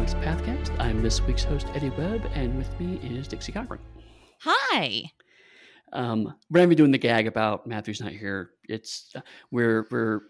Onyx 0.00 0.14
Pathcast. 0.14 0.80
I'm 0.80 1.02
this 1.02 1.20
week's 1.20 1.44
host, 1.44 1.66
Eddie 1.74 1.90
Webb, 1.90 2.22
and 2.32 2.56
with 2.56 2.80
me 2.80 2.98
is 3.06 3.28
Dixie 3.28 3.52
Cochran. 3.52 3.80
Hi. 4.40 5.12
Um, 5.92 6.34
we're 6.48 6.60
gonna 6.60 6.68
be 6.68 6.74
doing 6.74 6.90
the 6.90 6.96
gag 6.96 7.26
about 7.26 7.66
Matthew's 7.66 8.00
not 8.00 8.12
here. 8.12 8.52
It's 8.66 9.12
uh, 9.14 9.20
we're 9.50 9.86
we're 9.90 10.20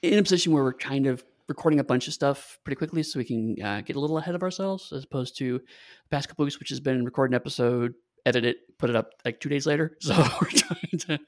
in 0.00 0.18
a 0.18 0.22
position 0.22 0.54
where 0.54 0.64
we're 0.64 0.72
kind 0.72 1.06
of 1.06 1.22
recording 1.46 1.78
a 1.78 1.84
bunch 1.84 2.08
of 2.08 2.14
stuff 2.14 2.58
pretty 2.64 2.76
quickly, 2.76 3.02
so 3.02 3.18
we 3.18 3.24
can 3.26 3.54
uh, 3.62 3.82
get 3.82 3.96
a 3.96 4.00
little 4.00 4.16
ahead 4.16 4.34
of 4.34 4.42
ourselves, 4.42 4.94
as 4.94 5.04
opposed 5.04 5.36
to 5.36 5.58
the 5.58 6.08
past 6.10 6.30
couple 6.30 6.46
weeks, 6.46 6.58
which 6.58 6.70
has 6.70 6.80
been 6.80 7.04
recording 7.04 7.34
an 7.34 7.40
episode, 7.42 7.92
edit 8.28 8.44
it, 8.44 8.78
put 8.78 8.90
it 8.90 8.96
up 8.96 9.12
like 9.24 9.40
two 9.40 9.48
days 9.48 9.66
later. 9.66 9.96
So 10.00 10.14
we're 10.14 10.48
trying 10.50 10.98
to 10.98 11.18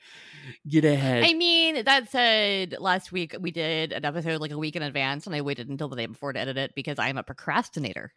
get 0.69 0.85
ahead. 0.85 1.25
I 1.25 1.35
mean, 1.35 1.85
that 1.85 2.11
said, 2.11 2.77
last 2.79 3.13
week 3.13 3.35
we 3.41 3.51
did 3.51 3.93
an 3.93 4.05
episode 4.05 4.41
like 4.41 4.51
a 4.51 4.59
week 4.59 4.77
in 4.77 4.83
advance, 4.83 5.27
and 5.27 5.35
I 5.35 5.41
waited 5.41 5.69
until 5.69 5.89
the 5.89 5.97
day 5.97 6.07
before 6.07 6.33
to 6.33 6.41
edit 6.41 6.57
it 6.57 6.75
because 6.75 6.99
I'm 6.99 7.19
a 7.19 7.23
procrastinator. 7.23 8.13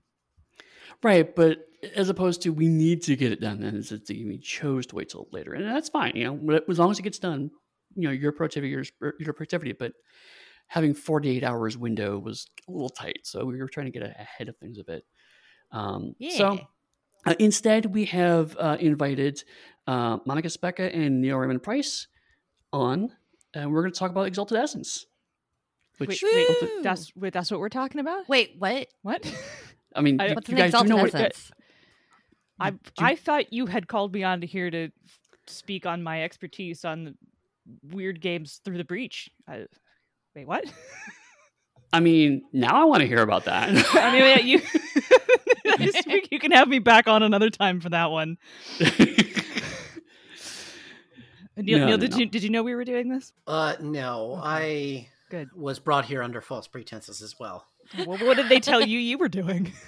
Right, 1.01 1.35
but 1.35 1.67
as 1.95 2.09
opposed 2.09 2.41
to 2.43 2.49
we 2.49 2.67
need 2.67 3.01
to 3.03 3.15
get 3.15 3.31
it 3.31 3.41
done, 3.41 3.59
then 3.59 3.75
it's, 3.75 3.91
it's 3.91 4.09
we 4.09 4.37
chose 4.37 4.85
to 4.87 4.95
wait 4.95 5.09
till 5.09 5.27
later, 5.31 5.53
and 5.53 5.65
that's 5.65 5.89
fine. 5.89 6.13
You 6.15 6.25
know, 6.25 6.59
as 6.69 6.79
long 6.79 6.91
as 6.91 6.99
it 6.99 7.03
gets 7.03 7.19
done, 7.19 7.51
you 7.95 8.07
know, 8.07 8.11
your 8.11 8.31
productivity, 8.31 8.69
your, 8.69 8.83
your 9.19 9.33
productivity. 9.33 9.73
But 9.73 9.93
having 10.67 10.93
forty 10.93 11.35
eight 11.35 11.43
hours 11.43 11.77
window 11.77 12.19
was 12.19 12.47
a 12.67 12.71
little 12.71 12.89
tight, 12.89 13.19
so 13.23 13.43
we 13.45 13.57
were 13.57 13.67
trying 13.67 13.87
to 13.87 13.91
get 13.91 14.03
ahead 14.03 14.49
of 14.49 14.57
things 14.57 14.77
a 14.77 14.83
bit. 14.83 15.03
Um, 15.71 16.15
Yeah. 16.19 16.37
So 16.37 16.59
uh, 17.25 17.35
instead, 17.39 17.87
we 17.87 18.05
have 18.05 18.55
uh, 18.59 18.77
invited 18.79 19.43
uh, 19.87 20.17
Monica 20.25 20.47
Speca 20.49 20.95
and 20.95 21.21
Neil 21.21 21.37
Raymond 21.37 21.63
Price 21.63 22.07
on, 22.71 23.11
and 23.53 23.71
we're 23.71 23.81
going 23.81 23.93
to 23.93 23.99
talk 23.99 24.11
about 24.11 24.27
Exalted 24.27 24.57
Essence. 24.57 25.05
Which 25.99 26.23
Wait, 26.23 26.47
wait, 26.61 26.69
that's 26.83 27.15
wait, 27.15 27.33
that's 27.33 27.51
what 27.51 27.59
we're 27.59 27.69
talking 27.69 28.01
about. 28.01 28.27
Wait, 28.27 28.55
what? 28.57 28.87
What? 29.03 29.31
I 29.95 30.01
mean, 30.01 30.19
I- 30.19 30.29
you, 30.29 30.33
What's 30.35 30.49
you 30.49 30.55
an 30.55 30.57
guys 30.61 30.71
do 30.71 30.77
exalted 30.77 30.89
know 30.89 30.95
what 31.03 31.13
essence? 31.15 31.51
I 32.59 32.71
do- 32.71 32.77
I 32.97 33.15
thought 33.15 33.53
you 33.53 33.67
had 33.67 33.87
called 33.87 34.13
me 34.13 34.23
on 34.23 34.41
to 34.41 34.47
here 34.47 34.69
to 34.71 34.89
speak 35.47 35.85
on 35.85 36.01
my 36.01 36.23
expertise 36.23 36.83
on 36.83 37.03
the 37.05 37.15
weird 37.95 38.21
games 38.21 38.59
through 38.65 38.77
the 38.77 38.83
breach. 38.83 39.29
I, 39.47 39.65
wait, 40.35 40.47
what? 40.47 40.65
I 41.93 41.99
mean, 41.99 42.41
now 42.51 42.81
I 42.81 42.85
want 42.85 43.01
to 43.01 43.07
hear 43.07 43.21
about 43.21 43.45
that. 43.45 43.69
I 43.93 44.11
mean, 44.11 44.21
yeah, 44.21 44.39
you. 44.39 44.61
this 45.91 46.05
week 46.07 46.29
you 46.31 46.39
can 46.39 46.51
have 46.51 46.67
me 46.67 46.79
back 46.79 47.07
on 47.07 47.23
another 47.23 47.49
time 47.49 47.79
for 47.81 47.89
that 47.89 48.11
one. 48.11 48.37
Neil, 51.55 51.79
No, 51.79 51.85
Neil 51.85 51.87
no, 51.87 51.97
did 51.97 52.11
no. 52.11 52.17
you 52.17 52.25
did 52.25 52.43
you 52.43 52.49
know 52.49 52.63
we 52.63 52.75
were 52.75 52.85
doing 52.85 53.09
this? 53.09 53.31
Uh, 53.45 53.75
no, 53.79 54.39
I 54.41 55.09
Good. 55.29 55.49
was 55.55 55.79
brought 55.79 56.05
here 56.05 56.23
under 56.23 56.41
false 56.41 56.67
pretenses 56.67 57.21
as 57.21 57.39
well. 57.39 57.65
Well, 58.07 58.17
what 58.19 58.37
did 58.37 58.49
they 58.49 58.59
tell 58.59 58.81
you 58.81 58.97
you 58.99 59.17
were 59.17 59.29
doing? 59.29 59.71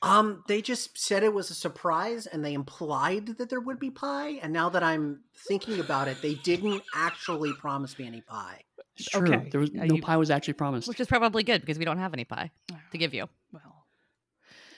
Um, 0.00 0.44
they 0.46 0.62
just 0.62 0.96
said 0.96 1.24
it 1.24 1.34
was 1.34 1.50
a 1.50 1.54
surprise, 1.54 2.28
and 2.28 2.44
they 2.44 2.52
implied 2.54 3.26
that 3.38 3.50
there 3.50 3.58
would 3.58 3.80
be 3.80 3.90
pie. 3.90 4.38
And 4.40 4.52
now 4.52 4.68
that 4.68 4.80
I'm 4.84 5.22
thinking 5.48 5.80
about 5.80 6.06
it, 6.06 6.22
they 6.22 6.34
didn't 6.36 6.84
actually 6.94 7.52
promise 7.54 7.98
me 7.98 8.06
any 8.06 8.20
pie. 8.20 8.60
It's 8.96 9.08
true. 9.08 9.26
Okay. 9.26 9.48
There 9.50 9.58
was 9.60 9.70
Uh, 9.70 9.86
no 9.86 9.96
you- 9.96 10.00
pie 10.02 10.16
was 10.16 10.30
actually 10.30 10.54
promised. 10.54 10.86
Which 10.86 11.00
is 11.00 11.08
probably 11.08 11.42
good 11.42 11.62
because 11.62 11.80
we 11.80 11.84
don't 11.84 11.98
have 11.98 12.12
any 12.14 12.22
pie 12.24 12.52
to 12.92 12.96
give 12.96 13.12
you. 13.12 13.28
Well, 13.52 13.77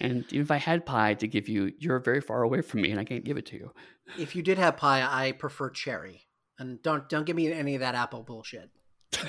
And 0.00 0.24
even 0.30 0.42
if 0.42 0.50
I 0.50 0.56
had 0.56 0.86
pie 0.86 1.14
to 1.14 1.28
give 1.28 1.48
you, 1.48 1.72
you're 1.78 1.98
very 1.98 2.20
far 2.20 2.42
away 2.42 2.62
from 2.62 2.80
me, 2.82 2.90
and 2.90 2.98
I 2.98 3.04
can't 3.04 3.24
give 3.24 3.36
it 3.36 3.46
to 3.46 3.56
you. 3.56 3.72
If 4.18 4.34
you 4.34 4.42
did 4.42 4.58
have 4.58 4.76
pie, 4.76 5.02
I 5.02 5.32
prefer 5.32 5.70
cherry, 5.70 6.26
and 6.58 6.82
don't 6.82 7.08
don't 7.08 7.24
give 7.26 7.36
me 7.36 7.52
any 7.52 7.74
of 7.74 7.80
that 7.80 7.94
apple 7.94 8.22
bullshit. 8.22 8.70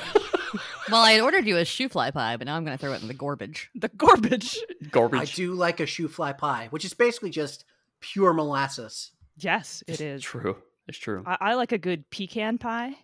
Well, 0.90 1.02
I 1.02 1.12
had 1.14 1.22
ordered 1.22 1.46
you 1.48 1.58
a 1.58 1.62
shoofly 1.62 2.14
pie, 2.14 2.36
but 2.36 2.46
now 2.46 2.58
I'm 2.58 2.66
going 2.66 2.78
to 2.78 2.81
throw 2.81 2.92
it 2.94 3.02
in 3.02 3.08
the 3.08 3.14
garbage. 3.14 3.70
the 3.74 3.88
garbage. 3.88 4.60
Garbage. 4.90 5.20
I 5.22 5.26
do 5.36 5.54
like 5.54 5.80
a 5.80 5.84
shoofly 5.86 6.38
pie, 6.38 6.68
which 6.72 6.84
is 6.84 6.94
basically 6.94 7.30
just 7.30 7.64
pure 8.02 8.34
molasses. 8.34 9.12
Yes, 9.38 9.81
it 9.88 9.94
It's 9.94 10.02
is. 10.02 10.22
true. 10.24 10.58
It's 10.88 10.98
true. 10.98 11.24
I, 11.26 11.38
I 11.40 11.54
like 11.54 11.72
a 11.72 11.78
good 11.78 12.10
pecan 12.10 12.58
pie. 12.58 12.96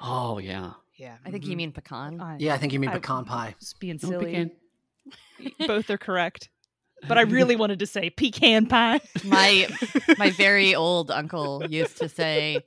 oh 0.00 0.38
yeah. 0.38 0.72
Yeah, 0.96 1.16
I 1.24 1.30
think 1.30 1.44
you 1.44 1.50
mm-hmm. 1.52 1.56
mean 1.58 1.72
pecan. 1.72 2.20
I, 2.20 2.36
Yeah, 2.38 2.54
I 2.54 2.58
think 2.58 2.72
you 2.72 2.80
mean 2.80 2.90
I- 2.90 2.94
pecan 2.94 3.24
pie. 3.24 3.54
Just 3.60 3.80
being 3.80 3.98
No 4.02 4.10
silly. 4.10 4.24
pecan. 4.26 4.50
Both 5.66 5.88
are 5.90 5.98
correct. 5.98 6.48
But 7.06 7.18
I 7.18 7.22
really 7.22 7.56
wanted 7.56 7.78
to 7.80 7.86
say 7.86 8.10
pecan 8.10 8.66
pie. 8.66 9.00
my 9.24 9.68
my 10.18 10.30
very 10.30 10.74
old 10.74 11.10
uncle 11.10 11.64
used 11.68 11.98
to 11.98 12.08
say 12.08 12.64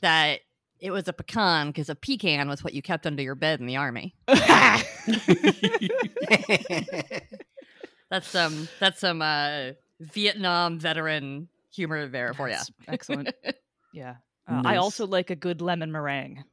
that 0.00 0.40
it 0.80 0.90
was 0.90 1.08
a 1.08 1.12
pecan 1.12 1.68
because 1.68 1.88
a 1.88 1.94
pecan 1.94 2.48
was 2.48 2.62
what 2.62 2.72
you 2.72 2.82
kept 2.82 3.06
under 3.06 3.22
your 3.22 3.34
bed 3.34 3.60
in 3.60 3.66
the 3.66 3.76
army. 3.76 4.14
That's 8.10 8.28
some 8.28 8.68
that's 8.80 9.00
some 9.00 9.20
uh, 9.20 9.72
Vietnam 10.00 10.78
veteran 10.78 11.48
humor 11.70 12.08
there 12.08 12.32
for 12.32 12.48
you. 12.48 12.56
Excellent. 12.86 13.34
Yeah. 13.92 14.16
Uh, 14.48 14.62
I 14.64 14.76
also 14.76 15.06
like 15.06 15.30
a 15.30 15.36
good 15.36 15.60
lemon 15.60 15.92
meringue. 15.92 16.44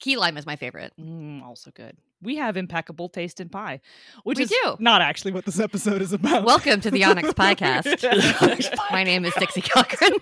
Key 0.00 0.16
lime 0.16 0.36
is 0.36 0.44
my 0.44 0.56
favorite. 0.56 0.92
Mm, 1.00 1.42
also 1.42 1.70
good. 1.70 1.96
We 2.20 2.36
have 2.36 2.56
impeccable 2.56 3.08
taste 3.08 3.40
in 3.40 3.48
pie, 3.48 3.80
which 4.24 4.38
We 4.38 4.44
is 4.44 4.50
do. 4.50 4.76
not 4.80 5.00
actually 5.02 5.32
what 5.32 5.44
this 5.44 5.60
episode 5.60 6.02
is 6.02 6.12
about. 6.12 6.44
Welcome 6.44 6.80
to 6.80 6.90
the 6.90 7.04
Onyx 7.04 7.28
Podcast. 7.34 8.76
My 8.90 9.04
name 9.04 9.24
is 9.24 9.32
Dixie 9.34 9.60
Cochran. 9.60 10.14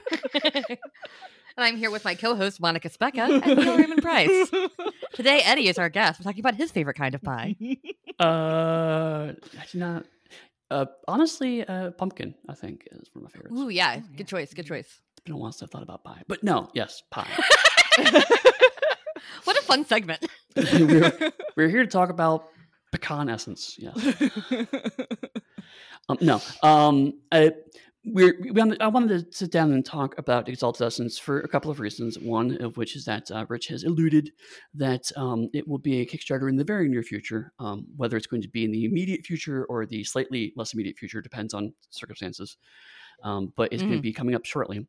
and 0.44 0.76
I'm 1.56 1.76
here 1.78 1.90
with 1.90 2.04
my 2.04 2.14
co-host 2.14 2.60
Monica 2.60 2.90
Speca 2.90 3.42
and 3.42 3.58
Neil 3.58 3.78
Raymond 3.78 4.02
Price. 4.02 4.50
Today 5.14 5.40
Eddie 5.42 5.68
is 5.68 5.78
our 5.78 5.88
guest. 5.88 6.20
We're 6.20 6.24
talking 6.24 6.40
about 6.40 6.56
his 6.56 6.70
favorite 6.70 6.96
kind 6.98 7.14
of 7.14 7.22
pie. 7.22 7.56
Uh, 8.20 9.32
actually 9.58 9.80
not. 9.80 10.04
Uh, 10.70 10.84
honestly, 11.08 11.66
uh, 11.66 11.92
pumpkin. 11.92 12.34
I 12.46 12.54
think 12.54 12.88
is 12.92 13.08
one 13.14 13.24
of 13.24 13.30
my 13.30 13.30
favorites. 13.30 13.58
Ooh, 13.58 13.70
yeah, 13.70 13.94
yeah. 13.94 14.00
good 14.16 14.28
choice, 14.28 14.52
good 14.52 14.66
choice. 14.66 14.84
It's 15.16 15.24
been 15.24 15.32
a 15.34 15.38
while 15.38 15.52
since 15.52 15.62
I've 15.62 15.70
thought 15.70 15.82
about 15.82 16.04
pie, 16.04 16.22
but 16.28 16.42
no, 16.44 16.68
yes, 16.74 17.02
pie. 17.10 17.26
What 19.44 19.56
a 19.58 19.62
fun 19.62 19.86
segment. 19.86 20.26
We're, 21.56 21.68
here 21.68 21.82
to 21.82 21.90
talk 21.90 22.10
about 22.10 22.48
pecan 22.92 23.28
essence. 23.28 23.76
Yes. 23.78 24.32
Um, 26.08 26.18
no. 26.20 26.40
Um, 26.62 27.14
I, 27.32 27.50
we're, 28.04 28.36
we, 28.40 28.52
wanted- 28.52 28.80
I 28.80 28.86
wanted 28.86 29.28
to 29.28 29.36
sit 29.36 29.50
down 29.50 29.72
and 29.72 29.84
talk 29.84 30.16
about 30.18 30.48
Exalted 30.48 30.86
Essence 30.86 31.18
for 31.18 31.40
a 31.40 31.48
couple 31.48 31.70
of 31.70 31.80
reasons. 31.80 32.18
One 32.18 32.62
of 32.62 32.76
which 32.76 32.94
is 32.94 33.04
that 33.06 33.28
uh, 33.32 33.44
Rich 33.48 33.66
has 33.68 33.82
alluded 33.82 34.30
that 34.74 35.10
um, 35.16 35.48
it 35.52 35.66
will 35.66 35.78
be 35.78 36.00
a 36.00 36.06
Kickstarter 36.06 36.48
in 36.48 36.54
the 36.54 36.62
very 36.62 36.88
near 36.88 37.02
future. 37.02 37.52
Um, 37.58 37.86
whether 37.96 38.16
it's 38.16 38.28
going 38.28 38.42
to 38.42 38.48
be 38.48 38.64
in 38.64 38.70
the 38.70 38.84
immediate 38.84 39.26
future 39.26 39.64
or 39.64 39.84
the 39.86 40.04
slightly 40.04 40.52
less 40.54 40.74
immediate 40.74 40.96
future 40.96 41.20
depends 41.20 41.52
on 41.54 41.74
circumstances. 41.90 42.56
Um, 43.24 43.52
but 43.56 43.72
it's 43.72 43.82
going 43.82 43.96
to 43.96 44.02
be 44.02 44.12
coming 44.12 44.34
up 44.36 44.44
shortly. 44.44 44.86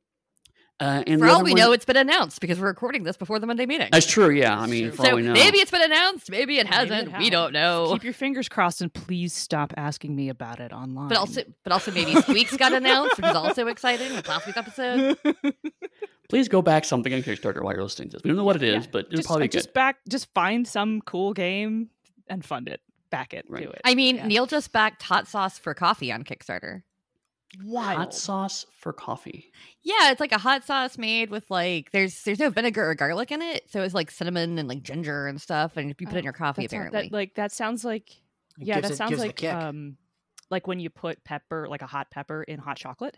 Uh, 0.80 1.04
and 1.08 1.20
For 1.20 1.28
all 1.28 1.44
we 1.44 1.54
one- 1.54 1.60
know, 1.60 1.72
it's 1.72 1.86
been 1.86 1.98
announced 1.98 2.40
because 2.40 2.60
we're 2.60 2.68
recording 2.68 3.02
this 3.04 3.18
before 3.18 3.40
the 3.40 3.48
Monday 3.48 3.66
meeting. 3.66 3.90
that's 3.92 4.06
true. 4.06 4.30
Yeah, 4.30 4.60
I 4.60 4.68
mean, 4.68 4.84
true. 4.90 4.92
for 4.92 5.02
all 5.02 5.10
So 5.10 5.16
we 5.16 5.22
know, 5.24 5.34
maybe 5.34 5.58
it's 5.58 5.72
been 5.72 5.82
announced, 5.82 6.30
maybe 6.30 6.60
it 6.60 6.66
Maybe 6.66 6.68
it 6.70 6.74
hasn't. 6.92 7.08
we 7.08 7.14
hasn't. 7.14 7.32
don't 7.32 7.54
know. 7.54 7.90
Keep 7.94 8.04
your 8.04 8.14
fingers 8.14 8.48
crossed 8.48 8.82
and 8.82 8.94
please 8.94 9.34
stop 9.34 9.74
asking 9.76 10.16
me 10.16 10.30
about 10.30 10.60
it 10.60 10.72
online. 10.72 11.08
But 11.08 11.18
also, 11.18 11.42
but 11.64 11.74
also 11.74 11.92
maybe 11.92 12.14
Squeaks 12.22 12.56
got 12.58 12.74
announced, 12.74 13.18
which 13.18 13.26
is 13.26 13.36
also 13.36 13.66
exciting. 13.68 14.14
With 14.16 14.28
last 14.28 14.46
week's 14.46 14.58
episode. 14.60 15.18
please 16.30 16.48
go 16.48 16.62
back 16.62 16.86
something 16.86 17.14
on 17.14 17.24
Kickstarter 17.24 17.64
while 17.64 17.74
you're 17.74 17.82
listening 17.84 18.10
to 18.10 18.18
this. 18.18 18.24
We 18.24 18.30
don't 18.30 18.38
know 18.38 18.44
what 18.44 18.56
it 18.58 18.64
is, 18.64 18.84
Yeah, 18.86 18.90
but 18.92 19.06
it'll 19.08 19.18
just, 19.18 19.28
probably 19.28 19.48
just 19.48 19.68
good. 19.70 19.74
back, 19.74 19.98
just 20.10 20.32
find 20.34 20.68
some 20.68 21.02
cool 21.02 21.34
game 21.34 21.90
and 22.28 22.46
fund 22.46 22.68
it. 22.68 22.82
Back 23.10 23.34
it. 23.34 23.46
Right. 23.50 23.64
Do 23.64 23.70
it. 23.70 23.82
I 23.86 23.96
mean, 23.96 24.18
Yeah. 24.18 24.28
Neil 24.28 24.46
just 24.46 24.72
backed 24.74 25.02
hot 25.02 25.28
sauce 25.28 25.58
for 25.58 25.74
coffee 25.74 26.12
on 26.12 26.24
Kickstarter. 26.24 26.84
Hot 27.74 28.14
sauce 28.14 28.66
for 28.78 28.94
coffee. 28.94 29.52
Yeah, 29.84 30.12
it's 30.12 30.20
like 30.20 30.32
a 30.32 30.38
hot 30.38 30.66
sauce 30.66 30.98
made 30.98 31.30
with 31.30 31.50
like 31.50 31.92
there's 31.92 32.24
there's 32.24 32.40
no 32.40 32.50
vinegar 32.50 32.90
or 32.90 32.94
garlic 32.96 33.32
in 33.32 33.42
it, 33.42 33.70
so 33.72 33.82
it's 33.84 33.94
like 33.94 34.12
cinnamon 34.12 34.60
and 34.60 34.68
like 34.68 34.84
ginger 34.84 35.28
and 35.28 35.42
stuff, 35.42 35.78
and 35.78 35.90
if 35.90 36.02
you 36.02 36.08
put 36.08 36.16
it 36.16 36.20
in 36.20 36.24
your 36.26 36.34
coffee, 36.34 36.64
That 36.64 36.72
sound- 36.72 36.88
apparently. 36.90 37.10
that, 37.10 37.16
like 37.16 37.36
that 37.36 37.52
sounds 37.52 37.86
like 37.86 38.12
It 38.12 38.68
yeah, 38.68 38.82
that 38.82 38.92
it- 38.92 38.96
sounds 38.98 39.18
like 39.20 39.44
um, 39.46 39.98
like 40.50 40.68
when 40.68 40.80
you 40.80 40.90
put 40.90 41.24
pepper, 41.24 41.68
like 41.70 41.82
a 41.82 41.88
hot 41.88 42.12
pepper, 42.12 42.44
in 42.44 42.60
hot 42.60 42.78
chocolate. 42.78 43.18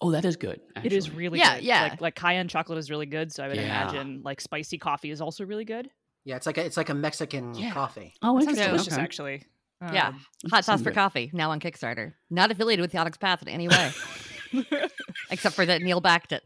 Oh, 0.00 0.10
that 0.10 0.24
is 0.24 0.36
good. 0.36 0.60
It 0.82 0.92
is 0.92 1.10
really 1.10 1.38
Yeah, 1.38 1.54
good. 1.56 1.64
yeah. 1.64 1.82
Like, 1.84 2.00
like 2.00 2.14
cayenne 2.16 2.48
chocolate 2.48 2.78
is 2.78 2.90
really 2.90 3.06
good, 3.06 3.32
so 3.32 3.44
I 3.44 3.48
would 3.48 3.56
Yeah. 3.56 3.62
imagine 3.64 4.22
like 4.24 4.40
spicy 4.40 4.76
coffee 4.78 5.10
is 5.10 5.20
also 5.20 5.44
really 5.44 5.64
good. 5.64 5.88
Yeah, 6.24 6.34
it's 6.36 6.46
like 6.46 6.58
a, 6.58 6.64
it's 6.64 6.76
like 6.76 6.88
a 6.88 6.94
Mexican 6.94 7.54
Yeah. 7.54 7.70
coffee. 7.72 8.12
Oh, 8.20 8.34
That 8.34 8.42
interesting. 8.48 8.66
delicious, 8.74 8.92
okay. 8.94 9.02
actually. 9.02 9.42
Yeah. 9.80 10.08
Um, 10.08 10.24
hot 10.50 10.64
sauce 10.64 10.82
for 10.82 10.90
coffee 10.90 11.30
now 11.32 11.50
on 11.50 11.60
Kickstarter. 11.60 12.14
Not 12.30 12.50
affiliated 12.50 12.82
with 12.82 12.92
the 12.92 12.98
Onyx 12.98 13.18
Path 13.18 13.42
in 13.42 13.48
any 13.48 13.68
way, 13.68 13.92
except 15.30 15.54
for 15.54 15.66
that 15.66 15.82
Neil 15.82 16.00
backed 16.00 16.32
it. 16.32 16.42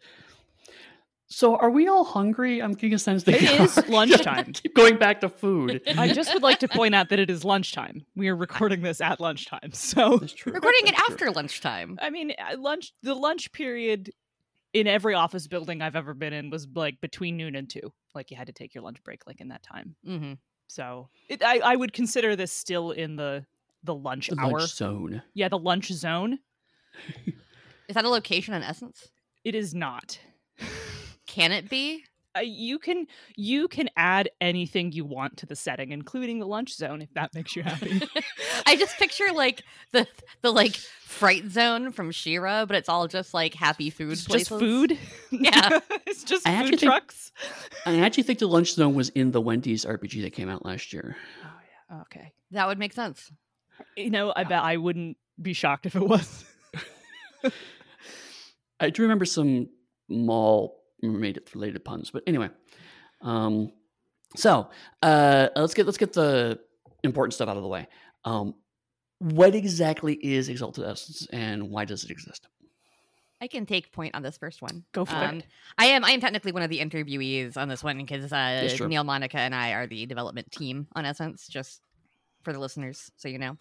So, 1.33 1.55
are 1.55 1.71
we 1.71 1.87
all 1.87 2.03
hungry? 2.03 2.61
I'm 2.61 2.73
getting 2.73 2.95
a 2.95 2.99
sense 2.99 3.23
that 3.23 3.37
It 3.37 3.43
we 3.43 3.47
is 3.65 3.77
lunchtime. 3.89 4.47
Keep 4.53 4.75
going 4.75 4.97
back 4.99 5.21
to 5.21 5.29
food. 5.29 5.81
I 5.97 6.13
just 6.13 6.35
would 6.35 6.43
like 6.43 6.59
to 6.59 6.69
point 6.69 6.93
out 6.93 7.09
that 7.11 7.21
it 7.21 7.31
is 7.31 7.45
lunchtime. 7.45 8.05
We 8.17 8.27
are 8.29 8.35
recording 8.37 8.83
this 8.83 9.01
at 9.01 9.21
lunchtime, 9.21 9.71
so 9.73 10.17
That's 10.19 10.33
true. 10.33 10.53
Recording 10.53 10.81
it 10.89 10.95
That's 10.97 11.05
true. 11.07 11.15
after 11.15 11.31
lunchtime. 11.31 11.99
I 12.03 12.11
mean, 12.11 12.33
uh, 12.37 12.57
lunch. 12.59 12.93
The 13.05 13.15
lunch 13.15 13.53
period 13.53 14.11
in 14.73 14.89
every 14.89 15.15
office 15.15 15.47
building 15.47 15.83
I've 15.83 15.95
ever 15.95 16.15
been 16.15 16.33
in 16.33 16.51
was 16.51 16.67
like 16.75 17.01
between 17.01 17.37
noon 17.37 17.55
and 17.55 17.71
two. 17.71 17.93
Like 18.13 18.33
you 18.33 18.37
had 18.37 18.49
to 18.49 18.53
take 18.53 18.75
your 18.75 18.83
lunch 18.83 19.01
break 19.05 19.21
like 19.25 19.41
in 19.41 19.49
that 19.49 19.63
time. 19.63 19.95
hmm 20.05 20.33
So 20.71 21.09
it, 21.29 21.43
I, 21.43 21.59
I 21.59 21.75
would 21.75 21.93
consider 21.93 22.37
this 22.37 22.53
still 22.53 22.93
in 22.93 23.17
the 23.17 23.45
the 23.83 23.95
lunch 23.95 24.29
The 24.29 24.37
hour. 24.39 24.53
lunch 24.53 24.71
zone. 24.75 25.23
Yeah, 25.35 25.49
the 25.49 25.59
lunch 25.59 25.89
zone. 25.89 26.39
Is 27.89 27.95
that 27.95 28.05
a 28.05 28.09
location 28.09 28.55
in 28.55 28.63
essence? 28.63 29.11
It 29.45 29.57
is 29.57 29.75
not. 29.75 30.19
Can 31.27 31.51
it 31.51 31.69
be? 31.69 32.05
Uh, 32.37 32.41
you 32.43 32.79
can 32.79 33.07
you 33.37 33.67
can 33.67 33.89
add 33.97 34.29
anything 34.41 34.93
you 34.93 35.05
want 35.05 35.37
to 35.39 35.47
the 35.47 35.57
setting, 35.57 35.91
including 35.91 36.39
the 36.39 36.47
lunch 36.47 36.75
zone, 36.75 37.03
if 37.03 37.13
that 37.15 37.35
makes 37.35 37.57
you 37.57 37.63
happy. 37.65 38.01
I 38.67 38.77
just 38.77 38.97
picture 38.99 39.33
like 39.35 39.65
the 39.91 40.07
the 40.43 40.53
like 40.53 40.77
fright 40.77 41.51
zone 41.51 41.91
from 41.91 42.13
She-Ra, 42.13 42.67
but 42.67 42.77
it's 42.77 42.89
all 42.89 43.09
just 43.09 43.35
like 43.35 43.55
happy 43.55 43.91
food 43.91 44.13
it's 44.13 44.27
places. 44.29 44.49
just 44.49 44.61
food. 44.61 44.97
Yeah. 45.33 45.81
it's 46.07 46.23
just 46.23 46.47
I 46.47 46.51
food 46.53 46.59
actually 46.59 46.77
think- 46.77 46.91
trucks. 46.93 47.33
I 47.85 47.99
actually 47.99 48.23
think 48.23 48.39
the 48.39 48.47
lunch 48.47 48.75
zone 48.75 48.95
was 48.95 49.09
in 49.11 49.33
the 49.33 49.41
Wendy's 49.41 49.85
RPG 49.85 50.23
that 50.23 50.33
came 50.33 50.49
out 50.49 50.65
last 50.65 50.93
year. 50.93 51.17
Oh 51.45 51.49
yeah. 51.91 52.01
Okay. 52.03 52.33
That 52.53 52.69
would 52.69 52.79
make 52.79 52.93
sense. 52.93 53.33
You 53.97 54.11
know, 54.11 54.33
I 54.37 54.45
bet 54.45 54.63
I 54.63 54.77
wouldn't 54.77 55.17
be 55.41 55.53
shocked 55.53 55.87
if 55.87 55.97
it 55.97 56.03
was. 56.07 56.45
I 58.81 58.91
do 58.91 59.03
remember 59.03 59.25
some 59.25 59.69
mall 60.09 60.80
related 61.03 61.49
related 61.55 61.85
puns, 61.85 62.11
but 62.11 62.23
anyway. 62.27 62.49
Um, 63.23 63.73
so 64.37 64.71
uh, 65.03 65.49
let's 65.57 65.75
get 65.75 65.87
let's 65.87 65.99
get 65.99 66.13
the 66.13 66.59
important 67.03 67.35
stuff 67.35 67.49
out 67.49 67.57
of 67.57 67.63
the 67.63 67.69
way. 67.69 67.89
Um, 68.25 68.55
what 69.19 69.55
exactly 69.55 70.15
is 70.15 70.49
Exalted 70.49 70.85
Essence, 70.85 71.27
and 71.33 71.71
why 71.71 71.85
does 71.85 72.05
it 72.05 72.11
exist? 72.11 72.49
I 73.43 73.47
can 73.49 73.65
take 73.65 73.91
point 73.91 74.15
on 74.15 74.23
this 74.23 74.37
first 74.37 74.61
one. 74.61 74.85
Go 74.93 75.05
for 75.07 75.15
Um, 75.17 75.39
it. 75.39 75.47
I 75.79 75.87
am 75.87 76.05
I 76.05 76.11
am 76.11 76.21
technically 76.21 76.53
one 76.53 76.63
of 76.63 76.71
the 76.71 76.79
interviewees 76.79 77.57
on 77.57 77.69
this 77.69 77.83
one 77.83 77.97
because 77.99 78.33
uh. 78.33 78.69
Neil, 78.87 79.05
Monica, 79.05 79.39
and 79.39 79.55
I 79.55 79.73
are 79.73 79.87
the 79.87 80.07
development 80.07 80.51
team 80.53 80.87
on 80.95 81.05
Essence. 81.05 81.49
Just 81.49 81.81
for 82.43 82.53
the 82.53 82.59
listeners, 82.59 83.11
so 83.17 83.29
you 83.29 83.39
know. 83.39 83.57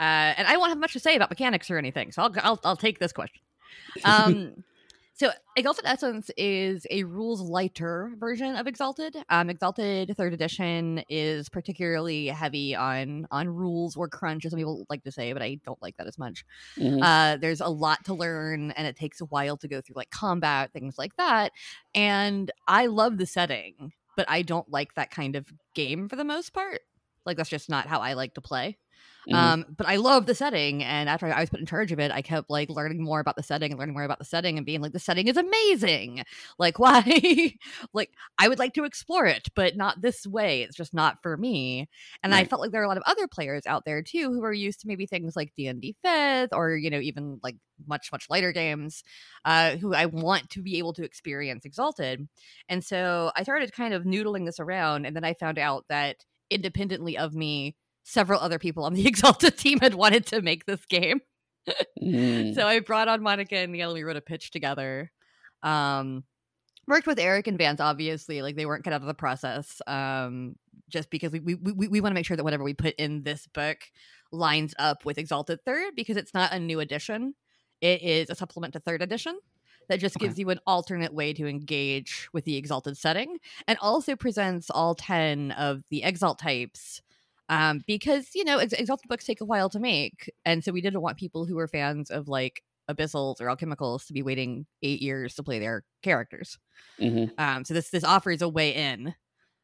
Uh, 0.00 0.34
and 0.36 0.48
I 0.48 0.56
won't 0.56 0.70
have 0.70 0.78
much 0.78 0.92
to 0.94 1.00
say 1.00 1.14
about 1.14 1.30
mechanics 1.30 1.70
or 1.70 1.78
anything, 1.78 2.10
so 2.12 2.22
I'll 2.22 2.34
I'll, 2.42 2.60
I'll 2.64 2.76
take 2.76 2.98
this 2.98 3.12
question. 3.12 3.40
Um, 4.04 4.64
so 5.16 5.30
Exalted 5.56 5.84
Essence 5.86 6.30
is 6.36 6.86
a 6.90 7.04
rules 7.04 7.40
lighter 7.40 8.10
version 8.18 8.56
of 8.56 8.66
Exalted. 8.66 9.16
Um, 9.28 9.48
Exalted 9.48 10.12
Third 10.16 10.34
Edition 10.34 11.04
is 11.08 11.48
particularly 11.48 12.26
heavy 12.26 12.74
on 12.74 13.26
on 13.30 13.48
rules 13.48 13.96
or 13.96 14.08
crunch, 14.08 14.44
as 14.44 14.50
some 14.50 14.58
people 14.58 14.84
like 14.90 15.04
to 15.04 15.12
say, 15.12 15.32
but 15.32 15.40
I 15.42 15.60
don't 15.64 15.80
like 15.80 15.96
that 15.98 16.06
as 16.08 16.18
much. 16.18 16.44
Mhm. 16.76 17.00
Uh, 17.02 17.36
there's 17.36 17.60
a 17.60 17.68
lot 17.68 18.04
to 18.06 18.14
learn, 18.14 18.72
and 18.72 18.86
it 18.86 18.96
takes 18.96 19.20
a 19.20 19.26
while 19.26 19.56
to 19.58 19.68
go 19.68 19.80
through 19.80 19.94
like 19.96 20.10
combat 20.10 20.72
things 20.72 20.98
like 20.98 21.16
that. 21.16 21.52
And 21.94 22.50
I 22.66 22.86
love 22.86 23.18
the 23.18 23.26
setting, 23.26 23.92
but 24.16 24.28
I 24.28 24.42
don't 24.42 24.68
like 24.68 24.94
that 24.94 25.10
kind 25.12 25.36
of 25.36 25.52
game 25.74 26.08
for 26.08 26.16
the 26.16 26.24
most 26.24 26.52
part. 26.52 26.80
Like 27.24 27.36
that's 27.36 27.50
just 27.50 27.70
not 27.70 27.86
how 27.86 28.00
I 28.00 28.14
like 28.14 28.34
to 28.34 28.40
play. 28.40 28.78
Mhm. 29.26 29.54
Um, 29.54 29.64
but 29.76 29.86
I 29.88 29.96
love 29.96 30.26
the 30.26 30.34
setting, 30.34 30.82
and 30.84 31.08
after 31.08 31.26
I 31.26 31.40
was 31.40 31.50
put 31.50 31.58
in 31.60 31.66
charge 31.66 31.90
of 31.92 31.98
it, 31.98 32.10
I 32.12 32.22
kept 32.22 32.50
like 32.50 32.68
learning 32.68 33.02
more 33.02 33.20
about 33.20 33.36
the 33.36 33.42
setting 33.42 33.72
and 33.72 33.78
learning 33.78 33.94
more 33.94 34.04
about 34.04 34.18
the 34.18 34.24
setting 34.24 34.58
and 34.58 34.66
being 34.66 34.80
like, 34.80 34.92
the 34.92 34.98
setting 35.00 35.28
is 35.28 35.36
amazing. 35.36 36.24
Like, 36.58 36.78
why? 36.78 37.02
like, 37.94 38.10
I 38.38 38.48
would 38.48 38.58
like 38.58 38.74
to 38.74 38.84
explore 38.84 39.26
it, 39.26 39.48
but 39.56 39.76
not 39.76 40.00
this 40.02 40.26
way. 40.26 40.62
It's 40.62 40.76
just 40.76 40.94
not 40.94 41.20
for 41.22 41.36
me. 41.36 41.88
And 42.22 42.34
I 42.34 42.44
felt 42.44 42.60
like 42.60 42.70
there 42.70 42.80
are 42.80 42.84
a 42.84 42.88
lot 42.88 42.96
of 42.96 43.02
other 43.06 43.26
players 43.26 43.66
out 43.66 43.84
there 43.84 44.02
too 44.02 44.32
who 44.32 44.44
are 44.44 44.52
used 44.52 44.80
to 44.80 44.86
maybe 44.88 45.06
things 45.06 45.34
like 45.36 45.52
D 45.56 45.66
and 45.66 45.80
D 45.80 45.96
Fifth, 46.04 46.52
or 46.52 46.76
you 46.76 46.90
know, 46.90 47.00
even 47.00 47.40
like 47.42 47.56
much 47.86 48.12
much 48.12 48.28
lighter 48.30 48.52
games, 48.52 49.02
uh, 49.44 49.76
who 49.76 49.94
I 49.94 50.06
want 50.06 50.50
to 50.50 50.62
be 50.62 50.78
able 50.78 50.92
to 50.94 51.04
experience 51.04 51.64
Exalted. 51.64 52.28
And 52.68 52.84
so 52.84 53.32
I 53.36 53.42
started 53.42 53.72
kind 53.72 53.94
of 53.94 54.04
noodling 54.04 54.46
this 54.46 54.60
around, 54.60 55.06
and 55.06 55.14
then 55.16 55.24
I 55.24 55.34
found 55.34 55.58
out 55.58 55.86
that 55.88 56.24
independently 56.50 57.16
of 57.18 57.34
me 57.34 57.76
several 58.04 58.38
other 58.40 58.58
people 58.60 58.84
on 58.84 58.94
the 58.94 59.06
Exalted 59.08 59.58
team 59.58 59.80
had 59.80 59.94
wanted 59.94 60.26
to 60.26 60.40
make 60.42 60.66
this 60.66 60.84
game. 60.86 61.20
Mm. 62.02 62.54
So 62.54 62.66
I 62.66 62.80
brought 62.80 63.08
on 63.08 63.22
Monica 63.22 63.56
and 63.56 63.72
Neil. 63.72 63.88
and 63.88 63.94
We 63.94 64.02
wrote 64.02 64.16
a 64.16 64.20
pitch 64.20 64.50
together. 64.50 65.10
Um, 65.62 66.24
worked 66.86 67.06
with 67.06 67.18
Eric 67.18 67.46
and 67.46 67.56
Vance, 67.56 67.80
obviously. 67.80 68.42
Like 68.42 68.54
they 68.56 68.66
weren't 68.66 68.84
cut 68.84 68.92
out 68.92 69.00
of 69.00 69.06
the 69.06 69.14
process. 69.14 69.80
Um, 69.86 70.56
just 70.90 71.08
because 71.08 71.32
we 71.32 71.40
we 71.40 71.54
we, 71.54 71.88
we 71.88 72.00
want 72.02 72.10
to 72.10 72.14
make 72.14 72.26
sure 72.26 72.36
that 72.36 72.44
whatever 72.44 72.62
we 72.64 72.74
put 72.74 72.94
in 72.96 73.22
this 73.22 73.46
book 73.46 73.78
lines 74.30 74.74
up 74.78 75.06
with 75.06 75.16
Exalted 75.16 75.64
Third 75.64 75.94
because 75.96 76.18
it's 76.18 76.34
not 76.34 76.52
a 76.52 76.58
new 76.58 76.80
edition. 76.80 77.34
It 77.80 78.02
is 78.02 78.28
a 78.28 78.34
supplement 78.34 78.74
to 78.74 78.80
Third 78.80 79.00
Edition 79.00 79.38
that 79.88 79.98
just 80.00 80.16
Okay. 80.16 80.26
gives 80.26 80.38
you 80.38 80.50
an 80.50 80.60
alternate 80.66 81.14
way 81.14 81.32
to 81.32 81.46
engage 81.46 82.28
with 82.34 82.44
the 82.44 82.56
Exalted 82.56 82.98
setting 82.98 83.38
and 83.66 83.78
also 83.80 84.16
presents 84.16 84.68
all 84.68 84.94
10 84.94 85.52
of 85.52 85.82
the 85.88 86.02
Exalt 86.02 86.38
types 86.38 87.00
um, 87.48 87.82
because 87.86 88.28
you 88.34 88.44
know 88.44 88.58
ex- 88.58 88.72
exalted 88.72 89.08
books 89.08 89.24
take 89.26 89.40
a 89.40 89.44
while 89.44 89.68
to 89.70 89.78
make 89.80 90.30
and 90.44 90.62
so 90.64 90.72
we 90.72 90.80
didn't 90.80 91.00
want 91.02 91.16
people 91.18 91.44
who 91.46 91.54
were 91.56 91.68
fans 91.68 92.10
of 92.10 92.28
like 92.28 92.62
abyssals 92.90 93.40
or 93.40 93.46
alchemicals 93.46 94.06
to 94.06 94.12
be 94.12 94.22
waiting 94.22 94.66
eight 94.82 95.00
years 95.00 95.34
to 95.34 95.42
play 95.42 95.58
their 95.58 95.84
characters 96.02 96.58
Mhm. 97.00 97.30
um, 97.38 97.64
so 97.64 97.74
this 97.74 97.90
this 97.90 98.04
offers 98.04 98.42
a 98.42 98.48
way 98.48 98.74
in 98.74 99.14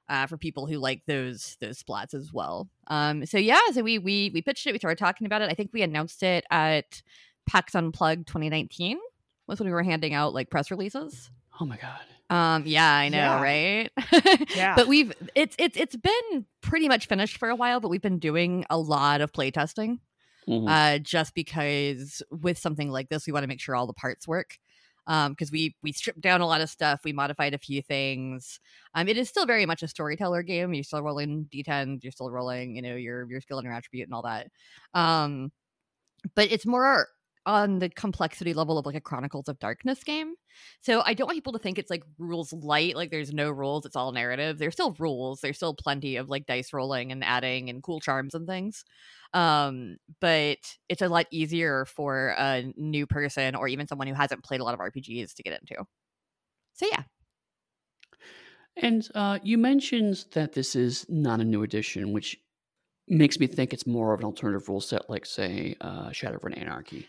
uh, 0.09 0.27
for 0.27 0.37
people 0.37 0.67
who 0.67 0.79
like 0.79 1.03
those 1.07 1.57
those 1.61 1.83
splats 1.83 2.15
as 2.15 2.33
well 2.33 2.69
um, 2.89 3.25
so 3.27 3.39
yeah 3.39 3.61
so 3.73 3.83
we 3.83 3.99
we 3.99 4.31
we 4.35 4.43
pitched 4.43 4.67
it 4.67 4.73
we 4.73 4.79
started 4.79 4.99
talking 4.99 5.27
about 5.27 5.43
it 5.43 5.51
i 5.51 5.55
think 5.55 5.71
we 5.73 5.83
announced 5.83 6.23
it 6.23 6.45
at 6.51 7.03
pax 7.47 7.75
unplugged 7.75 8.27
2019 8.27 8.99
was 9.47 9.59
when 9.61 9.67
we 9.69 9.73
were 9.73 9.83
handing 9.83 10.15
out 10.15 10.33
like 10.35 10.51
press 10.51 10.71
releases 10.71 11.31
Oh 11.61 11.67
my 11.67 11.77
god. 11.77 12.01
Um 12.31 12.63
yeah 12.67 12.93
i 12.95 13.09
know 13.09 13.17
Yeah. 13.19 13.41
right 13.43 13.91
Yeah. 14.57 14.75
but 14.77 14.87
we've 14.89 15.13
it's 15.35 15.57
it's 15.59 15.77
it's 15.77 15.97
been 15.97 16.47
pretty 16.63 16.89
much 16.89 17.07
finished 17.07 17.37
for 17.39 17.49
a 17.51 17.57
while 17.57 17.81
but 17.81 17.89
we've 17.89 18.01
been 18.03 18.19
doing 18.19 18.65
a 18.71 18.79
lot 18.79 19.21
of 19.21 19.33
play 19.33 19.51
testing 19.51 20.01
Mhm. 20.49 20.69
uh 20.69 20.99
just 20.99 21.35
because 21.35 22.23
with 22.31 22.57
something 22.59 22.91
like 22.91 23.09
this 23.09 23.27
we 23.27 23.33
want 23.33 23.45
to 23.45 23.49
make 23.49 23.61
sure 23.61 23.77
all 23.77 23.87
the 23.87 23.93
parts 23.93 24.27
work 24.27 24.59
um 25.07 25.33
because 25.33 25.51
we 25.53 25.77
we 25.83 25.93
stripped 25.93 26.21
down 26.21 26.41
a 26.41 26.47
lot 26.47 26.61
of 26.61 26.71
stuff 26.71 27.01
we 27.05 27.13
modified 27.13 27.53
a 27.55 27.59
few 27.59 27.83
things 27.83 28.59
um 28.95 29.07
it 29.09 29.17
is 29.19 29.29
still 29.29 29.47
very 29.47 29.67
much 29.67 29.83
a 29.83 29.89
storyteller 29.89 30.43
game 30.43 30.73
you're 30.75 30.83
still 30.85 31.03
rolling 31.03 31.47
d10 31.53 32.03
you're 32.03 32.13
still 32.13 32.31
rolling 32.31 32.75
you 32.77 32.83
know 32.83 32.95
your 32.97 33.29
your 33.31 33.41
skill 33.41 33.59
and 33.59 33.65
your 33.65 33.75
attribute 33.75 34.07
and 34.09 34.15
all 34.15 34.23
that 34.23 34.47
um 34.95 35.51
but 36.35 36.51
it's 36.51 36.67
more 36.67 37.07
on 37.47 37.79
the 37.79 37.89
complexity 37.89 38.53
level 38.53 38.79
of 38.79 38.87
like 38.87 38.95
a 38.95 39.01
chronicles 39.01 39.49
of 39.49 39.59
darkness 39.59 40.05
game. 40.05 40.35
So 40.81 41.03
i 41.07 41.15
don't 41.15 41.27
want 41.27 41.37
people 41.37 41.53
to 41.53 41.59
think 41.59 41.79
it's 41.79 41.91
like 41.91 42.03
rules 42.19 42.53
light 42.53 42.97
like 42.97 43.11
there's 43.11 43.33
no 43.33 43.51
rules 43.51 43.87
it's 43.87 43.97
all 43.97 44.13
narrative. 44.13 44.59
There's 44.59 44.75
still 44.75 44.95
rules 44.99 45.41
there's 45.41 45.57
still 45.57 45.75
plenty 45.75 46.17
of 46.17 46.29
like 46.29 46.47
dice 46.47 46.73
rolling 46.73 47.13
and 47.13 47.25
adding 47.25 47.71
and 47.71 47.83
cool 47.83 48.01
charms 48.01 48.35
and 48.35 48.47
things 48.47 48.85
um 49.33 49.97
but 50.21 50.59
it's 50.89 51.03
a 51.03 51.09
lot 51.09 51.27
easier 51.31 51.85
for 51.85 52.35
a 52.37 52.73
new 52.77 53.07
person 53.07 53.55
or 53.55 53.69
even 53.69 53.87
someone 53.87 54.09
who 54.09 54.15
hasn't 54.15 54.43
played 54.45 54.61
a 54.61 54.65
lot 54.65 54.75
of 54.75 54.81
rpgs 54.81 55.35
to 55.35 55.43
get 55.43 55.61
into. 55.61 55.85
So 56.75 56.87
yeah. 56.91 57.03
And 58.77 59.07
uh, 59.15 59.39
you 59.43 59.59
mentioned 59.59 60.25
that 60.33 60.53
this 60.53 60.75
is 60.75 61.05
not 61.09 61.41
a 61.41 61.45
new 61.45 61.63
edition, 61.63 62.13
which 62.13 62.39
makes 63.09 63.39
me 63.39 63.47
think 63.47 63.73
it's 63.73 63.87
more 63.87 64.15
of 64.15 64.21
an 64.21 64.27
alternative 64.27 64.69
rule 64.69 64.81
set, 64.81 65.11
like 65.11 65.27
say 65.27 65.77
uh, 65.81 66.11
Shadowrun 66.11 66.59
Anarchy. 66.59 67.07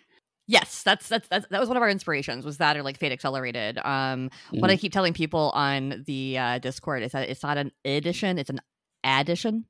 Yes 0.51 0.83
that's, 0.83 1.07
that's 1.07 1.27
that's 1.29 1.47
that 1.47 1.59
was 1.59 1.67
one 1.69 1.77
of 1.77 1.83
our 1.83 1.89
inspirations 1.89 2.45
was 2.45 2.57
that 2.57 2.75
or 2.77 2.83
like 2.83 2.97
fate 2.97 3.11
accelerated 3.11 3.77
um 3.85 4.29
what 4.51 4.69
i 4.69 4.75
keep 4.75 4.91
telling 4.93 5.13
people 5.13 5.51
on 5.55 6.03
the 6.05 6.37
uh 6.37 6.57
discord 6.59 7.01
is 7.03 7.11
that 7.13 7.29
it's 7.29 7.43
not 7.43 7.57
an 7.57 7.71
edition 7.85 8.37
it's 8.37 8.49
an 8.49 8.59
addition 9.03 9.65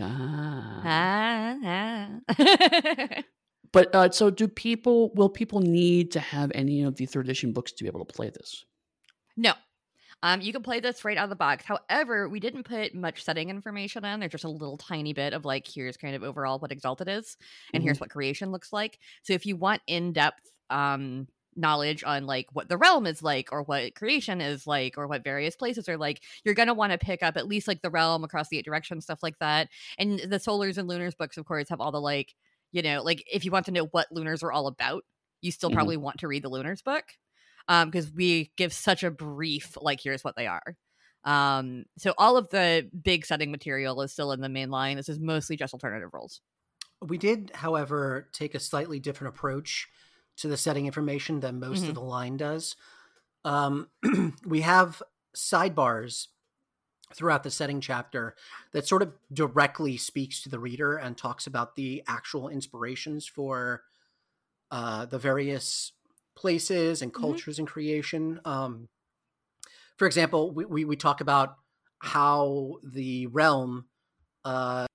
Ah. 0.00 1.56
ah, 1.64 2.10
ah. 2.38 3.22
But 3.74 3.92
uh, 3.92 4.08
so, 4.12 4.30
do 4.30 4.46
people? 4.46 5.12
Will 5.14 5.28
people 5.28 5.60
need 5.60 6.12
to 6.12 6.20
have 6.20 6.52
any 6.54 6.84
of 6.84 6.94
the 6.94 7.06
third 7.06 7.26
edition 7.26 7.52
books 7.52 7.72
to 7.72 7.82
be 7.82 7.88
able 7.88 8.04
to 8.04 8.12
play 8.12 8.30
this? 8.30 8.64
No. 9.36 9.54
Um, 10.24 10.40
you 10.40 10.52
can 10.54 10.62
play 10.62 10.80
this 10.80 11.04
right 11.04 11.18
out 11.18 11.24
of 11.24 11.30
the 11.30 11.36
box. 11.36 11.66
However, 11.66 12.28
we 12.30 12.40
didn't 12.40 12.64
put 12.64 12.94
much 12.94 13.22
setting 13.22 13.50
information 13.50 14.04
in. 14.06 14.20
There's 14.20 14.32
just 14.32 14.44
a 14.44 14.48
little 14.50 14.78
tiny 14.78 15.12
bit 15.12 15.34
of 15.34 15.44
like, 15.44 15.68
here's 15.68 15.98
kind 15.98 16.16
of 16.16 16.22
overall 16.24 16.58
what 16.58 16.72
Exalted 16.72 17.08
is, 17.08 17.36
and 17.74 17.82
here's 17.82 18.00
what 18.00 18.10
creation 18.10 18.50
looks 18.50 18.72
like. 18.72 19.00
So 19.22 19.34
if 19.34 19.46
you 19.46 19.56
want 19.56 19.82
in 19.86 20.14
depth 20.14 20.50
um, 20.70 21.28
knowledge 21.56 22.02
on 22.04 22.26
like 22.26 22.46
what 22.52 22.70
the 22.70 22.78
realm 22.78 23.06
is 23.06 23.22
like, 23.22 23.50
or 23.52 23.64
what 23.64 23.94
creation 23.96 24.40
is 24.40 24.66
like, 24.66 24.98
or 24.98 25.06
what 25.08 25.24
various 25.24 25.56
places 25.56 25.88
are 25.90 25.98
like, 25.98 26.22
you're 26.44 26.54
gonna 26.54 26.74
want 26.74 26.92
to 26.92 26.98
pick 26.98 27.22
up 27.22 27.36
at 27.36 27.46
least 27.46 27.68
like 27.68 27.82
the 27.82 27.90
realm 27.90 28.24
across 28.24 28.48
the 28.48 28.58
eight 28.58 28.64
directions, 28.64 29.04
stuff 29.04 29.22
like 29.22 29.38
that. 29.40 29.68
And 29.98 30.18
the 30.20 30.38
Solars 30.38 30.78
and 30.78 30.88
Lunars 30.88 31.14
books, 31.14 31.36
of 31.36 31.44
course, 31.44 31.68
have 31.68 31.80
all 31.82 31.92
the 31.92 32.00
like, 32.00 32.34
you 32.72 32.82
know, 32.82 33.02
like 33.02 33.22
if 33.32 33.44
you 33.44 33.50
want 33.52 33.66
to 33.66 33.72
know 33.72 33.86
what 33.86 34.10
Lunars 34.10 34.42
are 34.42 34.52
all 34.52 34.66
about, 34.68 35.04
you 35.42 35.52
still 35.52 35.70
Mhm. 35.70 35.94
probably 35.94 35.98
want 35.98 36.18
to 36.20 36.28
read 36.28 36.42
the 36.42 36.50
Lunars 36.50 36.82
book 36.82 37.04
um 37.68 37.90
because 37.90 38.10
we 38.12 38.52
give 38.56 38.72
such 38.72 39.02
a 39.02 39.10
brief 39.10 39.76
like 39.80 40.00
here's 40.00 40.24
what 40.24 40.36
they 40.36 40.46
are 40.46 40.76
um 41.24 41.84
so 41.98 42.14
all 42.18 42.36
of 42.36 42.50
the 42.50 42.90
big 43.02 43.24
setting 43.26 43.50
material 43.50 44.00
is 44.02 44.12
still 44.12 44.32
in 44.32 44.40
the 44.40 44.48
main 44.48 44.70
line 44.70 44.96
this 44.96 45.08
is 45.08 45.20
mostly 45.20 45.56
just 45.56 45.74
alternative 45.74 46.10
roles 46.12 46.40
We 47.02 47.18
did, 47.18 47.50
however, 47.54 48.28
take 48.32 48.54
a 48.54 48.60
slightly 48.60 48.98
different 48.98 49.34
approach 49.34 49.88
to 50.36 50.48
the 50.48 50.56
setting 50.56 50.86
information 50.86 51.40
than 51.40 51.60
most 51.60 51.82
Mhm. 51.82 51.88
of 51.88 51.94
the 51.94 52.00
line 52.00 52.36
does. 52.36 52.76
Um, 53.44 53.90
we 54.46 54.62
have 54.62 55.02
sidebars 55.36 56.28
throughout 57.14 57.44
the 57.44 57.50
setting 57.50 57.80
chapter 57.80 58.36
that 58.72 58.86
sort 58.86 59.02
of 59.02 59.14
directly 59.32 59.96
speaks 59.96 60.42
to 60.42 60.50
the 60.50 60.60
reader 60.60 60.96
and 60.96 61.18
talks 61.18 61.46
about 61.46 61.76
the 61.76 62.02
actual 62.08 62.48
inspirations 62.48 63.26
for 63.26 63.84
uh, 64.70 65.06
the 65.06 65.18
various 65.18 65.92
places 66.36 67.02
and 67.02 67.12
Mhm. 67.12 67.20
cultures 67.20 67.58
and 67.58 67.68
creation. 67.68 68.40
Um, 68.44 68.88
for 69.96 70.06
example, 70.06 70.52
we, 70.52 70.64
we, 70.64 70.84
we 70.84 70.96
talk 70.96 71.20
about 71.20 71.56
how 72.00 72.78
the 72.82 73.26
realm, 73.28 73.86
uh, 74.44 74.86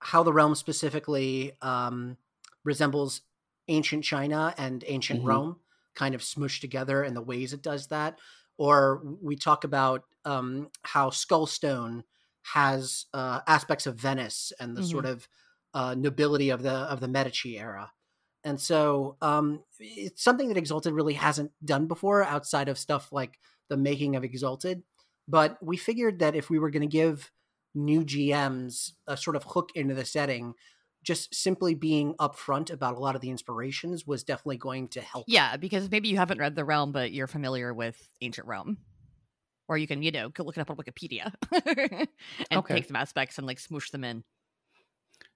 how 0.00 0.22
the 0.22 0.32
realm 0.32 0.54
specifically 0.54 1.52
um, 1.62 2.16
resembles 2.64 3.22
ancient 3.68 4.04
China 4.04 4.54
and 4.58 4.84
ancient 4.86 5.22
Mhm. 5.22 5.26
Rome, 5.26 5.60
kind 5.94 6.14
of 6.14 6.22
smushed 6.22 6.60
together 6.60 7.02
and 7.02 7.16
the 7.16 7.22
ways 7.22 7.52
it 7.52 7.62
does 7.62 7.88
that. 7.88 8.18
Or 8.58 9.02
we 9.20 9.36
talk 9.36 9.64
about 9.64 10.04
um, 10.24 10.68
how 10.82 11.10
Skullstone 11.10 12.04
has 12.42 13.06
uh, 13.14 13.40
aspects 13.46 13.86
of 13.86 13.96
Venice 13.96 14.52
and 14.58 14.76
the 14.76 14.82
sort 14.82 15.06
of 15.06 15.28
uh, 15.74 15.94
nobility 15.94 16.50
of 16.50 16.62
the 16.62 16.72
of 16.72 17.00
the 17.00 17.08
Medici 17.08 17.58
era. 17.58 17.92
And 18.44 18.60
so 18.60 19.16
um, 19.20 19.62
it's 19.78 20.22
something 20.22 20.48
that 20.48 20.56
Exalted 20.56 20.92
really 20.92 21.14
hasn't 21.14 21.52
done 21.64 21.86
before 21.86 22.24
outside 22.24 22.68
of 22.68 22.78
stuff 22.78 23.12
like 23.12 23.38
the 23.68 23.76
making 23.76 24.16
of 24.16 24.24
Exalted. 24.24 24.82
But 25.28 25.58
we 25.62 25.76
figured 25.76 26.18
that 26.18 26.34
if 26.34 26.50
we 26.50 26.58
were 26.58 26.70
going 26.70 26.82
to 26.82 26.86
give 26.88 27.30
new 27.74 28.04
GMs 28.04 28.92
a 29.06 29.16
sort 29.16 29.36
of 29.36 29.44
hook 29.44 29.70
into 29.74 29.94
the 29.94 30.04
setting, 30.04 30.54
just 31.04 31.34
simply 31.34 31.74
being 31.74 32.14
upfront 32.14 32.70
about 32.70 32.96
a 32.96 32.98
lot 33.00 33.14
of 33.14 33.20
the 33.20 33.30
inspirations 33.30 34.06
was 34.06 34.24
definitely 34.24 34.58
going 34.58 34.88
to 34.88 35.00
help. 35.00 35.26
Yeah, 35.26 35.56
because 35.56 35.90
maybe 35.90 36.08
you 36.08 36.16
haven't 36.16 36.38
read 36.38 36.56
the 36.56 36.64
realm, 36.64 36.92
but 36.92 37.12
you're 37.12 37.28
familiar 37.28 37.72
with 37.72 37.96
ancient 38.20 38.46
Rome. 38.46 38.78
Or 39.68 39.78
you 39.78 39.86
can, 39.86 40.02
you 40.02 40.10
know, 40.10 40.28
go 40.28 40.44
look 40.44 40.56
it 40.56 40.60
up 40.60 40.70
on 40.70 40.76
Wikipedia 40.76 41.32
and 42.50 42.64
Okay. 42.64 42.74
take 42.74 42.84
some 42.86 42.96
aspects 42.96 43.38
and 43.38 43.46
like 43.46 43.58
smoosh 43.58 43.90
them 43.90 44.04
in. 44.04 44.24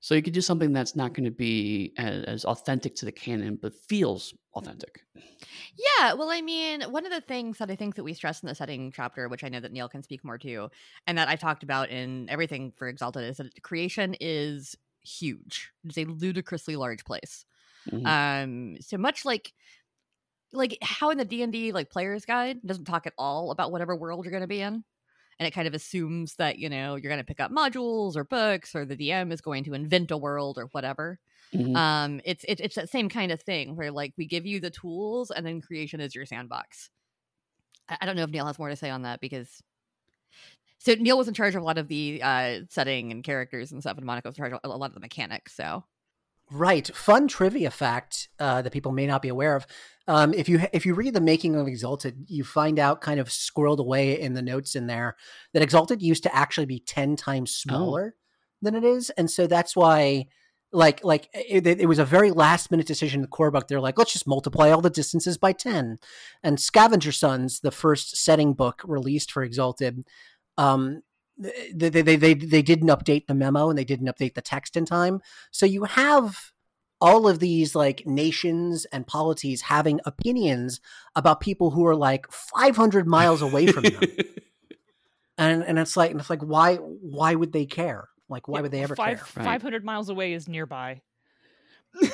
So 0.06 0.14
you 0.14 0.22
could 0.22 0.34
do 0.34 0.40
something 0.40 0.72
that's 0.72 0.94
not 0.94 1.14
going 1.14 1.24
to 1.24 1.32
be 1.32 1.92
as, 1.96 2.22
as 2.26 2.44
authentic 2.44 2.94
to 2.94 3.04
the 3.04 3.10
canon, 3.10 3.58
but 3.60 3.74
feels 3.74 4.32
authentic. 4.54 5.02
Yeah, 5.16 6.12
well, 6.12 6.30
I 6.30 6.42
mean, 6.42 6.82
one 6.82 7.04
of 7.04 7.10
the 7.10 7.20
things 7.20 7.58
that 7.58 7.72
I 7.72 7.74
think 7.74 7.96
that 7.96 8.04
we 8.04 8.14
stress 8.14 8.40
in 8.40 8.46
the 8.46 8.54
setting 8.54 8.92
chapter, 8.92 9.26
which 9.26 9.42
I 9.42 9.48
know 9.48 9.58
that 9.58 9.72
Neil 9.72 9.88
can 9.88 10.04
speak 10.04 10.22
more 10.22 10.38
to, 10.38 10.70
and 11.08 11.18
that 11.18 11.26
I've 11.26 11.40
talked 11.40 11.64
about 11.64 11.90
in 11.90 12.30
everything 12.30 12.72
for 12.76 12.86
Exalted, 12.86 13.24
is 13.24 13.38
that 13.38 13.60
creation 13.64 14.14
is 14.20 14.76
huge. 15.02 15.72
It's 15.82 15.98
a 15.98 16.04
ludicrously 16.04 16.76
large 16.76 17.04
place. 17.04 17.44
Mhm. 17.90 18.06
Um, 18.06 18.76
so 18.80 18.98
much 18.98 19.24
like 19.24 19.54
like 20.52 20.78
how 20.82 21.10
in 21.10 21.18
the 21.18 21.24
D 21.24 21.42
and 21.42 21.52
D 21.52 21.72
like 21.72 21.90
player's 21.90 22.24
guide 22.24 22.60
doesn't 22.64 22.84
talk 22.84 23.08
at 23.08 23.12
all 23.18 23.50
about 23.50 23.72
whatever 23.72 23.96
world 23.96 24.24
you're 24.24 24.30
going 24.30 24.42
to 24.42 24.46
be 24.46 24.60
in, 24.60 24.84
and 25.38 25.46
it 25.46 25.50
kind 25.52 25.68
of 25.68 25.74
assumes 25.74 26.34
that 26.36 26.58
you 26.58 26.68
know 26.68 26.94
you're 26.96 27.10
going 27.10 27.18
to 27.20 27.24
pick 27.24 27.40
up 27.40 27.50
modules 27.50 28.16
or 28.16 28.24
books, 28.24 28.74
or 28.74 28.84
the 28.84 28.96
DM 28.96 29.32
is 29.32 29.40
going 29.40 29.64
to 29.64 29.74
invent 29.74 30.10
a 30.10 30.16
world 30.16 30.58
or 30.58 30.66
whatever. 30.72 31.18
Mhm. 31.54 31.76
um 31.76 32.20
it's 32.24 32.44
it, 32.48 32.58
it's 32.60 32.74
that 32.74 32.90
same 32.90 33.08
kind 33.08 33.30
of 33.30 33.40
thing 33.40 33.76
where 33.76 33.92
like 33.92 34.12
we 34.16 34.26
give 34.26 34.46
you 34.46 34.58
the 34.58 34.68
tools 34.70 35.30
and 35.30 35.46
then 35.46 35.60
creation 35.60 36.00
is 36.00 36.12
your 36.14 36.26
sandbox. 36.26 36.90
I, 37.88 37.98
I 38.00 38.06
don't 38.06 38.16
know 38.16 38.24
if 38.24 38.30
neil 38.30 38.46
has 38.46 38.58
more 38.58 38.68
to 38.68 38.74
say 38.76 38.90
on 38.90 39.02
that 39.02 39.20
because 39.20 39.62
so 40.78 40.94
neil 40.94 41.16
was 41.16 41.28
in 41.28 41.34
charge 41.34 41.54
of 41.54 41.62
a 41.62 41.64
lot 41.64 41.78
of 41.78 41.86
the 41.88 42.20
uh 42.22 42.60
setting 42.68 43.12
and 43.12 43.22
characters 43.22 43.70
and 43.72 43.80
stuff 43.80 43.96
and 43.96 44.04
monica 44.04 44.28
was 44.28 44.36
in 44.36 44.42
charge 44.42 44.52
of 44.54 44.60
a 44.64 44.76
lot 44.76 44.86
of 44.90 44.94
the 44.94 45.00
mechanics 45.00 45.54
so 45.54 45.84
Right. 46.50 46.86
Fun 46.94 47.28
trivia 47.28 47.70
fact 47.70 48.28
uh, 48.38 48.62
that 48.62 48.72
people 48.72 48.92
may 48.92 49.06
not 49.06 49.22
be 49.22 49.28
aware 49.28 49.56
of. 49.56 49.66
Um, 50.06 50.32
if 50.32 50.48
you 50.48 50.60
if 50.72 50.86
you 50.86 50.94
read 50.94 51.14
the 51.14 51.20
making 51.20 51.56
of 51.56 51.66
Exalted, 51.66 52.26
you 52.28 52.44
find 52.44 52.78
out 52.78 53.00
kind 53.00 53.18
of 53.18 53.28
squirreled 53.28 53.78
away 53.80 54.20
in 54.20 54.34
the 54.34 54.42
notes 54.42 54.76
in 54.76 54.86
there 54.86 55.16
that 55.52 55.62
Exalted 55.62 56.00
used 56.02 56.22
to 56.22 56.34
actually 56.34 56.66
be 56.66 56.78
ten 56.78 57.16
times 57.16 57.54
smaller 57.54 58.14
than 58.62 58.74
it 58.74 58.84
is, 58.84 59.10
and 59.10 59.30
so 59.30 59.46
that's 59.46 59.74
why. 59.74 60.26
Like, 60.72 61.02
like 61.04 61.30
it, 61.32 61.64
it 61.66 61.86
was 61.86 62.00
a 62.00 62.04
very 62.04 62.32
last 62.32 62.70
minute 62.70 62.88
decision 62.88 63.18
in 63.18 63.22
the 63.22 63.28
core 63.28 63.52
book. 63.52 63.66
They're 63.66 63.80
like, 63.80 63.96
let's 63.96 64.12
just 64.12 64.26
multiply 64.26 64.70
all 64.70 64.82
the 64.82 64.90
distances 64.90 65.38
by 65.38 65.52
ten. 65.52 65.98
And 66.42 66.60
Scavenger 66.60 67.12
Sons, 67.12 67.60
the 67.60 67.70
first 67.70 68.16
setting 68.16 68.52
book 68.52 68.82
released 68.84 69.30
for 69.30 69.42
Exalted, 69.44 70.04
um, 70.58 71.02
they, 71.38 71.90
they, 71.90 72.02
they, 72.02 72.16
they, 72.16 72.34
they 72.34 72.62
didn't 72.62 72.88
update 72.88 73.26
the 73.26 73.34
memo 73.34 73.68
and 73.68 73.78
they 73.78 73.84
didn't 73.84 74.08
update 74.08 74.34
the 74.34 74.42
text 74.42 74.76
in 74.76 74.84
time. 74.84 75.20
So 75.50 75.66
you 75.66 75.84
have 75.84 76.52
all 77.00 77.28
of 77.28 77.40
these 77.40 77.74
like 77.74 78.06
nations 78.06 78.86
and 78.86 79.06
polities 79.06 79.62
having 79.62 80.00
opinions 80.04 80.80
about 81.14 81.40
people 81.40 81.70
who 81.72 81.84
are 81.86 81.96
like 81.96 82.30
500 82.30 83.06
miles 83.06 83.42
away 83.42 83.66
from 83.66 83.84
them. 83.84 84.02
and 85.38 85.62
and 85.62 85.78
it's 85.78 85.96
like 85.96 86.10
and 86.10 86.20
it's 86.20 86.30
like 86.30 86.42
why 86.42 86.76
why 86.76 87.34
would 87.34 87.52
they 87.52 87.66
care? 87.66 88.08
Like 88.28 88.48
why 88.48 88.58
Yeah, 88.58 88.62
would 88.62 88.70
they 88.70 88.82
ever 88.82 88.96
five, 88.96 89.18
care? 89.18 89.44
Right. 89.44 89.60
500 89.60 89.84
miles 89.84 90.08
away 90.08 90.32
is 90.32 90.48
nearby. 90.48 91.02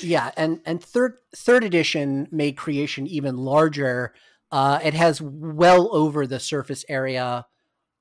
Yeah, 0.00 0.30
and 0.36 0.60
and 0.64 0.82
third 0.82 1.14
third 1.34 1.64
edition 1.64 2.28
made 2.30 2.56
creation 2.56 3.06
even 3.06 3.36
larger. 3.36 4.14
Uh, 4.50 4.78
it 4.82 4.94
has 4.94 5.20
well 5.20 5.94
over 5.94 6.26
the 6.26 6.40
surface 6.40 6.84
area 6.88 7.46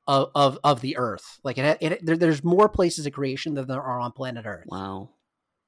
of 0.08 0.32
of, 0.36 0.58
of 0.64 0.82
the 0.82 0.98
Earth. 0.98 1.40
Like 1.44 1.58
it, 1.58 1.78
it 1.82 2.06
there, 2.06 2.18
there's 2.18 2.44
more 2.44 2.70
places 2.70 3.06
of 3.06 3.14
creation 3.14 3.54
than 3.54 3.68
there 3.68 3.82
are 3.82 4.00
on 4.00 4.12
planet 4.12 4.46
Earth. 4.46 4.66
wow. 4.68 5.10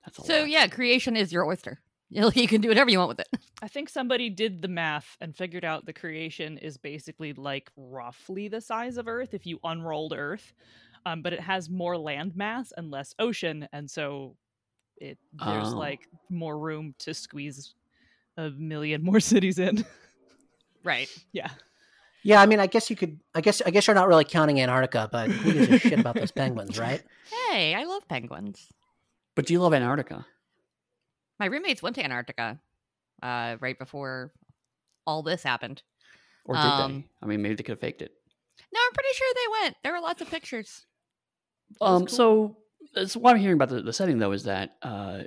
That's 0.05 0.17
a 0.19 0.23
so 0.23 0.39
lot. 0.39 0.49
yeah 0.49 0.67
creation 0.67 1.15
is 1.17 1.31
your 1.33 1.45
oyster 1.45 1.79
you 2.09 2.31
you 2.33 2.47
can 2.47 2.61
do 2.61 2.69
whatever 2.69 2.89
you 2.89 2.97
want 2.97 3.09
with 3.09 3.19
it 3.19 3.27
I 3.61 3.67
think 3.67 3.89
somebody 3.89 4.29
did 4.29 4.61
the 4.61 4.67
math 4.69 5.17
and 5.21 5.35
figured 5.35 5.65
out 5.65 5.85
the 5.85 5.93
creation 5.93 6.57
is 6.57 6.77
basically 6.77 7.33
like 7.33 7.69
roughly 7.75 8.47
the 8.47 8.61
size 8.61 8.97
of 8.97 9.07
Earth 9.09 9.33
if 9.33 9.45
you 9.45 9.59
unrolled 9.63 10.13
Earth, 10.17 10.53
um, 11.05 11.21
but 11.21 11.33
it 11.33 11.41
has 11.41 11.69
more 11.69 11.97
land 11.97 12.35
mass 12.35 12.71
and 12.77 12.89
less 12.89 13.13
ocean, 13.19 13.67
and 13.73 13.91
so 13.91 14.35
it 14.97 15.17
there's 15.33 15.73
Oh. 15.73 15.77
like 15.77 16.07
more 16.29 16.57
room 16.57 16.95
to 16.99 17.13
squeeze 17.13 17.75
a 18.37 18.49
million 18.51 19.03
more 19.03 19.19
cities 19.33 19.59
in. 19.59 19.85
right 20.83 21.09
yeah, 21.33 21.49
Yeah, 22.23 22.41
I 22.41 22.45
mean, 22.45 22.59
I 22.59 22.67
guess 22.67 22.89
you 22.89 22.95
could. 22.95 23.19
I 23.33 23.41
guess 23.41 23.61
I 23.65 23.69
guess 23.69 23.87
you're 23.87 23.95
not 23.95 24.07
really 24.07 24.25
counting 24.25 24.59
Antarctica, 24.59 25.07
but 25.11 25.29
who 25.31 25.53
gives 25.53 25.69
a 25.69 25.79
shit 25.79 25.99
about 25.99 26.15
those 26.15 26.31
penguins, 26.31 26.77
right? 26.79 27.01
hey 27.51 27.75
i 27.75 27.83
love 27.83 28.07
penguins 28.07 28.67
But 29.35 29.45
do 29.45 29.53
you 29.53 29.59
love 29.61 29.73
Antarctica? 29.73 30.25
my 31.39 31.45
roommates 31.45 31.81
went 31.83 31.95
to 31.95 32.03
antarctica 32.03 32.59
uh 33.21 33.55
right 33.59 33.77
before 33.77 34.33
all 35.05 35.21
this 35.23 35.43
happened 35.43 35.81
Or 36.45 36.55
did 36.55 36.63
Um, 36.65 36.91
they? 37.01 37.09
I 37.21 37.25
mean, 37.27 37.41
maybe 37.43 37.55
they 37.55 37.63
could 37.63 37.73
have 37.73 37.79
faked 37.79 38.01
it. 38.01 38.11
no 38.73 38.79
i'm 38.83 38.93
pretty 38.93 39.13
sure 39.13 39.27
they 39.35 39.61
went 39.63 39.75
there 39.83 39.93
were 39.93 39.99
lots 40.01 40.21
of 40.21 40.29
pictures 40.29 40.85
Um, 41.81 42.05
cool. 42.05 42.07
so 42.07 42.57
that's 42.95 43.15
what 43.15 43.35
I'm 43.35 43.41
hearing 43.41 43.55
about 43.55 43.69
the, 43.69 43.81
the 43.83 43.93
setting 43.93 44.17
though 44.17 44.31
is 44.31 44.43
that 44.45 44.77
uh, 44.81 45.23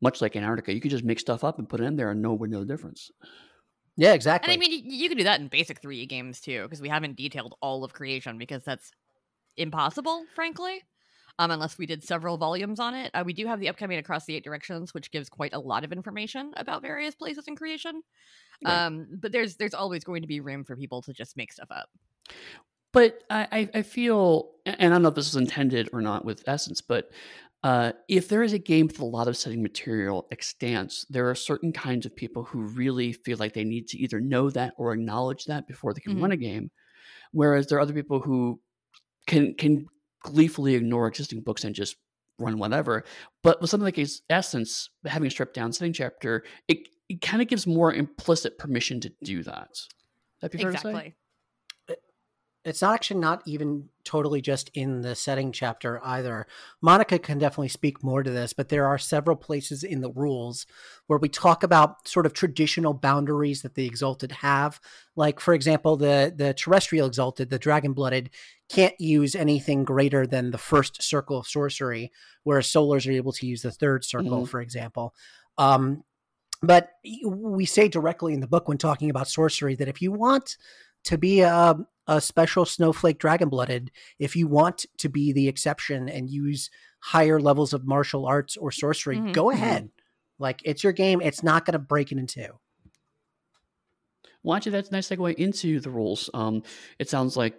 much 0.00 0.20
like 0.22 0.34
Antarctica, 0.34 0.72
you 0.72 0.80
could 0.80 0.90
just 0.90 1.04
make 1.04 1.20
stuff 1.20 1.44
up 1.44 1.58
and 1.58 1.68
put 1.68 1.80
it 1.80 1.84
in 1.84 1.96
there 1.96 2.10
and 2.10 2.22
no 2.22 2.30
one 2.30 2.38
would 2.40 2.50
know 2.50 2.60
the 2.60 2.66
difference. 2.74 3.10
Yeah, 3.96 4.12
exactly. 4.12 4.52
And 4.52 4.58
I 4.58 4.60
mean, 4.60 4.72
you, 4.72 4.96
you 4.96 5.08
can 5.08 5.18
do 5.18 5.24
that 5.24 5.40
in 5.40 5.48
basic 5.48 5.80
3E 5.80 6.08
games 6.08 6.40
too, 6.40 6.62
because 6.62 6.80
we 6.80 6.88
haven't 6.88 7.16
detailed 7.16 7.54
all 7.60 7.84
of 7.84 7.92
creation 7.92 8.38
because 8.38 8.64
that's 8.64 8.90
impossible, 9.56 10.24
frankly. 10.34 10.82
Um, 11.38 11.50
unless 11.50 11.78
we 11.78 11.86
did 11.86 12.04
several 12.04 12.36
volumes 12.36 12.78
on 12.78 12.94
it. 12.94 13.10
Uh, 13.14 13.22
we 13.24 13.32
do 13.32 13.46
have 13.46 13.58
the 13.58 13.70
upcoming 13.70 13.96
Across 13.96 14.26
the 14.26 14.34
Eight 14.34 14.44
Directions, 14.44 14.92
which 14.92 15.10
gives 15.10 15.30
quite 15.30 15.54
a 15.54 15.58
lot 15.58 15.82
of 15.82 15.90
information 15.90 16.52
about 16.58 16.82
various 16.82 17.14
places 17.14 17.48
in 17.48 17.56
creation. 17.56 18.02
Right. 18.62 18.84
Um, 18.84 19.06
but 19.18 19.32
there's 19.32 19.56
there's 19.56 19.72
always 19.72 20.04
going 20.04 20.20
to 20.20 20.28
be 20.28 20.40
room 20.40 20.62
for 20.62 20.76
people 20.76 21.00
to 21.02 21.12
just 21.14 21.38
make 21.38 21.50
stuff 21.50 21.70
up. 21.70 21.88
But 22.92 23.22
I, 23.30 23.48
I, 23.50 23.78
I 23.78 23.82
feel, 23.82 24.50
and 24.66 24.76
I 24.78 24.88
don't 24.90 25.02
know 25.02 25.08
if 25.08 25.14
this 25.14 25.34
was 25.34 25.40
intended 25.40 25.88
or 25.94 26.02
not 26.02 26.26
with 26.26 26.44
Essence, 26.46 26.82
but 26.82 27.10
uh, 27.62 27.92
if 28.08 28.28
there 28.28 28.42
is 28.42 28.52
a 28.52 28.58
game 28.58 28.86
with 28.88 28.98
a 29.00 29.04
lot 29.04 29.28
of 29.28 29.36
setting 29.36 29.62
material 29.62 30.26
extants, 30.32 31.06
there 31.08 31.28
are 31.30 31.34
certain 31.34 31.72
kinds 31.72 32.06
of 32.06 32.14
people 32.16 32.42
who 32.44 32.62
really 32.62 33.12
feel 33.12 33.38
like 33.38 33.52
they 33.54 33.64
need 33.64 33.86
to 33.88 33.98
either 33.98 34.20
know 34.20 34.50
that 34.50 34.74
or 34.78 34.92
acknowledge 34.92 35.44
that 35.44 35.66
before 35.68 35.94
they 35.94 36.00
can 36.00 36.16
Mhm. 36.16 36.22
run 36.22 36.32
a 36.32 36.36
game. 36.36 36.70
Whereas 37.32 37.66
there 37.68 37.78
are 37.78 37.82
other 37.82 37.94
people 37.94 38.20
who 38.20 38.60
can 39.26 39.54
can 39.54 39.86
gleefully 40.22 40.74
ignore 40.74 41.06
existing 41.08 41.42
books 41.42 41.64
and 41.64 41.74
just 41.74 41.96
run 42.38 42.58
whatever. 42.58 43.04
But 43.42 43.60
with 43.60 43.70
something 43.70 43.84
like 43.84 43.98
Es- 43.98 44.22
Essence, 44.30 44.90
having 45.06 45.26
a 45.28 45.30
stripped 45.30 45.54
down 45.54 45.72
setting 45.72 45.92
chapter, 45.92 46.44
it, 46.68 46.88
it 47.08 47.20
kind 47.22 47.42
of 47.42 47.48
gives 47.48 47.66
more 47.66 47.92
implicit 47.94 48.58
permission 48.58 49.00
to 49.00 49.12
do 49.24 49.42
that. 49.44 49.68
That'd 50.40 50.52
be 50.52 50.62
fair 50.62 50.72
to 50.72 50.78
say? 50.78 50.90
Exactly. 50.90 51.16
It's 52.64 52.82
not 52.82 52.94
actually 52.94 53.20
not 53.20 53.42
even 53.44 53.88
totally 54.04 54.40
just 54.40 54.70
in 54.74 55.00
the 55.00 55.14
setting 55.14 55.50
chapter 55.50 56.00
either. 56.04 56.46
Monica 56.80 57.18
can 57.18 57.38
definitely 57.38 57.68
speak 57.68 58.02
more 58.04 58.22
to 58.22 58.30
this, 58.30 58.52
but 58.52 58.68
there 58.68 58.86
are 58.86 58.98
several 58.98 59.36
places 59.36 59.82
in 59.82 60.00
the 60.00 60.10
rules 60.12 60.66
where 61.06 61.18
we 61.18 61.28
talk 61.28 61.62
about 61.62 62.06
sort 62.06 62.26
of 62.26 62.32
traditional 62.32 62.94
boundaries 62.94 63.62
that 63.62 63.74
the 63.74 63.86
exalted 63.86 64.30
have. 64.32 64.80
Like, 65.16 65.40
for 65.40 65.54
example, 65.54 65.96
the 65.96 66.32
the 66.34 66.54
terrestrial 66.54 67.06
exalted, 67.06 67.50
the 67.50 67.58
dragon 67.58 67.92
blooded, 67.92 68.30
can't 68.68 68.94
use 69.00 69.34
anything 69.34 69.84
greater 69.84 70.26
than 70.26 70.50
the 70.50 70.58
first 70.58 71.02
circle 71.02 71.38
of 71.38 71.48
sorcery, 71.48 72.12
whereas 72.44 72.66
solars 72.66 73.08
are 73.08 73.12
able 73.12 73.32
to 73.32 73.46
use 73.46 73.62
the 73.62 73.72
third 73.72 74.04
circle, 74.04 74.42
Mhm. 74.42 74.48
for 74.48 74.60
example. 74.60 75.14
Um, 75.58 76.04
but 76.62 76.90
we 77.24 77.64
say 77.66 77.88
directly 77.88 78.34
in 78.34 78.40
the 78.40 78.46
book 78.46 78.68
when 78.68 78.78
talking 78.78 79.10
about 79.10 79.26
sorcery 79.28 79.74
that 79.74 79.88
if 79.88 80.00
you 80.00 80.12
want 80.12 80.56
to 81.04 81.18
be 81.18 81.40
a, 81.40 81.74
a 82.06 82.20
special 82.20 82.64
snowflake 82.64 83.18
dragon 83.18 83.48
blooded 83.48 83.90
if 84.18 84.34
you 84.34 84.46
want 84.48 84.86
to 84.98 85.08
be 85.08 85.32
the 85.32 85.48
exception 85.48 86.08
and 86.08 86.28
use 86.30 86.70
higher 87.00 87.40
levels 87.40 87.72
of 87.72 87.86
martial 87.86 88.26
arts 88.26 88.56
or 88.56 88.70
sorcery 88.70 89.16
Mhm, 89.18 89.32
go 89.32 89.46
mhm. 89.46 89.52
ahead 89.54 89.90
like 90.38 90.60
it's 90.64 90.82
your 90.82 90.92
game 90.92 91.20
it's 91.20 91.42
not 91.42 91.64
going 91.64 91.72
to 91.74 91.78
break 91.78 92.10
it 92.12 92.18
in 92.18 92.26
two 92.26 92.58
Well, 94.42 94.56
actually, 94.56 94.72
that's 94.72 94.88
a 94.90 94.92
nice 94.92 95.08
segue 95.08 95.34
into 95.34 95.78
the 95.78 95.90
rules. 95.90 96.28
Um, 96.34 96.64
it 96.98 97.08
sounds 97.08 97.36
like 97.36 97.54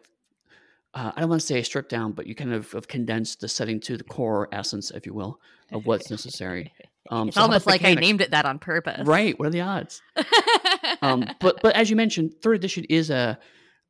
uh, 0.93 1.12
I 1.15 1.21
don't 1.21 1.29
want 1.29 1.41
to 1.41 1.47
say 1.47 1.62
stripped 1.63 1.89
down, 1.89 2.12
but 2.12 2.27
you 2.27 2.35
kind 2.35 2.53
of 2.53 2.71
have 2.73 2.88
condensed 2.88 3.39
the 3.39 3.47
setting 3.47 3.79
to 3.81 3.97
the 3.97 4.03
core 4.03 4.47
essence, 4.51 4.91
if 4.91 5.05
you 5.05 5.13
will, 5.13 5.39
of 5.71 5.85
what's 5.85 6.09
necessary. 6.12 6.73
Um, 7.09 7.27
It's 7.27 7.35
so 7.35 7.41
almost 7.41 7.67
like 7.67 7.83
I 7.83 7.95
named 7.95 8.21
it 8.21 8.31
that 8.31 8.45
on 8.45 8.59
purpose. 8.59 9.05
Right. 9.05 9.38
What 9.38 9.50
are 9.50 9.51
the 9.51 9.59
odds? 9.59 10.01
um, 11.01 11.25
but 11.41 11.59
but 11.62 11.75
as 11.75 11.89
you 11.89 11.97
mentioned, 11.97 12.35
third 12.41 12.55
edition 12.55 12.85
is 12.85 13.09
a 13.09 13.38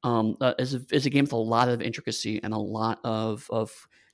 um, 0.03 0.35
uh, 0.41 0.53
is 0.59 0.73
a, 0.75 0.81
is 0.91 1.05
a 1.05 1.09
game 1.09 1.25
with 1.25 1.31
a 1.33 1.37
lot 1.37 1.69
of 1.69 1.81
intricacy 1.81 2.41
and 2.43 2.53
a 2.53 2.57
lot 2.57 2.99
of 3.03 3.47
of 3.49 3.71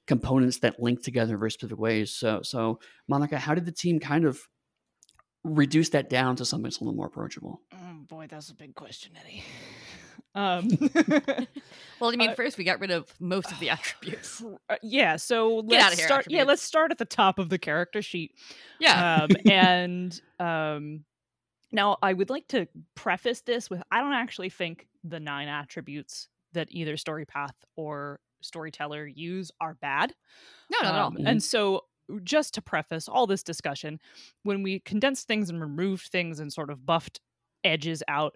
components 0.08 0.60
that 0.60 0.80
link 0.80 1.04
together 1.04 1.34
in 1.34 1.40
very 1.40 1.52
specific 1.52 1.78
ways. 1.80 2.12
So 2.12 2.42
so 2.44 2.80
Monica, 3.08 3.38
how 3.38 3.54
did 3.56 3.66
the 3.66 3.72
team 3.72 4.00
kind 4.00 4.26
of 4.26 4.40
reduce 5.44 5.90
that 5.90 6.10
down 6.10 6.36
to 6.38 6.46
something 6.46 6.64
that's 6.64 6.80
a 6.80 6.84
little 6.84 6.96
more 6.96 7.08
approachable? 7.08 7.62
Oh 7.74 8.04
boy, 8.08 8.28
that's 8.30 8.50
a 8.50 8.56
big 8.56 8.76
question, 8.76 9.14
Eddie. 9.20 9.44
Um, 10.36 10.70
well, 12.00 12.12
I 12.12 12.16
mean, 12.16 12.30
Uh, 12.30 12.34
first 12.36 12.60
we 12.60 12.64
got 12.64 12.80
rid 12.80 12.92
of 12.92 13.12
most 13.20 13.52
of 13.52 13.60
the 13.60 13.70
attributes. 13.72 14.44
uh, 14.70 14.76
yeah, 14.84 15.16
so 15.16 15.64
Get 15.64 15.72
let's 15.72 15.86
outta 15.86 15.96
here, 15.96 16.06
start. 16.06 16.26
Yeah, 16.30 16.44
let's 16.44 16.62
start 16.62 16.92
at 16.92 17.00
the 17.00 17.06
top 17.06 17.40
of 17.40 17.50
the 17.50 17.58
character 17.58 18.02
sheet. 18.04 18.34
Yeah. 18.80 19.24
um, 19.24 19.30
and 19.52 20.22
um, 20.40 21.04
now 21.72 21.98
I 22.02 22.14
would 22.14 22.30
like 22.30 22.48
to 22.50 22.68
preface 22.96 23.42
this 23.42 23.70
with 23.70 23.82
I 23.92 24.02
don't 24.02 24.14
actually 24.14 24.50
think 24.50 24.88
the 25.04 25.20
nine 25.20 25.48
attributes 25.48 26.30
that 26.54 26.68
either 26.72 26.98
story 26.98 27.26
path 27.26 27.56
or 27.76 28.20
storyteller 28.42 29.06
use 29.08 29.52
are 29.62 29.76
bad. 29.76 30.14
no, 30.70 30.78
not 30.82 30.96
at 30.96 31.02
all. 31.02 31.12
Um, 31.12 31.18
And 31.26 31.44
so, 31.44 31.86
just 32.24 32.54
to 32.56 32.62
preface 32.62 33.08
all 33.08 33.28
this 33.28 33.44
discussion, 33.44 34.00
when 34.44 34.64
we 34.64 34.80
condensed 34.80 35.28
things 35.28 35.50
and 35.50 35.62
removed 35.62 36.08
things 36.12 36.40
and 36.40 36.52
sort 36.52 36.72
of 36.72 36.86
buffed 36.86 37.22
edges 37.64 38.02
out, 38.08 38.36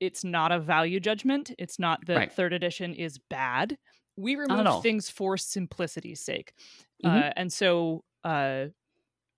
it's 0.00 0.24
not 0.24 0.52
a 0.52 0.60
value 0.60 1.00
judgment. 1.00 1.52
It's 1.58 1.78
not 1.78 2.06
that 2.06 2.24
Right. 2.24 2.32
third 2.32 2.52
edition 2.52 2.94
is 2.94 3.18
bad. 3.18 3.78
We 4.16 4.36
at 4.48 4.66
removed 4.66 4.74
things 4.74 5.10
for 5.10 5.36
simplicity's 5.36 6.20
sake, 6.24 6.54
Mhm. 7.02 7.20
uh, 7.20 7.32
and 7.36 7.52
so 7.52 8.04
uh, 8.24 8.66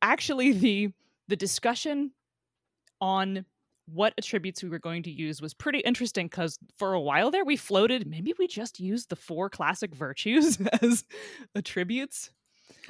actually 0.03 0.53
the 0.53 0.93
the 1.29 1.37
discussion 1.37 2.12
on 3.02 3.44
what 3.87 4.14
attributes 4.16 4.62
we 4.62 4.68
were 4.68 4.78
going 4.78 5.02
to 5.02 5.11
use 5.11 5.42
was 5.42 5.52
pretty 5.52 5.80
interesting 5.80 6.26
because 6.26 6.59
for 6.78 6.94
a 6.94 7.00
while 7.00 7.30
there 7.32 7.44
we 7.44 7.56
floated 7.56 8.06
maybe 8.06 8.32
we 8.38 8.47
just 8.47 8.78
used 8.78 9.11
the 9.11 9.16
four 9.16 9.50
classic 9.50 9.94
virtues 9.94 10.59
as 10.82 11.04
attributes. 11.54 12.30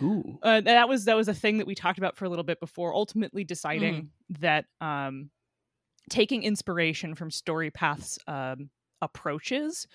Ooh. 0.00 0.38
uh, 0.42 0.60
that 0.60 0.88
was 0.88 1.06
that 1.06 1.16
was 1.16 1.28
a 1.28 1.34
thing 1.34 1.58
that 1.58 1.66
we 1.66 1.74
talked 1.74 1.98
about 1.98 2.16
for 2.16 2.24
a 2.24 2.28
little 2.28 2.44
bit 2.44 2.60
before 2.60 2.94
ultimately 2.94 3.42
deciding 3.42 4.10
that 4.40 4.66
um 4.80 5.30
taking 6.10 6.42
inspiration 6.42 7.14
from 7.14 7.30
story 7.30 7.70
paths 7.70 8.18
um 8.28 8.70
approaches 9.00 9.88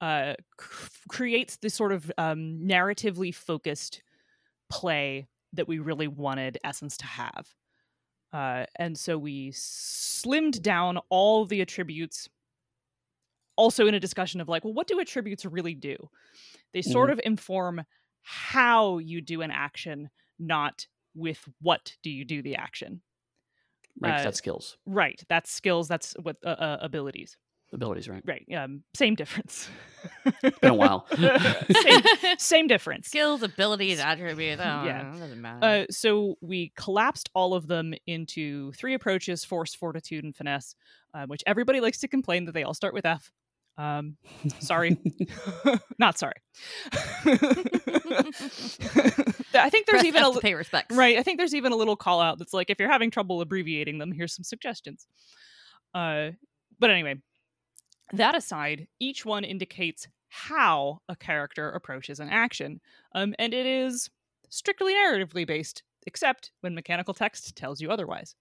uh 0.00 0.32
c- 0.60 0.88
creates 1.08 1.56
this 1.58 1.74
sort 1.74 1.92
of 1.92 2.10
um 2.18 2.60
narratively 2.64 3.32
focused 3.34 4.02
play 4.70 5.28
that 5.52 5.68
we 5.68 5.78
really 5.78 6.08
wanted 6.08 6.58
essence 6.64 6.96
to 6.96 7.06
have 7.06 7.54
uh 8.32 8.66
and 8.76 8.98
so 8.98 9.16
we 9.18 9.50
slimmed 9.52 10.60
down 10.62 10.98
all 11.08 11.46
the 11.46 11.60
attributes 11.60 12.28
also 13.56 13.86
in 13.86 13.94
a 13.94 14.00
discussion 14.00 14.40
of 14.40 14.48
like 14.48 14.64
well 14.64 14.72
what 14.74 14.86
do 14.86 15.00
attributes 15.00 15.44
really 15.44 15.74
do? 15.74 15.96
They 16.72 16.82
sort 16.82 17.10
of 17.10 17.20
inform 17.24 17.82
how 18.22 18.98
you 18.98 19.20
do 19.20 19.42
an 19.42 19.50
action 19.50 20.10
not 20.38 20.86
with 21.14 21.48
what 21.60 21.96
do 22.02 22.10
you 22.10 22.24
do 22.24 22.42
the 22.42 22.56
action. 22.56 23.02
Right, 24.00 24.16
uh, 24.16 24.22
that's 24.22 24.38
skills, 24.38 24.78
right 24.86 25.22
that's 25.28 25.50
skills 25.50 25.88
that's 25.88 26.14
what 26.22 26.36
uh, 26.44 26.50
uh, 26.50 26.78
abilities 26.80 27.36
abilities, 27.72 28.08
right? 28.08 28.22
right 28.26 28.44
um 28.56 28.82
same 28.94 29.14
difference 29.14 29.68
Been 30.62 30.70
a 30.70 30.74
while. 30.74 31.06
same, 31.16 32.02
same 32.38 32.66
difference 32.66 33.08
Skills, 33.08 33.42
abilities, 33.42 33.98
attributes. 34.00 34.60
Oh, 34.62 34.84
Yeah. 34.84 34.84
yeah. 35.12 35.18
doesn't 35.18 35.40
matter. 35.40 35.66
uh, 35.66 35.84
so 35.90 36.36
we 36.40 36.72
collapsed 36.76 37.28
all 37.34 37.54
of 37.54 37.66
them 37.66 37.92
into 38.06 38.72
three 38.72 38.94
approaches 38.94 39.44
force 39.44 39.74
fortitude 39.74 40.24
and 40.24 40.34
finesse 40.36 40.74
uh, 41.14 41.26
which 41.26 41.42
everybody 41.46 41.80
likes 41.80 41.98
to 42.00 42.08
complain 42.08 42.44
that 42.46 42.52
they 42.52 42.62
all 42.62 42.74
start 42.74 42.94
with 42.94 43.04
f 43.06 43.30
um, 43.76 44.16
sorry 44.60 44.96
not 45.98 46.18
sorry 46.18 46.34
i 49.54 49.68
think 49.70 49.86
there's 49.86 50.00
Press 50.00 50.04
even 50.04 50.22
F 50.22 50.26
a 50.26 50.30
to 50.30 50.34
li- 50.36 50.40
pay 50.42 50.54
respects. 50.54 50.94
Right. 50.96 51.16
I 51.18 51.22
think 51.22 51.38
there's 51.38 51.54
even 51.54 51.72
a 51.72 51.76
little 51.76 51.96
call 51.96 52.20
out 52.20 52.38
that's 52.38 52.52
like, 52.52 52.70
if 52.70 52.78
you're 52.78 52.90
having 52.90 53.10
trouble 53.10 53.40
abbreviating 53.40 53.98
them, 53.98 54.12
here's 54.12 54.34
some 54.34 54.42
suggestions. 54.44 55.06
Uh, 55.94 56.30
but 56.78 56.90
anyway, 56.90 57.16
that 58.12 58.34
aside, 58.34 58.88
each 59.00 59.24
one 59.24 59.44
indicates 59.44 60.08
how 60.28 61.00
a 61.08 61.16
character 61.16 61.70
approaches 61.70 62.20
an 62.20 62.28
action, 62.28 62.80
um, 63.14 63.34
and 63.38 63.54
it 63.54 63.66
is 63.66 64.10
strictly 64.50 64.94
narratively 64.94 65.46
based, 65.46 65.82
except 66.06 66.52
when 66.60 66.74
mechanical 66.74 67.14
text 67.14 67.56
tells 67.56 67.80
you 67.80 67.90
otherwise. 67.90 68.34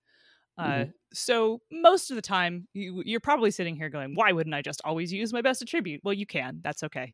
Uh, 0.57 0.87
So 1.13 1.61
most 1.71 2.11
of 2.11 2.15
the 2.15 2.21
time, 2.21 2.67
you, 2.73 3.03
you're 3.05 3.19
probably 3.21 3.51
sitting 3.51 3.75
here 3.75 3.89
going, 3.89 4.15
"Why 4.15 4.31
wouldn't 4.33 4.55
I 4.55 4.61
just 4.61 4.81
always 4.85 5.13
use 5.13 5.33
my 5.33 5.41
best 5.41 5.61
attribute?" 5.61 6.01
Well, 6.03 6.13
you 6.13 6.25
can. 6.25 6.61
That's 6.63 6.83
okay. 6.83 7.13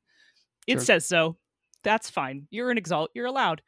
It 0.68 0.82
Sure. 0.82 0.82
says 0.82 1.06
so. 1.06 1.38
That's 1.84 2.10
fine. 2.10 2.48
You're 2.52 2.72
an 2.72 2.78
exalt. 2.78 3.12
You're 3.16 3.26
allowed. 3.28 3.62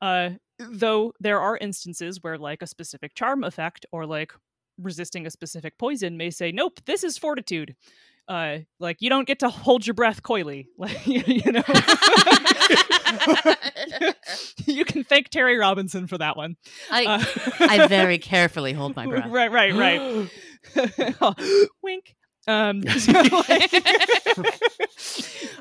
Uh, 0.00 0.32
though 0.58 1.12
there 1.20 1.40
are 1.40 1.58
instances 1.58 2.22
where, 2.22 2.38
like 2.38 2.62
a 2.62 2.66
specific 2.66 3.14
charm 3.14 3.44
effect 3.44 3.86
or 3.92 4.06
like 4.06 4.32
resisting 4.78 5.26
a 5.26 5.30
specific 5.30 5.78
poison, 5.78 6.16
may 6.16 6.30
say, 6.30 6.52
"Nope, 6.52 6.80
this 6.86 7.04
is 7.04 7.18
fortitude." 7.18 7.76
Uh, 8.28 8.58
like 8.78 8.98
you 9.00 9.10
don't 9.10 9.26
get 9.26 9.40
to 9.40 9.48
hold 9.48 9.86
your 9.86 9.94
breath 9.94 10.22
coyly, 10.22 10.68
like 10.78 11.06
you 11.06 11.52
know. 11.52 11.62
you 14.66 14.84
can 14.84 15.04
thank 15.04 15.28
Terry 15.28 15.58
Robinson 15.58 16.06
for 16.06 16.18
that 16.18 16.36
one. 16.36 16.56
I, 16.90 17.04
Uh, 17.06 17.24
I 17.60 17.86
very 17.88 18.18
carefully 18.18 18.72
hold 18.72 18.96
my 18.96 19.06
breath. 19.06 19.30
Right, 19.30 19.50
right, 19.50 19.74
right. 19.74 20.30
Wink. 21.82 22.14
Um, 22.48 22.82
so, 22.98 23.12
like- 23.12 23.72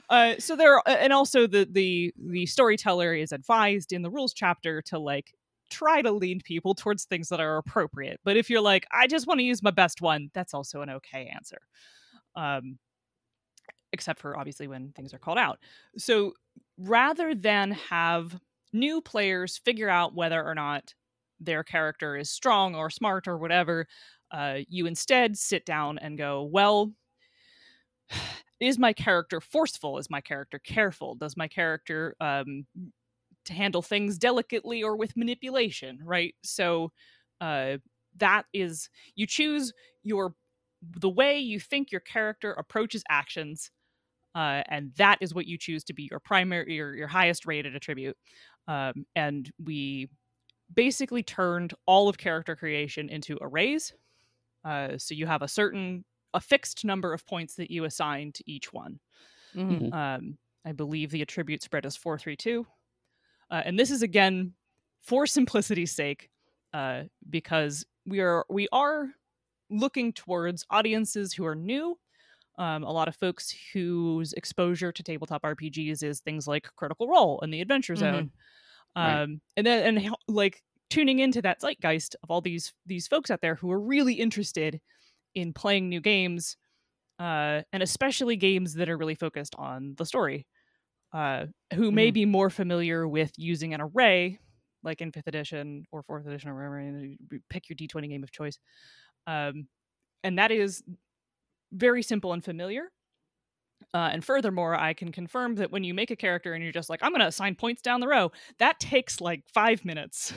uh, 0.10 0.36
so 0.40 0.56
there, 0.56 0.76
are, 0.76 0.84
and 0.88 1.14
also 1.14 1.46
the 1.48 1.68
the 1.70 2.14
the 2.18 2.46
storyteller 2.48 3.14
is 3.14 3.32
advised 3.32 3.94
in 3.94 4.02
the 4.02 4.10
rules 4.10 4.34
chapter 4.34 4.82
to 4.84 5.00
like 5.00 5.34
try 5.70 6.02
to 6.02 6.12
lead 6.12 6.44
people 6.44 6.76
towards 6.76 7.06
things 7.06 7.30
that 7.30 7.40
are 7.40 7.58
appropriate. 7.58 8.20
But 8.26 8.36
if 8.36 8.50
you're 8.50 8.62
like, 8.62 8.86
I 8.92 9.08
just 9.08 9.26
want 9.28 9.40
to 9.40 9.44
use 9.44 9.64
my 9.64 9.72
best 9.72 10.02
one, 10.02 10.30
that's 10.34 10.54
also 10.54 10.82
an 10.82 10.90
okay 10.90 11.32
answer. 11.34 11.60
Um, 12.36 12.80
except 13.94 14.20
for 14.20 14.38
obviously 14.38 14.68
when 14.68 14.92
things 14.94 15.14
are 15.14 15.20
called 15.20 15.38
out. 15.38 15.60
So 15.98 16.34
rather 16.78 17.36
than 17.36 17.72
have 17.72 18.40
new 18.74 19.02
players 19.02 19.58
figure 19.58 19.90
out 19.90 20.16
whether 20.16 20.44
or 20.44 20.56
not 20.56 20.94
their 21.40 21.64
character 21.64 22.16
is 22.16 22.30
strong 22.30 22.76
or 22.76 22.90
smart 22.90 23.28
or 23.28 23.38
whatever, 23.38 23.88
uh, 24.32 24.60
you 24.70 24.86
instead 24.86 25.38
sit 25.38 25.66
down 25.66 25.98
and 25.98 26.18
go, 26.18 26.44
well, 26.44 26.92
is 28.60 28.78
my 28.78 28.94
character 28.94 29.42
forceful? 29.42 29.98
Is 29.98 30.10
my 30.10 30.22
character 30.22 30.60
careful? 30.60 31.16
Does 31.16 31.36
my 31.36 31.48
character 31.48 32.16
um, 32.20 32.66
to 33.46 33.54
handle 33.54 33.82
things 33.82 34.18
delicately 34.18 34.84
or 34.84 34.96
with 34.96 35.18
manipulation? 35.18 36.00
Right. 36.04 36.36
So 36.44 36.92
uh, 37.42 37.78
that 38.18 38.46
is 38.54 38.90
you 39.16 39.28
choose 39.28 39.74
your 40.04 40.36
the 40.82 41.10
way 41.10 41.40
you 41.40 41.60
think 41.60 41.92
your 41.92 42.02
character 42.02 42.54
approaches 42.54 43.04
actions, 43.10 43.72
uh, 44.36 44.64
and 44.70 44.94
that 44.96 45.20
is 45.22 45.34
what 45.34 45.48
you 45.48 45.58
choose 45.58 45.84
to 45.86 45.94
be 45.94 46.08
your 46.12 46.20
primary 46.22 46.76
your 46.76 46.96
your 46.96 47.08
highest 47.08 47.46
rated 47.46 47.76
attribute. 47.76 48.18
Um, 48.68 49.06
and 49.16 49.52
we 49.64 50.10
basically 50.74 51.24
turned 51.24 51.74
all 51.88 52.10
of 52.10 52.18
character 52.18 52.56
creation 52.56 53.10
into 53.10 53.38
arrays. 53.42 53.94
Uh, 54.66 54.98
so 54.98 55.16
you 55.16 55.26
have 55.28 55.42
a 55.42 55.48
certain 55.48 56.06
a 56.34 56.42
fixed 56.42 56.86
number 56.86 57.14
of 57.14 57.26
points 57.26 57.56
that 57.56 57.72
you 57.72 57.86
assign 57.86 58.32
to 58.34 58.44
each 58.52 58.74
one. 58.74 59.00
Mhm. 59.56 59.94
Um, 59.94 60.38
I 60.66 60.74
believe 60.74 61.12
the 61.12 61.22
attribute 61.22 61.64
spread 61.64 61.86
is 61.86 61.98
four 61.98 62.18
three 62.18 62.36
two, 62.38 62.68
uh, 63.50 63.62
and 63.66 63.78
this 63.80 63.92
is 63.92 64.02
again 64.02 64.54
for 65.02 65.26
simplicity's 65.28 65.92
sake, 65.92 66.30
uh, 66.74 67.04
because 67.30 67.86
we 68.06 68.20
are 68.22 68.46
we 68.50 68.68
are 68.72 69.10
looking 69.72 70.14
towards 70.14 70.66
audiences 70.72 71.34
who 71.34 71.46
are 71.46 71.56
new. 71.56 72.00
Um, 72.58 72.84
a 72.84 72.92
lot 72.92 73.08
of 73.08 73.16
folks 73.16 73.56
whose 73.74 74.34
exposure 74.34 74.92
to 74.92 75.04
tabletop 75.04 75.44
RPGs 75.44 76.04
is 76.04 76.22
things 76.22 76.48
like 76.48 76.70
Critical 76.76 77.08
Role 77.08 77.40
and 77.42 77.54
the 77.54 77.62
Adventure 77.62 77.96
Mhm. 77.96 77.98
Zone, 77.98 78.32
Right. 79.02 79.22
um, 79.22 79.42
and 79.58 79.66
then 79.68 79.98
and 79.98 80.16
like 80.28 80.64
tuning 80.90 81.20
into 81.20 81.42
that 81.44 81.62
zeitgeist 81.62 82.16
of 82.24 82.32
all 82.32 82.42
these 82.42 82.74
these 82.86 83.08
folks 83.08 83.32
out 83.32 83.42
there 83.42 83.56
who 83.56 83.72
are 83.72 83.82
really 83.82 84.16
interested 84.16 84.82
in 85.36 85.54
playing 85.54 85.90
new 85.90 86.02
games 86.02 86.58
uh, 87.20 87.62
and 87.74 87.84
especially 87.84 88.36
games 88.36 88.74
that 88.76 88.90
are 88.90 88.98
really 88.98 89.16
focused 89.16 89.56
on 89.58 89.96
the 89.98 90.06
story. 90.06 90.48
Uh, 91.14 91.48
who 91.74 91.92
may 91.92 92.10
Mhm. 92.10 92.12
be 92.12 92.26
more 92.26 92.50
familiar 92.50 93.08
with 93.08 93.32
using 93.38 93.74
an 93.74 93.82
array, 93.82 94.40
like 94.84 95.02
in 95.02 95.12
fifth 95.12 95.28
edition 95.28 95.86
or 95.92 96.04
fourth 96.04 96.26
edition 96.26 96.50
or 96.50 96.56
wherever, 96.56 97.16
pick 97.50 97.70
your 97.70 97.76
D20 97.76 98.08
game 98.08 98.24
of 98.24 98.32
choice. 98.32 98.60
Um, 99.28 99.68
and 100.24 100.38
that 100.40 100.52
is 100.52 100.84
very 101.72 102.04
simple 102.04 102.34
and 102.34 102.44
familiar. 102.44 102.92
Uh, 103.94 104.10
and 104.12 104.24
furthermore, 104.24 104.76
I 104.76 104.94
can 104.94 105.12
confirm 105.12 105.56
that 105.56 105.72
when 105.72 105.84
you 105.84 105.94
make 105.94 106.12
a 106.12 106.16
character 106.16 106.54
and 106.54 106.64
you're 106.64 106.72
just 106.72 106.90
like, 106.90 107.02
I'm 107.04 107.12
going 107.12 107.22
to 107.22 107.28
assign 107.28 107.56
points 107.56 107.82
down 107.82 108.00
the 108.00 108.08
row, 108.08 108.32
that 108.60 108.80
takes 108.80 109.20
like 109.20 109.44
five 109.54 109.84
minutes. 109.84 110.34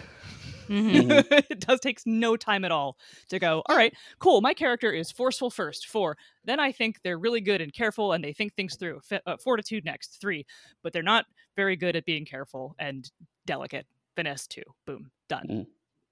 Mhm. 0.68 1.24
it 1.50 1.60
does 1.60 1.78
takes 1.80 2.04
no 2.06 2.36
time 2.36 2.64
at 2.64 2.72
all 2.72 2.96
to 3.28 3.38
go. 3.38 3.62
All 3.66 3.76
right, 3.76 3.92
cool. 4.18 4.40
My 4.40 4.54
character 4.54 4.90
is 4.90 5.12
forceful 5.12 5.50
first, 5.50 5.86
four. 5.88 6.16
Then 6.44 6.58
I 6.58 6.72
think 6.72 7.00
they're 7.04 7.18
really 7.18 7.42
good 7.42 7.60
and 7.60 7.72
careful, 7.72 8.12
and 8.12 8.24
they 8.24 8.32
think 8.32 8.54
things 8.54 8.76
through. 8.76 9.00
Fi- 9.04 9.20
uh, 9.26 9.36
fortitude 9.36 9.84
next, 9.84 10.20
three. 10.20 10.46
But 10.82 10.92
they're 10.94 11.02
not 11.02 11.26
very 11.54 11.76
good 11.76 11.96
at 11.96 12.06
being 12.06 12.24
careful 12.24 12.74
and 12.78 13.08
delicate. 13.46 13.86
Finesse 14.16 14.46
two. 14.46 14.62
Boom, 14.86 15.10
done. 15.28 15.46
Mm. 15.50 15.66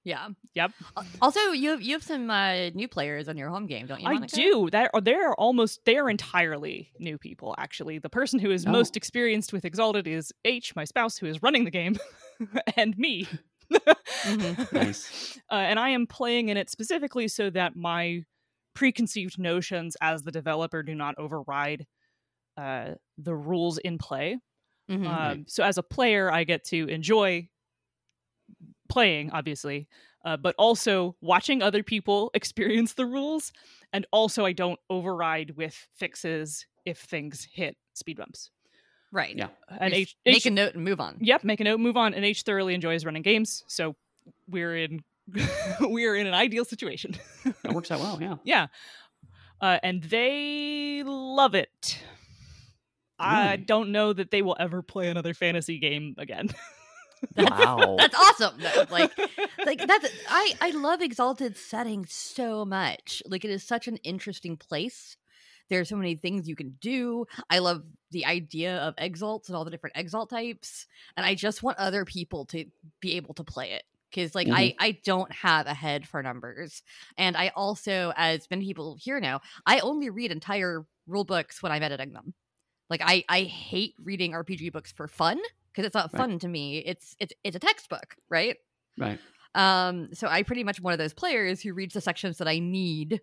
Yeah. 0.04 0.28
Yep. 0.54 0.72
Also, 1.20 1.38
you 1.52 1.70
have 1.70 1.80
you 1.82 1.92
have 1.94 2.02
some 2.02 2.28
uh, 2.28 2.70
new 2.70 2.88
players 2.88 3.28
on 3.28 3.36
your 3.36 3.48
home 3.48 3.66
game, 3.66 3.86
don't 3.86 4.00
you? 4.00 4.08
I 4.08 4.18
do. 4.26 4.68
That 4.70 4.90
are 4.94 5.00
they're 5.00 5.32
almost 5.34 5.80
they're 5.84 6.08
entirely 6.08 6.90
new 6.98 7.18
people. 7.18 7.54
Actually, 7.58 7.98
the 7.98 8.08
person 8.08 8.38
who 8.40 8.50
is 8.50 8.66
Oh. 8.66 8.70
most 8.70 8.96
experienced 8.96 9.52
with 9.52 9.64
Exalted 9.64 10.08
is 10.08 10.32
H, 10.44 10.74
my 10.74 10.84
spouse, 10.84 11.16
who 11.18 11.26
is 11.26 11.40
running 11.42 11.64
the 11.64 11.70
game, 11.70 11.96
and 12.76 12.96
me. 12.98 13.28
Mhm. 14.24 14.72
Nice. 14.72 15.38
uh, 15.50 15.54
and 15.54 15.78
I 15.78 15.90
am 15.90 16.06
playing 16.06 16.48
in 16.48 16.56
it 16.56 16.68
specifically 16.68 17.26
so 17.28 17.48
that 17.50 17.74
my 17.76 18.24
preconceived 18.74 19.38
notions 19.38 19.96
as 20.00 20.22
the 20.24 20.30
developer 20.32 20.82
do 20.82 20.94
not 20.94 21.14
override 21.18 21.86
uh, 22.56 22.92
the 23.18 23.34
rules 23.34 23.78
in 23.78 23.98
play. 23.98 24.38
Mhm. 24.90 25.06
Um, 25.06 25.44
so 25.48 25.62
as 25.64 25.78
a 25.78 25.82
player, 25.82 26.30
I 26.30 26.44
get 26.44 26.64
to 26.66 26.86
enjoy 26.88 27.48
playing, 28.92 29.30
obviously, 29.30 29.88
uh, 30.24 30.36
but 30.36 30.54
also 30.58 31.16
watching 31.22 31.62
other 31.62 31.82
people 31.82 32.30
experience 32.34 32.92
the 32.92 33.06
rules, 33.06 33.52
and 33.92 34.06
also 34.12 34.44
I 34.44 34.52
don't 34.52 34.78
override 34.90 35.56
with 35.56 35.74
fixes 35.94 36.66
if 36.84 36.98
things 36.98 37.48
hit 37.50 37.76
speed 37.94 38.18
bumps. 38.18 38.50
right. 39.10 39.34
Yeah. 39.34 39.48
And 39.80 39.94
H, 39.94 40.16
make 40.26 40.36
H 40.36 40.46
a 40.46 40.50
note 40.50 40.74
and 40.74 40.84
move 40.84 41.00
on. 41.00 41.16
Yep, 41.20 41.44
make 41.44 41.60
a 41.60 41.64
note, 41.64 41.80
move 41.80 41.96
on. 41.96 42.12
And 42.12 42.24
H 42.24 42.42
thoroughly 42.42 42.74
enjoys 42.74 43.04
running 43.04 43.22
games, 43.22 43.64
so 43.66 43.96
we're 44.48 44.76
in 44.76 45.02
we're 45.80 46.16
in 46.16 46.26
an 46.26 46.34
ideal 46.34 46.64
situation. 46.64 47.16
That 47.62 47.72
works 47.72 47.90
out 47.90 48.00
well. 48.00 48.18
Yeah. 48.20 48.36
yeah, 48.44 48.66
uh, 49.60 49.78
and 49.82 50.02
they 50.02 51.02
love 51.04 51.54
it. 51.54 51.98
I 53.18 53.56
don't 53.56 53.92
know 53.92 54.12
that 54.12 54.32
they 54.32 54.42
will 54.42 54.56
ever 54.58 54.82
play 54.82 55.08
another 55.08 55.32
fantasy 55.32 55.78
game 55.78 56.16
again. 56.18 56.48
Wow. 57.36 57.96
That's 57.98 58.14
awesome. 58.14 58.58
though. 58.58 58.86
Like, 58.90 59.16
like 59.64 59.86
that's 59.86 60.08
I 60.28 60.54
I 60.60 60.70
love 60.70 61.00
Exalted 61.00 61.56
setting 61.56 62.06
so 62.08 62.64
much. 62.64 63.22
Like, 63.26 63.44
it 63.44 63.50
is 63.50 63.62
such 63.62 63.88
an 63.88 63.96
interesting 63.98 64.56
place. 64.56 65.16
There's 65.68 65.88
so 65.88 65.96
many 65.96 66.16
things 66.16 66.48
you 66.48 66.56
can 66.56 66.76
do. 66.80 67.26
I 67.48 67.60
love 67.60 67.82
the 68.10 68.26
idea 68.26 68.76
of 68.78 68.94
exalts 68.98 69.48
and 69.48 69.56
all 69.56 69.64
the 69.64 69.70
different 69.70 69.96
exalt 69.96 70.30
types, 70.30 70.86
and 71.16 71.24
I 71.24 71.34
just 71.34 71.62
want 71.62 71.78
other 71.78 72.04
people 72.04 72.44
to 72.46 72.66
be 73.00 73.16
able 73.16 73.34
to 73.34 73.44
play 73.44 73.72
it 73.72 73.84
because, 74.10 74.34
like, 74.34 74.48
I 74.48 74.68
mm-hmm. 74.68 74.84
I 74.84 74.98
don't 75.04 75.32
have 75.32 75.66
a 75.66 75.74
head 75.74 76.06
for 76.06 76.22
numbers, 76.22 76.82
and 77.16 77.36
I 77.36 77.52
also, 77.56 78.12
as 78.16 78.48
many 78.50 78.66
people 78.66 78.96
here 79.00 79.20
know, 79.20 79.40
I 79.64 79.80
only 79.80 80.10
read 80.10 80.30
entire 80.30 80.84
rule 81.06 81.24
books 81.24 81.62
when 81.62 81.72
I'm 81.72 81.82
editing 81.82 82.12
them. 82.12 82.34
Like, 82.90 83.00
I 83.02 83.24
I 83.28 83.42
hate 83.42 83.94
reading 84.02 84.32
RPG 84.32 84.72
books 84.72 84.92
for 84.92 85.08
fun 85.08 85.40
because 85.72 85.86
it's 85.86 85.94
not 85.94 86.12
Right. 86.12 86.18
fun 86.18 86.38
to 86.40 86.48
me. 86.48 86.78
It's 86.78 87.16
it's 87.18 87.32
it's 87.44 87.56
a 87.56 87.58
textbook, 87.60 88.16
right? 88.28 88.56
right. 88.98 89.18
Um, 89.54 90.14
so 90.14 90.28
I 90.28 90.42
pretty 90.42 90.64
much 90.64 90.80
one 90.80 90.92
of 90.92 90.98
those 90.98 91.12
players 91.14 91.60
who 91.60 91.74
reads 91.74 91.94
the 91.94 92.00
sections 92.00 92.38
that 92.38 92.48
I 92.48 92.58
need. 92.58 93.20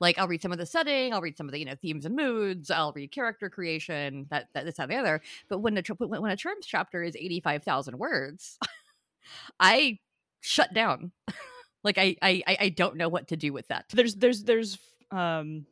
Like 0.00 0.18
I'll 0.18 0.26
read 0.28 0.42
some 0.42 0.50
of 0.52 0.58
the 0.58 0.66
setting, 0.66 1.12
I'll 1.14 1.20
read 1.20 1.36
some 1.36 1.46
of 1.46 1.52
the 1.52 1.58
you 1.60 1.64
know 1.64 1.76
themes 1.76 2.04
and 2.06 2.16
moods, 2.16 2.70
I'll 2.70 2.92
read 2.92 3.12
character 3.12 3.48
creation, 3.48 4.26
that 4.30 4.48
that 4.54 4.64
this 4.64 4.76
that, 4.76 4.84
and 4.84 4.92
the 4.92 4.96
other. 4.96 5.22
But 5.48 5.58
when 5.58 5.76
a 5.76 5.82
tr- 5.82 5.92
when, 5.98 6.20
when 6.22 6.32
a 6.32 6.36
terms 6.36 6.66
chapter 6.66 7.02
is 7.04 7.14
eighty 7.14 7.40
five 7.40 7.62
thousand 7.62 7.98
words, 7.98 8.58
I 9.60 9.98
shut 10.40 10.74
down. 10.74 11.12
like 11.84 11.98
I, 11.98 12.16
I 12.20 12.42
I 12.46 12.56
I 12.60 12.68
don't 12.70 12.96
know 12.96 13.08
what 13.08 13.28
to 13.28 13.36
do 13.36 13.52
with 13.52 13.68
that. 13.68 13.86
there's 13.92 14.16
there's 14.16 14.42
there's 14.44 14.78
um 15.12 15.66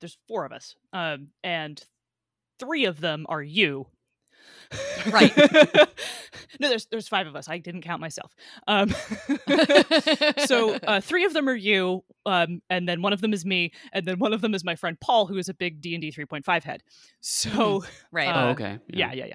there's 0.00 0.18
four 0.28 0.44
of 0.44 0.52
us 0.52 0.74
um 0.92 1.28
and 1.42 1.82
three 2.58 2.84
of 2.84 3.00
them 3.00 3.24
are 3.28 3.42
you 3.42 3.86
Right. 5.10 5.36
no 6.60 6.68
there's 6.68 6.86
there's 6.86 7.08
five 7.08 7.26
of 7.26 7.36
us 7.36 7.48
i 7.48 7.58
didn't 7.58 7.82
count 7.82 8.00
myself 8.00 8.34
um 8.66 8.94
so 10.46 10.74
uh 10.74 11.00
three 11.00 11.24
of 11.24 11.32
them 11.32 11.48
are 11.48 11.54
you 11.54 12.02
um 12.24 12.60
and 12.70 12.88
then 12.88 13.02
one 13.02 13.12
of 13.12 13.20
them 13.20 13.32
is 13.32 13.44
me 13.44 13.72
and 13.92 14.06
then 14.06 14.18
one 14.18 14.32
of 14.32 14.40
them 14.40 14.54
is 14.54 14.64
my 14.64 14.74
friend 14.74 14.98
paul 15.00 15.26
who 15.26 15.36
is 15.38 15.48
a 15.48 15.54
big 15.54 15.80
d&d 15.80 16.10
3.5 16.12 16.62
head 16.64 16.82
so 17.20 17.84
right. 18.10 18.28
uh, 18.28 18.46
oh, 18.46 18.48
okay. 18.50 18.78
yeah 18.88 19.12
yeah 19.12 19.26
yeah, 19.26 19.34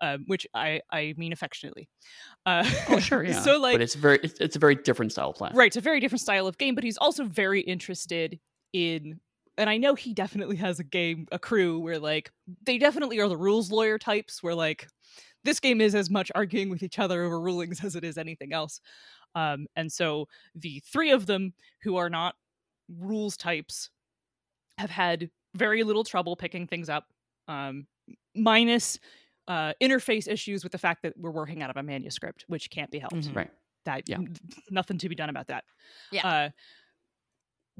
Um, 0.00 0.24
which 0.26 0.46
i 0.54 0.80
i 0.90 1.14
mean 1.16 1.32
affectionately 1.32 1.88
uh 2.46 2.64
Oh, 2.88 2.98
sure. 2.98 3.22
Yeah. 3.22 3.40
so 3.40 3.58
like 3.58 3.74
but 3.74 3.82
it's 3.82 3.94
very, 3.94 4.18
it's, 4.22 4.40
it's 4.40 4.56
a 4.56 4.58
very 4.58 4.74
different 4.74 5.12
style 5.12 5.30
of 5.30 5.36
play. 5.36 5.50
Right, 5.54 5.68
it's 5.68 5.76
a 5.76 5.80
very 5.80 6.00
different 6.00 6.20
style 6.20 6.46
of 6.46 6.58
game, 6.58 6.74
but 6.74 6.84
he's 6.84 6.96
also 6.96 7.24
very 7.24 7.60
interested 7.60 8.38
in 8.72 9.20
and 9.60 9.70
I 9.70 9.76
know 9.78 9.94
he 9.94 10.14
definitely 10.14 10.56
has 10.56 10.80
a 10.80 10.84
game, 10.84 11.28
a 11.32 11.38
crew 11.38 11.80
where 11.80 12.00
like 12.00 12.32
they 12.64 12.78
definitely 12.78 13.20
are 13.20 13.28
the 13.28 13.36
rules 13.36 13.70
lawyer 13.70 13.98
types 13.98 14.42
where 14.42 14.54
like 14.56 14.88
this 15.44 15.60
game 15.60 15.80
is 15.80 15.94
as 15.94 16.10
much 16.10 16.32
arguing 16.34 16.70
with 16.70 16.82
each 16.82 16.98
other 16.98 17.24
over 17.24 17.40
rulings 17.40 17.84
as 17.84 17.96
it 17.96 18.04
is 18.04 18.18
anything 18.18 18.52
else. 18.52 18.80
Um, 19.34 19.66
and 19.76 19.92
so 19.92 20.28
the 20.54 20.80
three 20.86 21.10
of 21.12 21.26
them 21.26 21.54
who 21.82 21.96
are 21.96 22.10
not 22.10 22.36
rules 22.88 23.36
types 23.36 23.90
have 24.78 24.90
had 24.90 25.30
very 25.54 25.82
little 25.82 26.04
trouble 26.04 26.36
picking 26.36 26.66
things 26.66 26.88
up, 26.88 27.12
um, 27.48 27.86
minus 28.34 28.98
uh, 29.48 29.72
interface 29.82 30.28
issues 30.28 30.62
with 30.62 30.72
the 30.72 30.78
fact 30.78 31.02
that 31.02 31.16
we're 31.18 31.30
working 31.30 31.62
out 31.62 31.70
of 31.70 31.76
a 31.76 31.82
manuscript, 31.82 32.44
which 32.48 32.70
can't 32.70 32.90
be 32.90 32.98
helped 32.98 33.14
Mhm. 33.14 33.34
Right. 33.36 33.50
that 33.84 34.04
Yeah. 34.06 34.18
nothing 34.70 34.98
to 34.98 35.08
be 35.08 35.14
done 35.14 35.30
about 35.30 35.48
that. 35.48 35.64
Yeah. 36.12 36.24
Uh, 36.24 36.50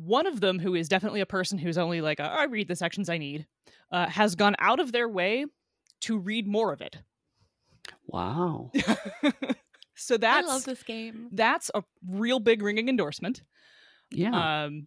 one 0.04 0.26
of 0.26 0.40
them, 0.40 0.58
who 0.58 0.74
is 0.74 0.88
definitely 0.88 1.20
a 1.20 1.26
person 1.26 1.58
who's 1.58 1.78
only 1.78 2.00
like, 2.00 2.20
I 2.20 2.44
read 2.44 2.68
the 2.68 2.76
sections 2.76 3.08
I 3.08 3.18
need, 3.18 3.46
uh, 3.92 4.08
has 4.08 4.34
gone 4.34 4.56
out 4.58 4.80
of 4.80 4.92
their 4.92 5.08
way 5.08 5.46
to 6.02 6.18
read 6.18 6.46
more 6.46 6.72
of 6.72 6.80
it. 6.80 6.96
Wow. 8.06 8.72
so 9.94 10.16
that's. 10.16 10.48
I 10.48 10.52
love 10.52 10.64
this 10.64 10.82
game. 10.82 11.28
that's 11.32 11.70
a 11.74 11.82
real 12.06 12.40
big 12.40 12.62
ringing 12.62 12.88
endorsement. 12.88 13.42
Yeah. 14.10 14.64
Um, 14.64 14.86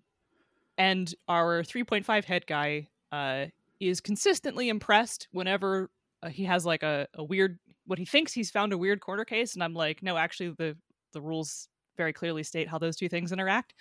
and 0.78 1.13
our 1.28 1.63
3.5 1.63 2.26
head 2.26 2.47
guy 2.47 2.89
uh, 3.12 3.45
is 3.80 4.02
consistently 4.02 4.69
impressed 4.69 5.28
whenever 5.32 5.89
uh, 6.21 6.30
he 6.30 6.45
has 6.45 6.65
like 6.65 6.84
a, 6.84 7.08
a 7.13 7.23
weird, 7.23 7.60
what 7.86 7.99
he 7.99 8.06
thinks 8.06 8.34
he's 8.34 8.52
found 8.52 8.73
a 8.73 8.78
weird 8.78 8.99
corner 9.02 9.26
case. 9.26 9.54
And 9.54 9.63
I'm 9.63 9.73
like, 9.73 10.02
no, 10.02 10.17
actually, 10.17 10.56
the, 10.58 10.76
the 11.13 11.21
rules 11.21 11.67
very 11.95 12.13
clearly 12.13 12.43
state 12.43 12.67
how 12.67 12.78
those 12.78 12.95
two 12.95 13.10
things 13.10 13.32
interact. 13.32 13.73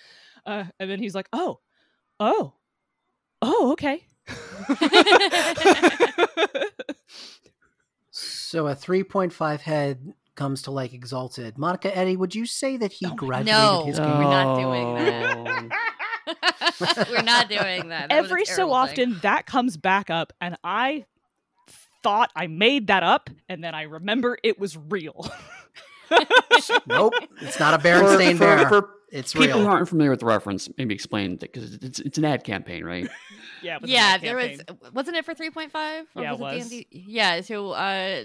Uh, 0.47 0.65
and 0.81 0.91
then 0.91 0.99
he's 0.99 1.15
like, 1.15 1.29
oh, 1.33 1.61
oh, 2.21 2.55
oh, 3.43 3.73
okay. 3.73 4.07
So 8.15 8.67
a 8.69 8.77
3.5 8.77 9.61
head 9.61 10.13
comes 10.35 10.63
to 10.63 10.71
like 10.71 10.93
Exalted. 10.93 11.57
Monica 11.57 11.97
Eddie, 11.97 12.17
would 12.17 12.35
you 12.35 12.45
say 12.45 12.77
that 12.77 12.93
he 12.93 13.07
Oh 13.07 13.15
graduated 13.15 13.55
No. 13.55 13.85
his 13.87 13.99
We're 13.99 14.07
not 14.07 14.59
doing 14.59 14.95
that. 14.97 17.09
We're 17.11 17.23
not 17.23 17.49
doing 17.49 17.89
that. 17.89 18.11
That 18.11 18.13
Every 18.13 18.45
so 18.45 18.67
thing. 18.67 18.75
often 18.75 19.19
that 19.23 19.47
comes 19.47 19.79
back 19.79 20.11
up, 20.11 20.35
and 20.43 20.57
I 20.63 21.07
thought 22.03 22.31
I 22.37 22.49
made 22.49 22.89
that 22.89 23.03
up, 23.03 23.31
and 23.49 23.65
then 23.65 23.75
I 23.75 23.83
remember 23.83 24.37
it 24.43 24.59
was 24.59 24.77
real. 24.77 25.27
Nope, 26.87 27.15
it's 27.41 27.59
not 27.59 27.73
a 27.73 27.79
for, 27.79 27.89
Berenstain 27.89 28.33
for- 28.37 28.45
Bear. 28.45 28.69
for 28.69 28.91
it's 29.13 29.33
people 29.33 29.61
who 29.61 29.67
aren't 29.69 29.89
familiar 29.89 30.11
with 30.11 30.21
the 30.21 30.27
reference, 30.27 30.69
maybe 30.79 30.95
explain 30.95 31.33
it 31.35 31.41
because 31.41 31.75
it's 31.75 32.01
it's 32.01 32.19
an 32.19 32.25
ad 32.25 32.43
campaign, 32.45 32.85
right? 32.85 33.09
yeah, 33.63 33.79
yeah, 33.85 34.19
there 34.19 34.35
was 34.37 34.57
campaign. 34.59 34.79
wasn't 34.93 35.17
it 35.17 35.25
for 35.25 35.35
three 35.35 35.51
point 35.51 35.71
five? 35.71 36.07
Yeah, 36.17 36.33
it 36.33 36.39
was. 36.41 36.69
D&D? 36.71 36.87
Yeah, 36.91 37.41
so 37.43 37.71
uh 37.71 38.25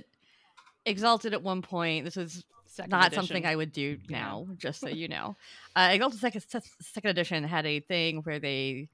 Exalted 0.86 1.34
at 1.34 1.43
one 1.43 1.62
point. 1.62 2.06
This 2.06 2.15
was 2.15 2.45
Second 2.65 2.91
not 2.91 3.08
edition. 3.08 3.23
something 3.23 3.45
I 3.45 3.56
would 3.58 3.73
do 3.73 3.97
Yeah. 4.08 4.17
now, 4.19 4.47
just 4.58 4.80
so 4.80 4.88
you 5.02 5.10
know. 5.10 5.36
Uh, 5.76 5.89
Exalted 5.91 6.19
second 6.19 6.41
second 6.82 7.10
edition 7.12 7.43
had 7.43 7.65
a 7.65 7.82
thing 7.82 8.21
where 8.21 8.39
they 8.39 8.88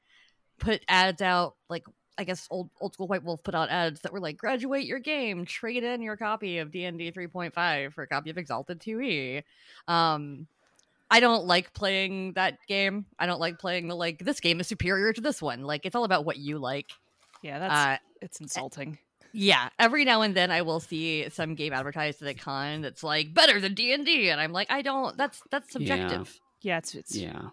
put 0.59 0.81
ads 0.87 1.21
out, 1.21 1.55
like 1.69 1.85
I 2.17 2.23
guess 2.23 2.47
old 2.49 2.69
old 2.81 2.93
school 2.93 3.07
White 3.07 3.23
Wolf 3.23 3.43
put 3.43 3.53
out 3.53 3.69
ads 3.69 4.01
that 4.01 4.11
were 4.13 4.19
like, 4.19 4.37
"Graduate 4.37 4.85
your 4.85 4.99
game, 4.99 5.45
trade 5.45 5.83
in 5.83 6.01
your 6.01 6.17
copy 6.17 6.57
of 6.59 6.71
D 6.71 6.85
and 6.85 6.97
D 6.97 7.11
three 7.11 7.27
point 7.27 7.53
five 7.53 7.93
for 7.93 8.01
a 8.03 8.07
copy 8.07 8.31
of 8.31 8.37
Exalted 8.39 8.81
two 8.81 8.99
E." 9.01 9.43
Um, 9.87 10.47
I 11.13 11.19
don't 11.19 11.45
like 11.45 11.73
playing 11.73 12.33
that 12.33 12.57
game. 12.67 13.05
I 13.19 13.27
don't 13.27 13.39
like 13.39 13.59
playing 13.59 13.87
the 13.87 13.95
like 13.95 14.17
this 14.25 14.39
game 14.39 14.59
is 14.59 14.67
superior 14.67 15.13
to 15.13 15.21
this 15.21 15.41
one. 15.41 15.61
Like 15.63 15.85
it's 15.85 15.95
all 15.95 16.05
about 16.05 16.25
what 16.25 16.37
you 16.37 16.57
like. 16.57 16.89
Yeah, 17.43 17.59
that's 17.59 17.73
Uh, 17.73 17.97
it's 18.21 18.39
insulting. 18.41 18.97
yeah, 19.31 19.69
every 19.77 20.05
now 20.05 20.23
and 20.23 20.33
then 20.33 20.49
I 20.49 20.63
will 20.63 20.79
see 20.79 21.29
some 21.29 21.53
game 21.53 21.71
advertised 21.71 22.21
at 22.23 22.27
a 22.27 22.33
con 22.33 22.81
that's 22.81 23.03
like 23.03 23.33
better 23.33 23.59
than 23.59 23.75
D 23.75 23.93
and 23.93 24.05
D, 24.05 24.29
and 24.29 24.41
I'm 24.41 24.51
like, 24.51 24.71
I 24.71 24.81
don't. 24.81 25.15
That's 25.15 25.39
that's 25.51 25.71
subjective. 25.71 26.39
Yeah, 26.61 26.79
it's 26.79 26.95
it's 26.95 27.15
Yeah. 27.15 27.49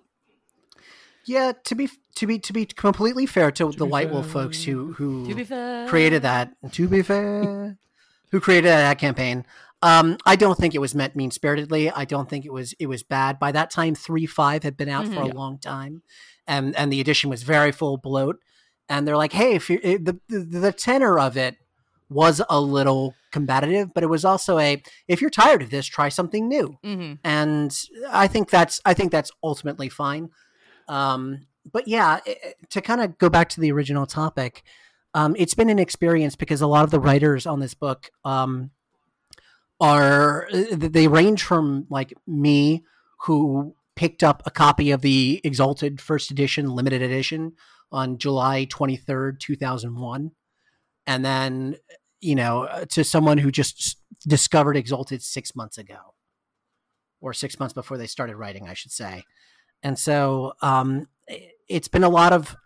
Yeah, 1.26 1.52
to 1.64 1.74
be 1.74 1.90
to 2.14 2.26
be 2.26 2.38
to 2.38 2.52
be 2.52 2.64
completely 2.64 3.26
fair 3.26 3.50
to, 3.52 3.70
the 3.72 3.84
be 3.84 3.90
White 3.90 4.10
Wolf 4.10 4.26
folks 4.30 4.64
who 4.64 4.92
who 4.94 5.28
To 5.28 5.34
be 5.34 5.44
fair, 5.44 5.86
created 5.86 6.22
that. 6.22 6.52
To 6.72 6.88
be 6.88 7.02
fair, 7.02 7.76
who 8.30 8.40
created 8.40 8.68
that 8.68 8.98
campaign? 8.98 9.44
Um, 9.82 10.18
I 10.26 10.36
don't 10.36 10.58
think 10.58 10.74
it 10.74 10.80
was 10.80 10.94
meant 10.94 11.16
mean 11.16 11.30
spiritedly. 11.30 11.90
I 11.90 12.04
don't 12.04 12.28
think 12.28 12.44
it 12.44 12.52
was 12.52 12.74
it 12.78 12.86
was 12.86 13.02
bad. 13.02 13.38
By 13.38 13.52
that 13.52 13.70
time, 13.70 13.94
three 13.94 14.26
five 14.26 14.62
had 14.62 14.76
been 14.76 14.88
out 14.90 15.06
for 15.06 15.20
Mhm. 15.20 15.24
a 15.24 15.26
Yeah. 15.28 15.34
long 15.34 15.58
time, 15.58 16.02
and 16.46 16.76
and 16.76 16.92
the 16.92 17.00
edition 17.00 17.30
was 17.30 17.42
very 17.42 17.72
full 17.72 17.96
bloat. 17.96 18.36
And 18.88 19.06
they're 19.06 19.16
like, 19.16 19.32
hey, 19.32 19.54
if 19.54 19.70
you 19.70 19.80
it, 19.82 20.04
the, 20.04 20.18
the 20.28 20.38
the 20.40 20.72
tenor 20.72 21.18
of 21.18 21.36
it 21.36 21.56
was 22.10 22.42
a 22.50 22.60
little 22.60 23.14
combative, 23.32 23.94
but 23.94 24.02
it 24.02 24.08
was 24.08 24.24
also 24.24 24.58
a 24.58 24.82
if 25.08 25.20
you're 25.20 25.30
tired 25.30 25.62
of 25.62 25.70
this, 25.70 25.86
try 25.86 26.08
something 26.08 26.48
new 26.48 26.76
hmm 26.82 27.14
and 27.22 27.72
I 28.10 28.26
think 28.26 28.50
that's 28.50 28.80
I 28.84 28.94
think 28.94 29.12
that's 29.12 29.30
ultimately 29.42 29.88
fine. 29.88 30.30
Um, 30.88 31.46
but 31.70 31.86
yeah, 31.86 32.18
i- 32.26 32.36
i- 32.44 32.54
to 32.70 32.80
kind 32.80 33.00
of 33.00 33.16
go 33.18 33.28
back 33.30 33.48
to 33.50 33.60
the 33.60 33.70
original 33.72 34.06
topic, 34.06 34.62
um, 35.14 35.36
it's 35.38 35.54
been 35.54 35.70
an 35.70 35.78
experience 35.78 36.34
because 36.36 36.60
a 36.60 36.66
lot 36.66 36.84
of 36.84 36.90
the 36.90 36.98
writers 37.00 37.46
on 37.46 37.60
this 37.60 37.74
book 37.74 38.10
um, 38.24 38.70
are 39.80 40.46
uh, 40.52 40.64
they 40.72 41.08
range 41.08 41.42
from 41.42 41.86
like 41.90 42.12
me 42.26 42.84
who 43.22 43.74
picked 43.96 44.22
up 44.22 44.42
a 44.46 44.50
copy 44.50 44.90
of 44.90 45.00
the 45.02 45.40
Exalted 45.44 46.00
First 46.00 46.30
Edition 46.30 46.70
limited 46.70 47.02
edition 47.02 47.52
on 47.92 48.18
July 48.18 48.64
twenty 48.64 48.96
third, 48.96 49.40
two 49.40 49.56
thousand 49.56 49.96
one, 49.96 50.32
and 51.06 51.24
then 51.24 51.76
you 52.20 52.34
know 52.34 52.64
uh, 52.64 52.84
to 52.86 53.04
someone 53.04 53.38
who 53.38 53.50
just 53.50 53.96
discovered 54.26 54.76
Exalted 54.76 55.22
six 55.22 55.56
months 55.56 55.78
ago 55.78 56.14
or 57.20 57.32
six 57.32 57.58
months 57.58 57.74
before 57.74 57.98
they 57.98 58.06
started 58.06 58.36
writing, 58.36 58.68
I 58.68 58.74
should 58.74 58.92
say. 58.92 59.24
And 59.82 59.98
so 59.98 60.52
um, 60.62 61.06
it's 61.68 61.88
been 61.88 62.04
a 62.04 62.08
lot 62.08 62.32
of 62.32 62.56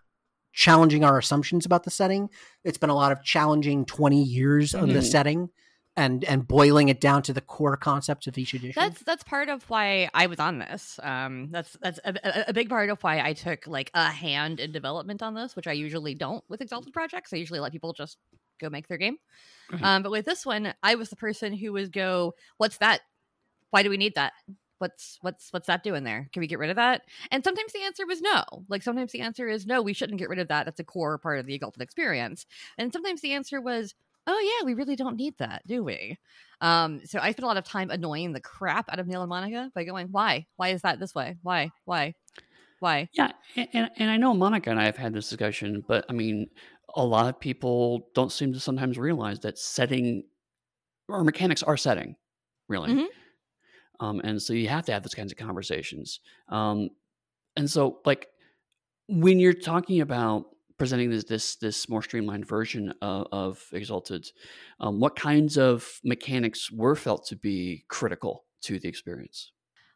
challenging 0.53 1.03
our 1.03 1.17
assumptions 1.17 1.65
about 1.65 1.83
the 1.83 1.91
setting. 1.91 2.29
It's 2.63 2.77
been 2.77 2.89
a 2.89 2.95
lot 2.95 3.11
of 3.11 3.21
challenging 3.23 3.85
20 3.85 4.23
years 4.23 4.73
of 4.73 4.87
the 4.87 4.99
Mhm. 4.99 5.11
setting 5.11 5.49
and 5.97 6.23
and 6.25 6.47
boiling 6.47 6.89
it 6.89 6.99
down 6.99 7.21
to 7.23 7.33
the 7.33 7.41
core 7.41 7.77
concepts 7.77 8.27
of 8.27 8.37
each 8.37 8.53
edition. 8.53 8.73
That's 8.75 9.01
that's 9.03 9.23
part 9.23 9.49
of 9.49 9.69
why 9.69 10.09
I 10.13 10.27
was 10.27 10.39
on 10.39 10.59
this. 10.59 10.99
Um, 11.01 11.49
that's 11.51 11.77
that's 11.81 11.99
a, 12.03 12.45
a, 12.49 12.53
big 12.53 12.69
part 12.69 12.89
of 12.89 13.01
why 13.01 13.21
I 13.21 13.33
took 13.33 13.65
like 13.67 13.91
a 13.93 14.09
hand 14.09 14.59
in 14.59 14.71
development 14.71 15.23
on 15.23 15.35
this, 15.35 15.55
which 15.55 15.67
I 15.67 15.71
usually 15.73 16.13
don't 16.13 16.43
with 16.49 16.61
Exalted 16.61 16.93
projects. 16.93 17.31
I 17.33 17.37
usually 17.37 17.59
let 17.59 17.71
people 17.71 17.93
just 17.93 18.17
go 18.59 18.69
make 18.69 18.87
their 18.87 18.97
game. 18.97 19.17
Right. 19.71 19.83
Um, 19.83 20.03
but 20.03 20.11
with 20.11 20.25
this 20.25 20.45
one, 20.45 20.73
I 20.83 20.95
was 20.95 21.09
the 21.09 21.15
person 21.15 21.53
who 21.53 21.71
was 21.71 21.89
go, 21.89 22.35
"What's 22.57 22.77
that? 22.77 23.01
Why 23.69 23.83
do 23.83 23.89
we 23.89 23.97
need 23.97 24.15
that? 24.15 24.33
What's 24.79 25.17
what's 25.21 25.53
what's 25.53 25.67
that 25.67 25.83
doing 25.83 26.03
there? 26.03 26.27
Can 26.33 26.41
we 26.41 26.47
get 26.47 26.59
rid 26.59 26.71
of 26.71 26.75
that?" 26.75 27.03
And 27.31 27.43
sometimes 27.43 27.71
the 27.71 27.83
answer 27.83 28.05
was 28.05 28.21
no. 28.21 28.43
Like 28.67 28.83
sometimes 28.83 29.13
the 29.13 29.21
answer 29.21 29.47
is 29.47 29.65
no, 29.65 29.81
we 29.81 29.93
shouldn't 29.93 30.19
get 30.19 30.29
rid 30.29 30.39
of 30.39 30.49
that. 30.49 30.65
That's 30.65 30.79
a 30.81 30.83
core 30.83 31.17
part 31.17 31.39
of 31.39 31.45
the 31.45 31.55
Exalted 31.55 31.81
experience. 31.81 32.45
And 32.77 32.91
sometimes 32.91 33.21
the 33.21 33.31
answer 33.31 33.61
was, 33.61 33.95
"Oh 34.27 34.39
yeah, 34.59 34.65
we 34.65 34.73
really 34.73 34.95
don't 34.95 35.17
need 35.17 35.37
that, 35.39 35.65
do 35.67 35.83
we?" 35.83 36.17
Um, 36.61 37.05
so 37.05 37.19
I 37.19 37.31
spent 37.31 37.43
a 37.43 37.47
lot 37.47 37.57
of 37.57 37.63
time 37.65 37.91
annoying 37.91 38.33
the 38.33 38.41
crap 38.41 38.89
out 38.91 38.99
of 38.99 39.07
Neil 39.07 39.21
and 39.21 39.29
Monica 39.29 39.71
by 39.75 39.83
going, 39.83 40.07
"Why? 40.11 40.47
Why 40.57 40.69
is 40.69 40.81
that 40.83 40.99
this 40.99 41.15
way? 41.15 41.37
Why? 41.43 41.73
Why? 41.85 42.15
Why?" 42.79 43.09
Yeah, 43.13 43.31
and, 43.55 43.89
and 43.95 44.11
I 44.11 44.17
know 44.17 44.33
Monica 44.33 44.69
and 44.69 44.79
I 44.79 44.85
have 44.85 44.97
had 44.97 45.13
this 45.13 45.29
discussion, 45.29 45.83
but 45.87 46.05
I 46.09 46.13
mean, 46.13 46.49
a 46.95 47.05
lot 47.05 47.27
of 47.33 47.39
people 47.39 48.09
don't 48.13 48.31
seem 48.31 48.51
to 48.53 48.59
sometimes 48.59 48.97
realize 48.97 49.39
that 49.41 49.57
setting 49.57 50.23
or 51.09 51.23
mechanics 51.23 51.63
are 51.63 51.77
setting, 51.77 52.17
really. 52.69 52.93
Mhm. 52.93 53.09
Um, 53.99 54.19
and 54.23 54.41
so 54.41 54.53
you 54.53 54.67
have 54.67 54.85
to 54.85 54.91
have 54.91 55.03
those 55.03 55.15
kinds 55.15 55.31
of 55.31 55.37
conversations. 55.37 56.19
Um, 56.49 56.89
and 57.57 57.69
so, 57.69 58.01
like, 58.05 58.29
when 59.09 59.39
you're 59.39 59.53
talking 59.53 60.01
about 60.01 60.54
presenting 60.77 61.09
this 61.09 61.25
this 61.25 61.55
this 61.57 61.87
more 61.89 62.01
streamlined 62.01 62.47
version 62.47 62.93
of, 63.01 63.27
of 63.31 63.65
Exalted, 63.71 64.27
um, 64.79 64.99
what 64.99 65.15
kinds 65.15 65.57
of 65.57 65.99
mechanics 66.03 66.71
were 66.71 66.95
felt 66.95 67.25
to 67.27 67.35
be 67.35 67.85
critical 67.87 68.45
to 68.61 68.79
the 68.79 68.87
experience? 68.87 69.51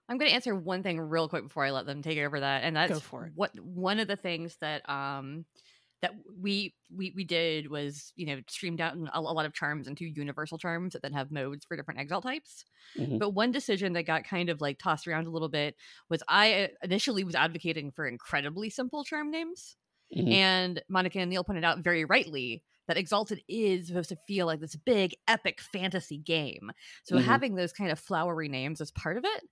I'm 0.07 0.17
going 0.17 0.29
to 0.29 0.35
answer 0.35 0.55
one 0.55 0.81
thing 0.81 0.99
real 0.99 1.29
quick 1.29 1.43
before 1.43 1.65
I 1.65 1.71
let 1.71 1.85
them 1.85 2.01
take 2.01 2.17
over 2.17 2.39
that, 2.39 2.63
and 2.63 2.75
that's 2.75 2.99
for 2.99 3.25
it. 3.27 3.33
what 3.35 3.51
one 3.59 3.99
of 3.99 4.07
the 4.07 4.15
things 4.15 4.57
that 4.61 4.87
um 4.89 5.45
that 6.01 6.13
we 6.39 6.73
we 6.95 7.11
we 7.15 7.25
did 7.25 7.69
was 7.69 8.13
you 8.15 8.25
know 8.25 8.41
streamed 8.47 8.81
out 8.81 8.95
a, 8.95 9.19
a 9.19 9.21
lot 9.21 9.45
of 9.45 9.53
charms 9.53 9.87
into 9.87 10.05
universal 10.05 10.57
charms 10.57 10.93
that 10.93 11.01
then 11.01 11.13
have 11.13 11.29
modes 11.31 11.65
for 11.65 11.75
different 11.77 11.99
exalt 11.99 12.23
types. 12.23 12.65
Mhm. 12.97 13.19
But 13.19 13.31
one 13.31 13.51
decision 13.51 13.93
that 13.93 14.03
got 14.03 14.23
kind 14.23 14.49
of 14.49 14.61
like 14.61 14.79
tossed 14.79 15.07
around 15.07 15.27
a 15.27 15.31
little 15.31 15.49
bit 15.49 15.75
was 16.09 16.23
I 16.27 16.63
uh, 16.63 16.67
initially 16.83 17.23
was 17.23 17.35
advocating 17.35 17.91
for 17.91 18.07
incredibly 18.07 18.69
simple 18.69 19.03
charm 19.03 19.29
names. 19.29 19.75
Mhm. 20.15 20.31
And 20.31 20.81
Monica 20.89 21.19
and 21.19 21.29
Neil 21.29 21.43
pointed 21.43 21.63
out 21.63 21.79
very 21.79 22.05
rightly 22.05 22.63
that 22.87 22.97
Exalted 22.97 23.41
is 23.47 23.87
supposed 23.87 24.09
to 24.09 24.15
feel 24.27 24.45
like 24.47 24.59
this 24.59 24.75
big, 24.75 25.15
epic 25.27 25.61
fantasy 25.61 26.17
game. 26.17 26.71
So 27.03 27.15
Mhm. 27.17 27.23
having 27.23 27.55
those 27.55 27.71
kind 27.73 27.91
of 27.91 27.99
flowery 27.99 28.49
names 28.49 28.81
as 28.81 28.91
part 28.91 29.17
of 29.17 29.25
it, 29.25 29.43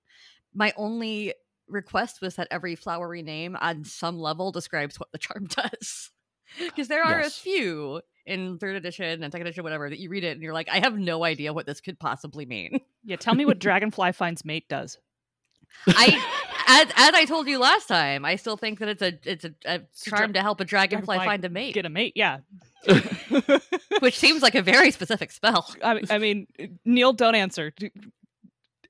my 0.54 0.74
only 0.76 1.34
request 1.68 2.22
was 2.22 2.36
that 2.38 2.48
every 2.50 2.76
flowery 2.76 3.22
name 3.22 3.56
on 3.60 3.84
some 3.84 4.18
level 4.18 4.52
describes 4.52 5.00
what 5.00 5.12
the 5.12 5.18
charm 5.20 5.46
does. 5.48 6.12
Because 6.58 6.88
there 6.88 7.04
are 7.04 7.20
Yes. 7.22 7.38
a 7.38 7.42
few 7.42 8.02
in 8.26 8.58
third 8.58 8.76
edition 8.78 9.22
and 9.22 9.32
second 9.32 9.46
edition, 9.48 9.64
whatever, 9.64 9.90
that 9.90 10.00
you 10.00 10.10
read 10.10 10.24
it 10.24 10.32
and 10.32 10.42
you're 10.42 10.54
like, 10.54 10.70
I 10.70 10.80
have 10.80 10.98
no 10.98 11.24
idea 11.24 11.54
what 11.54 11.66
this 11.66 11.80
could 11.82 12.00
possibly 12.00 12.46
mean. 12.46 12.80
Yeah, 13.04 13.18
tell 13.18 13.36
me 13.36 13.46
what 13.46 13.60
Dragonfly 13.60 14.14
finds 14.14 14.44
mate 14.44 14.68
does. 14.68 14.98
I 15.88 16.08
as, 16.68 16.88
as 16.96 17.14
I 17.16 17.26
told 17.26 17.48
you 17.48 17.60
last 17.60 17.88
time, 17.88 18.26
I 18.26 18.36
still 18.36 18.58
think 18.58 18.80
that 18.80 18.90
it's 18.90 19.02
a 19.02 19.14
it's 19.24 19.46
a, 19.46 19.54
a 19.66 19.82
charm 20.06 20.34
to 20.34 20.42
help 20.42 20.60
a 20.62 20.66
dragonfly, 20.66 21.16
dragonfly 21.16 21.26
find 21.26 21.46
a 21.46 21.50
mate, 21.50 21.74
Get 21.74 21.86
a 21.86 21.90
mate, 21.90 22.14
yeah. 22.16 22.40
which 24.00 24.18
seems 24.18 24.42
like 24.42 24.56
a 24.56 24.62
very 24.62 24.92
specific 24.92 25.32
spell. 25.32 25.74
I, 25.84 26.02
I 26.10 26.18
mean, 26.18 26.48
Neil, 26.86 27.14
don't 27.14 27.36
answer. 27.36 27.74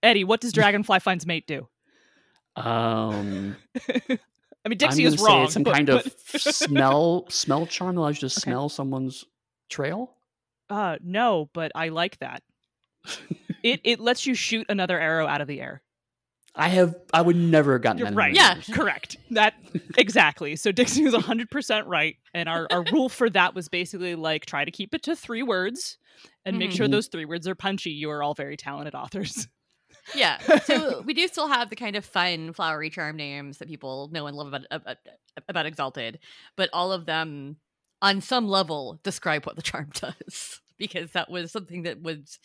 Eddie, 0.03 0.23
what 0.23 0.41
does 0.41 0.51
Dragonfly 0.53 0.99
finds 0.99 1.25
mate 1.25 1.47
do? 1.47 1.67
Um, 2.55 3.55
I 3.89 4.01
mean, 4.09 4.19
I'm 4.65 4.71
Dixie 4.77 5.05
is 5.05 5.19
say 5.19 5.25
wrong. 5.25 5.43
it's 5.45 5.53
some 5.53 5.63
but- 5.63 5.73
kind 5.73 5.89
of 5.89 6.11
smell 6.27 7.25
smell 7.29 7.65
charm 7.65 7.97
allows 7.97 8.15
you 8.21 8.27
to 8.29 8.33
Okay. 8.33 8.41
smell 8.41 8.69
someone's 8.69 9.25
trail. 9.69 10.15
Uh, 10.69 10.97
no, 11.03 11.49
but 11.53 11.71
I 11.75 11.89
like 11.89 12.19
that. 12.19 12.43
it 13.63 13.79
it 13.83 13.99
lets 13.99 14.25
you 14.25 14.33
shoot 14.35 14.65
another 14.69 14.99
arrow 14.99 15.27
out 15.27 15.41
of 15.41 15.47
the 15.47 15.61
air. 15.61 15.81
I 16.57 16.69
have 16.69 16.95
I 17.13 17.21
would 17.21 17.35
never 17.35 17.73
have 17.73 17.81
gotten 17.83 17.99
You're 17.99 18.09
that. 18.09 18.15
right. 18.15 18.33
Yeah. 18.33 18.59
Correct. 18.71 19.17
That 19.31 19.53
exactly. 19.97 20.55
So 20.55 20.71
Dixie 20.71 21.03
was 21.03 21.13
100% 21.13 21.83
right. 21.85 22.15
And 22.33 22.49
our, 22.49 22.67
our 22.71 22.83
rule 22.91 23.09
for 23.09 23.29
that 23.29 23.53
was 23.53 23.67
basically 23.67 24.15
like 24.15 24.45
try 24.45 24.65
to 24.65 24.71
keep 24.71 24.93
it 24.95 25.03
to 25.03 25.15
three 25.15 25.43
words 25.43 25.97
and 26.45 26.57
make 26.57 26.71
sure 26.71 26.87
Mhm. 26.87 26.91
those 26.91 27.07
three 27.07 27.25
words 27.25 27.47
are 27.47 27.55
punchy. 27.55 27.91
You 27.91 28.09
are 28.09 28.23
all 28.23 28.33
very 28.33 28.57
talented 28.57 28.95
authors. 28.95 29.47
Yeah. 30.15 30.39
So 30.63 31.01
we 31.05 31.13
do 31.13 31.27
still 31.27 31.47
have 31.49 31.69
the 31.69 31.75
kind 31.75 31.95
of 31.97 32.05
fun, 32.05 32.53
flowery 32.53 32.89
charm 32.89 33.17
names 33.17 33.57
that 33.59 33.67
people 33.67 34.09
know 34.13 34.25
and 34.27 34.35
love 34.37 34.47
about 34.47 34.61
about, 34.71 34.97
about 35.49 35.65
Exalted, 35.65 36.19
but 36.55 36.69
all 36.73 36.91
of 36.93 37.05
them, 37.05 37.57
on 38.01 38.21
some 38.21 38.47
level, 38.47 38.99
describe 39.03 39.45
what 39.45 39.55
the 39.57 39.61
charm 39.61 39.89
does. 39.93 40.61
Because 40.77 41.11
that 41.11 41.29
was 41.29 41.51
something 41.51 41.83
that 41.83 42.01
was 42.01 42.39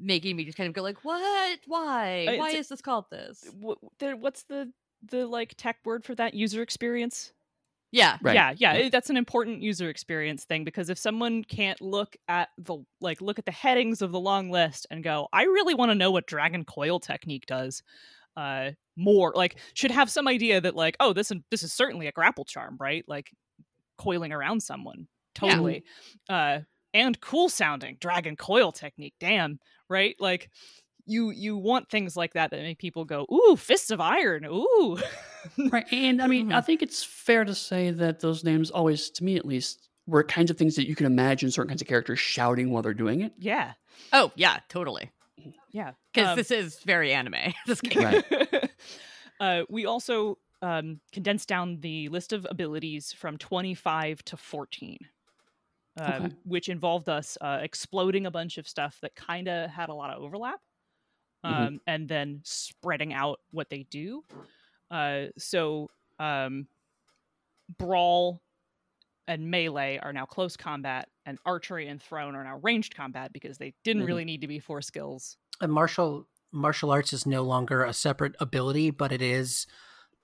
making 0.00 0.36
me 0.36 0.44
just 0.44 0.56
kind 0.56 0.68
of 0.68 0.74
go 0.74 0.82
like, 0.82 1.04
"What? 1.04 1.58
Why? 1.66 2.26
Uh, 2.28 2.36
Why 2.38 2.50
is 2.50 2.68
this 2.68 2.80
called 2.80 3.06
this?" 3.10 3.44
Wh- 3.62 3.82
What's 4.18 4.44
the 4.44 4.72
the 5.02 5.26
like 5.26 5.54
tech 5.56 5.78
word 5.84 6.04
for 6.04 6.14
that 6.16 6.34
user 6.34 6.62
experience? 6.62 7.32
Yeah. 7.92 8.18
Right. 8.22 8.34
Yeah, 8.34 8.54
yeah, 8.56 8.74
Yeah. 8.76 8.88
that's 8.88 9.10
an 9.10 9.16
important 9.16 9.62
user 9.62 9.88
experience 9.90 10.44
thing 10.44 10.62
because 10.62 10.90
if 10.90 10.98
someone 10.98 11.42
can't 11.42 11.80
look 11.80 12.16
at 12.28 12.50
the 12.56 12.78
like 13.00 13.20
look 13.20 13.38
at 13.40 13.46
the 13.46 13.50
headings 13.52 14.00
of 14.00 14.12
the 14.12 14.20
long 14.20 14.50
list 14.50 14.86
and 14.92 15.02
go, 15.02 15.28
I 15.32 15.42
really 15.44 15.74
want 15.74 15.90
to 15.90 15.96
know 15.96 16.10
what 16.12 16.26
Dragon 16.26 16.64
Coil 16.64 17.00
technique 17.00 17.46
does, 17.46 17.82
uh, 18.36 18.70
more 18.96 19.32
like 19.34 19.56
should 19.74 19.90
have 19.90 20.08
some 20.08 20.28
idea 20.28 20.60
that 20.60 20.76
like, 20.76 20.96
oh, 21.00 21.12
this 21.12 21.30
is 21.32 21.38
this 21.50 21.62
is 21.64 21.72
certainly 21.72 22.06
a 22.06 22.12
grapple 22.12 22.44
charm, 22.44 22.76
right? 22.78 23.04
Like 23.08 23.30
coiling 23.98 24.32
around 24.32 24.62
someone, 24.62 25.08
Yeah. 25.42 25.50
totally, 25.50 25.84
uh, 26.28 26.60
and 26.94 27.20
cool 27.20 27.48
sounding 27.48 27.96
Dragon 28.00 28.36
Coil 28.36 28.70
technique, 28.70 29.14
damn, 29.18 29.58
right? 29.90 30.16
Like. 30.18 30.48
You, 31.06 31.30
you 31.30 31.56
want 31.56 31.88
things 31.90 32.14
like 32.16 32.34
that 32.34 32.52
that 32.52 32.60
make 32.60 32.78
people 32.78 33.04
go 33.04 33.26
ooh 33.32 33.56
fists 33.56 33.90
of 33.90 34.00
iron 34.00 34.44
ooh 34.44 34.96
right. 35.72 35.86
And 35.92 36.22
I 36.22 36.28
mean, 36.28 36.52
I 36.52 36.60
Mhm. 36.60 36.64
think 36.66 36.82
it's 36.82 37.02
fair 37.02 37.44
to 37.44 37.54
say 37.54 37.90
that 37.90 38.20
those 38.20 38.44
names 38.44 38.70
always, 38.70 39.10
to 39.12 39.24
me 39.24 39.34
at 39.36 39.44
least, 39.44 39.88
were 40.06 40.22
kinds 40.22 40.52
of 40.52 40.58
things 40.58 40.76
that 40.76 40.86
you 40.86 40.94
can 40.94 41.06
imagine 41.06 41.50
certain 41.50 41.68
kinds 41.70 41.82
of 41.82 41.88
characters 41.88 42.20
shouting 42.20 42.70
while 42.70 42.82
they're 42.82 42.94
doing 42.94 43.22
it. 43.22 43.32
yeah 43.38 43.72
Oh, 44.12 44.30
yeah, 44.36 44.58
totally. 44.68 45.10
yeah 45.72 45.92
Because 46.14 46.28
Um, 46.30 46.36
this 46.36 46.50
is 46.52 46.78
very 46.80 47.12
anime. 47.12 47.54
This 47.66 47.80
game. 47.80 48.04
Right. 48.04 48.70
Uh, 49.40 49.62
we 49.68 49.86
also 49.86 50.38
um, 50.62 51.00
condensed 51.12 51.48
down 51.48 51.80
the 51.80 52.08
list 52.10 52.32
of 52.32 52.46
abilities 52.50 53.12
from 53.12 53.36
25 53.38 54.22
to 54.26 54.36
14, 54.36 54.98
um, 55.96 56.24
Okay. 56.26 56.34
which 56.44 56.68
involved 56.68 57.08
us 57.08 57.36
uh, 57.40 57.58
exploding 57.62 58.26
a 58.26 58.30
bunch 58.30 58.58
of 58.58 58.68
stuff 58.68 58.98
that 59.02 59.14
kind 59.14 59.48
of 59.48 59.70
had 59.70 59.88
a 59.88 59.94
lot 59.94 60.10
of 60.10 60.22
overlap, 60.22 60.60
um, 61.44 61.52
Mhm. 61.52 61.80
and 61.86 62.08
then 62.08 62.40
spreading 62.44 63.12
out 63.12 63.40
what 63.50 63.68
they 63.70 63.84
do. 63.84 64.24
Uh, 64.90 65.26
so, 65.38 65.90
um, 66.18 66.66
brawl 67.78 68.42
and 69.28 69.48
melee 69.48 69.98
are 69.98 70.12
now 70.12 70.26
close 70.26 70.56
combat, 70.56 71.08
and 71.26 71.38
archery 71.46 71.86
and 71.86 72.02
thrown 72.02 72.34
are 72.34 72.42
now 72.42 72.58
ranged 72.58 72.94
combat 72.96 73.32
because 73.32 73.58
they 73.58 73.72
didn't 73.84 74.02
Mhm. 74.02 74.06
really 74.06 74.24
need 74.24 74.40
to 74.40 74.48
be 74.48 74.58
four 74.58 74.82
skills. 74.82 75.36
And 75.60 75.72
martial 75.72 76.26
martial 76.52 76.90
arts 76.90 77.12
is 77.12 77.26
no 77.26 77.42
longer 77.44 77.84
a 77.84 77.92
separate 77.92 78.34
ability, 78.40 78.90
but 78.90 79.12
it 79.12 79.22
is 79.22 79.66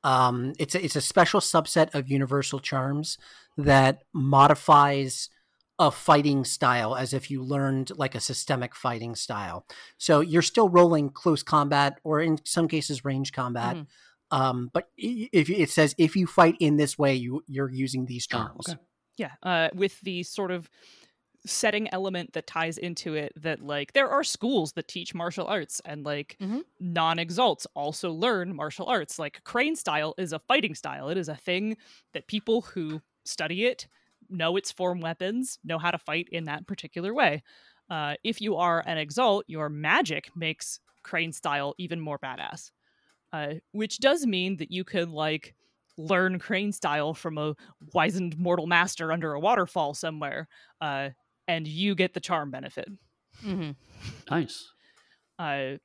um, 0.05 0.53
it's 0.59 0.75
a, 0.75 0.85
it's 0.85 0.97
a 0.97 1.01
special 1.01 1.41
subset 1.41 1.95
of 1.95 2.09
universal 2.09 2.61
charms 2.61 3.19
that 3.57 4.03
modifies 4.13 5.31
a 5.79 5.91
fighting 5.91 6.45
style 6.45 6.97
as 6.97 7.13
if 7.13 7.31
you 7.31 7.43
learned 7.43 7.91
like 7.99 8.15
a 8.15 8.21
systemic 8.21 8.75
fighting 8.75 9.15
style. 9.15 9.67
So 9.99 10.21
you're 10.21 10.43
still 10.43 10.69
rolling 10.71 11.11
close 11.11 11.43
combat 11.43 12.01
or 12.05 12.21
in 12.21 12.39
some 12.47 12.69
cases 12.69 13.05
range 13.05 13.33
combat. 13.33 13.79
Mhm. 13.79 13.87
Um, 14.31 14.71
but 14.73 14.91
if 14.97 15.51
it 15.51 15.71
says 15.71 15.95
if 15.99 16.17
you 16.17 16.27
fight 16.27 16.57
in 16.61 16.77
this 16.77 16.99
way, 16.99 17.15
you 17.15 17.43
you're 17.47 17.71
using 17.71 18.07
these 18.07 18.27
Oh, 18.33 18.47
charms. 18.47 18.67
okay. 18.67 18.77
Yeah, 19.17 19.33
uh, 19.43 19.71
with 19.75 20.01
the 20.01 20.23
sort 20.23 20.51
of 20.51 20.69
setting 21.47 21.89
element 21.93 22.33
that 22.35 22.47
ties 22.47 22.79
into 22.79 23.15
it 23.15 23.33
that 23.37 23.61
like 23.61 23.93
there 23.95 24.09
are 24.11 24.25
schools 24.25 24.73
that 24.75 24.89
teach 24.89 25.15
martial 25.15 25.47
arts 25.47 25.81
and 25.85 26.05
like 26.05 26.39
Mhm. 26.39 26.63
non-exalts 26.81 27.67
also 27.75 28.13
learn 28.13 28.55
martial 28.55 28.87
arts 28.87 29.19
like 29.19 29.45
crane 29.45 29.77
style 29.77 30.15
is 30.19 30.33
a 30.33 30.41
fighting 30.41 30.75
style 30.75 31.09
it 31.09 31.19
is 31.19 31.29
a 31.29 31.37
thing 31.37 31.77
that 32.15 32.27
people 32.29 32.63
who 32.63 33.01
study 33.27 33.65
it 33.67 33.89
know 34.31 34.57
its 34.57 34.73
form 34.73 35.01
weapons 35.01 35.59
know 35.65 35.79
how 35.79 35.91
to 35.91 35.99
fight 35.99 36.29
in 36.33 36.45
that 36.45 36.67
particular 36.67 37.15
way 37.15 37.43
uh, 37.91 38.15
if 38.25 38.41
you 38.41 38.57
are 38.57 38.83
an 38.87 38.99
exalt 38.99 39.45
your 39.49 39.69
magic 39.69 40.31
makes 40.37 40.81
crane 41.03 41.33
style 41.33 41.75
even 41.79 42.01
more 42.01 42.19
badass 42.19 42.71
uh, 43.33 43.55
which 43.73 43.99
does 43.99 44.27
mean 44.27 44.57
that 44.57 44.71
you 44.71 44.85
could 44.85 45.09
like 45.09 45.55
learn 45.99 46.39
crane 46.39 46.73
style 46.73 47.15
from 47.15 47.39
a 47.39 47.55
wizened 47.95 48.39
mortal 48.39 48.67
master 48.67 49.13
under 49.13 49.33
a 49.33 49.41
waterfall 49.41 49.95
somewhere, 49.95 50.47
uh, 50.81 51.11
and 51.49 51.67
you 51.67 51.95
get 51.95 52.13
the 52.15 52.21
charm 52.21 52.51
benefit. 52.51 52.89
hmm 53.41 53.73
Nice. 54.31 54.73
Uh, 55.39 55.77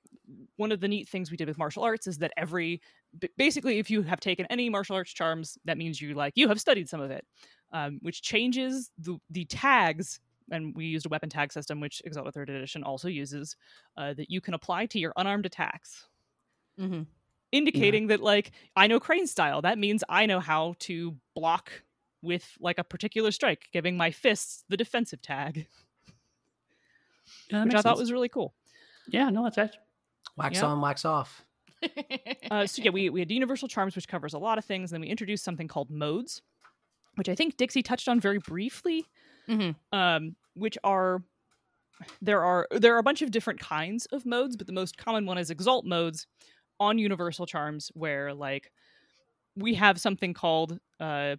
one 0.55 0.71
of 0.71 0.79
the 0.79 0.87
neat 0.87 1.09
things 1.09 1.29
we 1.29 1.35
did 1.35 1.49
with 1.49 1.57
martial 1.57 1.83
arts 1.83 2.07
is 2.07 2.19
that 2.19 2.31
every 2.37 2.81
basically 3.37 3.79
if 3.79 3.91
you 3.91 4.01
have 4.01 4.21
taken 4.21 4.45
any 4.49 4.69
martial 4.69 4.95
arts 4.95 5.11
charms 5.11 5.57
that 5.65 5.77
means 5.77 5.99
you 5.99 6.13
like 6.13 6.31
you 6.37 6.47
have 6.47 6.61
studied 6.61 6.87
some 6.87 7.01
of 7.01 7.11
it 7.11 7.25
um, 7.71 7.99
which 8.01 8.21
changes 8.21 8.91
the 8.97 9.17
the 9.29 9.45
tags 9.45 10.19
and 10.51 10.75
we 10.75 10.85
used 10.85 11.05
a 11.05 11.09
weapon 11.09 11.29
tag 11.29 11.51
system 11.53 11.79
which 11.79 12.01
exalted 12.05 12.33
third 12.33 12.49
edition 12.49 12.83
also 12.83 13.07
uses 13.07 13.55
uh, 13.97 14.13
that 14.13 14.29
you 14.29 14.41
can 14.41 14.53
apply 14.53 14.85
to 14.85 14.99
your 14.99 15.13
unarmed 15.15 15.45
attacks 15.45 16.07
hmm 16.77 17.03
indicating 17.51 18.07
that 18.07 18.21
like 18.21 18.51
I 18.75 18.87
know 18.87 18.99
crane 18.99 19.27
style. 19.27 19.61
That 19.61 19.77
means 19.77 20.03
I 20.09 20.25
know 20.25 20.39
how 20.39 20.75
to 20.79 21.17
block 21.35 21.83
with 22.21 22.55
like 22.59 22.77
a 22.77 22.83
particular 22.83 23.31
strike, 23.31 23.67
giving 23.73 23.97
my 23.97 24.11
fists 24.11 24.63
the 24.69 24.77
defensive 24.77 25.21
tag, 25.21 25.67
Yeah, 27.49 27.63
which 27.63 27.73
I 27.75 27.81
makes 27.81 27.81
thought 27.81 27.97
sense. 27.97 27.97
was 27.97 28.11
really 28.11 28.29
cool. 28.29 28.53
Yeah, 29.07 29.29
no, 29.29 29.43
that's 29.43 29.57
actually 29.57 29.83
Wax 30.35 30.61
Yeah. 30.61 30.63
on, 30.63 30.81
wax 30.81 31.05
off. 31.05 31.45
Uh, 32.49 32.67
so 32.67 32.81
yeah, 32.81 32.91
we 32.91 33.09
we 33.09 33.21
had 33.21 33.31
universal 33.31 33.67
charms, 33.67 33.95
which 33.95 34.07
covers 34.07 34.33
a 34.33 34.39
lot 34.39 34.57
of 34.57 34.65
things. 34.65 34.91
And 34.91 34.95
then 34.95 35.01
we 35.01 35.07
introduced 35.11 35.43
something 35.43 35.67
called 35.67 35.89
modes, 35.89 36.41
which 37.21 37.29
I 37.29 37.35
think 37.35 37.55
Dixie 37.55 37.83
touched 37.83 38.07
on 38.09 38.19
very 38.19 38.39
briefly. 38.39 39.05
Mhm. 39.47 39.75
Um, 39.91 40.35
which 40.55 40.75
are 40.83 41.21
there 42.19 42.43
are 42.43 42.67
there 42.71 42.95
are 42.95 42.97
a 42.97 43.03
bunch 43.03 43.21
of 43.21 43.29
different 43.29 43.59
kinds 43.59 44.07
of 44.07 44.25
modes, 44.25 44.57
but 44.57 44.65
the 44.65 44.73
most 44.73 44.97
common 44.97 45.27
one 45.27 45.37
is 45.37 45.51
exalt 45.51 45.85
modes 45.85 46.25
on 46.79 46.97
universal 46.97 47.45
charms, 47.45 47.91
where 47.93 48.33
like 48.33 48.71
we 49.55 49.75
have 49.75 50.01
something 50.01 50.33
called 50.33 50.79
uh, 50.99 51.35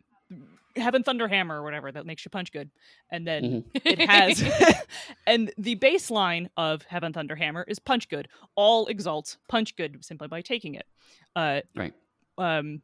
Heaven 0.77 1.03
Thunder 1.03 1.27
Hammer 1.27 1.61
or 1.61 1.65
whatever 1.65 1.91
that 1.91 2.07
makes 2.07 2.25
you 2.25 2.31
punch 2.31 2.53
good, 2.53 2.71
and 3.11 3.27
then 3.27 3.43
Mhm. 3.43 3.65
it 3.85 3.99
has 4.09 4.41
and 5.27 5.53
the 5.59 5.75
baseline 5.75 6.47
of 6.57 6.83
heaven 6.85 7.13
thunder 7.13 7.35
hammer 7.35 7.65
is 7.67 7.81
punch 7.81 8.09
good 8.09 8.29
all 8.55 8.87
exalts 8.87 9.37
punch 9.49 9.75
good 9.75 10.05
simply 10.05 10.29
by 10.29 10.43
taking 10.43 10.77
it 10.77 10.87
uh 11.35 11.61
Right. 11.75 11.93
um 12.39 12.83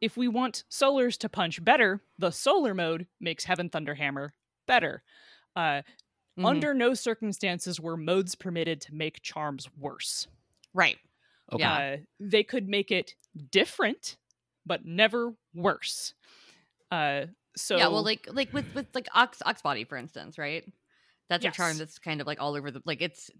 if 0.00 0.16
we 0.16 0.28
want 0.28 0.64
solars 0.70 1.18
to 1.18 1.28
punch 1.28 1.62
better 1.64 2.02
the 2.18 2.30
solar 2.30 2.74
mode 2.74 3.06
makes 3.20 3.44
heaven 3.44 3.70
Thunderhammer 3.70 4.30
better 4.66 5.02
uh 5.56 5.82
Mhm. 6.36 6.44
under 6.44 6.74
no 6.74 6.94
circumstances 6.94 7.80
were 7.80 7.96
modes 7.96 8.34
permitted 8.34 8.80
to 8.82 8.94
make 8.94 9.22
charms 9.22 9.68
worse 9.76 10.28
right. 10.74 10.98
Okay. 11.52 11.58
Yeah. 11.62 11.82
uh, 11.94 11.96
they 12.18 12.42
could 12.44 12.68
make 12.68 12.90
it 12.90 13.14
different 13.50 14.16
but 14.66 14.84
never 14.84 15.34
worse 15.54 16.14
uh 16.90 17.26
so 17.56 17.76
yeah, 17.78 17.88
well, 17.88 18.02
like 18.02 18.28
like 18.30 18.52
with 18.52 18.66
with 18.74 18.86
like 18.94 19.08
ox 19.14 19.42
ox 19.44 19.62
body, 19.62 19.84
for 19.84 19.96
instance, 19.96 20.38
right? 20.38 20.64
That's 21.28 21.44
a 21.44 21.50
charm 21.50 21.78
that's 21.78 21.98
kind 21.98 22.20
of 22.20 22.26
like 22.26 22.40
all 22.40 22.54
over 22.56 22.70
the 22.70 22.82
like 22.84 23.02
it's 23.02 23.30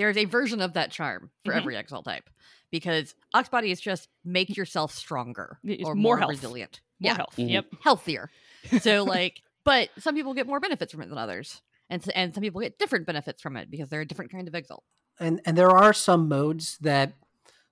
there's 0.00 0.16
a 0.16 0.24
version 0.24 0.60
of 0.60 0.72
that 0.72 0.90
charm 0.90 1.30
for 1.44 1.52
Mhm. 1.52 1.56
every 1.58 1.76
exalt 1.76 2.04
type 2.04 2.28
because 2.70 3.14
ox 3.34 3.48
body 3.48 3.70
is 3.70 3.80
just 3.80 4.08
make 4.24 4.56
yourself 4.56 4.92
stronger 4.92 5.58
It's 5.62 5.84
or 5.84 5.94
more 5.94 6.02
more, 6.16 6.18
health. 6.18 6.30
resilient, 6.30 6.80
more 7.00 7.10
yeah, 7.10 7.16
health 7.16 7.34
Mhm. 7.36 7.50
yep 7.50 7.66
healthier. 7.82 8.30
So 8.82 9.04
like, 9.04 9.40
but 9.64 9.90
some 9.98 10.14
people 10.14 10.34
get 10.34 10.46
more 10.46 10.60
benefits 10.60 10.92
from 10.92 11.02
it 11.02 11.08
than 11.08 11.18
others, 11.18 11.60
and 11.88 12.02
s- 12.02 12.12
and 12.14 12.34
some 12.34 12.42
people 12.42 12.60
get 12.60 12.78
different 12.78 13.06
benefits 13.06 13.40
from 13.42 13.56
it 13.56 13.70
because 13.70 13.88
they're 13.88 14.00
a 14.02 14.06
different 14.06 14.30
kind 14.32 14.48
of 14.48 14.54
exalt. 14.54 14.84
and 15.18 15.40
and 15.44 15.56
there 15.58 15.70
are 15.70 15.92
some 15.92 16.28
modes 16.28 16.78
that 16.80 17.12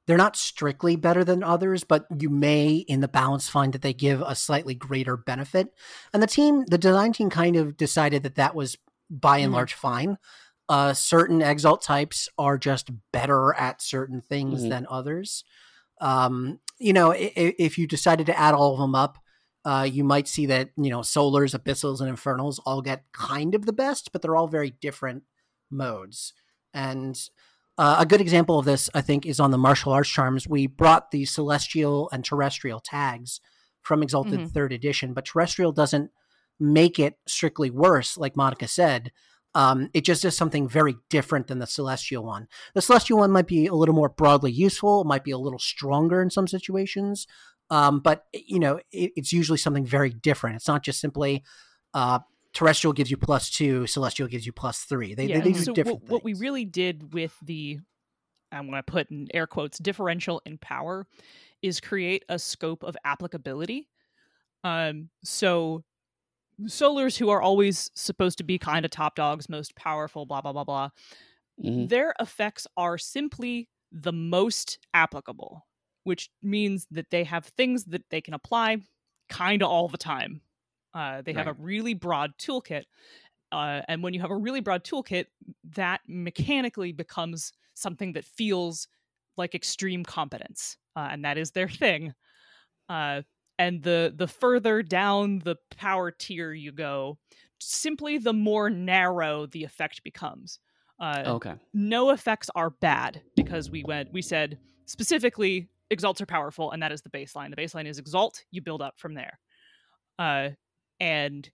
they're 0.06 0.16
not 0.18 0.36
strictly 0.36 0.96
better 0.96 1.22
than 1.24 1.42
others 1.42 1.84
but 1.84 2.06
you 2.18 2.28
may 2.30 2.76
in 2.76 3.00
the 3.00 3.08
balance 3.08 3.48
find 3.48 3.72
that 3.74 3.82
they 3.82 3.92
give 3.94 4.20
a 4.22 4.34
slightly 4.34 4.74
greater 4.74 5.16
benefit 5.16 5.68
and 6.12 6.22
the 6.22 6.26
team 6.26 6.64
the 6.66 6.78
design 6.78 7.12
team 7.12 7.28
kind 7.30 7.56
of 7.56 7.76
decided 7.76 8.22
that 8.22 8.34
that 8.36 8.54
was 8.54 8.76
by 9.10 9.38
and 9.38 9.50
Mhm. 9.52 9.56
large 9.56 9.72
fine 9.74 10.16
uh, 10.68 10.92
certain 10.92 11.40
exalt 11.42 11.80
types 11.82 12.28
are 12.38 12.58
just 12.58 12.90
better 13.12 13.54
at 13.54 13.80
certain 13.80 14.20
things 14.20 14.62
Mhm. 14.64 14.68
than 14.70 14.86
others 14.90 15.44
um, 16.00 16.60
you 16.78 16.92
know 16.92 17.10
i- 17.12 17.32
i- 17.36 17.54
if 17.58 17.76
you 17.78 17.86
decided 17.86 18.26
to 18.26 18.38
add 18.38 18.54
all 18.54 18.74
of 18.74 18.78
them 18.78 18.94
up 18.94 19.18
uh, 19.64 19.86
you 19.90 20.04
might 20.04 20.28
see 20.28 20.46
that 20.46 20.70
you 20.76 20.90
know 20.90 21.00
solars 21.00 21.58
abyssals 21.58 22.00
and 22.00 22.08
infernals 22.08 22.58
all 22.60 22.80
get 22.82 23.04
kind 23.12 23.54
of 23.54 23.66
the 23.66 23.72
best 23.72 24.12
but 24.12 24.22
they're 24.22 24.36
all 24.36 24.46
very 24.48 24.70
different 24.70 25.22
modes 25.70 26.32
and 26.74 27.28
uh, 27.78 27.96
a 28.00 28.06
good 28.06 28.20
example 28.20 28.58
of 28.58 28.64
this, 28.64 28.90
I 28.92 29.00
think, 29.02 29.24
is 29.24 29.38
on 29.38 29.52
the 29.52 29.56
martial 29.58 29.92
arts 29.92 30.08
charms. 30.08 30.48
We 30.48 30.66
brought 30.66 31.12
the 31.12 31.24
celestial 31.24 32.10
and 32.12 32.24
terrestrial 32.24 32.80
tags 32.80 33.40
from 33.82 34.02
Exalted 34.02 34.40
Mhm. 34.40 34.50
Third 34.50 34.72
Edition, 34.72 35.14
but 35.14 35.24
terrestrial 35.24 35.70
doesn't 35.70 36.10
make 36.58 36.98
it 36.98 37.20
strictly 37.28 37.70
worse, 37.70 38.18
like 38.18 38.34
Monica 38.36 38.66
said. 38.66 39.12
Um, 39.54 39.88
it 39.94 40.04
just 40.04 40.22
does 40.22 40.36
something 40.36 40.68
very 40.68 40.96
different 41.08 41.46
than 41.46 41.58
the 41.58 41.66
celestial 41.66 42.24
one. 42.24 42.48
The 42.74 42.82
celestial 42.82 43.18
one 43.18 43.30
might 43.30 43.46
be 43.46 43.66
a 43.66 43.74
little 43.74 43.94
more 43.94 44.08
broadly 44.08 44.52
useful, 44.52 45.00
it 45.00 45.06
might 45.06 45.24
be 45.24 45.30
a 45.30 45.38
little 45.38 45.58
stronger 45.58 46.22
in 46.22 46.30
some 46.30 46.46
situations, 46.46 47.26
um, 47.70 48.00
but 48.00 48.24
you 48.32 48.58
know, 48.58 48.80
it, 48.92 49.12
it's 49.16 49.32
usually 49.32 49.58
something 49.58 49.86
very 49.86 50.10
different. 50.10 50.56
It's 50.56 50.68
not 50.68 50.84
just 50.84 51.00
simply 51.00 51.44
uh, 51.94 52.20
terrestrial 52.52 52.92
gives 52.92 53.10
you 53.10 53.16
plus 53.16 53.50
two, 53.50 53.86
celestial 53.86 54.28
gives 54.28 54.46
you 54.46 54.52
plus 54.52 54.80
three. 54.80 55.14
They, 55.14 55.26
yeah, 55.26 55.40
they 55.40 55.52
do 55.52 55.58
so 55.58 55.72
different 55.72 56.02
what, 56.02 56.10
what 56.10 56.24
we 56.24 56.34
really 56.34 56.64
did 56.64 57.12
with 57.14 57.34
the 57.42 57.78
i'm 58.52 58.66
going 58.66 58.78
to 58.78 58.82
put 58.82 59.10
in 59.10 59.28
air 59.34 59.46
quotes 59.46 59.78
differential 59.78 60.40
in 60.46 60.58
power 60.58 61.06
is 61.62 61.80
create 61.80 62.24
a 62.28 62.38
scope 62.38 62.82
of 62.82 62.96
applicability 63.04 63.88
um 64.64 65.08
so 65.22 65.84
solars 66.62 67.16
who 67.16 67.28
are 67.28 67.40
always 67.42 67.90
supposed 67.94 68.38
to 68.38 68.44
be 68.44 68.58
kind 68.58 68.84
of 68.84 68.90
top 68.90 69.14
dogs 69.14 69.48
most 69.48 69.74
powerful 69.76 70.26
blah 70.26 70.40
blah 70.40 70.52
blah 70.52 70.64
blah 70.64 70.90
Mhm. 71.62 71.88
their 71.88 72.14
effects 72.20 72.66
are 72.76 72.98
simply 72.98 73.68
the 73.92 74.12
most 74.12 74.78
applicable 74.94 75.66
which 76.04 76.30
means 76.42 76.86
that 76.90 77.10
they 77.10 77.24
have 77.24 77.44
things 77.46 77.84
that 77.86 78.08
they 78.10 78.20
can 78.20 78.32
apply 78.34 78.78
kind 79.28 79.62
of 79.62 79.68
all 79.68 79.88
the 79.88 79.98
time. 79.98 80.40
Uh, 80.94 81.20
they 81.20 81.34
have 81.34 81.46
a 81.46 81.52
really 81.54 81.92
broad 81.92 82.32
toolkit 82.38 82.84
uh, 83.52 83.82
and 83.88 84.02
when 84.02 84.14
you 84.14 84.20
have 84.20 84.30
a 84.30 84.36
really 84.36 84.60
broad 84.60 84.84
toolkit 84.84 85.26
that 85.64 86.00
mechanically 86.08 86.92
becomes 86.92 87.52
something 87.74 88.12
that 88.12 88.24
feels 88.24 88.88
like 89.36 89.54
extreme 89.54 90.04
competence 90.04 90.76
uh, 90.96 91.08
and 91.10 91.24
that 91.24 91.38
is 91.38 91.52
their 91.52 91.68
thing. 91.68 92.14
Uh, 92.88 93.22
and 93.58 93.82
the 93.82 94.12
the 94.16 94.26
further 94.28 94.82
down 94.82 95.40
the 95.40 95.56
power 95.76 96.10
tier 96.10 96.52
you 96.52 96.72
go 96.72 97.18
simply 97.60 98.18
the 98.18 98.32
more 98.32 98.70
narrow 98.70 99.46
the 99.46 99.64
effect 99.64 100.02
becomes 100.04 100.60
uh, 101.00 101.26
Okay. 101.26 101.58
no 101.74 102.10
effects 102.10 102.50
are 102.54 102.70
bad 102.70 103.22
because 103.36 103.70
we 103.70 103.84
went 103.84 104.12
we 104.12 104.22
said 104.22 104.58
specifically 104.86 105.68
exalts 105.90 106.20
are 106.20 106.26
powerful, 106.26 106.70
and 106.70 106.82
that 106.82 106.92
is 106.92 107.00
the 107.00 107.08
baseline. 107.10 107.48
The 107.48 107.56
baseline 107.56 107.86
is 107.86 107.98
exalt. 107.98 108.44
You 108.50 108.60
build 108.60 108.82
up 108.82 108.98
from 108.98 109.14
there. 109.14 109.38
Uh, 110.18 110.50
and 111.00 111.50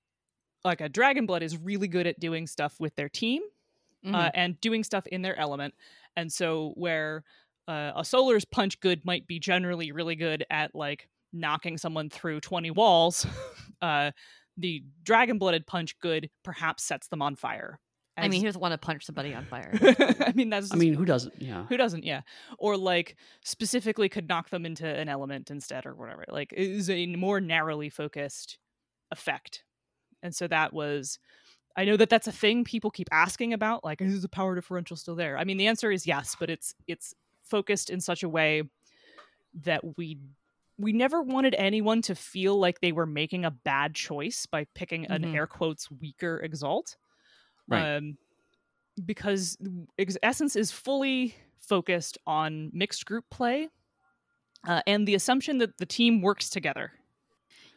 like 0.64 0.80
a 0.80 0.88
dragon 0.88 1.26
blood 1.26 1.42
is 1.42 1.56
really 1.58 1.88
good 1.88 2.06
at 2.06 2.20
doing 2.20 2.46
stuff 2.46 2.80
with 2.80 2.94
their 2.96 3.08
team 3.08 3.42
Mhm. 4.02 4.14
uh, 4.14 4.30
and 4.34 4.60
doing 4.60 4.84
stuff 4.84 5.06
in 5.08 5.22
their 5.22 5.36
element. 5.38 5.74
And 6.16 6.32
so 6.32 6.72
where 6.76 7.24
uh, 7.68 7.92
a 7.96 8.04
solar's 8.04 8.44
punch 8.44 8.80
good 8.80 9.04
might 9.04 9.26
be 9.26 9.38
generally 9.38 9.92
really 9.92 10.16
good 10.16 10.44
at 10.50 10.74
like 10.74 11.08
knocking 11.34 11.76
someone 11.76 12.08
through 12.08 12.40
20 12.40 12.70
walls, 12.70 13.26
uh, 13.82 14.12
the 14.56 14.82
dragon 15.02 15.38
blooded 15.38 15.66
punch 15.66 15.98
good 15.98 16.30
perhaps 16.42 16.84
sets 16.84 17.08
them 17.08 17.20
on 17.20 17.36
fire. 17.36 17.80
I 18.16 18.28
mean, 18.28 18.40
he 18.40 18.46
doesn't 18.46 18.60
want 18.60 18.70
to 18.72 18.78
punch 18.78 19.04
somebody 19.04 19.34
on 19.34 19.44
fire. 19.44 19.72
I 19.82 20.32
mean 20.36 20.48
that's 20.48 20.72
I 20.72 20.76
mean, 20.76 20.94
who 20.94 21.04
doesn't? 21.04 21.34
Yeah. 21.42 21.66
who 21.66 21.76
doesn't 21.76 22.04
yeah 22.04 22.20
or 22.58 22.76
like 22.76 23.16
specifically 23.42 24.08
could 24.08 24.28
knock 24.28 24.50
them 24.50 24.64
into 24.64 24.86
an 24.86 25.08
element 25.08 25.50
instead 25.50 25.84
or 25.84 25.94
whatever 25.94 26.24
like 26.28 26.52
it 26.52 26.70
is 26.70 26.88
a 26.88 27.06
more 27.06 27.40
narrowly 27.40 27.88
focused 27.88 28.58
effect 29.10 29.64
and 30.22 30.34
so 30.34 30.46
that 30.46 30.72
was 30.72 31.18
i 31.76 31.84
know 31.84 31.96
that 31.96 32.08
that's 32.08 32.28
a 32.28 32.32
thing 32.32 32.64
people 32.64 32.90
keep 32.90 33.08
asking 33.10 33.52
about 33.52 33.84
like 33.84 34.00
is 34.00 34.22
the 34.22 34.28
power 34.28 34.54
differential 34.54 34.96
still 34.96 35.16
there 35.16 35.36
i 35.36 35.44
mean 35.44 35.56
the 35.56 35.66
answer 35.66 35.90
is 35.90 36.06
yes 36.06 36.36
but 36.38 36.50
it's 36.50 36.74
it's 36.86 37.14
focused 37.42 37.90
in 37.90 38.00
such 38.00 38.22
a 38.22 38.28
way 38.28 38.62
that 39.62 39.96
we 39.96 40.18
we 40.78 40.92
never 40.92 41.22
wanted 41.22 41.54
anyone 41.56 42.02
to 42.02 42.14
feel 42.14 42.58
like 42.58 42.80
they 42.80 42.92
were 42.92 43.06
making 43.06 43.44
a 43.44 43.50
bad 43.50 43.94
choice 43.94 44.46
by 44.46 44.64
picking 44.74 45.06
an 45.06 45.22
Mhm. 45.22 45.34
air 45.34 45.46
quotes 45.46 45.90
weaker 45.90 46.40
exalt 46.42 46.96
Right. 47.68 47.90
um, 47.98 48.18
because 49.04 49.58
Essence 50.22 50.56
is 50.56 50.70
fully 50.72 51.34
focused 51.58 52.18
on 52.26 52.70
mixed 52.72 53.06
group 53.06 53.24
play 53.30 53.68
uh, 54.66 54.82
and 54.86 55.06
the 55.08 55.14
assumption 55.14 55.58
that 55.58 55.78
the 55.78 55.86
team 55.86 56.22
works 56.22 56.50
together. 56.50 56.92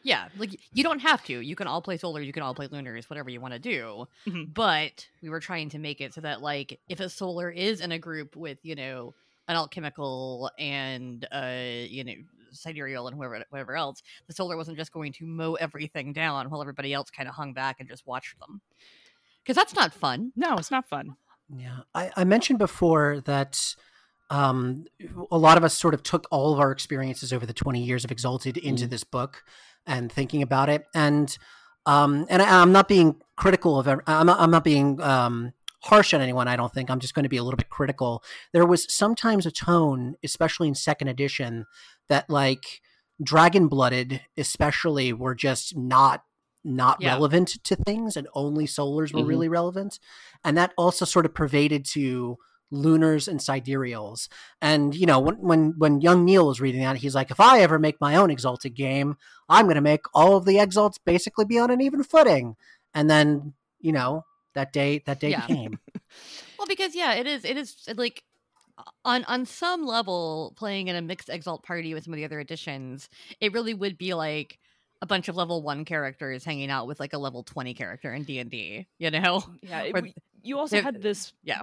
Yeah, 0.02 0.28
like 0.36 0.60
you 0.72 0.84
don't 0.84 1.00
have 1.00 1.24
to. 1.24 1.40
You 1.40 1.56
can 1.56 1.66
all 1.66 1.82
play 1.82 1.96
solar, 1.96 2.20
you 2.22 2.32
can 2.32 2.42
all 2.42 2.54
play 2.54 2.68
lunars, 2.68 3.10
whatever 3.10 3.30
you 3.30 3.40
want 3.40 3.54
to 3.54 3.58
do. 3.60 4.06
Mhm. 4.26 4.54
But 4.54 5.08
we 5.22 5.28
were 5.28 5.40
trying 5.40 5.68
to 5.70 5.78
make 5.78 6.00
it 6.00 6.14
so 6.14 6.20
that 6.20 6.40
like 6.40 6.80
if 6.88 7.00
a 7.00 7.08
solar 7.08 7.50
is 7.50 7.80
in 7.80 7.92
a 7.92 7.98
group 7.98 8.36
with, 8.36 8.58
you 8.62 8.74
know, 8.76 9.14
an 9.48 9.56
alchemical 9.56 10.50
and 10.58 11.26
uh, 11.32 11.86
you 11.88 12.04
know, 12.04 12.14
sidereal 12.58 13.06
and 13.08 13.16
whoever 13.16 13.42
whatever 13.50 13.76
else, 13.76 14.02
the 14.26 14.34
solar 14.34 14.56
wasn't 14.56 14.76
just 14.76 14.92
going 14.92 15.12
to 15.14 15.24
mow 15.24 15.54
everything 15.54 16.12
down 16.12 16.50
while 16.50 16.60
everybody 16.60 16.92
else 16.92 17.10
kind 17.10 17.28
of 17.28 17.34
hung 17.34 17.52
back 17.52 17.76
and 17.80 17.88
just 17.88 18.06
watched 18.06 18.38
them. 18.40 18.60
Cuz 19.46 19.56
that's 19.56 19.74
not 19.74 19.94
fun. 19.94 20.32
No, 20.36 20.56
it's 20.56 20.70
not 20.70 20.88
fun. 20.88 21.16
Yeah, 21.54 21.78
I, 21.94 22.10
I 22.16 22.24
mentioned 22.24 22.58
before 22.58 23.20
that 23.24 23.74
um, 24.30 24.84
a 25.30 25.38
lot 25.38 25.56
of 25.56 25.64
us 25.64 25.72
sort 25.72 25.94
of 25.94 26.02
took 26.02 26.26
all 26.30 26.52
of 26.52 26.60
our 26.60 26.70
experiences 26.70 27.32
over 27.32 27.46
the 27.46 27.54
20 27.54 27.82
years 27.82 28.04
of 28.04 28.10
Exalted 28.12 28.58
into 28.58 28.86
Mm. 28.86 28.90
this 28.90 29.04
book 29.04 29.42
and 29.86 30.12
thinking 30.12 30.42
about 30.42 30.68
it. 30.68 30.84
And 30.94 31.36
um, 31.86 32.26
and 32.28 32.42
I, 32.42 32.60
I'm 32.60 32.70
not 32.72 32.86
being 32.88 33.16
critical 33.36 33.78
of, 33.78 33.88
I'm 33.88 34.26
not, 34.26 34.38
I'm 34.38 34.50
not 34.50 34.62
being 34.62 35.00
um, 35.00 35.54
harsh 35.84 36.12
on 36.12 36.20
anyone. 36.20 36.46
I 36.46 36.54
don't 36.56 36.70
think 36.74 36.90
I'm 36.90 37.00
just 37.00 37.14
going 37.14 37.22
to 37.22 37.30
be 37.30 37.38
a 37.38 37.42
little 37.42 37.56
bit 37.56 37.70
critical. 37.70 38.22
There 38.52 38.66
was 38.66 38.92
sometimes 38.92 39.46
a 39.46 39.50
tone, 39.50 40.16
especially 40.22 40.68
in 40.68 40.74
second 40.74 41.08
edition, 41.08 41.64
that 42.08 42.28
like 42.30 42.80
Dragon 43.22 43.68
Blooded, 43.68 44.20
especially, 44.36 45.12
were 45.12 45.34
just 45.34 45.76
not 45.76 46.22
not 46.64 47.00
Yeah. 47.00 47.14
relevant 47.14 47.62
to 47.64 47.76
things, 47.76 48.16
and 48.16 48.28
only 48.34 48.66
Solars 48.66 49.12
were 49.14 49.22
Mhm. 49.22 49.28
really 49.28 49.48
relevant 49.48 49.98
and 50.44 50.56
that 50.56 50.72
also 50.76 51.04
sort 51.04 51.24
of 51.26 51.34
pervaded 51.34 51.84
to 51.84 52.36
lunars 52.70 53.26
and 53.28 53.40
sidereals 53.40 54.28
and 54.60 54.94
you 54.94 55.06
know 55.06 55.18
when 55.18 55.36
when 55.36 55.74
when 55.78 56.02
young 56.02 56.22
neil 56.22 56.46
was 56.46 56.60
reading 56.60 56.82
that 56.82 56.98
he's 56.98 57.14
like 57.14 57.30
if 57.30 57.40
i 57.40 57.60
ever 57.60 57.78
make 57.78 57.98
my 57.98 58.14
own 58.14 58.30
exalted 58.30 58.74
game 58.74 59.16
i'm 59.48 59.64
going 59.64 59.74
to 59.74 59.80
make 59.80 60.02
all 60.12 60.36
of 60.36 60.44
the 60.44 60.58
exalts 60.58 60.98
basically 60.98 61.46
be 61.46 61.58
on 61.58 61.70
an 61.70 61.80
even 61.80 62.02
footing 62.04 62.56
and 62.92 63.08
then 63.08 63.54
you 63.80 63.90
know 63.90 64.22
that 64.54 64.70
day 64.70 65.02
that 65.06 65.18
day 65.18 65.30
Yeah. 65.30 65.46
came 65.46 65.78
Well, 66.58 66.66
because 66.66 66.94
yeah, 66.94 67.14
it 67.14 67.26
is. 67.26 67.44
It 67.44 67.56
is 67.56 67.76
like 67.96 68.24
on 69.04 69.24
on 69.24 69.44
some 69.46 69.84
level, 69.86 70.54
playing 70.56 70.88
in 70.88 70.96
a 70.96 71.02
mixed 71.02 71.28
exalt 71.28 71.62
party 71.64 71.94
with 71.94 72.04
some 72.04 72.12
of 72.12 72.16
the 72.16 72.24
other 72.24 72.40
editions, 72.40 73.08
it 73.40 73.52
really 73.52 73.74
would 73.74 73.98
be 73.98 74.14
like 74.14 74.58
a 75.00 75.06
bunch 75.06 75.28
of 75.28 75.36
level 75.36 75.62
one 75.62 75.84
characters 75.84 76.44
hanging 76.44 76.70
out 76.70 76.86
with 76.86 76.98
like 77.00 77.12
a 77.12 77.18
level 77.18 77.42
twenty 77.42 77.74
character 77.74 78.12
in 78.12 78.24
D 78.24 78.38
and 78.38 78.50
D. 78.50 78.86
You 78.98 79.10
know, 79.10 79.44
Yeah, 79.62 79.82
it- 79.82 79.94
we- 80.02 80.14
you 80.42 80.58
also 80.58 80.80
had 80.80 81.02
this. 81.02 81.32
yeah. 81.42 81.62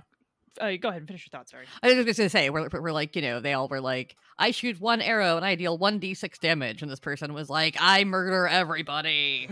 Uh, 0.62 0.72
go 0.80 0.88
ahead 0.88 1.02
and 1.02 1.08
finish 1.08 1.26
your 1.26 1.38
thought. 1.38 1.50
Sorry. 1.50 1.66
I 1.84 1.94
was 1.94 2.06
just 2.06 2.18
gonna 2.18 2.30
say 2.30 2.50
we're, 2.50 2.70
we're 2.72 2.94
like 2.94 3.16
you 3.18 3.22
know 3.22 3.42
they 3.42 3.52
all 3.52 3.68
were 3.68 3.82
like 3.82 4.16
I 4.40 4.52
shoot 4.52 4.80
one 4.80 5.02
arrow 5.02 5.36
and 5.36 5.46
I 5.46 5.56
deal 5.56 5.78
one 5.78 6.00
d 6.00 6.14
six 6.14 6.40
damage, 6.40 6.82
and 6.82 6.90
this 6.90 7.00
person 7.02 7.34
was 7.34 7.50
like 7.50 7.76
I 7.80 8.06
murder 8.06 8.48
everybody. 8.48 9.50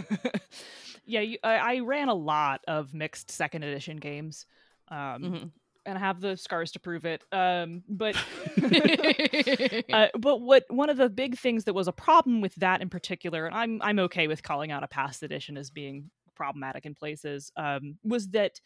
yeah, 1.06 1.20
you, 1.22 1.38
I, 1.44 1.56
I 1.58 1.80
ran 1.80 2.08
a 2.08 2.14
lot 2.14 2.62
of 2.68 2.94
mixed 2.94 3.32
second 3.32 3.64
edition 3.64 3.98
games, 3.98 4.46
um, 4.88 4.98
Mhm. 4.98 5.52
And 5.86 5.98
I 5.98 6.02
have 6.02 6.22
the 6.22 6.38
scars 6.38 6.72
to 6.74 6.80
prove 6.80 7.06
it. 7.06 7.24
Um, 7.32 7.84
but 7.88 8.18
Mm-hmm. 8.60 9.84
uh, 9.92 10.08
but 10.20 10.42
what 10.42 10.64
one 10.70 10.90
of 10.90 10.98
the 10.98 11.10
big 11.10 11.38
things 11.38 11.66
that 11.66 11.74
was 11.74 11.88
a 11.88 11.92
problem 11.94 12.42
with 12.42 12.56
that 12.56 12.82
in 12.82 12.90
particular, 12.90 13.46
and 13.46 13.56
I'm 13.56 13.82
I'm 13.82 14.00
okay 14.00 14.28
with 14.28 14.44
calling 14.44 14.72
out 14.72 14.84
a 14.84 14.88
past 14.88 15.24
edition 15.24 15.58
as 15.58 15.70
being 15.72 16.10
problematic 16.36 16.86
in 16.86 16.96
places, 16.96 17.52
um, 17.58 17.98
was 18.04 18.30
that 18.30 18.60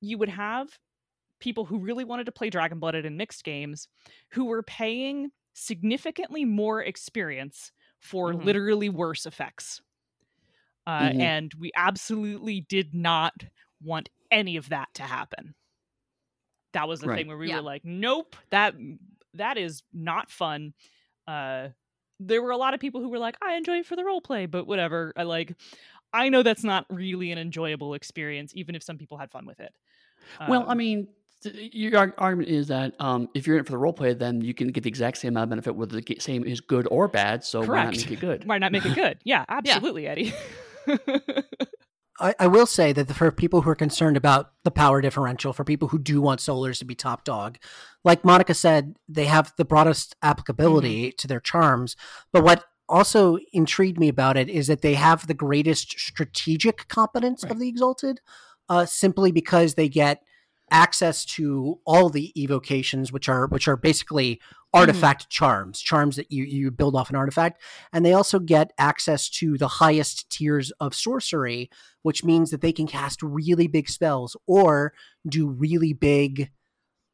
you 0.00 0.18
would 0.18 0.28
have 0.30 0.68
people 1.40 1.64
who 1.66 1.78
really 1.80 2.04
wanted 2.04 2.26
to 2.26 2.32
play 2.32 2.50
Dragon 2.50 2.80
Blooded 2.80 3.06
in 3.06 3.16
mixed 3.16 3.44
games 3.44 3.88
who 4.32 4.46
were 4.46 4.62
paying 4.62 5.30
significantly 5.54 6.44
more 6.44 6.82
experience 6.82 7.72
for 8.00 8.34
Mhm. 8.34 8.36
literally 8.36 8.88
worse 8.90 9.26
effects. 9.26 9.82
Uh, 10.86 11.10
Mhm. 11.10 11.18
And 11.18 11.52
we 11.54 11.70
absolutely 11.76 12.62
did 12.62 12.94
not 12.94 13.34
want 13.82 14.08
any 14.30 14.56
of 14.56 14.68
that 14.70 14.88
to 14.94 15.02
happen. 15.02 15.54
That 16.72 16.88
was 16.88 17.00
the 17.00 17.06
Right. 17.08 17.16
thing 17.18 17.28
where 17.28 17.36
we 17.38 17.48
Yeah. 17.48 17.56
were 17.56 17.62
like, 17.62 17.84
nope, 17.84 18.36
that 18.50 18.74
that 19.34 19.56
is 19.58 19.82
not 19.92 20.30
fun. 20.30 20.74
Uh, 21.26 21.68
there 22.20 22.42
were 22.42 22.50
a 22.50 22.56
lot 22.56 22.74
of 22.74 22.80
people 22.80 23.00
who 23.00 23.08
were 23.08 23.18
like, 23.18 23.36
I 23.42 23.54
enjoy 23.54 23.78
it 23.78 23.86
for 23.86 23.96
the 23.96 24.04
role 24.04 24.20
play, 24.20 24.46
but 24.46 24.66
whatever. 24.66 25.12
I 25.16 25.22
like, 25.22 25.54
I 26.12 26.28
know 26.28 26.42
that's 26.42 26.64
not 26.64 26.86
really 26.90 27.30
an 27.30 27.38
enjoyable 27.38 27.94
experience, 27.94 28.52
even 28.54 28.74
if 28.74 28.82
some 28.82 28.98
people 28.98 29.18
had 29.18 29.30
fun 29.30 29.46
with 29.46 29.60
it. 29.60 29.72
Well, 30.46 30.64
I 30.68 30.72
Um, 30.72 30.78
mean, 30.78 31.08
your 31.44 32.12
argument 32.18 32.48
is 32.48 32.68
that 32.68 32.94
um, 33.00 33.28
if 33.34 33.46
you're 33.46 33.56
in 33.56 33.60
it 33.60 33.66
for 33.66 33.72
the 33.72 33.78
role 33.78 33.92
play, 33.92 34.14
then 34.14 34.40
you 34.40 34.54
can 34.54 34.68
get 34.68 34.82
the 34.82 34.88
exact 34.88 35.18
same 35.18 35.28
amount 35.30 35.44
of 35.44 35.50
benefit 35.50 35.76
whether 35.76 36.00
the 36.00 36.16
same 36.20 36.44
is 36.44 36.60
good 36.60 36.88
or 36.90 37.06
bad. 37.08 37.44
So 37.44 37.62
Correct. 37.64 37.72
why 37.72 37.84
not 37.84 37.96
make 37.96 38.10
it 38.10 38.20
good? 38.20 38.44
why 38.46 38.58
not 38.58 38.72
make 38.72 38.84
it 38.84 38.94
good? 38.94 39.18
Yeah, 39.24 39.44
absolutely, 39.48 40.06
Eddie. 40.08 40.32
I, 42.20 42.34
I 42.38 42.46
will 42.46 42.66
say 42.66 42.92
that 42.92 43.12
for 43.12 43.30
people 43.30 43.62
who 43.62 43.70
are 43.70 43.76
concerned 43.76 44.16
about 44.16 44.50
the 44.64 44.70
power 44.70 45.00
differential, 45.00 45.52
for 45.52 45.64
people 45.64 45.88
who 45.88 45.98
do 45.98 46.20
want 46.20 46.40
Solars 46.40 46.78
to 46.80 46.84
be 46.84 46.94
top 46.94 47.24
dog, 47.24 47.58
like 48.04 48.24
Monica 48.24 48.54
said, 48.54 48.96
they 49.08 49.26
have 49.26 49.52
the 49.56 49.64
broadest 49.64 50.16
applicability 50.22 51.12
to 51.12 51.26
their 51.26 51.40
charms. 51.40 51.96
But 52.32 52.44
what 52.44 52.64
also 52.88 53.38
intrigued 53.52 53.98
me 53.98 54.08
about 54.08 54.36
it 54.36 54.48
is 54.48 54.66
that 54.66 54.82
they 54.82 54.94
have 54.94 55.26
the 55.26 55.34
greatest 55.34 55.98
strategic 55.98 56.88
competence 56.88 57.44
Right. 57.44 57.52
of 57.52 57.58
the 57.58 57.68
Exalted, 57.68 58.20
uh, 58.68 58.86
simply 58.86 59.30
because 59.30 59.74
they 59.74 59.88
get 59.88 60.22
access 60.70 61.24
to 61.24 61.80
all 61.86 62.08
the 62.08 62.32
evocations, 62.40 63.12
which 63.12 63.28
are 63.28 63.46
which 63.46 63.68
are 63.68 63.76
basically 63.76 64.40
artifact 64.74 65.30
charms, 65.30 65.80
charms 65.80 66.16
that 66.16 66.30
you 66.30 66.44
you 66.44 66.70
build 66.70 66.94
off 66.94 67.10
an 67.10 67.16
artifact, 67.16 67.60
and 67.92 68.04
they 68.04 68.12
also 68.12 68.38
get 68.38 68.72
access 68.78 69.28
to 69.28 69.56
the 69.58 69.68
highest 69.68 70.30
tiers 70.30 70.70
of 70.80 70.94
sorcery, 70.94 71.70
which 72.02 72.24
means 72.24 72.50
that 72.50 72.60
they 72.60 72.72
can 72.72 72.86
cast 72.86 73.22
really 73.22 73.66
big 73.66 73.88
spells 73.88 74.36
or 74.46 74.92
do 75.28 75.48
really 75.48 75.92
big 75.92 76.50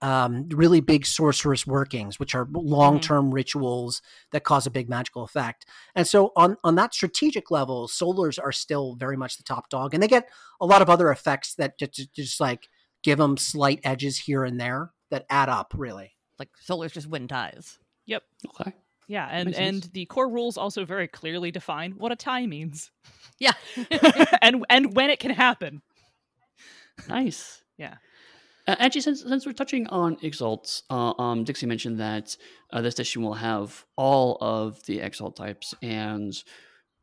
um, 0.04 0.48
really 0.50 0.80
big 0.80 1.06
sorcerous 1.06 1.66
workings, 1.66 2.18
which 2.20 2.34
are 2.34 2.46
long-term 2.52 3.32
rituals 3.32 4.02
that 4.32 4.44
cause 4.44 4.66
a 4.66 4.70
big 4.70 4.86
magical 4.86 5.24
effect. 5.24 5.64
And 5.94 6.06
so 6.06 6.32
on 6.36 6.56
on 6.62 6.74
that 6.74 6.92
strategic 6.92 7.50
level, 7.50 7.88
solars 7.88 8.38
are 8.42 8.52
still 8.52 8.96
very 8.96 9.16
much 9.16 9.38
the 9.38 9.44
top 9.44 9.70
dog, 9.70 9.94
and 9.94 10.02
they 10.02 10.08
get 10.08 10.28
a 10.60 10.66
lot 10.66 10.82
of 10.82 10.90
other 10.90 11.10
effects 11.10 11.54
that 11.54 11.78
just, 11.78 12.12
just 12.14 12.40
like 12.40 12.68
give 13.04 13.18
them 13.18 13.36
slight 13.36 13.78
edges 13.84 14.18
here 14.18 14.42
and 14.44 14.58
there 14.60 14.90
that 15.10 15.26
add 15.30 15.48
up. 15.48 15.74
Really, 15.76 16.12
like 16.40 16.48
solars 16.68 16.92
just 16.92 17.06
win 17.06 17.28
ties. 17.28 17.78
Yep. 18.06 18.22
Okay. 18.60 18.72
yeah, 19.06 19.28
and 19.30 19.54
and 19.54 19.82
the 19.92 20.06
core 20.06 20.28
rules 20.28 20.56
also 20.58 20.84
very 20.84 21.06
clearly 21.06 21.52
define 21.52 21.92
what 21.92 22.10
a 22.10 22.16
tie 22.16 22.46
means, 22.46 22.90
Yeah. 23.38 23.52
and 24.42 24.64
and 24.68 24.96
when 24.96 25.10
it 25.10 25.20
can 25.20 25.30
happen. 25.30 25.82
Nice. 27.08 27.60
Yeah. 27.76 27.96
Uh, 28.68 28.76
actually, 28.78 29.00
since 29.00 29.22
since 29.22 29.44
we're 29.44 29.52
touching 29.52 29.88
on 29.88 30.16
exalts, 30.22 30.84
uh, 30.90 31.12
um, 31.18 31.42
Dixie 31.42 31.66
mentioned 31.66 31.98
that 31.98 32.36
uh, 32.72 32.82
this 32.82 32.94
edition 32.94 33.22
will 33.22 33.34
have 33.34 33.84
all 33.96 34.38
of 34.40 34.80
the 34.86 35.00
exalt 35.00 35.34
types, 35.34 35.74
and 35.82 36.32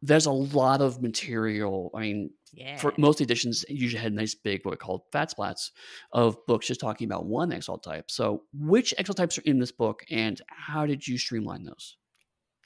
there's 0.01 0.25
a 0.25 0.31
lot 0.31 0.81
of 0.81 1.01
material. 1.01 1.91
I 1.95 1.99
mean, 2.01 2.31
Yeah. 2.53 2.77
for 2.77 2.93
most 2.97 3.21
editions, 3.21 3.63
usually 3.69 4.01
had 4.01 4.13
nice 4.13 4.35
big 4.35 4.65
what 4.65 4.71
we 4.71 4.77
call 4.77 5.07
fat 5.11 5.31
splats 5.33 5.71
of 6.11 6.37
books 6.47 6.67
just 6.67 6.81
talking 6.81 7.05
about 7.05 7.25
one 7.25 7.51
exalt 7.51 7.83
type. 7.83 8.09
So, 8.11 8.43
which 8.53 8.93
exalt 8.97 9.17
types 9.17 9.37
are 9.37 9.43
in 9.45 9.59
this 9.59 9.71
book, 9.71 10.03
and 10.09 10.41
how 10.47 10.85
did 10.85 11.07
you 11.07 11.17
streamline 11.17 11.63
those? 11.63 11.97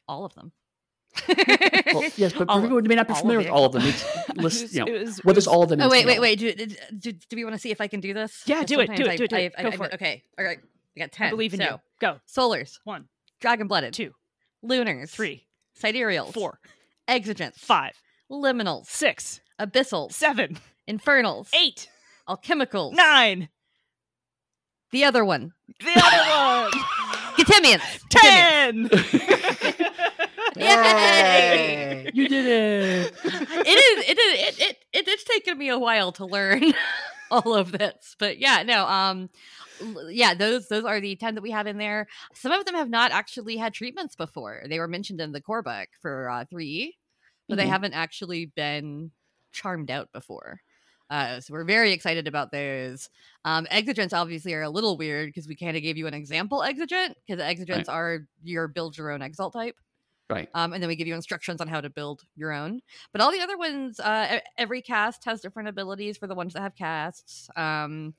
all 0.08 0.24
of 0.24 0.36
them. 0.36 0.52
Well, 1.28 2.04
yes, 2.16 2.34
but 2.34 2.46
All- 2.50 2.62
people 2.62 2.82
may 2.82 2.96
not 2.96 3.08
be 3.08 3.14
familiar 3.16 3.40
with 3.40 3.48
all 3.50 3.66
of 3.66 3.72
them, 3.72 3.82
list, 4.36 4.74
you 4.74 4.80
know, 4.82 4.86
it 4.88 5.02
was- 5.02 5.18
what 5.24 5.34
does 5.36 5.48
all 5.48 5.64
of 5.64 5.70
them 5.70 5.82
Oh 5.82 5.90
wait, 5.90 6.06
wait, 6.06 6.20
wait. 6.20 6.38
Do, 6.40 6.54
do, 6.54 7.12
do 7.12 7.36
we 7.36 7.44
want 7.44 7.56
to 7.56 7.60
see 7.60 7.72
if 7.72 7.82
I 7.82 7.88
can 7.88 8.02
do 8.02 8.14
this? 8.14 8.44
Yeah, 8.46 8.64
do 8.64 8.80
it, 8.82 8.96
do 8.96 9.04
it, 9.06 9.18
do 9.18 9.24
it, 9.24 9.30
do 9.30 9.36
I- 9.36 9.40
it. 9.40 9.54
Go 9.60 9.68
I- 9.70 9.72
for 9.78 9.86
it. 9.86 9.94
Okay, 9.94 10.24
all 10.38 10.46
right. 10.46 10.60
I 10.96 11.00
got 11.00 11.12
ten. 11.12 11.28
I 11.28 11.30
believe 11.32 11.54
in 11.54 11.60
so, 11.60 11.66
you. 11.66 11.80
Go. 12.00 12.20
Solars, 12.28 12.78
One, 12.84 13.06
dragon 13.42 13.68
blooded, 13.68 13.94
two, 13.94 14.14
lunars, 14.62 15.12
three, 15.12 15.48
sidereals, 15.74 16.34
four, 16.34 16.60
exigents, 17.08 17.56
five, 17.60 17.94
liminals, 18.32 18.88
six, 18.88 19.42
abyssals, 19.60 20.14
seven, 20.14 20.58
infernals, 20.88 21.50
eight, 21.54 21.90
alchemicals, 22.28 22.94
nine. 22.94 23.50
the 24.92 25.04
other 25.04 25.24
one, 25.26 25.54
The 25.80 25.92
other 25.96 26.72
one. 26.72 26.72
Getimians, 27.38 28.00
Ten. 28.10 28.90
Yay! 30.56 32.10
You 32.14 32.28
did 32.30 32.46
it. 32.46 33.14
it 33.24 33.68
is 33.68 34.10
it 34.10 34.18
is 34.18 34.40
it, 34.58 34.60
it, 34.70 34.78
it 34.94 35.08
it's 35.08 35.24
taken 35.26 35.58
me 35.58 35.70
a 35.70 35.78
while 35.78 36.12
to 36.14 36.26
learn 36.26 36.74
all 37.32 37.54
of 37.56 37.72
this 37.74 38.16
but 38.20 38.38
yeah 38.38 38.64
no 38.64 38.86
um 38.86 39.22
l- 39.22 39.65
yeah 40.10 40.34
those 40.34 40.68
those 40.68 40.86
are 40.86 41.02
the 41.02 41.16
10 41.16 41.36
that 41.36 41.42
we 41.42 41.52
have 41.52 41.68
in 41.68 41.78
there 41.78 42.08
some 42.34 42.52
of 42.52 42.66
them 42.66 42.76
have 42.76 42.90
not 42.90 43.12
actually 43.12 43.58
had 43.58 43.74
treatments 43.74 44.16
before 44.16 44.64
they 44.70 44.80
were 44.80 44.88
mentioned 44.88 45.20
in 45.20 45.32
the 45.32 45.42
core 45.42 45.62
book 45.62 45.90
for 46.02 46.30
uh 46.30 46.46
3 46.46 46.96
but 47.50 47.58
they 47.58 47.66
Mhm. 47.66 47.70
haven't 47.70 47.94
actually 47.94 48.46
been 48.48 49.12
charmed 49.52 49.92
out 49.92 50.12
before 50.12 50.62
uh, 51.12 51.40
so 51.40 51.54
we're 51.54 51.64
very 51.64 51.92
excited 51.92 52.28
about 52.28 52.52
those. 52.52 53.12
Um, 53.44 53.68
exigents 53.68 54.12
obviously 54.12 54.56
are 54.56 54.64
a 54.64 54.70
little 54.72 54.98
weird 54.98 55.28
because 55.28 55.48
we 55.48 55.56
kind 55.56 55.78
of 55.78 55.84
gave 55.84 55.98
you 55.98 56.08
an 56.08 56.16
example 56.16 56.64
exigent 56.64 57.16
because 57.28 57.40
exigents 57.40 57.88
are 57.88 58.22
your 58.42 58.68
build 58.68 58.98
your 58.98 59.12
own 59.12 59.22
exalt 59.22 59.54
type. 59.54 59.76
Right. 60.30 60.50
Um, 60.56 60.74
and 60.74 60.82
then 60.82 60.88
we 60.88 60.96
give 60.96 61.08
you 61.08 61.14
instructions 61.14 61.62
on 61.62 61.68
how 61.68 61.82
to 61.82 61.90
build 61.90 62.24
your 62.36 62.52
own. 62.52 62.82
But 63.12 63.22
all 63.22 63.32
the 63.32 63.42
other 63.42 63.58
ones, 63.58 64.00
uh, 64.00 64.40
every 64.58 64.82
cast 64.82 65.24
has 65.26 65.42
different 65.42 65.70
abilities 65.70 66.18
for 66.18 66.26
the 66.26 66.34
ones 66.34 66.54
that 66.54 66.62
have 66.62 66.76
casts. 66.76 67.50
Um, 67.56 68.16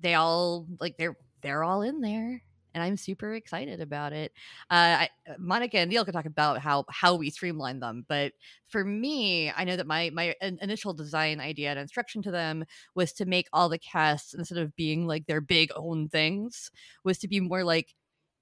they 0.00 0.14
all 0.14 0.66
like 0.80 0.96
they're 0.96 1.16
they're 1.42 1.64
all 1.64 1.82
in 1.82 2.00
there, 2.00 2.42
and 2.74 2.82
I'm 2.82 2.96
super 2.96 3.34
excited 3.34 3.80
about 3.80 4.12
it. 4.12 4.32
Uh, 4.70 5.06
I, 5.06 5.08
Monica 5.38 5.78
and 5.78 5.90
Neil 5.90 6.04
can 6.04 6.14
talk 6.14 6.26
about 6.26 6.58
how 6.58 6.84
how 6.88 7.14
we 7.16 7.30
streamline 7.30 7.80
them, 7.80 8.04
but 8.08 8.32
for 8.68 8.84
me, 8.84 9.50
I 9.50 9.64
know 9.64 9.76
that 9.76 9.86
my 9.86 10.10
my 10.10 10.34
in- 10.40 10.58
initial 10.62 10.94
design 10.94 11.40
idea 11.40 11.70
and 11.70 11.78
instruction 11.78 12.22
to 12.22 12.30
them 12.30 12.64
was 12.94 13.12
to 13.14 13.26
make 13.26 13.48
all 13.52 13.68
the 13.68 13.78
casts 13.78 14.34
instead 14.34 14.58
of 14.58 14.74
being 14.76 15.06
like 15.06 15.26
their 15.26 15.40
big 15.40 15.70
own 15.76 16.08
things, 16.08 16.70
was 17.04 17.18
to 17.18 17.28
be 17.28 17.40
more 17.40 17.64
like 17.64 17.94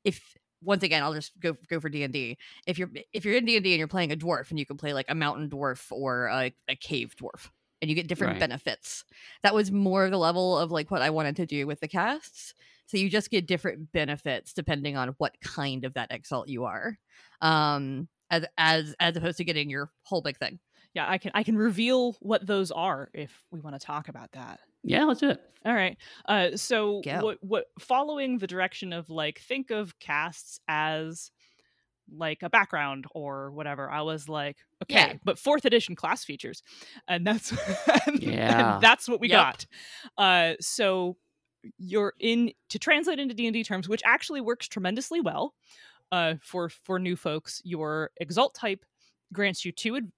if 0.04 0.34
once 0.62 0.82
again 0.82 1.02
i'll 1.02 1.14
just 1.14 1.38
go 1.40 1.56
go 1.68 1.80
for 1.80 1.88
d&d 1.88 2.36
if 2.66 2.78
you're 2.78 2.90
if 3.12 3.24
you're 3.24 3.34
in 3.34 3.44
d&d 3.44 3.72
and 3.72 3.78
you're 3.78 3.88
playing 3.88 4.12
a 4.12 4.16
dwarf 4.16 4.50
and 4.50 4.58
you 4.58 4.66
can 4.66 4.76
play 4.76 4.92
like 4.92 5.06
a 5.08 5.14
mountain 5.14 5.48
dwarf 5.48 5.86
or 5.90 6.26
a, 6.26 6.52
a 6.68 6.76
cave 6.76 7.14
dwarf 7.16 7.48
and 7.80 7.88
you 7.88 7.94
get 7.96 8.06
different 8.08 8.32
Right. 8.34 8.40
benefits 8.40 9.04
that 9.42 9.54
was 9.54 9.70
more 9.72 10.10
the 10.10 10.18
level 10.18 10.58
of 10.58 10.70
like 10.70 10.90
what 10.90 11.02
i 11.02 11.10
wanted 11.10 11.36
to 11.36 11.46
do 11.46 11.66
with 11.66 11.80
the 11.80 11.88
casts 11.88 12.54
so 12.86 12.96
you 12.96 13.08
just 13.08 13.30
get 13.30 13.46
different 13.46 13.92
benefits 13.92 14.52
depending 14.52 14.96
on 14.96 15.14
what 15.18 15.34
kind 15.42 15.84
of 15.84 15.94
that 15.94 16.10
exalt 16.10 16.48
you 16.48 16.64
are 16.64 16.98
um 17.40 18.08
as 18.30 18.44
as 18.58 18.94
as 19.00 19.16
opposed 19.16 19.38
to 19.38 19.44
getting 19.44 19.70
your 19.70 19.90
whole 20.04 20.20
big 20.22 20.36
thing 20.38 20.58
yeah, 20.92 21.08
I 21.08 21.18
can 21.18 21.30
I 21.34 21.44
can 21.44 21.56
reveal 21.56 22.16
what 22.18 22.44
those 22.44 22.72
are 22.72 23.10
if 23.14 23.30
we 23.52 23.60
want 23.60 23.78
to 23.78 23.86
talk 23.86 24.08
about 24.08 24.32
that. 24.32 24.58
Yeah, 24.82 25.04
let's 25.04 25.20
do 25.20 25.30
it. 25.30 25.40
All 25.64 25.72
right. 25.72 25.96
Uh, 26.26 26.56
so 26.56 27.00
Go. 27.04 27.20
what 27.22 27.38
what 27.42 27.66
following 27.78 28.38
the 28.38 28.48
direction 28.48 28.92
of 28.92 29.08
like 29.08 29.38
think 29.38 29.70
of 29.70 29.96
casts 30.00 30.58
as 30.66 31.30
like 32.12 32.42
a 32.42 32.50
background 32.50 33.06
or 33.14 33.50
whatever. 33.52 33.90
I 33.90 34.02
was 34.02 34.28
like, 34.28 34.58
okay, 34.82 34.94
Yeah. 34.94 35.12
but 35.24 35.38
fourth 35.38 35.64
edition 35.64 35.94
class 35.96 36.24
features, 36.24 36.62
and 37.08 37.26
that's 37.26 37.50
and, 38.06 38.22
Yeah. 38.22 38.74
and 38.74 38.82
that's 38.82 39.08
what 39.08 39.20
we 39.20 39.28
Yep. 39.28 39.38
got. 39.38 39.66
Uh, 40.18 40.54
so 40.60 41.16
you're 41.78 42.14
in 42.18 42.52
to 42.70 42.78
translate 42.78 43.18
into 43.18 43.34
D 43.34 43.46
and 43.46 43.54
D 43.54 43.62
terms, 43.64 43.88
which 43.88 44.02
actually 44.04 44.40
works 44.40 44.66
tremendously 44.68 45.20
well. 45.20 45.54
Uh, 46.12 46.34
for 46.42 46.68
for 46.68 46.98
new 46.98 47.14
folks, 47.16 47.60
your 47.64 48.10
exalt 48.20 48.54
type 48.54 48.84
grants 49.32 49.64
you 49.64 49.70
two 49.72 49.96
ad- 49.96 50.10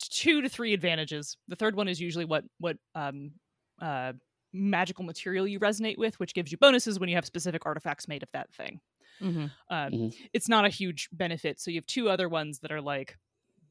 two 0.00 0.40
to 0.40 0.48
three 0.48 0.72
advantages. 0.72 1.36
The 1.48 1.56
third 1.56 1.76
one 1.76 1.88
is 1.88 2.00
usually 2.00 2.24
what 2.24 2.44
what 2.58 2.76
um 2.94 3.32
uh 3.80 4.12
magical 4.54 5.04
material 5.04 5.46
you 5.48 5.58
resonate 5.60 5.98
with, 5.98 6.18
which 6.20 6.34
gives 6.34 6.52
you 6.52 6.58
bonuses 6.58 6.98
when 7.00 7.08
you 7.08 7.14
have 7.16 7.24
specific 7.26 7.64
artifacts 7.66 8.06
made 8.08 8.22
of 8.22 8.28
that 8.32 8.52
thing. 8.54 8.80
Mm-hmm. 9.22 9.46
Uh, 9.70 9.90
Mhm. 9.90 10.12
It's 10.32 10.48
not 10.48 10.64
a 10.64 10.68
huge 10.70 11.08
benefit, 11.12 11.60
so 11.60 11.70
you 11.70 11.78
have 11.78 11.86
two 11.86 12.08
other 12.10 12.28
ones 12.28 12.60
that 12.60 12.72
are 12.72 12.80
like 12.80 13.18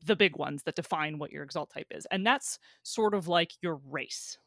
the 0.05 0.15
big 0.15 0.35
ones 0.37 0.63
that 0.63 0.75
define 0.75 1.19
what 1.19 1.31
your 1.31 1.43
exalt 1.43 1.69
type 1.71 1.87
is, 1.91 2.05
and 2.11 2.25
that's 2.25 2.59
sort 2.83 3.13
of 3.13 3.27
like 3.27 3.53
your 3.61 3.75
race. 3.75 4.37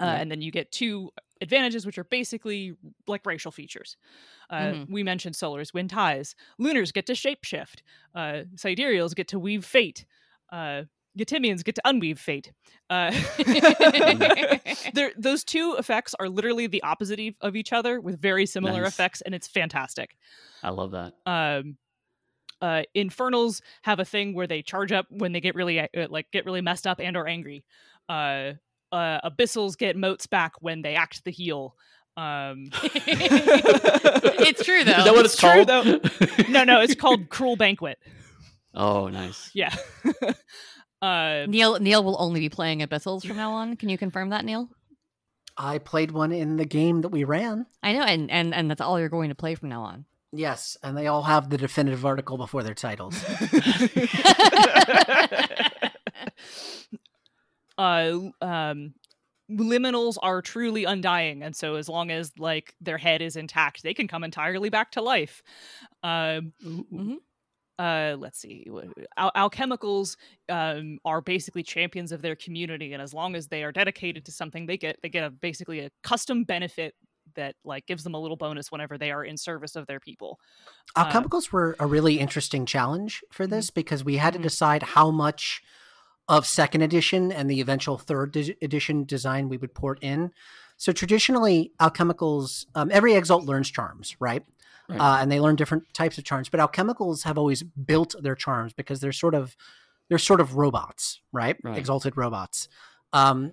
Uh, 0.00 0.04
Yeah. 0.04 0.20
And 0.20 0.30
then 0.30 0.40
you 0.42 0.52
get 0.52 0.70
two 0.70 1.10
advantages, 1.40 1.84
which 1.84 1.98
are 1.98 2.04
basically 2.04 2.76
like 3.08 3.26
racial 3.26 3.50
features. 3.50 3.96
Uh, 4.50 4.74
Mhm. 4.74 4.88
We 4.88 5.02
mentioned 5.02 5.34
solars, 5.34 5.74
wind 5.74 5.90
ties. 5.90 6.36
Lunars 6.58 6.92
get 6.92 7.06
to 7.06 7.14
shapeshift. 7.14 7.82
Uh, 8.14 8.44
sidereals 8.56 9.14
get 9.14 9.28
to 9.28 9.38
weave 9.40 9.64
fate. 9.64 10.06
Uh, 10.50 10.84
Getimians 11.18 11.64
get 11.64 11.74
to 11.74 11.82
unweave 11.84 12.18
fate. 12.18 12.52
Uh, 12.88 13.10
those 15.18 15.44
two 15.44 15.76
effects 15.78 16.14
are 16.18 16.28
literally 16.28 16.66
the 16.66 16.82
opposite 16.82 17.20
of 17.40 17.56
each 17.56 17.72
other 17.72 18.00
with 18.00 18.20
very 18.20 18.46
similar 18.46 18.82
Nice. 18.82 18.92
effects, 18.92 19.20
and 19.22 19.34
it's 19.34 19.48
fantastic. 19.48 20.16
I 20.62 20.70
love 20.70 20.92
that. 20.92 21.14
Um, 21.26 21.76
uh, 22.60 22.82
Infernals 22.94 23.60
have 23.82 24.00
a 24.00 24.04
thing 24.04 24.34
where 24.34 24.46
they 24.46 24.62
charge 24.62 24.90
up 24.92 25.06
when 25.10 25.32
they 25.32 25.40
get 25.40 25.54
really 25.54 25.80
uh, 25.80 25.86
like 26.08 26.30
get 26.32 26.44
really 26.44 26.60
messed 26.60 26.86
up 26.86 27.00
and 27.00 27.16
or 27.16 27.26
angry. 27.28 27.64
Uh, 28.08 28.52
uh, 28.90 29.20
Abyssals 29.28 29.76
get 29.76 29.96
motes 29.96 30.26
back 30.26 30.52
when 30.60 30.82
they 30.82 30.94
act 30.94 31.24
the 31.24 31.30
heel. 31.30 31.76
Um, 32.16 32.70
it's 32.82 34.64
true 34.64 34.82
though 34.82 34.90
Is 34.90 35.04
that 35.04 35.14
what 35.14 35.24
It's 35.24 35.34
it's, 35.34 35.40
true, 35.40 35.64
called? 35.64 36.48
no, 36.48 36.64
no, 36.64 36.80
it's 36.80 36.94
called 37.00 37.28
Cruel 37.28 37.54
Banquet. 37.54 37.96
oh, 38.74 39.06
nice. 39.08 39.50
Yeah. 39.54 39.72
Uh, 41.02 41.46
neil 41.48 41.78
neil 41.78 42.02
will 42.04 42.16
only 42.18 42.40
be 42.40 42.48
playing 42.48 42.80
abyssals 42.80 43.26
from 43.26 43.36
now 43.36 43.52
on 43.52 43.76
can 43.76 43.88
you 43.88 43.98
confirm 43.98 44.30
that 44.30 44.44
neil 44.44 44.68
I 45.60 45.78
played 45.78 46.12
one 46.12 46.30
in 46.30 46.56
the 46.56 46.64
game 46.64 47.00
that 47.02 47.08
we 47.08 47.24
ran. 47.24 47.66
i 47.82 47.92
know 47.92 48.02
and 48.02 48.30
and 48.30 48.54
and 48.54 48.70
that's 48.70 48.80
all 48.80 48.98
you're 49.00 49.08
going 49.08 49.28
to 49.30 49.34
play 49.34 49.54
from 49.54 49.68
now 49.68 49.82
on 49.82 50.04
Yes, 50.30 50.76
and 50.82 50.94
they 50.94 51.06
all 51.06 51.22
have 51.22 51.48
the 51.48 51.56
definitive 51.56 52.04
article 52.04 52.36
before 52.36 52.62
their 52.62 52.74
titles. 52.74 53.16
uh 57.78 58.18
um 58.42 58.92
liminals 59.50 60.16
are 60.20 60.42
truly 60.42 60.84
undying 60.84 61.42
and 61.42 61.56
so 61.56 61.76
as 61.76 61.88
long 61.88 62.10
as 62.10 62.32
like 62.38 62.74
their 62.80 62.98
head 62.98 63.22
is 63.22 63.36
intact 63.36 63.82
they 63.82 63.94
can 63.94 64.06
come 64.08 64.24
entirely 64.24 64.68
back 64.68 64.90
to 64.92 65.00
life 65.00 65.42
um 66.02 66.52
Mhm. 66.62 67.16
Uh 67.78 68.16
let's 68.18 68.38
see 68.40 68.66
al- 69.16 69.32
alchemicals 69.36 70.16
um 70.48 70.98
are 71.04 71.20
basically 71.20 71.62
champions 71.62 72.10
of 72.12 72.22
their 72.22 72.34
community 72.36 72.92
and 72.92 73.00
as 73.02 73.14
long 73.14 73.36
as 73.36 73.48
they 73.48 73.62
are 73.62 73.72
dedicated 73.72 74.24
to 74.24 74.32
something 74.32 74.66
they 74.66 74.76
get 74.76 74.96
they 75.02 75.08
get 75.08 75.24
a 75.24 75.30
basically 75.30 75.80
a 75.80 75.90
custom 76.02 76.44
benefit 76.44 76.94
that 77.34 77.54
like 77.64 77.86
gives 77.86 78.02
them 78.04 78.14
a 78.14 78.18
little 78.20 78.36
bonus 78.36 78.72
whenever 78.72 78.96
they 78.98 79.10
are 79.10 79.24
in 79.24 79.36
service 79.36 79.76
of 79.76 79.86
their 79.86 80.00
people 80.00 80.38
Uh, 80.96 81.04
Alchemicals 81.04 81.52
were 81.52 81.76
a 81.78 81.86
really 81.86 82.18
interesting 82.18 82.66
challenge 82.66 83.22
for 83.30 83.44
Mm-hmm. 83.44 83.54
this 83.54 83.70
because 83.70 84.02
we 84.02 84.16
had 84.16 84.32
to 84.32 84.38
Mhm. 84.38 84.42
decide 84.42 84.82
how 84.82 85.10
much 85.10 85.62
of 86.28 86.46
second 86.46 86.82
edition 86.82 87.30
and 87.30 87.48
the 87.50 87.60
eventual 87.60 87.96
third 87.98 88.32
di- 88.32 88.56
edition 88.60 89.04
design 89.04 89.48
we 89.48 89.56
would 89.56 89.74
port 89.74 89.98
in. 90.02 90.30
So 90.76 90.92
traditionally, 90.92 91.72
alchemicals, 91.80 92.66
um, 92.74 92.90
every 92.92 93.14
exalt 93.14 93.44
learns 93.44 93.70
charms, 93.70 94.16
right? 94.20 94.44
Right. 94.88 94.98
Uh, 94.98 95.18
and 95.20 95.30
they 95.30 95.38
learn 95.40 95.56
different 95.56 95.92
types 95.92 96.16
of 96.16 96.24
charms. 96.24 96.48
But 96.48 96.60
alchemicals 96.60 97.24
have 97.24 97.36
always 97.36 97.62
built 97.62 98.14
their 98.22 98.34
charms 98.34 98.72
because 98.72 99.00
they're 99.00 99.12
sort 99.12 99.34
of 99.34 99.56
they're 100.08 100.18
sort 100.18 100.40
of 100.40 100.56
robots, 100.56 101.20
right? 101.32 101.56
Right. 101.62 101.76
Exalted 101.76 102.16
robots. 102.16 102.68
Um, 103.12 103.52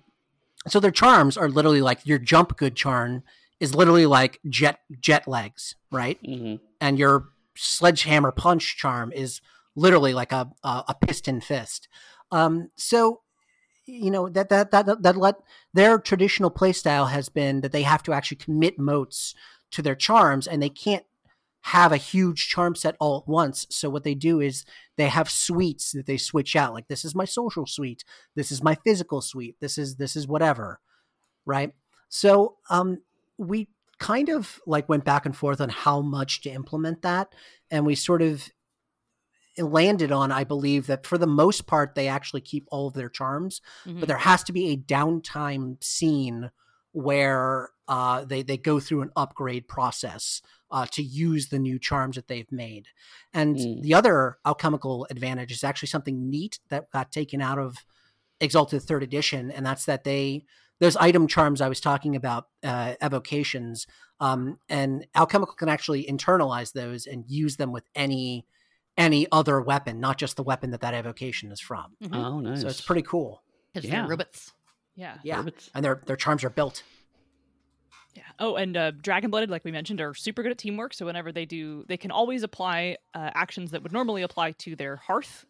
so 0.66 0.80
their 0.80 0.90
charms 0.90 1.36
are 1.36 1.48
literally 1.48 1.82
like 1.82 2.06
your 2.06 2.18
jump 2.18 2.56
good 2.56 2.74
charm 2.74 3.22
is 3.60 3.74
literally 3.74 4.06
like 4.06 4.40
jet 4.48 4.80
jet 5.00 5.28
legs, 5.28 5.76
right? 5.90 6.18
hmm 6.24 6.56
and 6.80 6.98
your 6.98 7.28
sledgehammer 7.56 8.30
punch 8.30 8.76
charm 8.76 9.10
is 9.12 9.40
literally 9.74 10.14
like 10.14 10.32
a 10.32 10.50
a, 10.62 10.84
a 10.88 10.96
piston 11.06 11.40
fist. 11.40 11.88
Um, 12.30 12.70
so 12.76 13.20
you 13.86 14.10
know 14.10 14.28
that 14.28 14.48
that 14.48 14.70
that 14.72 15.02
that 15.02 15.16
let 15.16 15.36
their 15.72 15.98
traditional 15.98 16.50
playstyle 16.50 17.10
has 17.10 17.28
been 17.28 17.60
that 17.60 17.72
they 17.72 17.82
have 17.82 18.02
to 18.04 18.12
actually 18.12 18.38
commit 18.38 18.78
motes 18.78 19.34
to 19.72 19.82
their 19.82 19.94
charms, 19.94 20.46
and 20.46 20.62
they 20.62 20.68
can't 20.70 21.04
have 21.70 21.90
a 21.90 21.96
huge 21.96 22.48
charm 22.48 22.76
set 22.76 22.94
all 23.00 23.18
at 23.18 23.28
once. 23.28 23.66
So 23.70 23.90
what 23.90 24.04
they 24.04 24.14
do 24.14 24.40
is 24.40 24.64
they 24.96 25.08
have 25.08 25.28
suites 25.28 25.90
that 25.90 26.06
they 26.06 26.16
switch 26.16 26.54
out. 26.54 26.72
Like 26.72 26.86
this 26.86 27.04
is 27.04 27.12
my 27.14 27.24
social 27.24 27.66
suite, 27.66 28.04
this 28.36 28.52
is 28.52 28.62
my 28.62 28.76
physical 28.84 29.20
suite, 29.20 29.56
this 29.60 29.76
is 29.76 29.96
this 29.96 30.14
is 30.14 30.28
whatever, 30.28 30.78
right? 31.44 31.72
So 32.08 32.58
um, 32.70 32.98
we 33.36 33.68
kind 33.98 34.28
of 34.28 34.60
like 34.64 34.88
went 34.88 35.04
back 35.04 35.26
and 35.26 35.36
forth 35.36 35.60
on 35.60 35.68
how 35.70 36.02
much 36.02 36.42
to 36.42 36.50
implement 36.50 37.02
that 37.02 37.34
and 37.68 37.84
we 37.84 37.96
sort 37.96 38.22
of 38.22 38.48
landed 39.58 40.12
on, 40.12 40.30
I 40.30 40.44
believe, 40.44 40.86
that 40.86 41.04
for 41.04 41.18
the 41.18 41.26
most 41.26 41.66
part, 41.66 41.94
they 41.96 42.06
actually 42.06 42.42
keep 42.42 42.68
all 42.70 42.86
of 42.86 42.94
their 42.94 43.08
charms, 43.08 43.60
Mhm. 43.86 43.98
but 44.00 44.06
there 44.06 44.18
has 44.18 44.44
to 44.44 44.52
be 44.52 44.68
a 44.70 44.76
downtime 44.76 45.82
scene 45.82 46.50
where 46.92 47.70
uh, 47.88 48.24
they 48.24 48.42
they 48.42 48.56
go 48.56 48.80
through 48.80 49.02
an 49.02 49.10
upgrade 49.16 49.68
process 49.68 50.42
uh, 50.70 50.86
to 50.92 51.02
use 51.02 51.48
the 51.48 51.58
new 51.58 51.78
charms 51.78 52.16
that 52.16 52.28
they've 52.28 52.50
made. 52.50 52.88
And 53.32 53.56
Mm. 53.56 53.82
the 53.82 53.94
other 53.94 54.38
alchemical 54.44 55.06
advantage 55.10 55.52
is 55.52 55.62
actually 55.64 55.88
something 55.88 56.28
neat 56.30 56.58
that 56.68 56.90
got 56.90 57.12
taken 57.12 57.40
out 57.40 57.58
of 57.58 57.84
Exalted 58.40 58.82
Third 58.82 59.02
Edition, 59.02 59.50
and 59.50 59.64
that's 59.64 59.84
that 59.86 60.04
they 60.04 60.44
those 60.78 60.96
item 60.96 61.26
charms 61.26 61.62
I 61.62 61.70
was 61.70 61.80
talking 61.80 62.14
about, 62.14 62.48
uh, 62.62 62.96
evocations, 63.00 63.86
um, 64.20 64.58
and 64.68 65.06
alchemical 65.14 65.54
can 65.54 65.70
actually 65.70 66.04
internalize 66.04 66.74
those 66.74 67.06
and 67.06 67.24
use 67.28 67.56
them 67.56 67.72
with 67.72 67.84
any 67.94 68.46
any 68.98 69.26
other 69.30 69.60
weapon, 69.60 70.00
not 70.00 70.16
just 70.18 70.36
the 70.36 70.42
weapon 70.42 70.70
that 70.70 70.80
that 70.80 70.94
evocation 70.94 71.50
is 71.52 71.60
from. 71.60 71.96
Mhm. 72.02 72.14
Oh, 72.16 72.40
nice. 72.40 72.60
So 72.62 72.66
it's 72.68 72.80
pretty 72.80 73.02
cool. 73.02 73.42
'Cause 73.74 73.84
yeah. 73.84 73.90
they're 74.00 74.08
robots. 74.08 74.52
Yeah. 74.94 75.18
Yeah, 75.22 75.36
Robots. 75.38 75.70
and 75.74 75.84
their 75.84 76.02
their 76.06 76.16
charms 76.16 76.42
are 76.44 76.50
built. 76.50 76.82
Yeah. 78.16 78.22
Oh, 78.38 78.56
and 78.56 78.76
uh, 78.76 78.92
Dragon 78.92 79.30
Blooded, 79.30 79.50
like 79.50 79.64
we 79.64 79.72
mentioned, 79.72 80.00
are 80.00 80.14
super 80.14 80.42
good 80.42 80.52
at 80.52 80.58
teamwork. 80.58 80.94
So 80.94 81.04
whenever 81.06 81.32
they 81.32 81.44
do, 81.44 81.84
they 81.88 81.96
can 81.98 82.10
always 82.10 82.42
apply 82.42 82.96
uh, 83.14 83.30
actions 83.34 83.70
that 83.72 83.82
would 83.82 83.92
normally 83.92 84.22
apply 84.22 84.52
to 84.52 84.74
their 84.74 84.96
hearth, 84.96 85.44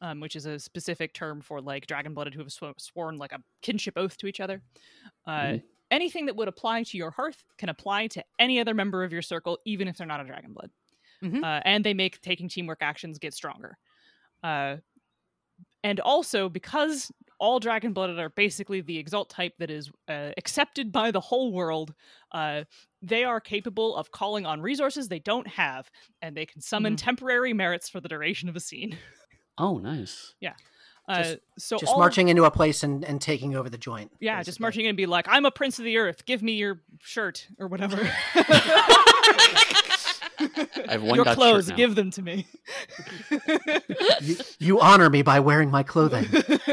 um, 0.00 0.20
which 0.20 0.36
is 0.36 0.46
a 0.46 0.58
specific 0.60 1.14
term 1.14 1.40
for 1.40 1.60
like 1.60 1.86
Dragon 1.86 2.14
Blooded 2.14 2.34
who 2.34 2.40
have 2.42 2.52
sw- 2.52 2.78
sworn 2.78 3.16
like 3.16 3.32
a 3.32 3.42
kinship 3.62 3.94
oath 3.96 4.16
to 4.18 4.26
each 4.26 4.40
other. 4.40 4.62
Uh, 5.26 5.58
Mhm. 5.58 5.62
Anything 5.90 6.24
that 6.26 6.36
would 6.36 6.48
apply 6.48 6.84
to 6.84 6.96
your 6.96 7.10
hearth 7.10 7.44
can 7.58 7.68
apply 7.68 8.06
to 8.06 8.24
any 8.38 8.58
other 8.58 8.72
member 8.72 9.04
of 9.04 9.12
your 9.12 9.20
circle, 9.20 9.58
even 9.66 9.88
if 9.88 9.98
they're 9.98 10.06
not 10.06 10.20
a 10.20 10.24
Dragon 10.24 10.54
Blood. 10.54 10.70
Mhm. 11.22 11.42
Uh, 11.44 11.60
and 11.66 11.84
they 11.84 11.92
make 11.92 12.20
taking 12.22 12.48
teamwork 12.48 12.82
actions 12.82 13.18
get 13.18 13.34
stronger. 13.34 13.76
Uh, 14.42 14.78
and 15.84 16.00
also 16.00 16.48
because 16.48 17.10
all 17.42 17.58
dragon 17.58 17.92
blooded 17.92 18.20
are 18.20 18.28
basically 18.30 18.80
the 18.80 18.96
exalt 18.98 19.28
type 19.28 19.52
that 19.58 19.68
is 19.68 19.90
uh, 20.08 20.30
accepted 20.36 20.92
by 20.92 21.10
the 21.10 21.18
whole 21.20 21.52
world 21.52 21.92
uh, 22.30 22.62
they 23.02 23.24
are 23.24 23.40
capable 23.40 23.96
of 23.96 24.12
calling 24.12 24.46
on 24.46 24.60
resources 24.62 25.08
they 25.08 25.18
don't 25.18 25.48
have 25.48 25.90
and 26.22 26.36
they 26.36 26.46
can 26.46 26.60
summon 26.60 26.94
temporary 26.94 27.52
merits 27.52 27.88
for 27.88 28.00
the 28.00 28.08
duration 28.08 28.48
of 28.48 28.54
a 28.56 28.60
scene 28.60 28.96
Oh, 29.58 29.78
nice. 29.78 30.34
Yeah. 30.40 30.54
Uh, 31.08 31.22
Just- 31.22 31.38
so 31.58 31.78
just 31.78 31.90
all 31.90 31.96
of- 31.96 31.98
marching 31.98 32.28
into 32.28 32.44
a 32.44 32.50
place 32.50 32.84
and, 32.84 33.04
and 33.04 33.20
taking 33.20 33.56
over 33.56 33.68
the 33.68 33.76
joint. 33.76 34.12
yeah 34.20 34.40
just 34.44 34.60
marching 34.60 34.84
in 34.84 34.90
and 34.90 34.96
be 34.96 35.06
like 35.06 35.26
i'm 35.28 35.44
a 35.44 35.50
prince 35.50 35.80
of 35.80 35.84
the 35.84 35.96
earth 35.98 36.24
give 36.26 36.44
me 36.44 36.52
your 36.52 36.80
shirt 37.00 37.48
or 37.58 37.66
whatever 37.66 37.96
I 40.88 40.92
have 40.92 41.02
one 41.02 41.16
your 41.16 41.24
Dutch 41.24 41.38
shirt 41.38 41.38
clothes 41.38 41.68
now. 41.68 41.76
give 41.76 41.94
them 41.94 42.10
to 42.12 42.22
me 42.22 42.46
You, 44.20 44.36
you 44.58 44.80
honor 44.80 45.10
me 45.10 45.22
by 45.22 45.40
wearing 45.40 45.70
my 45.70 45.82
clothing. 45.82 46.26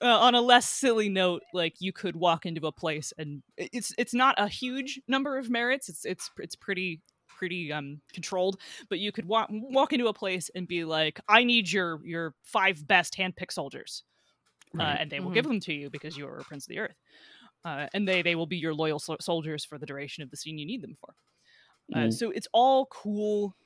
uh, 0.00 0.02
on 0.18 0.34
a 0.34 0.40
less 0.40 0.68
silly 0.68 1.08
note, 1.08 1.42
like 1.52 1.74
you 1.80 1.92
could 1.92 2.16
walk 2.16 2.46
into 2.46 2.66
a 2.66 2.72
place 2.72 3.12
and 3.18 3.42
it's 3.56 3.92
it's 3.98 4.14
not 4.14 4.34
a 4.38 4.48
huge 4.48 5.00
number 5.08 5.38
of 5.38 5.50
merits. 5.50 5.88
It's 5.88 6.04
it's 6.04 6.30
it's 6.38 6.56
pretty 6.56 7.00
pretty 7.38 7.72
um 7.72 8.00
controlled, 8.12 8.58
but 8.88 8.98
you 8.98 9.12
could 9.12 9.26
walk 9.26 9.48
walk 9.50 9.92
into 9.92 10.06
a 10.08 10.14
place 10.14 10.50
and 10.54 10.66
be 10.68 10.84
like, 10.84 11.20
"I 11.28 11.44
need 11.44 11.70
your 11.70 12.00
your 12.04 12.34
five 12.44 12.86
best 12.86 13.16
handpicked 13.16 13.52
soldiers," 13.52 14.04
uh, 14.78 14.82
and 15.00 15.10
they 15.10 15.20
will 15.20 15.30
Mhm. 15.30 15.34
give 15.34 15.46
them 15.46 15.60
to 15.60 15.72
you 15.72 15.90
because 15.90 16.16
you 16.16 16.26
are 16.26 16.38
a 16.38 16.44
prince 16.44 16.64
of 16.66 16.70
the 16.70 16.78
earth, 16.78 16.96
uh, 17.66 17.88
and 17.94 18.08
they 18.08 18.22
they 18.22 18.36
will 18.36 18.46
be 18.46 18.58
your 18.58 18.74
loyal 18.74 19.00
so- 19.00 19.18
soldiers 19.20 19.64
for 19.66 19.78
the 19.78 19.86
duration 19.86 20.24
of 20.24 20.30
the 20.32 20.38
scene 20.38 20.58
you 20.58 20.66
need 20.66 20.82
them 20.82 20.96
for. 21.00 21.16
Uh, 21.94 22.10
Mhm. 22.10 22.10
So 22.10 22.30
it's 22.30 22.48
all 22.52 22.86
cool, 22.86 23.56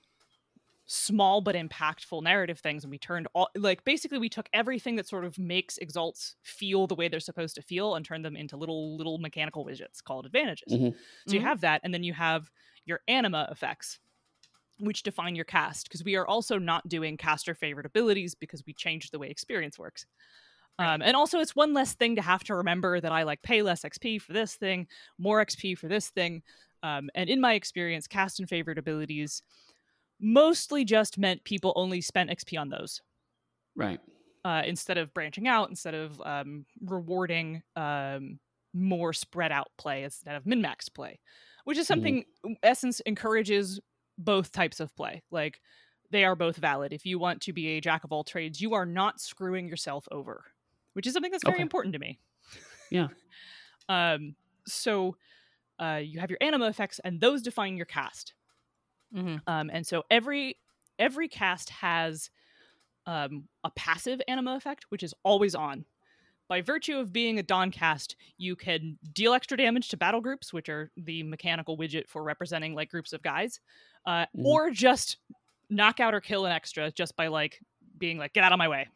small 0.87 1.41
but 1.41 1.55
impactful 1.55 2.23
narrative 2.23 2.59
things, 2.59 2.83
and 2.85 2.91
we 2.91 2.99
turned 2.99 3.29
all 3.35 3.49
like 3.55 3.85
basically 3.85 4.19
we 4.19 4.29
took 4.29 4.49
everything 4.53 4.97
that 4.97 5.07
sort 5.09 5.25
of 5.25 5.39
makes 5.39 5.79
exalts 5.79 6.37
feel 6.43 6.87
the 6.87 6.97
way 6.97 7.09
they're 7.09 7.21
supposed 7.21 7.55
to 7.55 7.63
feel 7.63 7.95
and 7.95 8.05
turned 8.05 8.25
them 8.25 8.37
into 8.37 8.57
little 8.57 8.97
little 8.97 9.19
mechanical 9.19 9.65
widgets 9.65 10.03
called 10.03 10.27
advantages. 10.27 10.79
Mhm. 10.79 10.95
So 11.27 11.37
you 11.37 11.43
Mhm. 11.43 11.45
have 11.45 11.61
that, 11.61 11.81
and 11.85 11.95
then 11.95 12.03
you 12.05 12.13
have 12.15 12.51
your 12.85 13.01
anima 13.09 13.49
effects. 13.51 14.01
Which 14.79 15.03
define 15.03 15.37
your 15.37 15.45
cast, 15.45 15.87
because 15.89 16.05
we 16.05 16.17
are 16.17 16.27
also 16.27 16.59
not 16.59 16.89
doing 16.89 17.19
caster 17.19 17.55
favorite 17.55 17.87
abilities 17.87 18.35
because 18.35 18.65
we 18.67 18.73
changed 18.75 19.13
the 19.13 19.19
way 19.19 19.29
experience 19.31 19.79
works. 19.79 20.07
Um, 20.79 21.03
and 21.03 21.15
also, 21.15 21.41
it's 21.41 21.55
one 21.55 21.75
less 21.75 21.95
thing 21.95 22.17
to 22.17 22.23
have 22.23 22.43
to 22.45 22.55
remember 22.55 23.01
that 23.01 23.13
I 23.13 23.25
like 23.25 23.43
pay 23.43 23.63
less 23.63 23.83
XP 23.83 24.21
for 24.23 24.33
this 24.33 24.55
thing, 24.55 24.87
more 25.19 25.45
XP 25.45 25.77
for 25.77 25.89
this 25.89 26.09
thing. 26.11 26.43
Um, 26.83 27.11
and 27.15 27.29
in 27.29 27.41
my 27.41 27.53
experience, 27.55 28.07
cast 28.07 28.41
and 28.41 28.49
favorite 28.49 28.79
abilities 28.79 29.43
mostly 30.21 30.85
just 30.85 31.19
meant 31.19 31.45
people 31.45 31.73
only 31.77 32.01
spent 32.01 32.31
XP 32.31 32.59
on 32.59 32.69
those 32.71 33.03
Right. 33.77 34.01
uh, 34.45 34.63
instead 34.65 34.99
of 34.99 35.13
branching 35.13 35.49
out, 35.49 35.69
instead 35.69 35.95
of 35.95 36.21
um, 36.23 36.65
rewarding 36.83 37.63
um, 37.77 38.39
more 38.73 39.13
spread 39.13 39.53
out 39.53 39.69
play 39.77 40.05
instead 40.05 40.37
of 40.37 40.47
min 40.47 40.63
max 40.63 40.89
play, 40.89 41.21
which 41.65 41.79
is 41.79 41.87
something 41.87 42.25
Essence 42.63 43.01
encourages 43.01 43.81
both 44.19 44.53
types 44.53 44.81
of 44.81 44.95
play. 44.97 45.23
Like 45.31 45.61
they 46.11 46.25
are 46.25 46.37
both 46.37 46.57
valid. 46.57 46.93
If 46.93 47.07
you 47.07 47.19
want 47.19 47.43
to 47.43 47.53
be 47.53 47.69
a 47.77 47.81
jack 47.81 48.05
of 48.05 48.13
all 48.13 48.25
trades, 48.25 48.61
you 48.61 48.75
are 48.75 48.87
not 48.87 49.21
screwing 49.21 49.69
yourself 49.69 50.07
over, 50.11 50.45
which 50.95 51.07
is 51.07 51.13
something 51.13 51.31
that's 51.33 51.45
very 51.45 51.57
Okay. 51.57 51.63
important 51.63 51.93
to 51.95 51.99
me. 51.99 52.19
Yeah. 52.91 53.09
Um. 53.89 54.37
So, 54.67 55.17
uh, 55.81 56.01
you 56.03 56.21
have 56.21 56.31
your 56.31 56.39
anima 56.41 56.69
effects, 56.69 57.01
and 57.03 57.21
those 57.21 57.43
define 57.43 57.77
your 57.77 57.87
cast. 57.87 58.35
Mhm. 59.13 59.41
Um, 59.49 59.69
and 59.73 59.85
so 59.85 60.05
every 60.11 60.59
every 60.99 61.27
cast 61.27 61.71
has 61.71 62.31
um, 63.07 63.49
a 63.65 63.71
passive 63.73 64.21
anima 64.29 64.55
effect, 64.55 64.85
which 64.91 65.03
is 65.03 65.13
always 65.25 65.57
on. 65.57 65.85
By 66.47 66.61
virtue 66.61 66.99
of 66.99 67.13
being 67.13 67.39
a 67.41 67.43
Dawn 67.43 67.73
cast, 67.73 68.15
you 68.37 68.55
can 68.55 68.97
deal 69.13 69.33
extra 69.33 69.57
damage 69.57 69.89
to 69.89 69.97
battle 69.97 70.21
groups, 70.21 70.53
which 70.53 70.69
are 70.69 70.93
the 70.97 71.23
mechanical 71.25 71.77
widget 71.77 72.07
for 72.09 72.23
representing 72.23 72.75
like 72.75 72.91
groups 72.91 73.13
of 73.13 73.23
guys, 73.23 73.59
uh, 74.07 74.27
Mhm. 74.37 74.45
or 74.45 74.71
just 74.71 75.17
knock 75.69 75.99
out 75.99 76.15
or 76.15 76.21
kill 76.21 76.47
an 76.47 76.53
extra 76.53 76.93
just 76.93 77.17
by 77.17 77.27
like 77.29 77.61
being 77.99 78.19
like, 78.19 78.35
get 78.35 78.45
out 78.45 78.53
of 78.53 78.59
my 78.59 78.69
way. 78.69 78.87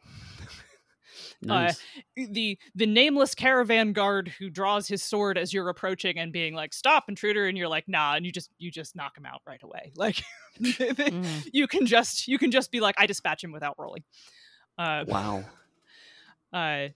Nice. 1.41 1.79
the 2.15 2.57
the 2.75 2.85
nameless 2.85 3.35
caravan 3.35 3.93
guard 3.93 4.27
who 4.39 4.49
draws 4.49 4.87
his 4.87 5.03
sword 5.03 5.37
as 5.37 5.53
you're 5.53 5.69
approaching 5.69 6.17
and 6.19 6.31
being 6.31 6.53
like 6.53 6.73
stop 6.73 7.05
intruder 7.09 7.47
and 7.47 7.57
you're 7.57 7.67
like 7.67 7.87
nah 7.87 8.15
and 8.15 8.25
you 8.25 8.31
just 8.31 8.49
you 8.57 8.71
just 8.71 8.95
knock 8.95 9.17
him 9.17 9.25
out 9.25 9.41
right 9.47 9.61
away 9.63 9.91
like 9.95 10.21
Mhm. 10.61 11.49
you 11.53 11.67
can 11.67 11.85
just 11.85 12.27
you 12.27 12.37
can 12.37 12.49
just 12.51 12.71
be 12.71 12.79
like 12.79 12.95
i 12.97 13.05
dispatch 13.05 13.43
him 13.43 13.51
without 13.51 13.75
rolling 13.77 14.03
uh 14.77 15.03
wow. 15.07 15.43
uh 16.53 16.87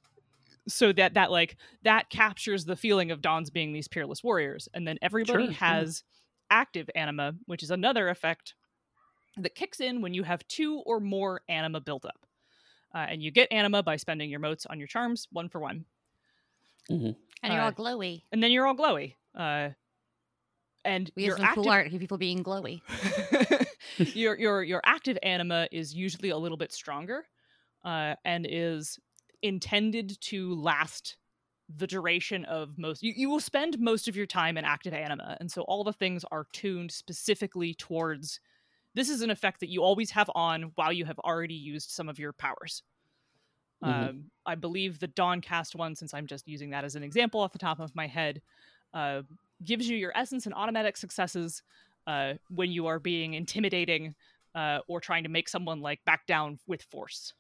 so 0.68 0.92
that 0.94 1.16
that 1.16 1.32
like 1.32 1.58
that 1.84 2.10
captures 2.10 2.64
the 2.66 2.76
feeling 2.76 3.12
of 3.12 3.22
Dawn's 3.22 3.50
being 3.50 3.74
these 3.74 3.88
peerless 3.88 4.24
warriors 4.24 4.68
and 4.74 4.88
then 4.88 4.98
everybody 5.02 5.46
Sure, 5.46 5.52
yeah. 5.52 5.58
has 5.76 6.04
active 6.50 6.90
anima 6.96 7.34
which 7.46 7.64
is 7.64 7.72
another 7.72 8.10
effect 8.10 8.54
that 9.38 9.56
kicks 9.56 9.80
in 9.80 10.02
when 10.02 10.14
you 10.14 10.24
have 10.24 10.46
two 10.48 10.80
or 10.86 11.00
more 11.00 11.42
anima 11.50 11.80
built 11.82 12.06
up 12.06 12.26
uh, 12.96 13.06
and 13.10 13.22
you 13.22 13.32
get 13.32 13.52
anima 13.52 13.84
by 13.84 13.96
spending 13.98 14.30
your 14.30 14.40
motes 14.40 14.66
on 14.66 14.80
your 14.80 14.88
charms 14.88 15.28
one 15.32 15.50
for 15.50 15.60
one 15.60 15.86
And 16.90 17.16
you're 17.44 17.62
Uh, 17.62 17.66
all 17.66 17.72
glowy. 17.72 18.24
and 18.32 18.42
then 18.44 18.52
you're 18.52 18.66
all 18.68 18.76
glowy 18.76 19.16
uh 19.36 19.70
and 20.86 21.12
We 21.16 21.26
your 21.26 21.38
have 21.38 21.54
some 21.56 21.64
cool 21.64 21.70
art 21.72 21.94
of 21.94 22.00
people 22.00 22.18
being 22.18 22.44
glowy. 22.44 22.82
your 24.16 24.38
your 24.40 24.64
your 24.64 24.82
active 24.86 25.18
anima 25.24 25.68
is 25.72 25.94
usually 25.94 26.30
a 26.30 26.38
little 26.38 26.58
bit 26.58 26.72
stronger 26.72 27.26
uh, 27.84 28.16
and 28.26 28.46
is 28.50 28.98
intended 29.42 30.20
to 30.22 30.56
last 30.56 31.18
the 31.78 31.86
duration 31.88 32.46
of 32.46 32.78
most 32.78 33.04
you, 33.04 33.14
you 33.16 33.30
will 33.30 33.40
spend 33.40 33.80
most 33.80 34.08
of 34.08 34.16
your 34.16 34.26
time 34.26 34.58
in 34.58 34.66
active 34.66 34.94
anima 34.94 35.38
and 35.40 35.52
so 35.52 35.62
all 35.64 35.84
the 35.84 35.94
things 35.94 36.26
are 36.32 36.48
tuned 36.52 36.92
specifically 36.92 37.74
towards 37.76 38.40
this 38.96 39.10
is 39.10 39.22
an 39.22 39.30
effect 39.30 39.60
that 39.60 39.70
you 39.70 39.84
always 39.84 40.12
have 40.12 40.30
on 40.36 40.72
while 40.76 40.92
you 40.94 41.06
have 41.06 41.20
already 41.20 41.54
used 41.56 41.90
some 41.92 42.10
of 42.10 42.20
your 42.20 42.34
powers 42.34 42.84
Mhm. 43.82 44.10
um, 44.10 44.32
i 44.46 44.56
believe 44.56 45.00
the 45.00 45.08
dawn 45.08 45.42
cast 45.42 45.76
one 45.76 45.96
since 45.96 46.14
i'm 46.14 46.28
just 46.28 46.48
using 46.48 46.70
that 46.70 46.84
as 46.84 46.96
an 46.96 47.04
example 47.04 47.40
off 47.40 47.54
the 47.54 47.60
top 47.60 47.80
of 47.80 47.96
my 47.96 48.08
head 48.08 48.42
uh, 48.94 49.22
gives 49.64 49.88
you 49.88 49.96
your 49.98 50.12
essence 50.18 50.46
and 50.46 50.56
automatic 50.56 50.98
successes 50.98 51.62
uh, 52.08 52.34
when 52.50 52.72
you 52.72 52.88
are 52.88 53.00
being 53.00 53.36
intimidating 53.36 54.16
uh, 54.56 54.80
or 54.88 55.00
trying 55.00 55.24
to 55.24 55.30
make 55.30 55.48
someone 55.48 55.80
like 55.80 56.04
back 56.06 56.26
down 56.26 56.58
with 56.66 56.82
force. 56.84 57.34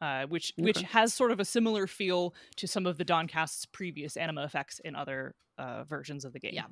Uh, 0.00 0.26
which 0.26 0.52
which 0.58 0.82
has 0.82 1.14
sort 1.14 1.30
of 1.32 1.40
a 1.40 1.44
similar 1.44 1.86
feel 1.86 2.34
to 2.56 2.66
some 2.68 2.84
of 2.86 2.98
the 2.98 3.04
Dawncast's 3.04 3.64
previous 3.64 4.16
anima 4.16 4.44
effects 4.44 4.78
in 4.80 4.94
other 4.94 5.34
uh, 5.56 5.84
versions 5.84 6.24
of 6.24 6.32
the 6.34 6.38
game. 6.38 6.52
Yeah. 6.54 6.66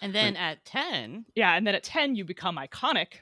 And 0.00 0.14
then 0.14 0.36
at 0.36 0.64
10, 0.64 1.26
Yeah, 1.34 1.54
and 1.54 1.66
then 1.66 1.74
at 1.74 1.82
10 1.84 2.14
you 2.14 2.24
become 2.24 2.56
iconic, 2.56 3.20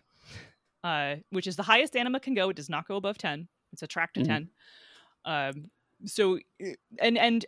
uh, 0.85 1.17
which 1.31 1.47
is 1.47 1.57
the 1.57 1.63
highest 1.63 1.97
anima 1.97 2.21
can 2.21 2.35
go. 2.35 2.51
It 2.51 2.57
does 2.57 2.71
not 2.71 2.87
go 2.89 2.97
above 2.97 3.19
10. 3.19 3.49
It's 3.73 3.83
a 3.83 3.87
track 3.87 4.15
to 4.15 4.21
Mhm. 4.21 4.27
10. 4.27 4.51
Um, 5.25 5.71
so 6.07 6.39
uh, 6.65 6.73
and 7.01 7.19
and 7.19 7.47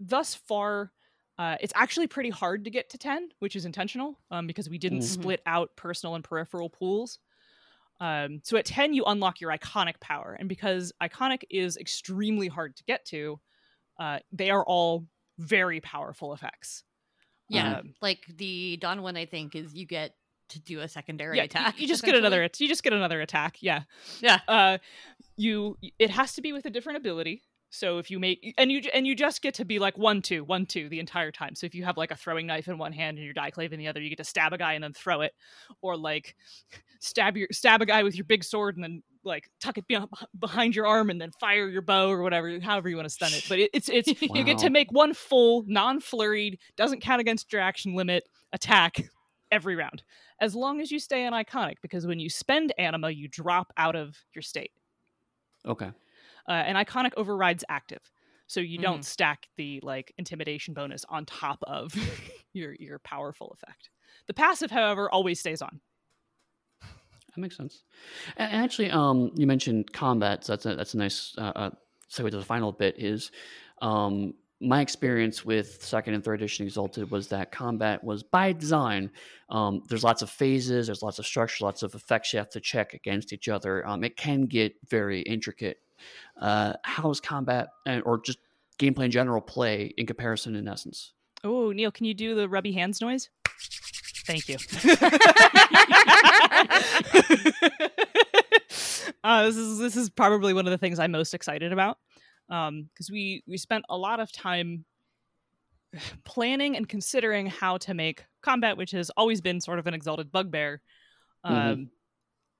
thus 0.00 0.34
far 0.34 0.92
Uh, 1.36 1.56
it's 1.60 1.72
actually 1.74 2.06
pretty 2.06 2.30
hard 2.30 2.62
to 2.64 2.70
get 2.70 2.88
to 2.90 2.96
10, 2.96 3.28
which 3.40 3.56
is 3.56 3.64
intentional 3.64 4.20
um, 4.30 4.46
because 4.46 4.68
we 4.70 4.78
didn't 4.78 5.00
Mhm. 5.00 5.02
split 5.02 5.42
out 5.46 5.74
personal 5.74 6.14
and 6.14 6.22
peripheral 6.22 6.70
pools. 6.70 7.18
Um, 8.00 8.40
so 8.42 8.56
at 8.56 8.64
10, 8.64 8.92
you 8.92 9.04
unlock 9.04 9.40
your 9.40 9.50
iconic 9.50 10.00
power. 10.00 10.36
And 10.38 10.48
because 10.48 10.92
iconic 11.02 11.42
is 11.50 11.76
extremely 11.76 12.48
hard 12.48 12.76
to 12.76 12.84
get 12.84 13.04
to, 13.06 13.40
uh, 13.98 14.18
they 14.32 14.50
are 14.50 14.64
all 14.64 15.06
very 15.38 15.80
powerful 15.80 16.32
effects. 16.32 16.84
Yeah, 17.48 17.78
Um, 17.78 17.94
like 18.00 18.20
the 18.36 18.76
Dawn 18.78 19.02
one, 19.02 19.16
I 19.16 19.26
think 19.26 19.54
is 19.54 19.74
you 19.74 19.86
get 19.86 20.14
to 20.50 20.60
do 20.60 20.80
a 20.80 20.88
secondary 20.88 21.38
yeah, 21.38 21.44
attack. 21.44 21.80
You, 21.80 21.86
just 21.86 22.04
get 22.04 22.14
another. 22.14 22.42
You 22.58 22.68
just 22.68 22.82
get 22.82 22.92
another 22.92 23.20
attack. 23.20 23.58
Yeah. 23.60 23.82
Yeah. 24.20 24.40
Uh, 24.48 24.78
you. 25.36 25.76
It 25.98 26.10
has 26.10 26.34
to 26.34 26.42
be 26.42 26.52
with 26.52 26.64
a 26.66 26.70
different 26.70 26.98
ability. 26.98 27.42
So 27.74 27.98
if 27.98 28.08
you 28.08 28.20
make 28.20 28.54
and 28.56 28.70
you 28.70 28.82
and 28.94 29.04
you 29.04 29.16
just 29.16 29.42
get 29.42 29.54
to 29.54 29.64
be 29.64 29.80
like 29.80 29.98
one 29.98 30.22
two 30.22 30.44
one 30.44 30.64
two 30.64 30.88
the 30.88 31.00
entire 31.00 31.32
time. 31.32 31.56
So 31.56 31.66
if 31.66 31.74
you 31.74 31.84
have 31.84 31.96
like 31.96 32.12
a 32.12 32.16
throwing 32.16 32.46
knife 32.46 32.68
in 32.68 32.78
one 32.78 32.92
hand 32.92 33.18
and 33.18 33.24
your 33.24 33.34
daiklave 33.34 33.72
in 33.72 33.80
the 33.80 33.88
other, 33.88 34.00
you 34.00 34.08
get 34.08 34.18
to 34.18 34.24
stab 34.24 34.52
a 34.52 34.58
guy 34.58 34.74
and 34.74 34.84
then 34.84 34.92
throw 34.92 35.22
it, 35.22 35.32
or 35.82 35.96
like 35.96 36.36
stab 37.00 37.36
your 37.36 37.48
stab 37.50 37.82
a 37.82 37.86
guy 37.86 38.04
with 38.04 38.14
your 38.14 38.26
big 38.26 38.44
sword 38.44 38.76
and 38.76 38.84
then 38.84 39.02
like 39.24 39.50
tuck 39.60 39.76
it 39.76 39.84
behind 40.38 40.76
your 40.76 40.86
arm 40.86 41.10
and 41.10 41.20
then 41.20 41.32
fire 41.40 41.68
your 41.68 41.82
bow 41.82 42.08
or 42.08 42.22
whatever, 42.22 42.60
however 42.60 42.88
you 42.88 42.96
want 42.96 43.06
to 43.06 43.14
stun 43.14 43.32
it. 43.32 43.42
But 43.48 43.58
it, 43.58 43.70
it's 43.74 43.88
it's 43.88 44.22
you 44.22 44.44
get 44.44 44.58
to 44.58 44.70
make 44.70 44.92
one 44.92 45.12
full 45.12 45.64
non 45.66 46.00
flurried, 46.00 46.58
doesn't 46.76 47.00
count 47.00 47.20
against 47.20 47.52
your 47.52 47.60
action 47.60 47.94
limit 47.94 48.22
attack 48.52 49.04
every 49.50 49.74
round 49.74 50.02
as 50.40 50.54
long 50.54 50.80
as 50.80 50.90
you 50.90 50.98
stay 50.98 51.26
on 51.26 51.32
iconic 51.32 51.74
because 51.82 52.06
when 52.06 52.18
you 52.18 52.28
spend 52.28 52.72
anima 52.78 53.10
you 53.10 53.28
drop 53.28 53.72
out 53.76 53.94
of 53.94 54.16
your 54.34 54.42
state 54.42 54.72
Okay. 55.66 55.90
Uh, 56.48 56.52
and 56.52 56.76
iconic 56.76 57.12
overrides 57.16 57.64
active 57.68 58.10
so 58.46 58.60
you 58.60 58.78
Mhm. 58.78 58.82
don't 58.82 59.04
stack 59.04 59.48
the 59.56 59.80
like 59.82 60.12
intimidation 60.18 60.74
bonus 60.74 61.04
on 61.08 61.24
top 61.26 61.58
of 61.64 61.94
your 62.52 62.74
your 62.78 62.98
powerful 62.98 63.50
effect 63.54 63.90
the 64.26 64.34
passive 64.34 64.70
however 64.70 65.10
always 65.10 65.40
stays 65.40 65.62
on 65.62 65.80
That 67.34 67.40
makes 67.40 67.56
sense. 67.56 67.84
And 68.36 68.52
and 68.52 68.64
actually, 68.64 68.90
um, 68.90 69.32
you 69.34 69.46
mentioned 69.46 69.92
combat. 69.92 70.44
So 70.44 70.52
that's 70.52 70.66
a 70.66 70.76
that's 70.76 70.94
a 70.94 70.98
nice 70.98 71.34
uh, 71.38 71.52
uh, 71.56 71.70
segue 72.10 72.30
to 72.30 72.36
the 72.38 72.44
final 72.44 72.72
bit. 72.72 72.94
Is 72.98 73.32
um, 73.82 74.34
my 74.60 74.80
experience 74.80 75.44
with 75.44 75.82
second 75.82 76.14
and 76.14 76.22
third 76.22 76.40
edition 76.40 76.64
Exalted 76.64 77.10
was 77.10 77.28
that 77.28 77.50
combat 77.50 78.04
was 78.04 78.22
by 78.22 78.52
design. 78.52 79.10
Um, 79.48 79.82
there's 79.88 80.04
lots 80.04 80.22
of 80.22 80.30
phases. 80.30 80.86
There's 80.86 81.02
lots 81.02 81.18
of 81.18 81.26
structure. 81.26 81.64
Lots 81.64 81.82
of 81.82 81.94
effects 81.94 82.32
you 82.32 82.38
have 82.38 82.50
to 82.50 82.60
check 82.60 82.94
against 82.94 83.32
each 83.32 83.48
other. 83.48 83.86
Um, 83.86 84.04
it 84.04 84.16
can 84.16 84.46
get 84.46 84.74
very 84.88 85.22
intricate. 85.22 85.78
Uh, 86.40 86.74
how 86.82 87.04
does 87.04 87.20
combat 87.20 87.68
and, 87.86 88.02
or 88.04 88.20
just 88.20 88.38
gameplay 88.78 89.04
in 89.04 89.10
general 89.10 89.40
play 89.40 89.94
in 89.96 90.06
comparison? 90.06 90.56
In 90.56 90.66
essence, 90.68 91.12
oh 91.44 91.72
neil 91.72 91.90
can 91.90 92.06
you 92.06 92.14
do 92.14 92.34
the 92.34 92.48
rubby 92.48 92.72
hands 92.72 93.00
noise 93.00 93.30
thank 94.26 94.48
you 94.48 94.56
uh, 99.24 99.44
this 99.44 99.56
is 99.56 99.78
this 99.78 99.96
is 99.96 100.10
probably 100.10 100.52
one 100.52 100.66
of 100.66 100.70
the 100.70 100.78
things 100.78 100.98
I'm 100.98 101.12
most 101.12 101.34
excited 101.34 101.72
about 101.72 101.98
because 102.48 103.10
we 103.10 103.42
we 103.46 103.56
spent 103.56 103.84
a 103.88 103.96
lot 103.96 104.20
of 104.20 104.30
time 104.32 104.84
planning 106.24 106.76
and 106.76 106.88
considering 106.88 107.46
how 107.46 107.78
to 107.78 107.94
make 107.94 108.24
combat, 108.42 108.76
which 108.76 108.90
has 108.90 109.10
always 109.10 109.40
been 109.40 109.60
sort 109.60 109.78
of 109.78 109.86
an 109.86 109.94
exalted 109.94 110.30
bugbear, 110.30 110.82
um, 111.44 111.54
Mhm. 111.54 111.88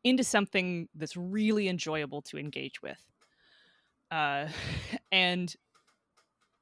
into 0.05 0.25
something 0.25 0.89
that's 0.95 1.17
really 1.17 1.69
enjoyable 1.69 2.23
to 2.23 2.39
engage 2.39 2.81
with. 2.83 2.99
Uh, 4.11 4.49
and 5.13 5.55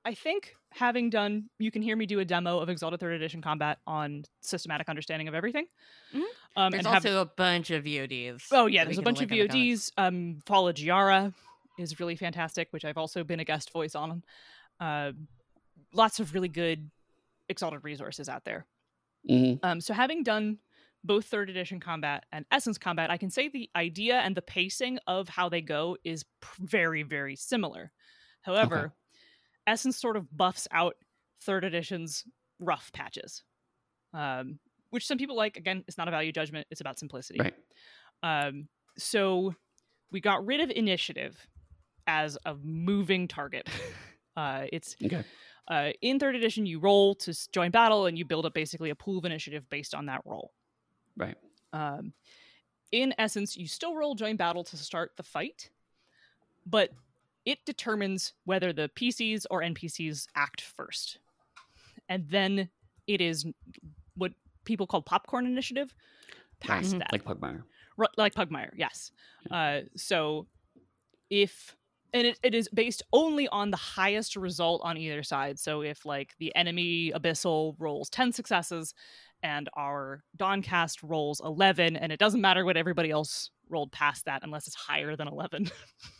I 0.05 0.14
think 0.14 0.55
having 0.70 1.11
done, 1.11 1.49
you 1.59 1.70
can 1.70 1.82
hear 1.82 1.97
me 1.97 2.07
do 2.07 2.18
a 2.20 2.24
demo 2.24 2.59
of 2.59 2.68
Exalted 2.68 2.99
Third 3.01 3.12
Edition 3.14 3.43
combat 3.43 3.78
on 3.86 4.24
systematic 4.40 4.88
understanding 4.88 5.28
of 5.28 5.34
everything. 5.34 5.66
Mhm. 6.14 6.22
Um, 6.57 6.70
There's 6.70 6.84
and 6.84 6.95
have- 6.95 7.07
also 7.07 7.20
a 7.20 7.26
bunch 7.26 7.70
of 7.70 7.84
VODs. 7.84 8.45
Oh 8.53 8.66
yeah, 8.66 8.84
there's 8.84 8.99
a 8.99 9.03
bunch 9.03 9.20
of 9.20 9.30
link 9.30 9.40
in 9.43 9.47
the 9.47 9.53
comments. 9.53 9.90
VODs. 9.90 9.93
Um, 9.99 10.38
Follow 10.47 10.72
Giara 10.72 11.32
is 11.78 12.01
really 12.01 12.16
fantastic, 12.16 12.68
which 12.72 12.84
I've 12.84 12.99
also 12.99 13.22
been 13.24 13.40
a 13.40 13.45
guest 13.45 13.70
voice 13.72 13.95
on. 13.95 14.22
Uh, 14.80 15.12
lots 15.95 16.20
of 16.20 16.34
really 16.34 16.49
good 16.49 16.90
exalted 17.49 17.84
resources 17.84 18.28
out 18.28 18.45
there. 18.45 18.66
hmm 19.26 19.55
Um, 19.62 19.80
so 19.80 19.95
having 19.95 20.22
done 20.22 20.59
both 21.05 21.24
third 21.26 21.50
edition 21.50 21.80
combat 21.80 22.24
and 22.32 22.44
essence 22.50 22.78
combat, 22.78 23.11
I 23.11 23.16
can 23.16 23.30
say 23.30 23.48
the 23.48 23.68
idea 23.74 24.16
and 24.20 24.34
the 24.36 24.42
pacing 24.42 24.98
of 25.07 25.28
how 25.28 25.48
they 25.48 25.61
go 25.61 25.96
is 26.05 26.24
p- 26.40 26.48
very, 26.61 27.03
very 27.03 27.34
similar. 27.36 27.92
However, 28.42 28.92
essence 29.66 29.96
sort 29.98 30.16
of 30.16 30.34
buffs 30.36 30.68
out 30.70 30.94
third 31.42 31.64
edition's 31.64 32.24
rough 32.61 32.90
patches, 32.92 33.42
um, 34.14 34.59
which 34.90 35.07
some 35.07 35.18
people 35.18 35.36
like. 35.36 35.57
Again, 35.57 35.84
it's 35.88 35.98
not 35.98 36.09
a 36.09 36.11
value 36.11 36.32
judgment; 36.32 36.66
it's 36.70 36.80
about 36.80 36.98
simplicity. 36.98 37.40
right. 37.40 37.55
Um, 38.22 38.68
so 38.98 39.55
we 40.11 40.20
got 40.20 40.44
rid 40.46 40.61
of 40.61 40.70
initiative 40.70 41.36
as 42.07 42.36
a 42.44 42.55
moving 42.62 43.28
target. 43.28 43.68
Uh, 44.34 44.64
it's 44.72 44.96
Okay. 45.05 45.22
uh, 45.68 45.90
in 46.00 46.18
third 46.18 46.34
edition, 46.34 46.64
you 46.64 46.80
roll 46.80 47.14
to 47.16 47.36
join 47.53 47.70
battle, 47.70 48.07
and 48.07 48.16
you 48.16 48.24
build 48.24 48.46
up 48.46 48.55
basically 48.55 48.88
a 48.88 48.94
pool 48.94 49.18
of 49.18 49.26
initiative 49.26 49.68
based 49.68 49.94
on 49.94 50.07
that 50.07 50.22
roll. 50.24 50.55
Right. 51.16 51.36
Um, 51.72 52.12
in 52.90 53.14
essence, 53.18 53.56
you 53.56 53.66
still 53.66 53.94
roll 53.94 54.14
join 54.14 54.36
battle 54.36 54.64
to 54.64 54.76
start 54.76 55.12
the 55.16 55.22
fight, 55.22 55.70
but 56.66 56.90
it 57.44 57.64
determines 57.64 58.34
whether 58.44 58.72
the 58.72 58.90
PCs 58.94 59.46
or 59.50 59.62
NPCs 59.62 60.26
act 60.36 60.60
first, 60.60 61.18
and 62.08 62.28
then 62.28 62.68
it 63.06 63.20
is 63.20 63.46
what 64.14 64.32
people 64.64 64.86
call 64.86 65.02
popcorn 65.02 65.46
initiative. 65.46 65.94
Past 66.60 66.94
Mhm. 66.94 66.98
that, 67.00 67.12
Like 67.12 67.24
Pugmire. 67.24 67.64
Ru- 67.96 68.06
like 68.16 68.34
Pugmire, 68.34 68.72
yes. 68.76 69.10
Uh, 69.50 69.80
so 69.96 70.46
if 71.30 71.76
and 72.14 72.26
it, 72.26 72.38
it 72.42 72.54
is 72.54 72.68
based 72.68 73.02
only 73.14 73.48
on 73.48 73.70
the 73.70 73.76
highest 73.78 74.36
result 74.36 74.82
on 74.84 74.98
either 74.98 75.22
side. 75.22 75.58
So 75.58 75.80
if 75.80 76.04
like 76.04 76.36
the 76.38 76.54
enemy 76.54 77.10
abyssal 77.10 77.74
rolls 77.78 78.10
10 78.10 78.32
successes 78.32 78.92
and 79.43 79.68
our 79.76 80.22
Dawncast 80.36 80.99
rolls 81.03 81.40
11, 81.45 81.97
and 81.97 82.12
it 82.12 82.18
doesn't 82.20 82.40
matter 82.40 82.64
what 82.64 82.76
everybody 82.76 83.11
else 83.11 83.51
rolled 83.68 83.90
past 83.93 84.24
that 84.26 84.43
unless 84.43 84.66
it's 84.66 84.76
higher 84.76 85.16
than 85.16 85.28
11. 85.28 85.64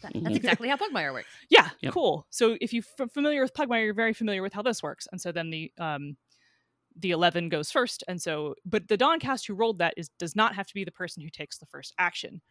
That- 0.03 0.13
Mhm. 0.15 0.23
That's 0.25 0.37
exactly 0.37 0.69
how 0.69 0.77
Pugmire 0.77 1.13
works. 1.13 1.29
yeah, 1.51 1.71
Yep. 1.81 1.93
cool. 1.93 2.27
So 2.31 2.57
if 2.61 2.73
you're 2.73 2.85
f- 2.99 3.11
familiar 3.13 3.43
with 3.43 3.53
Pugmire, 3.55 3.85
you're 3.85 3.95
very 3.95 4.13
familiar 4.15 4.43
with 4.43 4.53
how 4.53 4.63
this 4.63 4.83
works. 4.83 5.07
And 5.13 5.21
so 5.21 5.33
then 5.33 5.51
the 5.51 5.73
um 5.79 6.17
the 6.97 7.11
11 7.13 7.49
goes 7.49 7.71
first 7.73 8.05
and 8.07 8.21
so 8.21 8.55
but 8.67 8.87
the 8.87 8.99
dawncast 8.99 9.47
who 9.47 9.55
rolled 9.55 9.79
that 9.79 9.95
is 9.97 10.11
does 10.19 10.37
not 10.37 10.55
have 10.55 10.67
to 10.67 10.75
be 10.75 10.85
the 10.85 10.93
person 10.93 11.23
who 11.23 11.31
takes 11.31 11.57
the 11.57 11.65
first 11.65 11.95
action 11.99 12.43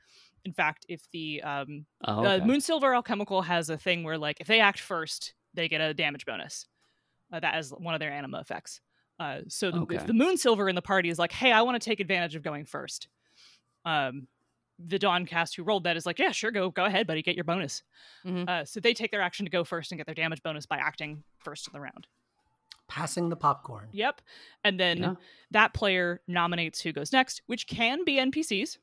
in 0.45 0.51
fact 0.51 0.83
if 0.89 1.07
the 1.11 1.39
um 1.43 1.85
Oh, 2.05 2.25
uh, 2.25 2.37
okay. 2.37 2.45
Moonsilver 2.47 2.91
Alchemical 2.95 3.43
has 3.43 3.69
a 3.69 3.77
thing 3.77 4.03
where, 4.03 4.17
like, 4.17 4.41
if 4.41 4.47
they 4.47 4.59
act 4.59 4.79
first, 4.79 5.35
they 5.53 5.67
get 5.69 5.79
a 5.79 5.93
damage 5.93 6.25
bonus. 6.25 6.65
Uh, 7.31 7.39
that 7.39 7.55
is 7.59 7.69
one 7.69 7.93
of 7.93 7.99
their 7.99 8.11
anima 8.11 8.39
effects. 8.39 8.81
Uh, 9.19 9.41
so 9.47 9.69
the, 9.71 9.77
Okay. 9.81 9.95
if 9.95 10.07
the 10.07 10.13
Moonsilver 10.13 10.67
in 10.69 10.75
the 10.75 10.81
party 10.81 11.09
is 11.09 11.19
like, 11.19 11.31
"Hey, 11.31 11.51
I 11.51 11.61
want 11.61 11.81
to 11.81 11.89
take 11.89 11.99
advantage 11.99 12.35
of 12.35 12.41
going 12.43 12.65
first, 12.65 13.07
um, 13.85 14.27
the 14.79 14.97
Dawncast 14.97 15.55
who 15.55 15.63
rolled 15.63 15.83
that 15.83 15.95
is 15.95 16.05
like, 16.07 16.17
"Yeah, 16.17 16.31
sure, 16.31 16.49
go 16.51 16.71
go 16.71 16.85
ahead, 16.85 17.05
buddy, 17.05 17.21
get 17.21 17.35
your 17.35 17.43
bonus." 17.43 17.83
Mhm. 18.25 18.49
Uh, 18.49 18.65
so 18.65 18.79
they 18.79 18.93
take 18.95 19.11
their 19.11 19.21
action 19.21 19.45
to 19.45 19.51
go 19.51 19.63
first 19.63 19.91
and 19.91 19.99
get 19.99 20.05
their 20.07 20.15
damage 20.15 20.41
bonus 20.41 20.65
by 20.65 20.77
acting 20.77 21.23
first 21.37 21.67
in 21.67 21.73
the 21.73 21.79
round. 21.79 22.07
Passing 22.87 23.29
the 23.29 23.35
popcorn. 23.37 23.89
Yep, 23.91 24.21
and 24.63 24.79
then 24.79 24.97
Yeah. 24.97 25.15
that 25.51 25.73
player 25.73 26.21
nominates 26.27 26.81
who 26.81 26.91
goes 26.91 27.13
next, 27.13 27.41
which 27.45 27.67
can 27.67 28.03
be 28.03 28.17
NPCs. 28.19 28.79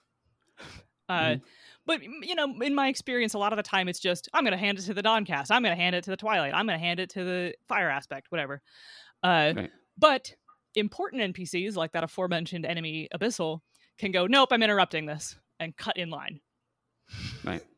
Uh, 1.09 1.21
Mhm. 1.37 1.43
But 1.87 2.03
you 2.03 2.35
know, 2.35 2.61
in 2.61 2.75
my 2.75 2.89
experience, 2.89 3.33
a 3.35 3.39
lot 3.39 3.53
of 3.53 3.57
the 3.57 3.63
time 3.63 3.89
it's 3.89 3.99
just 4.01 4.29
I'm 4.35 4.45
going 4.45 4.53
to 4.53 4.59
hand 4.59 4.79
it 4.79 4.83
to 4.83 4.95
the 4.95 5.03
Dawncast, 5.03 5.51
I'm 5.51 5.63
going 5.63 5.75
to 5.77 5.83
hand 5.83 5.97
it 5.97 6.05
to 6.05 6.11
the 6.11 6.17
Twilight, 6.17 6.53
I'm 6.55 6.67
going 6.67 6.79
to 6.79 6.85
hand 6.85 7.01
it 7.01 7.11
to 7.11 7.25
the 7.25 7.55
Fire 7.67 7.89
aspect, 7.91 8.31
whatever. 8.31 8.61
Uh, 9.23 9.53
Right. 9.57 9.73
But 9.99 10.35
important 10.75 11.35
NPCs 11.35 11.75
like 11.77 11.93
that 11.93 12.05
aforementioned 12.05 12.65
enemy 12.65 13.09
Abyssal 13.15 13.61
can 13.99 14.13
go, 14.13 14.27
nope, 14.27 14.51
I'm 14.53 14.63
interrupting 14.63 15.07
this, 15.07 15.37
and 15.59 15.77
cut 15.77 15.97
in 15.97 16.11
line. 16.11 16.41
Right. 17.45 17.63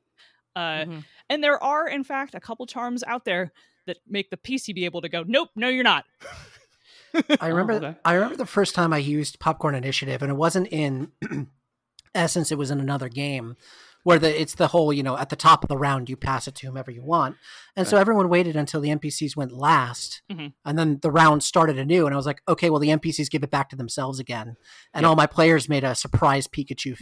Uh, 0.56 0.84
Mhm. 0.84 1.04
And 1.28 1.44
there 1.44 1.62
are, 1.62 1.86
in 1.88 2.02
fact, 2.02 2.34
a 2.34 2.40
couple 2.40 2.66
charms 2.66 3.04
out 3.04 3.24
there 3.24 3.52
that 3.86 3.98
make 4.04 4.30
the 4.30 4.36
PC 4.36 4.74
be 4.74 4.84
able 4.84 5.00
to 5.00 5.08
go, 5.08 5.22
nope, 5.24 5.48
no, 5.54 5.68
you're 5.68 5.84
not. 5.84 6.04
I 7.40 7.46
remember. 7.46 7.74
okay. 7.74 7.96
I 8.04 8.14
remember 8.14 8.36
the 8.36 8.46
first 8.46 8.74
time 8.74 8.92
I 8.92 8.98
used 8.98 9.38
Popcorn 9.38 9.76
Initiative, 9.76 10.22
and 10.22 10.30
it 10.30 10.34
wasn't 10.34 10.66
in 10.72 11.12
Essence. 12.16 12.50
It 12.50 12.58
was 12.58 12.72
in 12.72 12.80
another 12.80 13.08
game 13.08 13.56
where 14.04 14.18
the 14.18 14.40
it's 14.40 14.54
the 14.54 14.68
whole 14.68 14.92
you 14.92 15.02
know 15.02 15.16
at 15.16 15.28
the 15.28 15.36
top 15.36 15.62
of 15.64 15.68
the 15.68 15.76
round 15.76 16.08
you 16.08 16.16
pass 16.16 16.48
it 16.48 16.54
to 16.56 16.66
whomever 16.66 16.90
you 16.90 17.02
want, 17.02 17.36
and 17.76 17.86
so 17.86 17.96
everyone 17.96 18.28
waited 18.28 18.56
until 18.56 18.80
the 18.80 18.88
NPCs 18.90 19.36
went 19.36 19.52
last, 19.52 20.22
Mhm. 20.30 20.52
and 20.64 20.78
then 20.78 20.98
the 21.02 21.10
round 21.10 21.42
started 21.42 21.78
anew, 21.78 22.06
and 22.06 22.14
I 22.14 22.16
was 22.16 22.26
like, 22.26 22.42
okay, 22.48 22.70
well 22.70 22.80
the 22.80 22.88
NPCs 22.90 23.30
give 23.30 23.42
it 23.42 23.50
back 23.50 23.68
to 23.70 23.76
themselves 23.76 24.18
again, 24.18 24.56
and 24.94 25.02
Yep. 25.02 25.08
all 25.08 25.16
my 25.16 25.26
players 25.26 25.68
made 25.68 25.84
a 25.84 25.94
surprise 25.94 26.46
Pikachu 26.48 26.96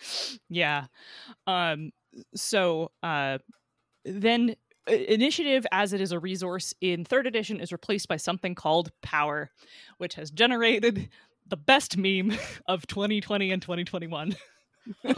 face. 0.00 0.38
yeah. 0.48 0.86
Um 1.46 1.90
so 2.34 2.90
uh 3.02 3.38
then 4.04 4.54
initiative 4.88 5.66
as 5.72 5.92
it 5.92 6.00
is 6.00 6.12
a 6.12 6.18
resource 6.18 6.72
in 6.80 7.04
third 7.04 7.26
edition 7.26 7.60
is 7.60 7.72
replaced 7.72 8.08
by 8.08 8.16
something 8.16 8.54
called 8.54 8.90
power 9.02 9.50
which 9.98 10.14
has 10.14 10.30
generated 10.30 11.08
the 11.48 11.56
best 11.56 11.96
meme 11.96 12.32
of 12.68 12.86
2020 12.86 13.50
and 13.50 13.60
2021 13.62 14.28
Oh, 14.28 14.30
no. 14.30 14.36
We're 15.04 15.14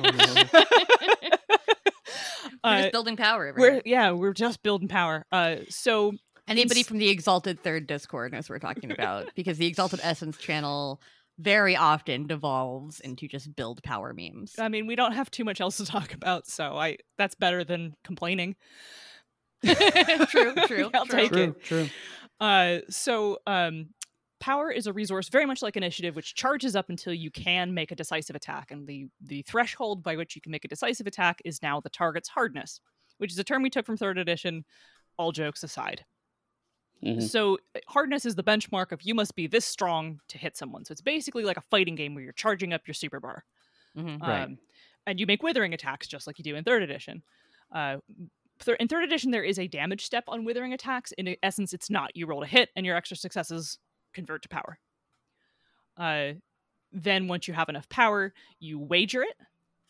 Uh, 2.64 2.78
just 2.82 2.92
building 2.92 3.16
power. 3.16 3.46
Everywhere. 3.46 3.74
we're 3.76 3.82
yeah 3.84 4.10
we're 4.10 4.32
just 4.32 4.62
building 4.62 4.88
power 4.88 5.24
uh 5.32 5.56
so 5.68 6.12
Anybody 6.48 6.82
from 6.82 6.96
the 6.96 7.10
Exalted 7.10 7.62
Third 7.62 7.86
Discord 7.86 8.32
knows 8.32 8.48
what 8.48 8.54
we're 8.54 8.58
talking 8.74 8.90
about 8.90 9.26
because 9.36 9.58
the 9.58 9.66
Exalted 9.66 10.00
Essence 10.02 10.38
channel 10.38 11.00
very 11.38 11.76
often 11.76 12.26
devolves 12.26 13.00
into 13.00 13.28
just 13.28 13.54
build 13.54 13.82
power 13.82 14.12
memes. 14.14 14.54
i 14.58 14.68
mean 14.68 14.86
we 14.86 14.96
don't 14.96 15.12
have 15.12 15.30
too 15.30 15.44
much 15.44 15.60
else 15.60 15.76
to 15.76 15.84
talk 15.86 16.12
about 16.14 16.46
so 16.48 16.76
i 16.76 16.96
that's 17.18 17.34
better 17.36 17.62
than 17.64 17.94
complaining 18.02 18.56
true, 19.64 20.54
true, 20.66 20.90
I'll 20.94 21.06
true. 21.06 21.18
take 21.18 21.30
true, 21.32 21.42
it 21.42 21.62
true. 21.64 21.88
Uh, 22.40 22.78
so 22.88 23.38
um, 23.46 23.88
power 24.40 24.70
is 24.70 24.86
a 24.86 24.92
resource 24.92 25.28
very 25.28 25.46
much 25.46 25.62
like 25.62 25.76
initiative, 25.76 26.14
which 26.16 26.34
charges 26.34 26.76
up 26.76 26.88
until 26.90 27.12
you 27.12 27.30
can 27.30 27.74
make 27.74 27.90
a 27.90 27.96
decisive 27.96 28.36
attack, 28.36 28.70
and 28.70 28.86
the 28.86 29.08
the 29.20 29.42
threshold 29.42 30.02
by 30.02 30.16
which 30.16 30.34
you 30.36 30.40
can 30.42 30.52
make 30.52 30.64
a 30.64 30.68
decisive 30.68 31.06
attack 31.06 31.40
is 31.44 31.62
now 31.62 31.80
the 31.80 31.90
target's 31.90 32.28
hardness, 32.28 32.80
which 33.18 33.32
is 33.32 33.38
a 33.38 33.44
term 33.44 33.62
we 33.62 33.70
took 33.70 33.86
from 33.86 33.96
third 33.96 34.18
edition. 34.18 34.64
All 35.16 35.32
jokes 35.32 35.62
aside, 35.64 36.04
Mhm. 37.02 37.22
so 37.28 37.58
uh, 37.74 37.80
hardness 37.88 38.24
is 38.24 38.34
the 38.36 38.42
benchmark 38.44 38.92
of 38.92 39.02
you 39.02 39.14
must 39.14 39.34
be 39.34 39.46
this 39.48 39.64
strong 39.64 40.20
to 40.28 40.38
hit 40.38 40.56
someone. 40.56 40.84
So 40.84 40.92
it's 40.92 41.00
basically 41.00 41.44
like 41.44 41.56
a 41.56 41.60
fighting 41.62 41.94
game 41.96 42.14
where 42.14 42.22
you're 42.22 42.32
charging 42.32 42.72
up 42.72 42.86
your 42.86 42.94
super 42.94 43.18
bar. 43.18 43.44
Mhm. 43.96 44.20
Right. 44.20 44.42
Um, 44.44 44.58
and 45.06 45.18
you 45.18 45.26
make 45.26 45.42
withering 45.42 45.74
attacks 45.74 46.06
just 46.06 46.26
like 46.28 46.38
you 46.38 46.44
do 46.44 46.54
in 46.54 46.62
third 46.64 46.82
edition. 46.84 47.22
Uh, 47.72 47.98
in 48.78 48.88
third 48.88 49.04
edition, 49.04 49.30
there 49.30 49.42
is 49.44 49.58
a 49.58 49.66
damage 49.68 50.04
step 50.04 50.24
on 50.28 50.44
withering 50.44 50.72
attacks. 50.72 51.12
In 51.12 51.36
essence, 51.42 51.72
it's 51.72 51.90
not. 51.90 52.14
You 52.16 52.26
roll 52.26 52.42
a 52.42 52.46
hit, 52.46 52.70
and 52.76 52.84
your 52.84 52.96
extra 52.96 53.16
successes 53.16 53.78
convert 54.14 54.42
to 54.42 54.48
power. 54.48 54.78
Uh, 55.96 56.32
then 56.92 57.28
once 57.28 57.46
you 57.48 57.54
have 57.54 57.68
enough 57.68 57.88
power, 57.88 58.32
you 58.60 58.78
wager 58.78 59.22
it 59.22 59.36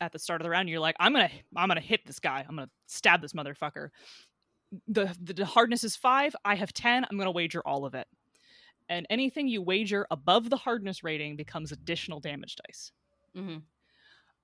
at 0.01 0.13
the 0.13 0.19
start 0.19 0.41
of 0.41 0.45
the 0.45 0.51
round. 0.51 0.69
You're 0.69 0.81
like, 0.81 0.97
I'm 0.99 1.13
gonna, 1.13 1.31
I'm 1.57 1.69
gonna 1.69 1.81
hit 1.81 2.07
this 2.07 2.19
guy. 2.21 2.45
I'm 2.49 2.57
gonna 2.57 2.71
stab 2.87 3.21
this 3.21 3.33
motherfucker. 3.33 3.91
The, 4.87 5.15
the 5.21 5.45
hardness 5.47 5.85
is 5.85 5.97
five. 5.97 6.35
I 6.45 6.55
have 6.55 6.73
ten. 6.73 7.07
I'm 7.11 7.17
gonna 7.19 7.31
wager 7.31 7.61
all 7.67 7.85
of 7.85 7.95
it. 7.95 8.07
And 8.89 9.07
anything 9.11 9.49
you 9.49 9.61
wager 9.63 10.07
above 10.11 10.49
the 10.51 10.57
hardness 10.57 11.05
rating 11.05 11.37
becomes 11.37 11.73
additional 11.73 12.21
damage 12.21 12.57
dice. 12.67 12.93
Mhm. 13.37 13.63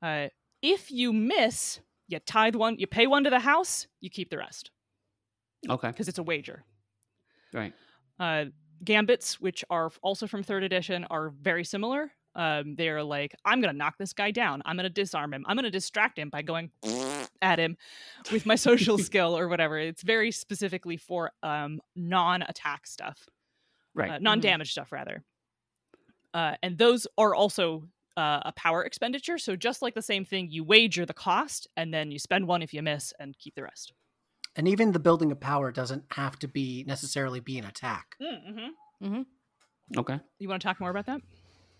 Uh, 0.02 0.28
if 0.60 0.90
you 0.90 1.12
miss, 1.12 1.80
you 2.08 2.18
tithe 2.20 2.54
one, 2.54 2.76
you 2.78 2.86
pay 2.86 3.06
one 3.06 3.24
to 3.24 3.30
the 3.30 3.38
house, 3.40 3.86
you 4.00 4.10
keep 4.10 4.28
the 4.30 4.36
rest 4.38 4.70
Okay. 5.68 5.88
because 5.88 6.08
it's 6.08 6.18
a 6.18 6.22
wager. 6.22 6.62
Right. 7.54 7.72
Uh, 8.20 8.46
gambits, 8.84 9.40
which 9.40 9.64
are 9.70 9.90
also 10.02 10.26
from 10.26 10.42
third 10.42 10.62
edition, 10.64 11.04
are 11.10 11.30
very 11.30 11.64
similar. 11.64 12.12
Um, 12.36 12.74
they're 12.74 13.02
like, 13.04 13.34
I'm 13.44 13.60
gonna 13.60 13.72
knock 13.72 13.96
this 13.98 14.12
guy 14.12 14.30
down. 14.32 14.60
I'm 14.64 14.76
gonna 14.76 14.90
disarm 14.90 15.32
him. 15.32 15.44
I'm 15.46 15.56
gonna 15.56 15.70
distract 15.70 16.18
him 16.18 16.30
by 16.30 16.42
going 16.42 16.70
at 17.42 17.58
him 17.60 17.76
with 18.32 18.44
my 18.46 18.56
social 18.56 18.98
skill 19.08 19.36
or 19.38 19.48
whatever. 19.48 19.78
It's 19.78 20.02
very 20.02 20.30
specifically 20.32 20.96
for 20.96 21.30
um, 21.42 21.80
non-attack 21.94 22.86
stuff, 22.86 23.28
Right. 23.94 24.10
uh, 24.10 24.18
non-damage 24.18 24.72
stuff 24.72 24.90
rather. 24.90 25.22
Uh, 26.32 26.56
and 26.62 26.76
those 26.76 27.06
are 27.16 27.34
also 27.34 27.84
uh, 28.16 28.40
a 28.44 28.52
power 28.56 28.82
expenditure. 28.84 29.38
So 29.38 29.54
just 29.54 29.82
like 29.82 29.94
the 29.94 30.02
same 30.02 30.24
thing, 30.24 30.48
you 30.50 30.64
wager 30.64 31.06
the 31.06 31.14
cost, 31.14 31.68
and 31.76 31.94
then 31.94 32.10
you 32.10 32.18
spend 32.18 32.48
one 32.48 32.62
if 32.62 32.74
you 32.74 32.82
miss, 32.82 33.12
and 33.20 33.38
keep 33.38 33.54
the 33.54 33.62
rest. 33.62 33.92
And 34.56 34.68
even 34.68 34.92
the 34.92 34.98
building 35.00 35.32
of 35.32 35.40
power 35.40 35.72
doesn't 35.72 36.04
have 36.12 36.38
to 36.40 36.48
be 36.48 36.84
necessarily 36.86 37.40
be 37.40 37.58
an 37.58 37.64
attack. 37.64 38.16
Mm-hmm. 38.22 39.22
okay. 39.98 40.20
You 40.38 40.48
want 40.48 40.62
to 40.62 40.68
talk 40.68 40.80
more 40.80 40.90
about 40.90 41.06
that? 41.06 41.20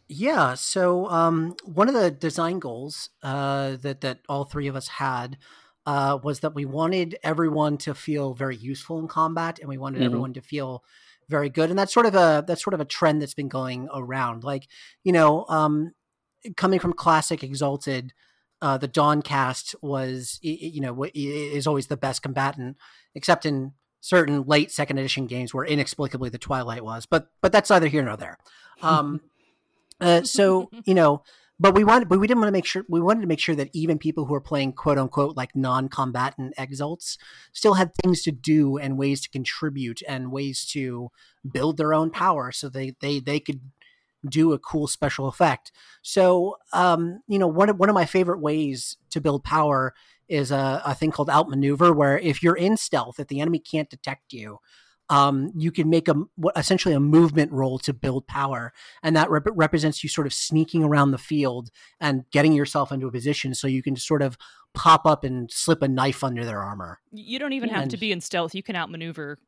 Yeah. 0.08 0.54
So 0.54 1.08
um, 1.08 1.54
one 1.64 1.88
of 1.88 1.94
the 1.94 2.10
design 2.10 2.58
goals 2.58 3.10
uh, 3.22 3.76
that 3.82 4.00
that 4.02 4.18
all 4.28 4.44
three 4.44 4.66
of 4.66 4.76
us 4.76 4.88
had 4.88 5.38
uh, 5.86 6.18
was 6.22 6.40
that 6.40 6.54
we 6.54 6.64
wanted 6.64 7.16
everyone 7.22 7.76
to 7.78 7.94
feel 7.94 8.34
very 8.34 8.56
useful 8.56 8.98
in 8.98 9.06
combat, 9.08 9.58
and 9.60 9.68
we 9.68 9.78
wanted 9.78 10.00
Mhm. 10.02 10.06
everyone 10.06 10.32
to 10.34 10.40
feel 10.42 10.82
very 11.28 11.48
good. 11.48 11.70
And 11.70 11.78
that's 11.78 11.92
sort 11.92 12.06
of 12.06 12.14
a 12.14 12.44
that's 12.46 12.62
sort 12.62 12.74
of 12.74 12.80
a 12.80 12.84
trend 12.84 13.22
that's 13.22 13.34
been 13.34 13.48
going 13.48 13.88
around. 13.94 14.44
Like 14.44 14.66
you 15.04 15.12
know, 15.12 15.46
um, 15.48 15.92
coming 16.56 16.80
from 16.80 16.92
classic 16.92 17.42
Exalted. 17.42 18.12
Uh, 18.62 18.78
the 18.78 18.88
Dawn 18.88 19.20
cast 19.20 19.74
was, 19.82 20.38
you 20.42 20.80
know, 20.80 21.06
is 21.14 21.66
always 21.66 21.88
the 21.88 21.96
best 21.96 22.22
combatant, 22.22 22.76
except 23.14 23.44
in 23.44 23.72
certain 24.00 24.42
late 24.44 24.70
second 24.70 24.98
edition 24.98 25.26
games 25.26 25.54
where 25.54 25.64
inexplicably 25.64 26.28
the 26.28 26.38
Twilight 26.38 26.84
was. 26.84 27.06
But 27.06 27.28
but 27.40 27.52
that's 27.52 27.70
neither 27.70 27.88
here 27.88 28.02
nor 28.02 28.16
there. 28.16 28.38
Um, 28.82 29.20
uh, 30.00 30.22
so 30.22 30.70
you 30.84 30.94
know, 30.94 31.22
but 31.58 31.74
we 31.74 31.84
wanted, 31.84 32.08
but 32.08 32.18
we 32.18 32.26
didn't 32.26 32.40
want 32.40 32.48
to 32.48 32.52
make 32.52 32.66
sure 32.66 32.84
we 32.88 33.00
wanted 33.00 33.22
to 33.22 33.26
make 33.26 33.38
sure 33.38 33.54
that 33.54 33.70
even 33.72 33.98
people 33.98 34.26
who 34.26 34.34
are 34.34 34.40
playing 34.40 34.72
quote 34.72 34.98
unquote 34.98 35.36
like 35.36 35.54
non-combatant 35.54 36.52
exalts 36.58 37.16
still 37.52 37.74
had 37.74 37.92
things 37.94 38.22
to 38.22 38.32
do 38.32 38.76
and 38.76 38.98
ways 38.98 39.20
to 39.22 39.30
contribute 39.30 40.02
and 40.08 40.32
ways 40.32 40.66
to 40.66 41.10
build 41.50 41.76
their 41.76 41.94
own 41.94 42.10
power, 42.10 42.50
so 42.50 42.68
they 42.68 42.94
they 43.00 43.20
they 43.20 43.40
could 43.40 43.60
do 44.28 44.52
a 44.52 44.58
cool 44.58 44.86
special 44.86 45.28
effect. 45.28 45.72
So 46.02 46.56
um, 46.72 47.20
you 47.28 47.38
know, 47.38 47.48
one 47.48 47.68
of 47.68 47.78
one 47.78 47.88
of 47.88 47.94
my 47.94 48.06
favorite 48.06 48.40
ways 48.40 48.96
to 49.10 49.20
build 49.20 49.44
power 49.44 49.94
is 50.28 50.50
a, 50.50 50.82
a 50.84 50.94
thing 50.94 51.10
called 51.10 51.28
outmaneuver, 51.30 51.92
where 51.92 52.18
if 52.18 52.42
you're 52.42 52.56
in 52.56 52.76
stealth, 52.76 53.20
if 53.20 53.28
the 53.28 53.40
enemy 53.40 53.58
can't 53.58 53.90
detect 53.90 54.32
you, 54.32 54.58
um, 55.10 55.52
you 55.54 55.70
can 55.70 55.90
make 55.90 56.08
a 56.08 56.14
what- 56.36 56.56
essentially 56.56 56.94
a 56.94 57.00
movement 57.00 57.52
roll 57.52 57.78
to 57.80 57.92
build 57.92 58.26
power, 58.26 58.72
and 59.02 59.14
that 59.16 59.30
rep- 59.30 59.44
represents 59.54 60.02
you 60.02 60.08
sort 60.08 60.26
of 60.26 60.32
sneaking 60.32 60.82
around 60.82 61.10
the 61.10 61.18
field 61.18 61.70
and 62.00 62.24
getting 62.30 62.52
yourself 62.52 62.90
into 62.90 63.06
a 63.06 63.12
position 63.12 63.54
so 63.54 63.66
you 63.66 63.82
can 63.82 63.96
sort 63.96 64.22
of 64.22 64.38
pop 64.72 65.06
up 65.06 65.22
and 65.22 65.50
slip 65.52 65.82
a 65.82 65.88
knife 65.88 66.24
under 66.24 66.44
their 66.44 66.60
armor. 66.60 67.00
You 67.12 67.38
don't 67.38 67.52
even 67.52 67.68
have 67.68 67.88
to 67.88 67.96
be 67.96 68.10
in 68.10 68.20
stealth. 68.20 68.54
You 68.54 68.62
can 68.62 68.76
outmaneuver. 68.76 69.38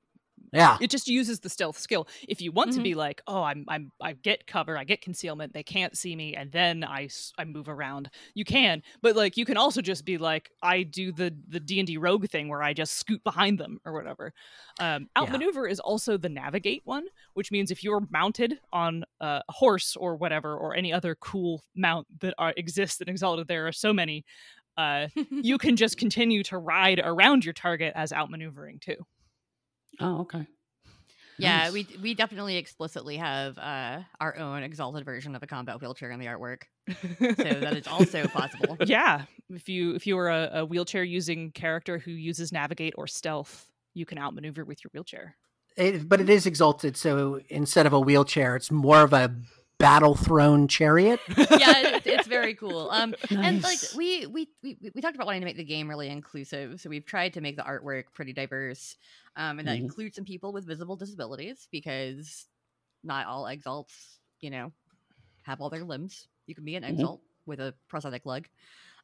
Yeah, 0.52 0.78
It 0.78 0.90
just 0.90 1.08
uses 1.08 1.40
the 1.40 1.48
stealth 1.48 1.78
skill. 1.78 2.06
If 2.28 2.40
you 2.40 2.52
want 2.52 2.72
to 2.72 2.80
Mhm. 2.80 2.82
be 2.82 2.94
like, 2.94 3.22
oh, 3.26 3.42
I'm, 3.42 3.64
I'm, 3.68 3.92
I 4.00 4.12
get 4.12 4.46
cover, 4.46 4.76
I 4.76 4.84
get 4.84 5.00
concealment, 5.00 5.52
they 5.54 5.62
can't 5.62 5.96
see 5.96 6.14
me, 6.14 6.34
and 6.36 6.52
then 6.52 6.84
I, 6.84 7.08
I 7.38 7.44
move 7.44 7.68
around. 7.68 8.10
You 8.34 8.44
can, 8.44 8.82
but 9.00 9.16
like, 9.16 9.36
you 9.38 9.44
can 9.46 9.56
also 9.56 9.80
just 9.80 10.04
be 10.04 10.18
like, 10.18 10.50
I 10.62 10.82
do 10.82 11.12
the 11.12 11.34
the 11.48 11.60
D 11.60 11.78
and 11.80 11.86
D 11.86 11.96
rogue 11.96 12.28
thing 12.28 12.48
where 12.48 12.62
I 12.62 12.74
just 12.74 12.94
scoot 12.94 13.24
behind 13.24 13.58
them 13.58 13.78
or 13.86 13.92
whatever. 13.92 14.32
Um, 14.78 15.08
Yeah. 15.16 15.40
outmaneuver 15.40 15.66
is 15.66 15.80
also 15.80 16.16
the 16.18 16.28
navigate 16.28 16.82
one, 16.84 17.06
which 17.34 17.50
means 17.50 17.70
if 17.70 17.82
you're 17.82 18.06
mounted 18.10 18.58
on 18.72 19.04
a 19.20 19.42
horse 19.48 19.96
or 19.96 20.16
whatever, 20.16 20.56
or 20.56 20.74
any 20.74 20.92
other 20.92 21.14
cool 21.16 21.62
mount 21.74 22.06
that 22.20 22.34
are, 22.38 22.52
exists 22.56 23.00
in 23.00 23.08
Exalted, 23.08 23.48
there 23.48 23.66
are 23.66 23.72
so 23.72 23.92
many. 23.92 24.24
Uh, 24.76 25.08
you 25.40 25.58
can 25.58 25.76
just 25.76 25.96
continue 25.98 26.42
to 26.44 26.58
ride 26.58 27.00
around 27.02 27.44
your 27.44 27.54
target 27.54 27.92
as 27.96 28.12
outmaneuvering 28.12 28.80
too. 28.80 28.96
Oh, 30.00 30.20
okay. 30.20 30.46
Yeah, 31.38 31.64
Nice. 31.64 31.72
we 31.72 31.86
we 32.02 32.14
definitely 32.14 32.56
explicitly 32.56 33.16
have 33.18 33.58
uh, 33.58 34.00
our 34.20 34.36
own 34.38 34.62
exalted 34.62 35.04
version 35.04 35.34
of 35.34 35.42
a 35.42 35.46
combat 35.46 35.80
wheelchair 35.80 36.10
in 36.10 36.18
the 36.18 36.26
artwork, 36.26 36.62
so 36.88 37.60
that 37.60 37.76
is 37.76 37.86
also 37.86 38.26
possible. 38.28 38.78
yeah, 38.86 39.24
if 39.50 39.68
you 39.68 39.94
if 39.94 40.06
you 40.06 40.16
are 40.18 40.30
a, 40.30 40.50
a 40.60 40.64
wheelchair 40.64 41.04
using 41.04 41.50
character 41.52 41.98
who 41.98 42.10
uses 42.10 42.52
navigate 42.52 42.94
or 42.96 43.06
stealth, 43.06 43.68
you 43.92 44.06
can 44.06 44.18
outmaneuver 44.18 44.64
with 44.64 44.82
your 44.82 44.90
wheelchair. 44.94 45.36
it, 45.76 46.08
but 46.08 46.22
it 46.22 46.30
is 46.30 46.46
exalted. 46.46 46.96
So 46.96 47.40
instead 47.50 47.84
of 47.86 47.92
a 47.92 48.00
wheelchair, 48.00 48.56
it's 48.56 48.70
more 48.70 49.02
of 49.02 49.12
a 49.12 49.34
battle 49.78 50.14
throne 50.14 50.68
chariot. 50.68 51.20
yeah, 51.36 51.96
it's, 51.96 52.06
it's 52.06 52.26
very 52.26 52.54
cool. 52.54 52.90
Um, 52.90 53.14
and 53.30 53.62
like 53.62 53.78
we, 53.94 54.26
we 54.26 54.48
we 54.62 54.78
we 54.94 55.00
talked 55.00 55.14
about 55.16 55.26
wanting 55.26 55.42
to 55.42 55.46
make 55.46 55.56
the 55.56 55.64
game 55.64 55.88
really 55.88 56.08
inclusive, 56.08 56.80
so 56.80 56.88
we've 56.90 57.04
tried 57.06 57.34
to 57.34 57.40
make 57.40 57.56
the 57.56 57.62
artwork 57.62 58.04
pretty 58.14 58.32
diverse, 58.32 58.96
um, 59.36 59.58
and 59.58 59.68
that 59.68 59.76
Mhm. 59.76 59.84
includes 59.84 60.16
some 60.16 60.24
people 60.24 60.52
with 60.52 60.66
visible 60.66 60.96
disabilities 60.96 61.68
because 61.70 62.46
not 63.04 63.26
all 63.26 63.46
exalts, 63.46 64.18
you 64.40 64.50
know, 64.50 64.72
have 65.42 65.60
all 65.60 65.70
their 65.70 65.84
limbs. 65.84 66.28
You 66.46 66.54
can 66.54 66.64
be 66.64 66.76
an 66.76 66.84
exalt 66.84 67.20
with 67.46 67.60
a 67.60 67.74
prosthetic 67.88 68.26
leg. 68.26 68.48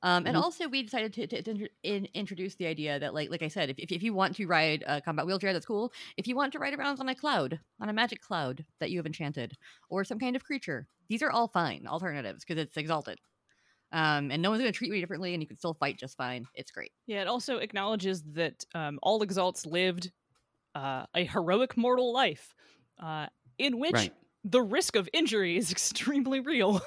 Um, 0.02 0.26
and 0.26 0.34
Mhm. 0.34 0.36
also, 0.36 0.68
we 0.68 0.82
decided 0.82 1.12
to, 1.14 1.26
to, 1.28 1.42
to 1.42 1.68
in, 1.84 2.06
introduce 2.14 2.56
the 2.56 2.66
idea 2.66 2.98
that, 2.98 3.14
like, 3.14 3.30
like 3.30 3.42
I 3.42 3.48
said, 3.48 3.70
if, 3.70 3.78
if, 3.78 3.92
if 3.92 4.02
you 4.02 4.12
want 4.14 4.34
to 4.36 4.46
ride 4.46 4.82
a 4.86 5.00
combat 5.00 5.26
wheelchair, 5.26 5.52
that's 5.52 5.66
cool. 5.66 5.92
If 6.16 6.26
you 6.26 6.34
want 6.36 6.52
to 6.54 6.58
ride 6.58 6.74
around 6.74 7.00
on 7.00 7.08
a 7.08 7.14
cloud, 7.14 7.60
on 7.80 7.88
a 7.88 7.92
magic 7.92 8.20
cloud 8.20 8.66
that 8.80 8.90
you 8.90 8.98
have 8.98 9.06
enchanted, 9.06 9.56
or 9.88 10.04
some 10.04 10.18
kind 10.18 10.34
of 10.34 10.44
creature, 10.44 10.88
these 11.08 11.22
are 11.22 11.30
all 11.30 11.48
fine 11.48 11.86
alternatives 11.86 12.44
because 12.44 12.60
it's 12.60 12.76
exalted. 12.76 13.20
Um, 13.92 14.30
and 14.30 14.42
no 14.42 14.50
one's 14.50 14.62
going 14.62 14.72
to 14.72 14.76
treat 14.76 14.92
you 14.92 15.00
differently, 15.00 15.34
and 15.34 15.42
you 15.42 15.46
can 15.46 15.56
still 15.56 15.74
fight 15.74 15.98
just 15.98 16.16
fine. 16.16 16.48
It's 16.54 16.70
great. 16.70 16.92
Yeah, 17.06 17.22
it 17.22 17.28
also 17.28 17.58
acknowledges 17.58 18.22
that 18.22 18.64
um, 18.74 18.98
all 19.02 19.22
exalts 19.22 19.66
lived 19.66 20.12
uh, 20.74 21.06
a 21.14 21.24
heroic 21.24 21.76
mortal 21.76 22.12
life, 22.12 22.54
uh, 22.98 23.28
in 23.58 23.78
which 23.80 24.08
Right. 24.08 24.14
the 24.44 24.62
risk 24.62 24.96
of 24.96 25.08
injury 25.12 25.56
is 25.56 25.70
extremely 25.72 26.40
real. 26.40 26.80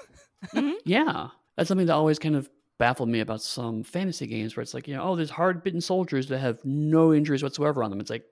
Yeah, 0.86 1.30
that's 1.58 1.68
something 1.68 1.88
that 1.88 1.94
always 1.94 2.20
kind 2.20 2.36
of 2.36 2.50
baffled 2.78 3.10
me 3.10 3.20
about 3.22 3.42
some 3.42 3.84
fantasy 3.84 4.28
games 4.28 4.56
where 4.56 4.62
it's 4.62 4.74
like, 4.74 4.88
you 4.88 4.96
know, 4.96 5.04
oh, 5.04 5.16
there's 5.16 5.30
hard 5.30 5.64
bitten 5.64 5.82
soldiers 5.82 6.28
that 6.28 6.40
have 6.40 6.64
no 6.66 7.14
injuries 7.14 7.44
whatsoever 7.44 7.84
on 7.84 7.90
them. 7.90 8.00
It's 8.00 8.10
like 8.10 8.26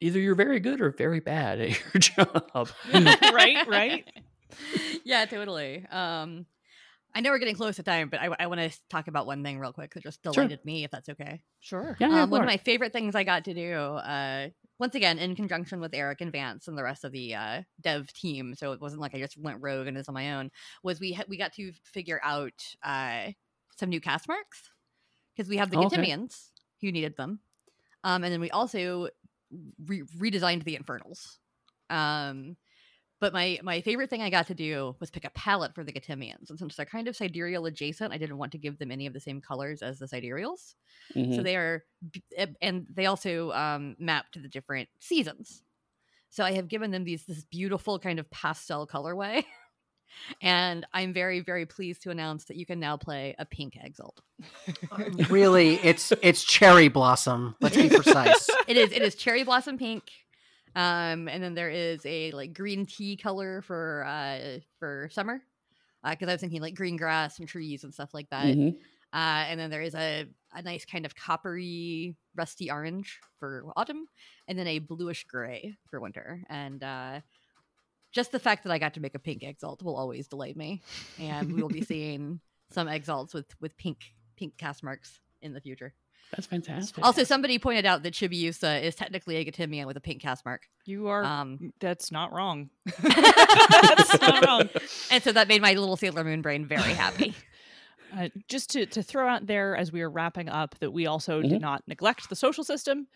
either 0.00 0.18
you're 0.18 0.34
very 0.34 0.60
good 0.60 0.80
or 0.80 0.90
very 0.90 1.20
bad 1.20 1.60
at 1.60 1.70
your 1.94 2.00
job. 2.00 2.68
right, 2.94 3.66
right. 3.68 4.04
yeah, 5.04 5.24
totally. 5.24 5.86
Um, 5.90 6.46
I 7.14 7.20
know 7.20 7.30
we're 7.30 7.38
getting 7.38 7.54
close 7.54 7.76
to 7.76 7.82
time, 7.82 8.10
but 8.10 8.20
I, 8.20 8.28
I 8.40 8.46
want 8.46 8.60
to 8.60 8.78
talk 8.90 9.08
about 9.08 9.26
one 9.26 9.42
thing 9.42 9.58
real 9.58 9.72
quick 9.72 9.94
that 9.94 10.02
just 10.02 10.22
delighted 10.22 10.62
me, 10.66 10.84
if 10.84 10.90
that's 10.90 11.08
okay. 11.08 11.40
Sure. 11.60 11.96
Yeah, 11.98 12.10
yeah, 12.10 12.22
Um, 12.24 12.30
one 12.30 12.42
of 12.42 12.46
my 12.46 12.58
favorite 12.58 12.92
things 12.92 13.14
I 13.14 13.24
got 13.24 13.46
to 13.46 13.54
do, 13.54 13.72
uh, 13.72 14.48
once 14.78 14.94
again, 14.94 15.18
in 15.18 15.34
conjunction 15.34 15.80
with 15.80 15.94
Eric 15.94 16.20
and 16.20 16.30
Vance 16.30 16.68
and 16.68 16.76
the 16.76 16.82
rest 16.82 17.04
of 17.04 17.12
the 17.12 17.34
uh, 17.34 17.62
dev 17.80 18.12
team, 18.12 18.54
so 18.54 18.72
it 18.72 18.82
wasn't 18.82 19.00
like 19.00 19.14
I 19.14 19.18
just 19.18 19.38
went 19.38 19.62
rogue 19.62 19.86
and 19.86 19.96
was 19.96 20.08
on 20.08 20.14
my 20.14 20.34
own. 20.34 20.50
Was 20.82 21.00
we 21.00 21.14
ha- 21.14 21.24
we 21.26 21.38
got 21.38 21.54
to 21.54 21.72
figure 21.84 22.20
out 22.22 22.52
uh, 22.84 23.28
some 23.76 23.88
new 23.90 24.00
cast 24.00 24.28
marks 24.28 24.70
because 25.36 25.48
we 25.48 25.56
have 25.58 25.70
the 25.70 25.76
Oh, 25.76 25.86
okay. 25.86 25.88
Getimians 25.98 26.50
who 26.80 26.92
needed 26.92 27.16
them, 27.16 27.40
um, 28.04 28.24
and 28.24 28.32
then 28.32 28.40
we 28.40 28.50
also 28.50 29.08
re- 29.86 30.02
redesigned 30.18 30.64
the 30.64 30.76
Infernals. 30.76 31.38
Um, 31.90 32.56
but 33.20 33.32
my 33.32 33.58
my 33.62 33.80
favorite 33.80 34.10
thing 34.10 34.22
I 34.22 34.30
got 34.30 34.48
to 34.48 34.54
do 34.54 34.96
was 35.00 35.10
pick 35.10 35.24
a 35.24 35.30
palette 35.30 35.74
for 35.74 35.84
the 35.84 35.92
Getimians, 35.92 36.50
and 36.50 36.58
since 36.58 36.76
they're 36.76 36.86
kind 36.86 37.08
of 37.08 37.16
sidereal 37.16 37.66
adjacent, 37.66 38.12
I 38.12 38.18
didn't 38.18 38.38
want 38.38 38.52
to 38.52 38.58
give 38.58 38.78
them 38.78 38.90
any 38.92 39.06
of 39.06 39.14
the 39.14 39.20
same 39.20 39.40
colors 39.40 39.82
as 39.82 39.98
the 39.98 40.08
sidereals. 40.08 40.76
Mhm. 41.14 41.34
So 41.34 41.42
they 41.42 41.56
are, 41.56 41.84
eh, 42.36 42.46
and 42.62 42.86
they 42.90 43.06
also 43.06 43.52
um, 43.52 43.96
map 43.98 44.32
to 44.32 44.40
the 44.40 44.48
different 44.48 44.88
seasons. 45.00 45.62
So 46.30 46.44
I 46.44 46.52
have 46.52 46.68
given 46.68 46.90
them 46.90 47.04
these 47.04 47.26
this 47.26 47.44
beautiful 47.44 47.98
kind 47.98 48.18
of 48.18 48.30
pastel 48.30 48.86
colorway, 48.86 49.44
and 50.40 50.86
I'm 50.92 51.12
very 51.12 51.40
very 51.40 51.66
pleased 51.66 52.02
to 52.02 52.10
announce 52.10 52.44
that 52.46 52.56
you 52.56 52.66
can 52.66 52.80
now 52.80 52.96
play 52.96 53.34
a 53.38 53.44
pink 53.44 53.76
Exalt. 53.82 54.20
really, 55.30 55.76
it's 55.76 56.12
it's 56.22 56.44
cherry 56.44 56.88
blossom. 56.88 57.56
Let's 57.60 57.76
be 57.76 57.88
precise. 57.88 58.48
It 58.68 58.76
is 58.76 58.92
it 58.92 59.02
is 59.02 59.14
cherry 59.14 59.44
blossom 59.44 59.78
pink, 59.78 60.10
um, 60.74 61.28
and 61.28 61.42
then 61.42 61.54
there 61.54 61.70
is 61.70 62.04
a 62.04 62.32
like 62.32 62.52
green 62.52 62.84
tea 62.84 63.16
color 63.16 63.62
for 63.62 64.04
uh 64.04 64.58
for 64.78 65.08
summer, 65.12 65.40
because 66.02 66.28
I 66.28 66.32
was 66.32 66.40
thinking 66.40 66.60
like 66.60 66.74
green 66.74 66.96
grass 66.96 67.38
and 67.38 67.46
trees 67.48 67.84
and 67.84 67.94
stuff 67.94 68.12
like 68.12 68.28
that. 68.30 68.46
Mhm. 68.46 68.76
Uh, 69.12 69.46
and 69.48 69.58
then 69.58 69.70
there 69.70 69.82
is 69.82 69.94
a, 69.94 70.26
a 70.52 70.62
nice 70.62 70.84
kind 70.84 71.06
of 71.06 71.14
coppery, 71.14 72.16
rusty 72.34 72.70
orange 72.70 73.20
for 73.38 73.64
autumn, 73.76 74.08
and 74.48 74.58
then 74.58 74.66
a 74.66 74.78
bluish 74.78 75.24
gray 75.24 75.76
for 75.88 76.00
winter. 76.00 76.42
And 76.50 76.82
uh, 76.82 77.20
just 78.16 78.32
the 78.32 78.40
fact 78.40 78.64
that 78.64 78.72
I 78.72 78.78
got 78.78 78.94
to 78.94 79.00
make 79.00 79.14
a 79.14 79.18
pink 79.20 79.42
exalt 79.42 79.82
will 79.82 79.94
always 79.96 80.26
delight 80.26 80.56
me. 80.56 80.82
And 81.20 81.52
we 81.52 81.62
will 81.62 81.68
be 81.68 81.84
seeing 81.92 82.40
some 82.70 82.88
exalts 82.88 83.32
with 83.34 83.46
with 83.60 83.76
pink 83.76 83.98
pink 84.36 84.56
cast 84.56 84.82
marks 84.82 85.20
in 85.42 85.52
the 85.52 85.60
future. 85.60 85.92
That's 86.32 86.46
fantastic. 86.48 87.04
Also, 87.04 87.22
somebody 87.22 87.56
pointed 87.60 87.86
out 87.86 88.02
that 88.02 88.12
Chibiusa 88.14 88.82
is 88.82 88.96
technically 88.96 89.36
a 89.36 89.44
Getimian 89.44 89.86
with 89.86 89.96
a 89.96 90.00
pink 90.00 90.20
cast 90.22 90.44
mark. 90.44 90.62
You 90.84 91.06
are. 91.06 91.22
Um, 91.22 91.72
that's 91.78 92.10
not 92.10 92.32
wrong. 92.32 92.70
that's 93.02 94.20
not 94.20 94.44
wrong. 94.44 94.68
and 95.12 95.22
so 95.22 95.30
that 95.32 95.46
made 95.46 95.62
my 95.62 95.74
little 95.74 95.96
Sailor 95.96 96.24
Moon 96.24 96.42
brain 96.42 96.66
very 96.66 96.94
happy. 96.94 97.32
Uh, 98.16 98.28
just 98.48 98.70
to, 98.70 98.86
to 98.86 99.02
throw 99.02 99.28
out 99.28 99.46
there 99.46 99.76
as 99.76 99.92
we 99.92 100.00
are 100.00 100.10
wrapping 100.10 100.48
up 100.48 100.76
that 100.80 100.90
we 100.92 101.06
also 101.06 101.42
did 101.42 101.52
Mhm. 101.52 101.60
not 101.60 101.82
neglect 101.86 102.28
the 102.28 102.36
social 102.36 102.64
system 102.64 103.06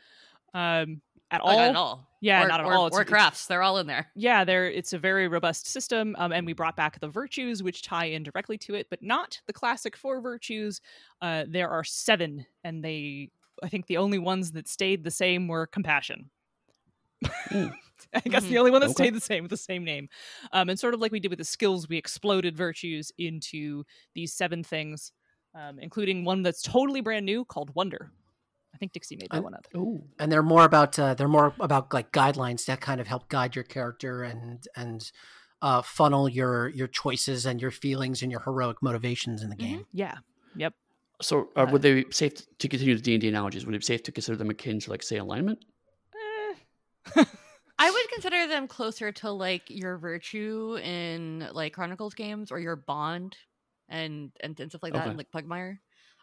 um, 0.54 1.00
at 1.30 1.40
all. 1.40 1.56
not 1.58 1.68
at 1.70 1.76
all. 1.76 2.06
Yeah, 2.20 2.44
or, 2.44 2.46
not 2.46 2.60
at 2.60 2.66
or, 2.66 2.72
all. 2.72 2.86
It's, 2.86 2.96
or 2.96 3.04
crafts, 3.04 3.46
they're 3.46 3.62
all 3.62 3.78
in 3.78 3.86
there. 3.86 4.12
yeah, 4.14 4.44
there 4.44 4.68
it's 4.68 4.92
a 4.92 4.98
very 4.98 5.28
robust 5.28 5.66
system, 5.68 6.16
um, 6.18 6.32
and 6.32 6.44
we 6.46 6.52
brought 6.52 6.76
back 6.76 6.98
the 7.00 7.08
virtues, 7.08 7.62
which 7.62 7.82
tie 7.82 8.06
in 8.06 8.22
directly 8.24 8.58
to 8.58 8.74
it, 8.74 8.88
but 8.90 9.02
not 9.02 9.40
the 9.46 9.52
classic 9.52 9.96
four 9.96 10.20
virtues. 10.20 10.80
Uh, 11.22 11.44
there 11.48 11.70
are 11.70 11.84
seven, 11.84 12.44
and 12.64 12.84
they, 12.84 13.30
I 13.62 13.68
think, 13.68 13.86
the 13.86 13.98
only 13.98 14.18
ones 14.18 14.52
that 14.52 14.68
stayed 14.68 15.04
the 15.04 15.10
same 15.12 15.46
were 15.48 15.66
compassion. 15.66 16.30
Mm. 17.52 17.74
I 18.14 18.20
guess 18.20 18.44
Mhm. 18.44 18.48
the 18.48 18.58
only 18.58 18.70
one 18.70 18.80
that 18.80 18.90
Okay. 18.90 18.92
stayed 18.92 19.14
the 19.14 19.20
same 19.20 19.44
with 19.44 19.50
the 19.50 19.56
same 19.56 19.84
name, 19.84 20.08
um, 20.52 20.68
and 20.68 20.78
sort 20.78 20.94
of 20.94 21.00
like 21.00 21.12
we 21.12 21.20
did 21.20 21.30
with 21.30 21.38
the 21.38 21.44
skills, 21.44 21.88
we 21.88 21.96
exploded 21.96 22.56
virtues 22.56 23.12
into 23.18 23.84
these 24.14 24.32
seven 24.32 24.64
things, 24.64 25.12
um, 25.54 25.78
including 25.78 26.24
one 26.24 26.42
that's 26.42 26.62
totally 26.62 27.00
brand 27.02 27.26
new 27.26 27.44
called 27.44 27.74
Wonder. 27.74 28.10
I 28.80 28.84
think 28.84 28.92
Dixie 28.92 29.16
made 29.16 29.28
that 29.30 29.34
I'm- 29.34 29.42
one 29.44 29.54
up. 29.54 29.66
Ooh. 29.76 30.02
and 30.18 30.32
they're 30.32 30.42
more 30.42 30.64
about 30.64 30.98
uh, 30.98 31.12
they're 31.14 31.28
more 31.28 31.52
about 31.60 31.92
like 31.92 32.12
guidelines 32.12 32.64
that 32.64 32.80
kind 32.80 33.00
of 33.00 33.06
help 33.06 33.28
guide 33.28 33.54
your 33.54 33.64
character 33.64 34.22
and 34.22 34.66
and 34.74 35.10
uh, 35.60 35.82
funnel 35.82 36.28
your 36.30 36.68
your 36.68 36.86
choices 36.88 37.44
and 37.44 37.60
your 37.60 37.70
feelings 37.70 38.22
and 38.22 38.30
your 38.32 38.40
heroic 38.40 38.78
motivations 38.82 39.42
in 39.42 39.50
the 39.50 39.56
game. 39.56 39.84
Yeah. 39.92 40.14
Yep. 40.56 40.72
So, 41.20 41.50
uh, 41.54 41.60
Uh, 41.60 41.66
would 41.70 41.82
they 41.82 42.04
be 42.04 42.10
safe 42.12 42.32
to 42.58 42.68
continue 42.68 42.94
the 42.96 43.02
D 43.02 43.12
and 43.12 43.20
D 43.20 43.28
analogies? 43.28 43.66
Would 43.66 43.74
it 43.74 43.80
be 43.80 43.84
safe 43.84 44.02
to 44.04 44.12
consider 44.12 44.38
them 44.38 44.48
akin 44.48 44.80
to, 44.80 44.90
like, 44.90 45.02
say, 45.02 45.18
alignment? 45.18 45.58
Eh. 47.14 47.24
I 47.78 47.90
would 47.90 48.08
consider 48.10 48.46
them 48.46 48.66
closer 48.68 49.12
to 49.12 49.30
like 49.30 49.62
your 49.68 49.98
virtue 49.98 50.78
in 50.82 51.46
like 51.52 51.72
Chronicles 51.74 52.14
games 52.14 52.50
or 52.50 52.58
your 52.58 52.76
bond 52.76 53.36
and 53.88 54.30
and, 54.40 54.58
and 54.60 54.70
stuff 54.70 54.82
like 54.82 54.92
that, 54.94 55.02
Okay. 55.02 55.10
in, 55.10 55.16
like 55.18 55.30
Pugmire. 55.30 55.78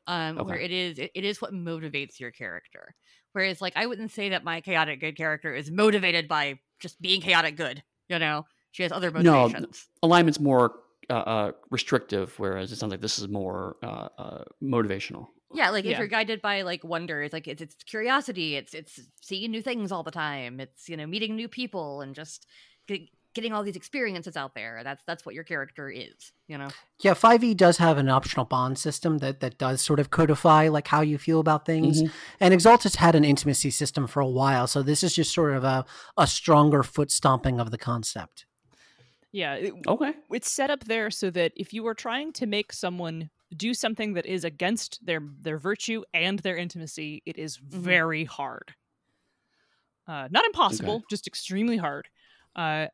Um, 0.08 0.38
where 0.40 0.58
it 0.58 0.72
is 0.72 1.00
it, 1.00 1.12
it 1.16 1.24
is 1.26 1.42
what 1.42 1.54
motivates 1.54 2.20
your 2.20 2.32
character. 2.32 2.96
Whereas 3.34 3.62
like 3.62 3.74
I 3.76 3.86
wouldn't 3.86 4.12
say 4.12 4.30
that 4.30 4.44
my 4.44 4.62
chaotic 4.62 5.00
good 5.02 5.18
character 5.18 5.54
is 5.54 5.70
motivated 5.70 6.28
by 6.28 6.60
just 6.80 7.02
being 7.02 7.22
chaotic 7.22 7.58
good. 7.58 7.84
You 8.10 8.20
know, 8.20 8.46
she 8.72 8.84
has 8.84 8.92
other 8.92 9.12
No, 9.12 9.44
motivations. 9.44 9.86
Alignment's 10.02 10.40
more 10.40 10.80
uh, 11.10 11.14
uh, 11.14 11.52
restrictive, 11.70 12.38
whereas 12.40 12.72
it 12.72 12.78
sounds 12.78 12.92
like 12.92 13.02
this 13.02 13.20
is 13.20 13.28
more 13.28 13.78
uh, 13.84 14.08
uh, 14.18 14.44
motivational. 14.64 15.28
Yeah, 15.54 15.70
like 15.70 15.86
if 15.86 15.92
Yeah. 15.92 16.00
you're 16.00 16.08
guided 16.08 16.42
by 16.42 16.62
like 16.64 16.84
wonder, 16.84 17.22
it's 17.24 17.34
like 17.34 17.48
it's 17.48 17.62
it's 17.62 17.76
curiosity, 17.84 18.56
it's 18.56 18.74
it's 18.74 19.00
seeing 19.22 19.52
new 19.52 19.62
things 19.62 19.92
all 19.92 20.04
the 20.04 20.12
time, 20.12 20.60
it's 20.60 20.90
you 20.90 20.98
know 20.98 21.08
meeting 21.08 21.36
new 21.36 21.48
people 21.48 22.02
and 22.02 22.16
just 22.16 22.46
getting 23.38 23.54
all 23.54 23.64
these 23.64 23.76
experiences 23.78 24.36
out 24.36 24.54
there. 24.56 24.82
That's 24.84 25.04
that's 25.06 25.26
what 25.26 25.34
your 25.36 25.46
character 25.46 25.90
is, 25.90 26.34
you 26.50 26.58
know. 26.58 26.68
Yeah, 27.00 27.14
Five 27.14 27.44
E 27.44 27.54
does 27.54 27.78
have 27.78 27.98
an 27.98 28.10
optional 28.10 28.46
bond 28.46 28.78
system 28.80 29.20
that 29.20 29.40
that 29.40 29.58
does 29.58 29.82
sort 29.82 30.00
of 30.02 30.10
codify 30.10 30.68
like 30.68 30.88
how 30.90 31.02
you 31.02 31.18
feel 31.18 31.40
about 31.40 31.66
things. 31.66 32.02
Mhm. 32.04 32.12
And 32.42 32.54
has 32.62 32.96
had 32.96 33.16
an 33.16 33.24
intimacy 33.24 33.70
system 33.72 34.08
for 34.08 34.20
a 34.20 34.28
while, 34.28 34.68
so 34.68 34.82
this 34.84 35.04
is 35.04 35.16
just 35.16 35.34
sort 35.34 35.54
of 35.54 35.64
a 35.64 35.86
a 36.18 36.28
stronger 36.28 36.84
foot 36.84 37.12
stomping 37.12 37.60
of 37.62 37.72
the 37.72 37.78
concept. 37.78 38.46
Yeah. 39.32 39.54
it- 39.56 39.74
Okay. 39.88 40.14
it's 40.32 40.52
set 40.52 40.70
up 40.72 40.86
there 40.86 41.12
so 41.12 41.30
that 41.30 41.52
if 41.56 41.72
you 41.74 41.86
are 41.88 41.94
trying 41.94 42.34
to 42.34 42.46
make 42.48 42.74
someone 42.74 43.30
do 43.56 43.74
something 43.74 44.14
that 44.14 44.26
is 44.26 44.44
against 44.44 45.06
their 45.06 45.22
their 45.42 45.58
virtue 45.60 46.04
and 46.14 46.40
their 46.40 46.58
intimacy, 46.58 47.22
it 47.26 47.38
is 47.38 47.58
very 47.58 48.26
hard. 48.26 48.74
Uh, 50.08 50.28
not 50.32 50.46
impossible, 50.46 51.04
just 51.10 51.28
extremely 51.28 51.78
hard. 51.78 52.08
Uh, 52.56 52.88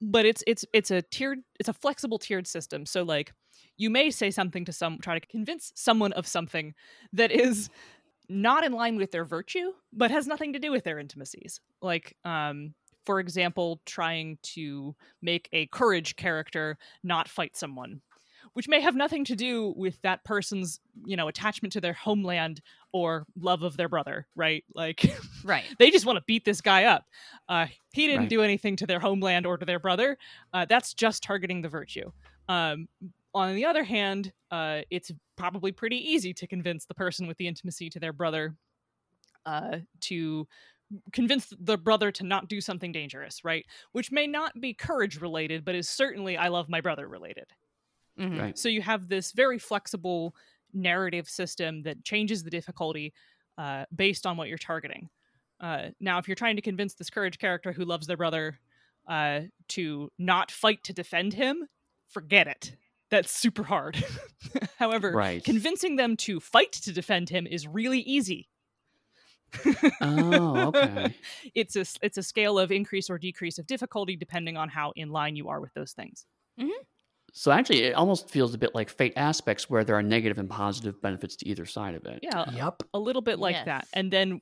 but 0.00 0.24
it's 0.24 0.42
it's 0.46 0.64
it's 0.72 0.90
a 0.90 1.02
tiered 1.02 1.40
it's 1.58 1.68
a 1.68 1.72
flexible 1.72 2.18
tiered 2.18 2.46
system. 2.46 2.86
So 2.86 3.02
like 3.02 3.32
you 3.76 3.90
may 3.90 4.10
say 4.10 4.30
something 4.30 4.64
to 4.64 4.72
some 4.72 4.98
try 4.98 5.18
to 5.18 5.26
convince 5.26 5.72
someone 5.74 6.12
of 6.12 6.26
something 6.26 6.74
that 7.12 7.30
is 7.30 7.68
not 8.28 8.64
in 8.64 8.72
line 8.72 8.96
with 8.96 9.10
their 9.10 9.24
virtue, 9.24 9.72
but 9.92 10.10
has 10.10 10.26
nothing 10.26 10.52
to 10.52 10.58
do 10.58 10.70
with 10.70 10.84
their 10.84 10.98
intimacies. 10.98 11.60
Like 11.80 12.16
um 12.24 12.74
for 13.04 13.18
example, 13.18 13.80
trying 13.84 14.38
to 14.42 14.94
make 15.20 15.48
a 15.52 15.66
courage 15.66 16.14
character 16.14 16.78
not 17.02 17.28
fight 17.28 17.56
someone, 17.56 18.00
which 18.54 18.68
may 18.68 18.80
have 18.80 18.94
nothing 18.94 19.24
to 19.24 19.34
do 19.36 19.72
with 19.76 20.00
that 20.02 20.24
person's, 20.24 20.80
you 21.04 21.16
know, 21.16 21.28
attachment 21.28 21.72
to 21.72 21.80
their 21.80 21.92
homeland 21.92 22.60
or 22.92 23.26
love 23.40 23.62
of 23.62 23.76
their 23.76 23.88
brother, 23.88 24.26
right? 24.36 24.64
Like 24.74 25.04
Right. 25.44 25.64
they 25.78 25.90
just 25.90 26.04
want 26.06 26.18
to 26.18 26.24
beat 26.26 26.44
this 26.44 26.60
guy 26.60 26.84
up. 26.84 27.04
Uh, 27.48 27.66
he 27.92 28.06
didn't 28.06 28.20
Right. 28.22 28.28
do 28.30 28.42
anything 28.42 28.76
to 28.76 28.86
their 28.86 29.00
homeland 29.00 29.46
or 29.46 29.56
to 29.56 29.64
their 29.64 29.78
brother. 29.80 30.18
Uh, 30.52 30.66
that's 30.68 30.94
just 30.94 31.22
targeting 31.22 31.62
the 31.62 31.68
virtue. 31.68 32.10
Um, 32.48 32.88
on 33.34 33.54
the 33.54 33.64
other 33.64 33.84
hand, 33.84 34.32
uh, 34.50 34.82
it's 34.90 35.10
probably 35.36 35.72
pretty 35.72 35.96
easy 36.12 36.34
to 36.34 36.46
convince 36.46 36.84
the 36.84 36.94
person 36.94 37.26
with 37.26 37.38
the 37.38 37.46
intimacy 37.48 37.88
to 37.90 37.98
their 38.00 38.12
brother 38.12 38.54
uh, 39.46 39.78
to 40.00 40.46
convince 41.12 41.50
the 41.58 41.78
brother 41.78 42.12
to 42.12 42.22
not 42.24 42.48
do 42.48 42.60
something 42.60 42.92
dangerous, 42.92 43.42
right? 43.44 43.64
Which 43.92 44.12
may 44.12 44.26
not 44.26 44.60
be 44.60 44.74
courage 44.74 45.18
related, 45.20 45.64
but 45.64 45.74
is 45.74 45.88
certainly 45.88 46.36
I 46.36 46.48
love 46.48 46.68
my 46.68 46.82
brother 46.82 47.08
related. 47.08 47.46
Mhm. 48.18 48.38
Right. 48.40 48.58
So 48.58 48.68
you 48.68 48.82
have 48.82 49.08
this 49.08 49.32
very 49.32 49.58
flexible 49.58 50.34
narrative 50.72 51.28
system 51.28 51.82
that 51.82 52.04
changes 52.04 52.42
the 52.44 52.50
difficulty 52.50 53.12
uh, 53.58 53.84
based 53.94 54.26
on 54.26 54.36
what 54.36 54.48
you're 54.48 54.58
targeting. 54.58 55.08
Uh, 55.60 55.90
now, 56.00 56.18
if 56.18 56.26
you're 56.28 56.34
trying 56.34 56.56
to 56.56 56.62
convince 56.62 56.94
this 56.94 57.10
courage 57.10 57.38
character 57.38 57.72
who 57.72 57.84
loves 57.84 58.06
their 58.06 58.16
brother 58.16 58.58
uh, 59.08 59.42
to 59.68 60.10
not 60.18 60.50
fight 60.50 60.82
to 60.84 60.92
defend 60.92 61.34
him, 61.34 61.66
forget 62.08 62.48
it. 62.48 62.74
That's 63.10 63.30
super 63.30 63.62
hard. 63.62 64.02
However, 64.78 65.12
Right. 65.12 65.44
convincing 65.44 65.96
them 65.96 66.16
to 66.18 66.40
fight 66.40 66.72
to 66.72 66.92
defend 66.92 67.28
him 67.28 67.46
is 67.46 67.66
really 67.68 68.00
easy. 68.00 68.48
Oh, 70.00 70.68
okay. 70.74 71.14
it's 71.54 71.76
a 71.76 71.80
s- 71.80 71.98
it's 72.02 72.16
a 72.16 72.22
scale 72.22 72.58
of 72.58 72.72
increase 72.72 73.10
or 73.10 73.18
decrease 73.18 73.58
of 73.58 73.66
difficulty 73.66 74.16
depending 74.16 74.56
on 74.56 74.68
how 74.70 74.92
in 74.96 75.10
line 75.10 75.36
you 75.36 75.48
are 75.48 75.60
with 75.60 75.74
those 75.74 75.92
things. 75.92 76.26
So 77.34 77.50
actually, 77.50 77.84
it 77.84 77.94
almost 77.94 78.28
feels 78.30 78.52
a 78.54 78.58
bit 78.58 78.74
like 78.74 78.90
fate 78.90 79.14
aspects 79.16 79.68
where 79.70 79.84
there 79.84 79.96
are 79.96 80.02
negative 80.02 80.38
and 80.38 80.48
positive 80.50 81.00
benefits 81.00 81.34
to 81.36 81.48
either 81.48 81.64
side 81.64 81.94
of 81.94 82.04
it. 82.04 82.20
Yeah, 82.22 82.44
Yep. 82.52 82.82
a 82.92 82.98
little 82.98 83.22
bit 83.22 83.38
like 83.38 83.64
that. 83.64 83.88
And 83.94 84.12
then 84.12 84.40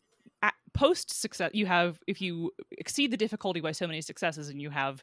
post 0.74 1.12
success, 1.20 1.50
you 1.54 1.66
have 1.66 1.98
if 2.06 2.20
you 2.20 2.50
exceed 2.72 3.10
the 3.10 3.16
difficulty 3.16 3.60
by 3.60 3.72
so 3.72 3.86
many 3.86 4.00
successes, 4.00 4.48
and 4.48 4.60
you 4.60 4.70
have 4.70 5.02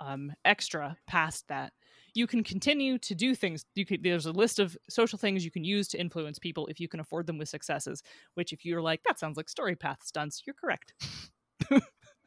um, 0.00 0.32
extra 0.44 0.96
past 1.06 1.46
that, 1.48 1.72
you 2.14 2.26
can 2.26 2.42
continue 2.44 2.98
to 2.98 3.14
do 3.14 3.34
things. 3.34 3.64
You 3.74 3.84
could 3.86 4.02
there's 4.02 4.26
a 4.26 4.32
list 4.32 4.58
of 4.58 4.76
social 4.88 5.18
things 5.18 5.44
you 5.44 5.50
can 5.50 5.64
use 5.64 5.88
to 5.88 5.98
influence 6.00 6.38
people 6.38 6.66
if 6.68 6.80
you 6.80 6.88
can 6.88 7.00
afford 7.00 7.26
them 7.26 7.36
with 7.38 7.48
successes. 7.50 8.02
Which, 8.34 8.52
if 8.52 8.64
you're 8.64 8.82
like 8.82 9.02
that 9.04 9.18
sounds 9.18 9.36
like 9.36 9.48
Storypath 9.48 10.02
stunts, 10.02 10.42
you're 10.46 10.54
correct. 10.54 10.94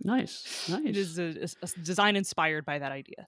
Nice, 0.01 0.67
nice. 0.69 0.85
It 0.85 0.97
is 0.97 1.19
a, 1.19 1.43
a- 1.43 1.65
a 1.65 1.81
design 1.83 2.15
inspired 2.15 2.65
by 2.65 2.79
that 2.79 2.91
idea. 2.91 3.27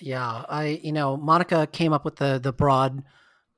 Yeah, 0.00 0.44
I 0.48 0.80
you 0.82 0.92
know 0.92 1.16
Monica 1.16 1.66
came 1.66 1.92
up 1.92 2.04
with 2.04 2.16
the 2.16 2.38
the 2.42 2.52
broad 2.52 3.02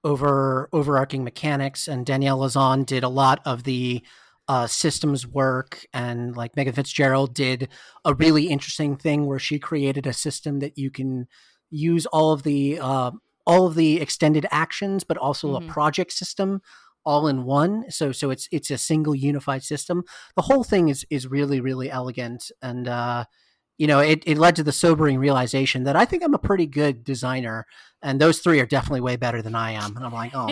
over 0.05 0.68
overarching 0.72 1.24
mechanics, 1.24 1.88
and 1.88 2.05
Danielle 2.07 2.38
Lauzon 2.40 2.84
did 2.86 3.05
a 3.05 3.09
lot 3.09 3.40
of 3.45 3.64
the 3.64 4.03
uh, 4.49 4.66
systems 4.66 5.26
work, 5.26 5.86
and 5.93 6.36
like 6.36 6.57
Megan 6.57 6.74
Fitzgerald 6.74 7.34
did 7.34 7.68
a 8.05 8.14
really 8.14 8.49
interesting 8.49 8.97
thing 8.97 9.26
where 9.26 9.38
she 9.38 9.59
created 9.59 10.07
a 10.07 10.12
system 10.12 10.59
that 10.61 10.76
you 10.76 10.90
can 10.90 11.28
use 11.70 12.07
all 12.07 12.32
of 12.32 12.43
the 12.43 12.78
uh, 12.80 13.12
all 13.47 13.66
of 13.66 13.74
the 13.76 14.01
extended 14.01 14.47
actions, 14.51 15.05
but 15.05 15.16
also 15.16 15.57
Mhm. 15.57 15.68
a 15.68 15.72
project 15.72 16.12
system 16.12 16.61
all 17.05 17.28
in 17.28 17.45
one. 17.45 17.84
So 17.90 18.11
so 18.12 18.30
it's 18.30 18.49
it's 18.51 18.70
a 18.70 18.78
single 18.78 19.14
unified 19.14 19.62
system. 19.62 20.03
The 20.36 20.43
whole 20.43 20.64
thing 20.64 20.88
is 20.88 21.07
is 21.11 21.26
really 21.28 21.61
really 21.61 21.90
elegant 21.90 22.51
and. 22.61 22.88
uh 22.88 23.24
you 23.82 23.88
know, 23.88 23.98
it, 23.98 24.22
it 24.26 24.38
led 24.38 24.54
to 24.54 24.62
the 24.62 24.70
sobering 24.70 25.18
realization 25.18 25.82
that 25.82 25.96
I 25.96 26.04
think 26.04 26.22
I'm 26.22 26.34
a 26.34 26.38
pretty 26.38 26.66
good 26.66 27.02
designer, 27.02 27.66
and 28.00 28.20
those 28.20 28.38
three 28.38 28.60
are 28.60 28.64
definitely 28.64 29.00
way 29.00 29.16
better 29.16 29.42
than 29.42 29.56
I 29.56 29.72
am. 29.72 29.96
And 29.96 30.06
I'm 30.06 30.12
like, 30.12 30.30
oh, 30.34 30.46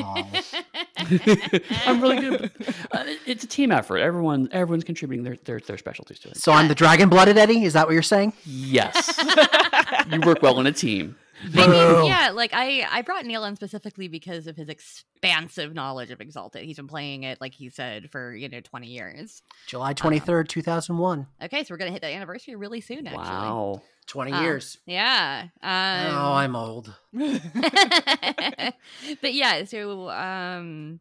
I'm 1.86 2.00
really 2.00 2.18
good. 2.18 2.50
Uh, 2.90 3.04
it's 3.26 3.44
a 3.44 3.46
team 3.46 3.70
effort. 3.70 3.98
Everyone, 3.98 4.48
everyone's 4.50 4.82
contributing 4.82 5.22
their 5.22 5.36
their, 5.44 5.60
their 5.60 5.78
specialties 5.78 6.18
to 6.18 6.30
it. 6.30 6.38
so 6.38 6.50
I'm 6.50 6.66
the 6.66 6.74
dragon 6.74 7.08
blooded 7.08 7.38
Eddie. 7.38 7.62
Is 7.62 7.74
that 7.74 7.86
what 7.86 7.92
you're 7.92 8.02
saying? 8.02 8.32
Yes, 8.44 9.22
you 10.10 10.20
work 10.22 10.42
well 10.42 10.58
in 10.58 10.66
a 10.66 10.72
team. 10.72 11.14
I 11.56 11.66
mean, 11.66 12.06
yeah, 12.06 12.30
like 12.34 12.50
I, 12.52 12.86
I 12.90 13.02
brought 13.02 13.24
Neall 13.24 13.48
in 13.48 13.56
specifically 13.56 14.08
because 14.08 14.46
of 14.46 14.56
his 14.56 14.68
expansive 14.68 15.74
knowledge 15.74 16.10
of 16.10 16.20
Exalted. 16.20 16.64
He's 16.64 16.76
been 16.76 16.88
playing 16.88 17.22
it, 17.22 17.40
like 17.40 17.54
he 17.54 17.70
said, 17.70 18.10
for 18.10 18.34
you 18.34 18.48
know 18.48 18.60
twenty 18.60 18.88
years. 18.88 19.42
July 19.66 19.94
23rd, 19.94 20.48
2001. 20.48 21.26
Okay, 21.44 21.64
so 21.64 21.72
we're 21.72 21.78
gonna 21.78 21.92
hit 21.92 22.02
that 22.02 22.12
anniversary 22.12 22.56
really 22.56 22.80
soon. 22.80 23.06
Actually, 23.06 23.22
Wow. 23.22 23.82
20 24.06 24.32
Uh, 24.32 24.42
years. 24.42 24.78
Yeah. 24.86 25.44
Um, 25.62 26.16
oh, 26.16 26.32
I'm 26.34 26.56
old. 26.56 26.92
but 27.12 29.34
yeah, 29.34 29.64
so 29.64 30.10
um, 30.10 31.00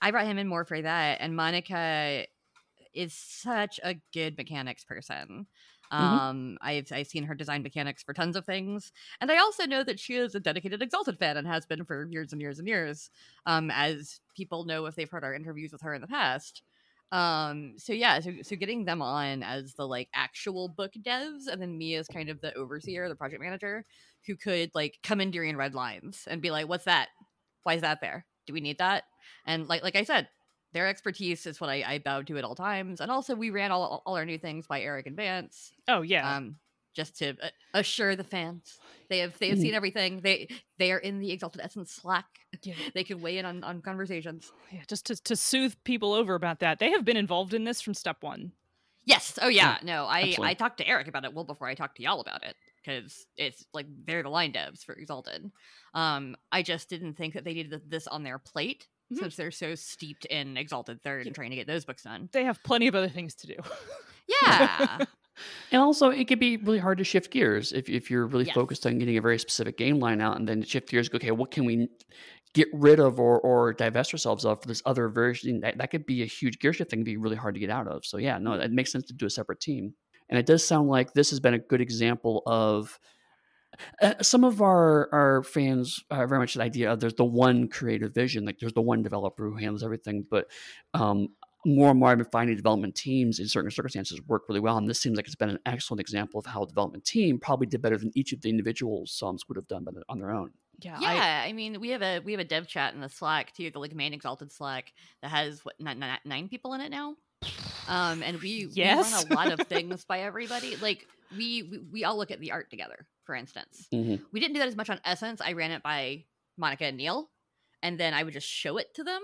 I 0.00 0.10
brought 0.10 0.26
him 0.26 0.38
in 0.38 0.48
more 0.48 0.64
for 0.64 0.80
that, 0.80 1.18
and 1.20 1.36
Monica 1.36 2.24
is 2.92 3.14
such 3.14 3.78
a 3.82 3.96
good 4.12 4.36
mechanics 4.36 4.84
person. 4.84 5.46
Um, 5.98 6.58
I've 6.60 6.90
I've 6.92 7.06
seen 7.06 7.24
her 7.24 7.34
design 7.34 7.62
mechanics 7.62 8.02
for 8.02 8.14
tons 8.14 8.36
of 8.36 8.44
things, 8.46 8.92
and 9.20 9.30
I 9.30 9.38
also 9.38 9.66
know 9.66 9.84
that 9.84 10.00
she 10.00 10.16
is 10.16 10.34
a 10.34 10.40
dedicated 10.40 10.82
Exalted 10.82 11.18
fan 11.18 11.36
and 11.36 11.46
has 11.46 11.66
been 11.66 11.84
for 11.84 12.08
years 12.10 12.32
and 12.32 12.40
years 12.40 12.58
and 12.58 12.68
years. 12.68 13.10
Um, 13.46 13.70
as 13.70 14.20
people 14.36 14.64
know 14.64 14.86
if 14.86 14.96
they've 14.96 15.10
heard 15.10 15.24
our 15.24 15.34
interviews 15.34 15.72
with 15.72 15.82
her 15.82 15.94
in 15.94 16.00
the 16.00 16.06
past. 16.08 16.62
Um, 17.12 17.74
so 17.78 17.92
yeah, 17.92 18.18
so 18.20 18.32
so 18.42 18.56
getting 18.56 18.84
them 18.86 19.00
on 19.02 19.42
as 19.42 19.74
the 19.74 19.86
like 19.86 20.08
actual 20.14 20.68
book 20.68 20.92
devs, 21.00 21.46
and 21.46 21.62
then 21.62 21.78
me 21.78 21.94
as 21.94 22.08
kind 22.08 22.28
of 22.28 22.40
the 22.40 22.52
overseer, 22.54 23.08
the 23.08 23.14
project 23.16 23.40
manager, 23.42 23.84
who 24.26 24.36
could 24.36 24.70
like 24.74 24.98
come 25.02 25.20
in 25.20 25.30
during 25.30 25.56
red 25.56 25.74
lines 25.74 26.24
and 26.26 26.42
be 26.42 26.50
like, 26.50 26.68
"What's 26.68 26.84
that? 26.86 27.10
Why 27.62 27.74
is 27.74 27.82
that 27.82 28.00
there? 28.00 28.26
Do 28.46 28.52
we 28.52 28.60
need 28.60 28.78
that?" 28.78 29.04
And 29.46 29.68
like 29.68 29.82
like 29.82 29.96
I 29.96 30.04
said, 30.04 30.28
their 30.74 30.86
expertise 30.86 31.46
is 31.46 31.58
what 31.60 31.70
I, 31.70 31.82
I 31.86 31.98
bowed 32.00 32.26
to 32.26 32.36
at 32.36 32.44
all 32.44 32.54
times. 32.54 33.00
And 33.00 33.10
also, 33.10 33.34
we 33.34 33.48
ran 33.48 33.72
all 33.72 34.02
all 34.04 34.16
our 34.16 34.26
new 34.26 34.38
things 34.38 34.66
by 34.66 34.82
Eric 34.82 35.06
and 35.06 35.16
Vance, 35.16 35.72
oh 35.88 36.02
yeah, 36.02 36.36
um, 36.36 36.56
just 36.94 37.16
to 37.20 37.30
uh, 37.42 37.48
assure 37.72 38.14
the 38.16 38.22
fans 38.24 38.78
they 39.08 39.18
have 39.20 39.38
they 39.38 39.48
have 39.48 39.58
Mhm. 39.58 39.62
seen 39.62 39.74
everything. 39.74 40.20
They 40.20 40.48
they 40.78 40.92
are 40.92 40.98
in 40.98 41.18
the 41.20 41.30
Exalted 41.32 41.62
Essence 41.62 41.90
Slack. 41.92 42.26
Yeah. 42.62 42.74
They 42.94 43.02
can 43.04 43.20
weigh 43.22 43.38
in 43.38 43.46
on 43.46 43.64
on 43.64 43.80
conversations. 43.80 44.52
yeah. 44.70 44.82
Just 44.88 45.06
to 45.06 45.16
to 45.24 45.34
soothe 45.36 45.74
people 45.84 46.12
over 46.12 46.34
about 46.34 46.60
that, 46.60 46.78
they 46.78 46.90
have 46.90 47.04
been 47.04 47.16
involved 47.16 47.54
in 47.54 47.64
this 47.64 47.80
from 47.80 47.94
step 47.94 48.22
one. 48.22 48.52
Yes. 49.06 49.38
Oh 49.42 49.48
yeah. 49.48 49.78
No, 49.82 50.04
I 50.06 50.20
absolutely. 50.20 50.48
I 50.48 50.54
talked 50.54 50.78
to 50.78 50.86
Eric 50.88 51.08
about 51.08 51.24
it 51.24 51.34
well 51.34 51.44
before 51.44 51.66
I 51.66 51.74
talked 51.74 51.96
to 51.98 52.02
y'all 52.02 52.20
about 52.20 52.42
it 52.44 52.56
because 52.76 53.26
it's 53.36 53.66
like 53.74 53.86
they're 54.06 54.22
the 54.22 54.28
line 54.30 54.52
devs 54.52 54.84
for 54.84 54.94
Exalted. 54.94 55.50
Um, 55.94 56.36
I 56.52 56.62
just 56.62 56.88
didn't 56.88 57.14
think 57.14 57.34
that 57.34 57.44
they 57.44 57.54
needed 57.54 57.82
this 57.90 58.06
on 58.06 58.22
their 58.22 58.38
plate 58.38 58.86
Mhm. 59.12 59.18
since 59.18 59.36
they're 59.36 59.50
so 59.50 59.74
steeped 59.74 60.24
in 60.26 60.56
Exalted 60.56 61.02
Third 61.02 61.26
and 61.26 61.34
trying 61.34 61.50
to 61.50 61.56
get 61.56 61.66
those 61.66 61.84
books 61.84 62.02
done. 62.04 62.28
They 62.32 62.44
have 62.44 62.62
plenty 62.62 62.86
of 62.88 62.94
other 62.94 63.08
things 63.08 63.34
to 63.36 63.46
do. 63.48 63.56
Yeah. 64.42 64.98
And 65.72 65.82
also, 65.82 66.10
it 66.10 66.28
could 66.28 66.38
be 66.38 66.58
really 66.58 66.78
hard 66.78 66.98
to 66.98 67.04
shift 67.04 67.32
gears 67.32 67.72
if, 67.72 67.88
if 67.88 68.08
you're 68.08 68.24
really 68.28 68.44
Yes. 68.44 68.54
focused 68.54 68.86
on 68.86 69.00
getting 69.00 69.16
a 69.16 69.20
very 69.20 69.36
specific 69.40 69.76
game 69.76 69.98
line 69.98 70.20
out 70.20 70.36
and 70.36 70.48
then 70.48 70.62
shift 70.62 70.88
gears. 70.88 71.08
go, 71.08 71.16
Okay, 71.16 71.32
what 71.32 71.50
can 71.50 71.64
we 71.64 71.88
get 72.52 72.68
rid 72.72 73.00
of 73.00 73.18
or, 73.18 73.40
or 73.40 73.72
divest 73.72 74.14
ourselves 74.14 74.44
of 74.44 74.62
for 74.62 74.68
this 74.68 74.80
other 74.86 75.08
version? 75.08 75.58
That, 75.58 75.76
that 75.78 75.90
could 75.90 76.06
be 76.06 76.22
a 76.22 76.26
huge 76.26 76.60
gear 76.60 76.72
shift 76.72 76.92
thing, 76.92 77.02
be 77.02 77.16
really 77.16 77.34
hard 77.34 77.54
to 77.54 77.60
get 77.60 77.68
out 77.68 77.88
of. 77.88 78.06
So, 78.06 78.16
yeah, 78.18 78.38
no, 78.38 78.52
it 78.52 78.70
makes 78.70 78.92
sense 78.92 79.06
to 79.06 79.12
do 79.12 79.26
a 79.26 79.30
separate 79.30 79.58
team. 79.58 79.94
And 80.28 80.38
it 80.38 80.46
does 80.46 80.64
sound 80.64 80.88
like 80.88 81.14
this 81.14 81.30
has 81.30 81.40
been 81.40 81.54
a 81.54 81.58
good 81.58 81.80
example 81.80 82.44
of 82.46 83.00
uh, 84.00 84.14
some 84.22 84.44
of 84.44 84.60
our 84.62 85.08
our 85.12 85.42
fans 85.42 86.02
are 86.10 86.26
very 86.26 86.40
much 86.40 86.54
the 86.54 86.62
idea 86.62 86.92
of 86.92 87.00
there's 87.00 87.14
the 87.14 87.24
one 87.24 87.68
creative 87.68 88.14
vision, 88.14 88.44
like 88.44 88.58
there's 88.58 88.72
the 88.72 88.82
one 88.82 89.02
developer 89.02 89.48
who 89.48 89.56
handles 89.56 89.82
everything. 89.82 90.24
But 90.30 90.46
um, 90.92 91.28
more 91.66 91.90
and 91.90 91.98
more, 91.98 92.10
I've 92.10 92.18
been 92.18 92.26
finding 92.26 92.56
development 92.56 92.94
teams 92.94 93.38
in 93.38 93.48
certain 93.48 93.70
circumstances 93.70 94.20
work 94.26 94.42
really 94.48 94.60
well, 94.60 94.76
and 94.76 94.88
this 94.88 95.00
seems 95.00 95.16
like 95.16 95.26
it's 95.26 95.34
been 95.34 95.50
an 95.50 95.58
excellent 95.66 96.00
example 96.00 96.38
of 96.38 96.46
how 96.46 96.62
a 96.62 96.66
development 96.66 97.04
team 97.04 97.38
probably 97.38 97.66
did 97.66 97.82
better 97.82 97.98
than 97.98 98.10
each 98.14 98.32
of 98.32 98.40
the 98.42 98.50
individual 98.50 99.06
sums 99.06 99.48
would 99.48 99.56
have 99.56 99.68
done 99.68 99.84
by 99.84 99.92
the, 99.92 100.02
on 100.08 100.18
their 100.18 100.30
own. 100.30 100.50
Yeah, 100.80 100.98
yeah. 101.00 101.42
I, 101.46 101.52
mean, 101.52 101.80
we 101.80 101.90
have 101.90 102.02
a 102.02 102.18
we 102.20 102.32
have 102.32 102.40
a 102.40 102.44
dev 102.44 102.66
chat 102.66 102.94
in 102.94 103.00
the 103.00 103.08
Slack 103.08 103.52
too, 103.54 103.70
the 103.70 103.78
like 103.78 103.94
main 103.94 104.12
Exalted 104.12 104.52
Slack 104.52 104.92
that 105.22 105.30
has 105.30 105.64
what 105.64 105.74
nine, 105.78 105.98
nine, 105.98 106.18
nine 106.24 106.48
people 106.48 106.74
in 106.74 106.80
it 106.80 106.90
now. 106.90 107.14
Um, 107.88 108.22
and 108.22 108.40
we, 108.40 108.68
Yes. 108.72 109.10
we 109.10 109.12
run 109.12 109.32
a 109.32 109.34
lot 109.34 109.60
of 109.60 109.66
things 109.68 110.04
by 110.04 110.20
everybody. 110.20 110.76
Like 110.76 111.06
we, 111.36 111.62
we 111.62 111.78
we 111.92 112.04
all 112.04 112.16
look 112.16 112.30
at 112.30 112.40
the 112.40 112.52
art 112.52 112.70
together. 112.70 113.06
For 113.24 113.34
instance, 113.34 113.88
Mhm. 113.92 114.22
we 114.32 114.40
didn't 114.40 114.54
do 114.54 114.58
that 114.60 114.68
as 114.68 114.76
much 114.76 114.90
on 114.90 115.00
Essence. 115.04 115.40
I 115.40 115.52
ran 115.52 115.70
it 115.70 115.82
by 115.82 116.24
Monica 116.56 116.84
and 116.84 116.98
Neall, 116.98 117.28
and 117.82 117.98
then 117.98 118.12
I 118.14 118.22
would 118.22 118.34
just 118.34 118.46
show 118.48 118.76
it 118.76 118.94
to 118.94 119.04
them 119.04 119.22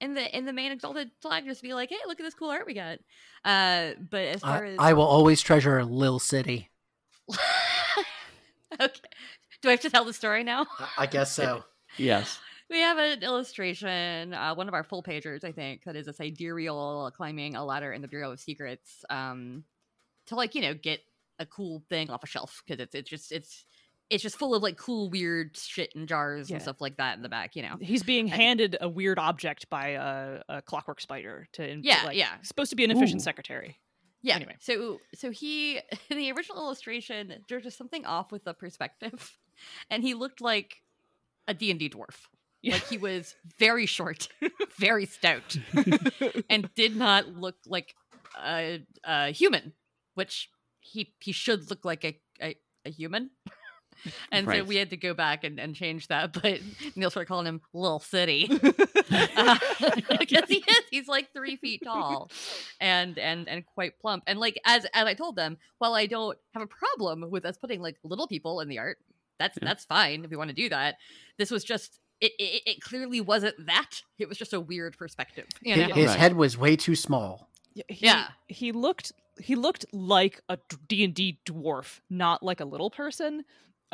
in 0.00 0.14
the 0.14 0.36
in 0.36 0.44
the 0.46 0.52
main 0.52 0.72
Exalted 0.72 1.10
Slack, 1.20 1.44
just 1.44 1.62
be 1.62 1.74
like, 1.74 1.90
"Hey, 1.90 1.98
look 2.06 2.18
at 2.20 2.24
this 2.24 2.34
cool 2.34 2.50
art 2.50 2.66
we 2.66 2.74
got." 2.74 2.98
Uh, 3.44 3.94
but 4.10 4.24
as 4.26 4.40
far 4.40 4.64
I, 4.64 4.68
as 4.70 4.76
I 4.78 4.92
will 4.94 5.04
always 5.06 5.42
treasure 5.42 5.84
Lil 5.84 6.18
City. 6.18 6.70
okay, 8.80 9.00
do 9.62 9.68
I 9.68 9.72
have 9.72 9.80
to 9.80 9.90
tell 9.90 10.04
the 10.04 10.12
story 10.12 10.44
now? 10.44 10.66
I 10.96 11.06
guess 11.06 11.32
so. 11.32 11.64
Yes. 11.96 12.38
We 12.70 12.80
have 12.80 12.98
an 12.98 13.22
illustration, 13.22 14.34
uh, 14.34 14.54
one 14.54 14.68
of 14.68 14.74
our 14.74 14.84
full 14.84 15.02
pagers, 15.02 15.42
I 15.42 15.52
think, 15.52 15.84
that 15.84 15.96
is 15.96 16.06
a 16.06 16.12
sidereal 16.12 17.10
climbing 17.16 17.56
a 17.56 17.64
ladder 17.64 17.92
in 17.94 18.02
the 18.02 18.08
Bureau 18.08 18.30
of 18.30 18.38
Secrets 18.38 19.04
um, 19.08 19.64
to, 20.26 20.34
like, 20.36 20.54
you 20.54 20.60
know, 20.60 20.74
get 20.74 21.00
a 21.38 21.46
cool 21.46 21.82
thing 21.88 22.10
off 22.10 22.22
a 22.24 22.26
shelf 22.26 22.62
because 22.66 22.80
it's 22.80 22.94
it's 22.94 23.08
just 23.10 23.32
it's 23.32 23.64
it's 24.10 24.22
just 24.22 24.38
full 24.38 24.54
of 24.54 24.62
like 24.62 24.76
cool 24.78 25.10
weird 25.10 25.56
shit 25.56 25.94
and 25.94 26.08
jars 26.08 26.48
Yeah. 26.48 26.54
and 26.56 26.62
stuff 26.62 26.80
like 26.80 26.96
that 26.96 27.16
in 27.16 27.22
the 27.22 27.28
back, 27.28 27.54
you 27.56 27.62
know. 27.62 27.76
he's 27.80 28.02
being 28.02 28.32
I- 28.32 28.36
handed 28.36 28.76
a 28.80 28.88
weird 28.88 29.18
object 29.18 29.68
by 29.68 29.88
a, 29.90 30.40
a 30.48 30.62
clockwork 30.62 31.00
spider 31.00 31.46
to 31.52 31.68
in- 31.68 31.82
Yeah, 31.84 32.02
like, 32.06 32.16
yeah. 32.16 32.40
supposed 32.42 32.70
to 32.70 32.76
be 32.76 32.84
an 32.84 32.90
efficient 32.90 33.20
Ooh. 33.20 33.24
secretary. 33.24 33.78
Yeah. 34.22 34.36
Anyway. 34.36 34.56
So 34.60 34.98
so 35.14 35.30
he 35.30 35.76
in 36.10 36.16
the 36.16 36.32
original 36.32 36.58
illustration, 36.58 37.34
there's 37.48 37.64
just 37.64 37.76
something 37.78 38.04
off 38.06 38.32
with 38.32 38.44
the 38.44 38.54
perspective, 38.54 39.36
and 39.90 40.02
he 40.02 40.14
looked 40.14 40.40
like 40.40 40.82
a 41.46 41.52
D 41.54 41.70
and 41.70 41.78
D 41.78 41.88
dwarf. 41.90 42.16
Yeah. 42.62 42.72
Like 42.74 42.88
he 42.88 42.98
was 42.98 43.36
very 43.58 43.86
short, 43.86 44.28
very 44.78 45.06
stout, 45.06 45.56
and 46.50 46.68
did 46.74 46.96
not 46.96 47.28
look 47.28 47.54
like 47.66 47.94
a, 48.42 48.84
a 49.04 49.30
human, 49.30 49.74
which 50.14 50.48
he 50.92 51.12
he 51.20 51.32
should 51.32 51.70
look 51.70 51.84
like 51.84 52.04
a 52.04 52.18
a, 52.42 52.56
a 52.84 52.90
human. 52.90 53.30
And 54.30 54.46
so 54.46 54.62
we 54.62 54.76
had 54.76 54.90
to 54.90 54.96
go 54.96 55.12
back 55.12 55.42
and, 55.42 55.58
and 55.58 55.74
change 55.74 56.06
that, 56.06 56.32
but 56.32 56.42
Neall 56.96 57.10
started 57.10 57.26
calling 57.26 57.46
him 57.46 57.60
Little 57.74 57.98
City 57.98 58.46
because 58.48 60.44
he 60.48 60.58
is. 60.66 60.82
He's 60.90 61.08
like 61.08 61.32
three 61.32 61.56
feet 61.56 61.82
tall, 61.84 62.30
and 62.80 63.18
and 63.18 63.48
and 63.48 63.64
quite 63.66 63.98
plump. 63.98 64.22
And 64.26 64.38
like 64.38 64.56
as 64.64 64.86
as 64.94 65.06
I 65.06 65.14
told 65.14 65.34
them, 65.36 65.58
while 65.78 65.94
I 65.94 66.06
don't 66.06 66.38
have 66.54 66.62
a 66.62 66.66
problem 66.68 67.28
with 67.30 67.44
us 67.44 67.56
putting 67.58 67.80
like 67.80 67.96
little 68.04 68.28
people 68.28 68.60
in 68.60 68.68
the 68.68 68.78
art, 68.78 68.98
that's 69.38 69.58
Yeah. 69.60 69.66
that's 69.68 69.84
fine 69.84 70.24
if 70.24 70.30
we 70.30 70.36
want 70.36 70.50
to 70.50 70.54
do 70.54 70.68
that. 70.68 70.96
This 71.36 71.50
was 71.50 71.64
just. 71.64 71.98
It, 72.20 72.32
it, 72.38 72.62
it 72.66 72.80
clearly 72.80 73.20
wasn't 73.20 73.66
that. 73.66 74.02
It 74.18 74.28
was 74.28 74.36
just 74.38 74.52
a 74.52 74.58
weird 74.60 74.96
perspective. 74.98 75.46
You 75.62 75.76
know? 75.76 75.84
His, 75.86 75.94
his 75.96 76.06
Right. 76.06 76.18
head 76.18 76.34
was 76.36 76.58
way 76.58 76.74
too 76.74 76.96
small. 76.96 77.48
He, 77.74 77.82
Yeah. 78.06 78.28
he 78.48 78.72
looked 78.72 79.12
he 79.40 79.54
looked 79.54 79.84
like 79.92 80.40
a 80.48 80.58
D 80.88 81.04
and 81.04 81.14
D 81.14 81.38
dwarf, 81.46 82.00
not 82.10 82.42
like 82.42 82.60
a 82.60 82.64
little 82.64 82.90
person. 82.90 83.44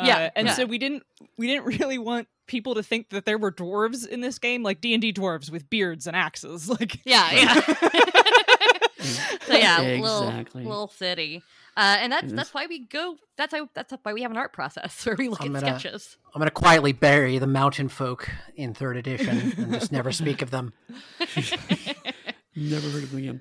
Yeah, 0.03 0.16
Uh, 0.16 0.31
and 0.35 0.49
yeah. 0.49 0.55
so 0.55 0.65
we 0.66 0.79
didn't 0.79 1.05
we 1.39 1.47
didn't 1.47 1.65
really 1.81 1.99
want 1.99 2.29
people 2.47 2.75
to 2.75 2.83
think 2.83 3.11
that 3.11 3.25
there 3.25 3.39
were 3.39 3.53
dwarves 3.53 4.07
in 4.07 4.21
this 4.21 4.39
game, 4.39 4.62
like 4.62 4.81
D 4.81 4.93
and 4.95 5.01
D 5.01 5.12
dwarves 5.12 5.51
with 5.51 5.69
beards 5.71 6.07
and 6.07 6.16
axes. 6.16 6.69
Like 6.81 7.01
Yeah, 7.05 7.31
yeah. 7.33 7.55
so 9.43 9.55
yeah, 9.55 9.81
Exactly. 9.83 10.01
little 10.01 10.71
little 10.71 10.89
city. 10.89 11.43
Uh, 11.77 11.97
and 12.01 12.12
that's 12.12 12.33
that's 12.33 12.55
why 12.55 12.66
we 12.66 12.87
go. 12.87 13.16
That's 13.37 13.53
why 13.53 13.62
that's 13.75 13.93
why 14.03 14.12
we 14.12 14.23
have 14.23 14.31
an 14.31 14.37
art 14.37 14.53
process 14.53 15.05
where 15.07 15.16
we 15.16 15.29
look 15.29 15.41
I'm 15.43 15.55
at 15.57 15.62
gonna- 15.62 15.79
sketches. 15.81 16.16
I'm 16.35 16.41
going 16.41 16.49
to 16.49 16.53
quietly 16.55 16.93
bury 16.93 17.39
the 17.39 17.47
mountain 17.47 17.89
folk 17.89 18.29
in 18.57 18.75
third 18.75 18.97
edition 18.97 19.53
and 19.57 19.73
just 19.75 19.93
never 19.93 20.11
speak 20.11 20.43
of 20.43 20.51
them. 20.51 20.73
Never 22.57 22.89
heard 22.91 23.03
of 23.05 23.11
Liam. 23.11 23.41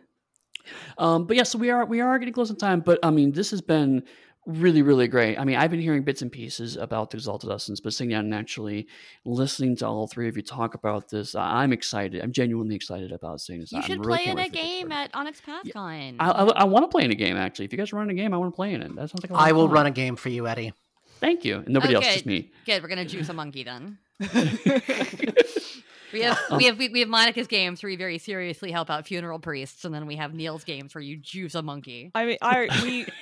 Um, 0.97 1.25
but 1.25 1.35
yeah, 1.37 1.43
so 1.43 1.57
we 1.57 1.69
are 1.69 1.85
we 1.85 2.01
are 2.01 2.17
getting 2.19 2.33
close 2.33 2.49
in 2.49 2.55
time. 2.55 2.79
But 2.81 2.99
I 3.03 3.09
mean, 3.09 3.31
this 3.31 3.51
has 3.51 3.61
been 3.61 4.03
really 4.45 4.81
really 4.81 5.07
great. 5.07 5.37
I 5.39 5.45
mean, 5.45 5.55
I've 5.55 5.71
been 5.71 5.79
hearing 5.79 6.03
bits 6.03 6.21
and 6.21 6.29
pieces 6.31 6.75
about 6.75 7.11
the 7.11 7.17
Exalted 7.17 7.49
Essence, 7.49 7.79
but 7.79 7.93
sitting 7.93 8.09
down 8.11 8.25
and 8.25 8.33
actually 8.35 8.87
listening 9.23 9.75
to 9.77 9.87
all 9.87 10.05
three 10.07 10.27
of 10.27 10.35
you 10.35 10.43
talk 10.43 10.73
about 10.73 11.09
this, 11.09 11.33
I- 11.33 11.63
I'm 11.63 11.71
excited. 11.71 12.21
I'm 12.21 12.31
genuinely 12.33 12.75
excited 12.75 13.11
about 13.13 13.39
seeing 13.39 13.61
this. 13.61 13.71
You 13.71 13.77
I'm 13.77 13.83
should 13.85 14.05
really 14.05 14.17
play 14.19 14.25
in 14.25 14.31
a 14.31 14.35
wait 14.35 14.47
for 14.47 14.51
this 14.51 14.61
game 14.61 14.91
at 14.91 15.11
Onyx 15.13 15.41
PathCon. 15.41 16.15
I, 16.19 16.29
I, 16.31 16.43
I 16.45 16.63
want 16.65 16.83
to 16.83 16.89
play 16.89 17.03
in 17.05 17.11
a 17.11 17.15
game 17.15 17.37
actually. 17.37 17.65
If 17.65 17.71
you 17.71 17.77
guys 17.77 17.93
run 17.93 18.09
a 18.09 18.13
game, 18.13 18.33
I 18.33 18.37
want 18.37 18.51
to 18.51 18.55
play 18.55 18.73
in 18.73 18.81
it. 18.81 18.89
That 18.95 19.09
sounds 19.09 19.23
like 19.23 19.29
a 19.29 19.33
lot 19.33 19.47
I 19.47 19.51
will 19.53 19.67
fun. 19.67 19.75
run 19.75 19.85
a 19.85 19.91
game 19.91 20.15
for 20.17 20.27
you, 20.29 20.45
Eddie. 20.47 20.73
Thank 21.21 21.45
you. 21.45 21.57
And 21.59 21.69
nobody 21.69 21.93
else, 21.95 22.03
Okay. 22.03 22.13
just 22.15 22.25
me. 22.25 22.51
Good, 22.65 22.81
we're 22.83 22.89
gonna 22.89 23.05
juice 23.05 23.29
a 23.29 23.33
monkey 23.33 23.63
then. 23.63 23.97
We 26.13 26.21
have 26.21 26.39
we 26.55 26.65
have 26.65 26.77
we, 26.77 26.89
we 26.89 26.99
have 27.01 27.09
Monica's 27.09 27.47
games 27.47 27.83
where 27.83 27.89
you 27.89 27.97
very 27.97 28.19
seriously 28.19 28.71
help 28.71 28.89
out 28.89 29.05
funeral 29.07 29.39
priests, 29.39 29.83
and 29.83 29.93
then 29.93 30.05
we 30.05 30.15
have 30.15 30.33
Neall's 30.33 30.63
games 30.63 30.95
where 30.95 31.01
you 31.01 31.17
juice 31.17 31.55
a 31.55 31.61
monkey. 31.61 32.11
I 32.15 32.25
mean, 32.25 32.37
I 32.41 32.69
we. 32.83 33.05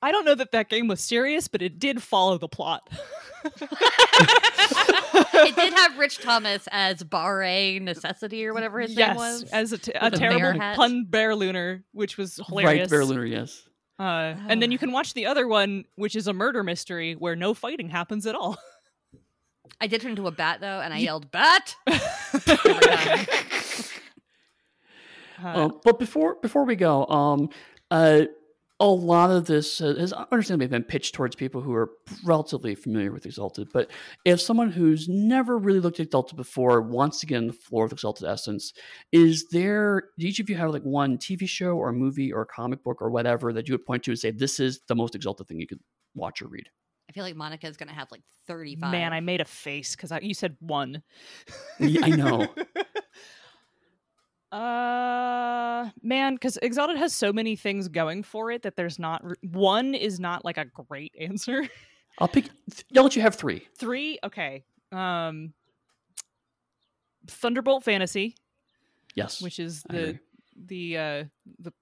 I 0.00 0.12
don't 0.12 0.24
know 0.24 0.36
that 0.36 0.52
that 0.52 0.68
game 0.68 0.86
was 0.86 1.00
serious, 1.00 1.48
but 1.48 1.60
it 1.60 1.80
did 1.80 2.00
follow 2.00 2.38
the 2.38 2.46
plot. 2.46 2.88
it 3.44 3.58
did 5.56 5.72
have 5.72 5.98
Rich 5.98 6.20
Thomas 6.20 6.68
as 6.70 7.02
Bear 7.02 7.80
Necessity 7.80 8.46
or 8.46 8.54
whatever 8.54 8.78
his 8.78 8.94
yes, 8.94 9.08
name 9.08 9.16
was. 9.16 9.42
as 9.50 9.72
a, 9.72 9.78
t- 9.78 9.90
a 9.94 10.04
With 10.04 10.14
a 10.14 10.18
bear 10.18 10.30
terrible 10.30 10.60
pun 10.76 11.04
bear 11.08 11.34
lunar, 11.34 11.82
which 11.90 12.16
was 12.16 12.38
hilarious. 12.46 12.82
Right, 12.82 12.90
Bear 12.90 13.04
Lunar, 13.04 13.26
yes. 13.26 13.68
Uh, 13.98 14.36
and 14.46 14.62
then 14.62 14.70
you 14.70 14.78
can 14.78 14.92
watch 14.92 15.14
the 15.14 15.26
other 15.26 15.48
one, 15.48 15.84
which 15.96 16.14
is 16.14 16.28
a 16.28 16.32
murder 16.32 16.62
mystery 16.62 17.14
where 17.14 17.34
no 17.34 17.52
fighting 17.52 17.88
happens 17.88 18.24
at 18.26 18.36
all. 18.36 18.56
I 19.80 19.86
did 19.86 20.00
turn 20.00 20.10
into 20.10 20.26
a 20.26 20.32
bat 20.32 20.60
though, 20.60 20.80
and 20.80 20.92
I 20.92 20.98
yelled 20.98 21.30
"bat." 21.30 21.76
Um, 25.42 25.80
but 25.84 25.98
before 25.98 26.36
before 26.42 26.64
we 26.64 26.76
go, 26.76 27.06
um, 27.06 27.50
uh, 27.90 28.22
a 28.80 28.86
lot 28.86 29.30
of 29.30 29.46
this 29.46 29.80
uh, 29.80 29.94
has 29.98 30.12
understandably 30.12 30.68
been 30.68 30.84
pitched 30.84 31.14
towards 31.14 31.34
people 31.34 31.60
who 31.60 31.74
are 31.74 31.90
relatively 32.24 32.74
familiar 32.74 33.12
with 33.12 33.26
Exalted. 33.26 33.68
But 33.72 33.90
if 34.24 34.40
someone 34.40 34.70
who's 34.70 35.08
never 35.08 35.58
really 35.58 35.80
looked 35.80 35.98
at 35.98 36.06
Exalted 36.06 36.36
before 36.36 36.80
wants 36.80 37.20
to 37.20 37.26
get 37.26 37.38
in 37.38 37.48
the 37.48 37.52
floor 37.52 37.84
of 37.84 37.92
Exalted 37.92 38.28
Essence, 38.28 38.72
is 39.12 39.46
there? 39.50 40.04
Do 40.18 40.26
each 40.26 40.40
of 40.40 40.48
you 40.48 40.56
have 40.56 40.70
like 40.70 40.82
one 40.82 41.18
TV 41.18 41.48
show 41.48 41.76
or 41.76 41.92
movie 41.92 42.32
or 42.32 42.44
comic 42.44 42.82
book 42.84 43.00
or 43.00 43.10
whatever 43.10 43.52
that 43.52 43.68
you 43.68 43.74
would 43.74 43.86
point 43.86 44.04
to 44.04 44.12
and 44.12 44.18
say 44.18 44.30
this 44.30 44.60
is 44.60 44.80
the 44.88 44.94
most 44.94 45.14
Exalted 45.14 45.48
thing 45.48 45.60
you 45.60 45.66
could 45.66 45.80
watch 46.14 46.42
or 46.42 46.48
read? 46.48 46.68
I 47.08 47.12
feel 47.12 47.24
like 47.24 47.36
Monica's 47.36 47.76
gonna 47.76 47.94
have 47.94 48.10
like 48.10 48.22
thirty-five. 48.46 48.90
man, 48.92 49.12
I 49.12 49.20
made 49.20 49.40
a 49.40 49.44
face 49.44 49.96
because 49.96 50.12
you 50.22 50.34
said 50.34 50.56
one. 50.60 51.02
Yeah, 51.78 52.04
I 52.04 52.10
know. 52.10 52.48
Uh, 54.50 55.90
man, 56.02 56.34
because 56.34 56.56
Exalted 56.62 56.96
has 56.96 57.14
so 57.14 57.34
many 57.34 57.54
things 57.54 57.88
going 57.88 58.22
for 58.22 58.50
it 58.50 58.62
that 58.62 58.76
there's 58.76 58.98
not 58.98 59.20
r- 59.22 59.36
one 59.42 59.94
is 59.94 60.18
not 60.18 60.42
like 60.42 60.56
a 60.56 60.64
great 60.64 61.14
answer. 61.20 61.68
I'll 62.18 62.28
pick. 62.28 62.48
I'll 62.96 63.02
let 63.02 63.14
you 63.14 63.20
have 63.22 63.34
three. 63.34 63.68
Three, 63.78 64.18
okay. 64.24 64.64
Um, 64.90 65.52
Thunderbolt 67.26 67.84
Fantasy, 67.84 68.36
Yes, 69.14 69.42
which 69.42 69.58
is 69.58 69.82
the 69.82 70.18
the 70.56 70.96
uh 70.96 71.24
the 71.58 71.72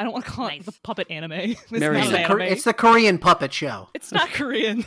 I 0.00 0.02
don't 0.04 0.12
want 0.12 0.24
to 0.24 0.30
call 0.30 0.46
it 0.46 0.64
the 0.64 0.72
puppet 0.82 1.10
anime. 1.10 1.32
It's 1.32 1.70
Mary 1.70 1.98
It's 1.98 2.06
an 2.06 2.12
the, 2.12 2.18
Jane. 2.18 2.26
Kor- 2.26 2.40
it's 2.40 2.64
the 2.64 2.72
Korean 2.72 3.18
puppet 3.18 3.52
show. 3.52 3.88
It's 3.94 4.10
not 4.12 4.30
Korean. 4.32 4.84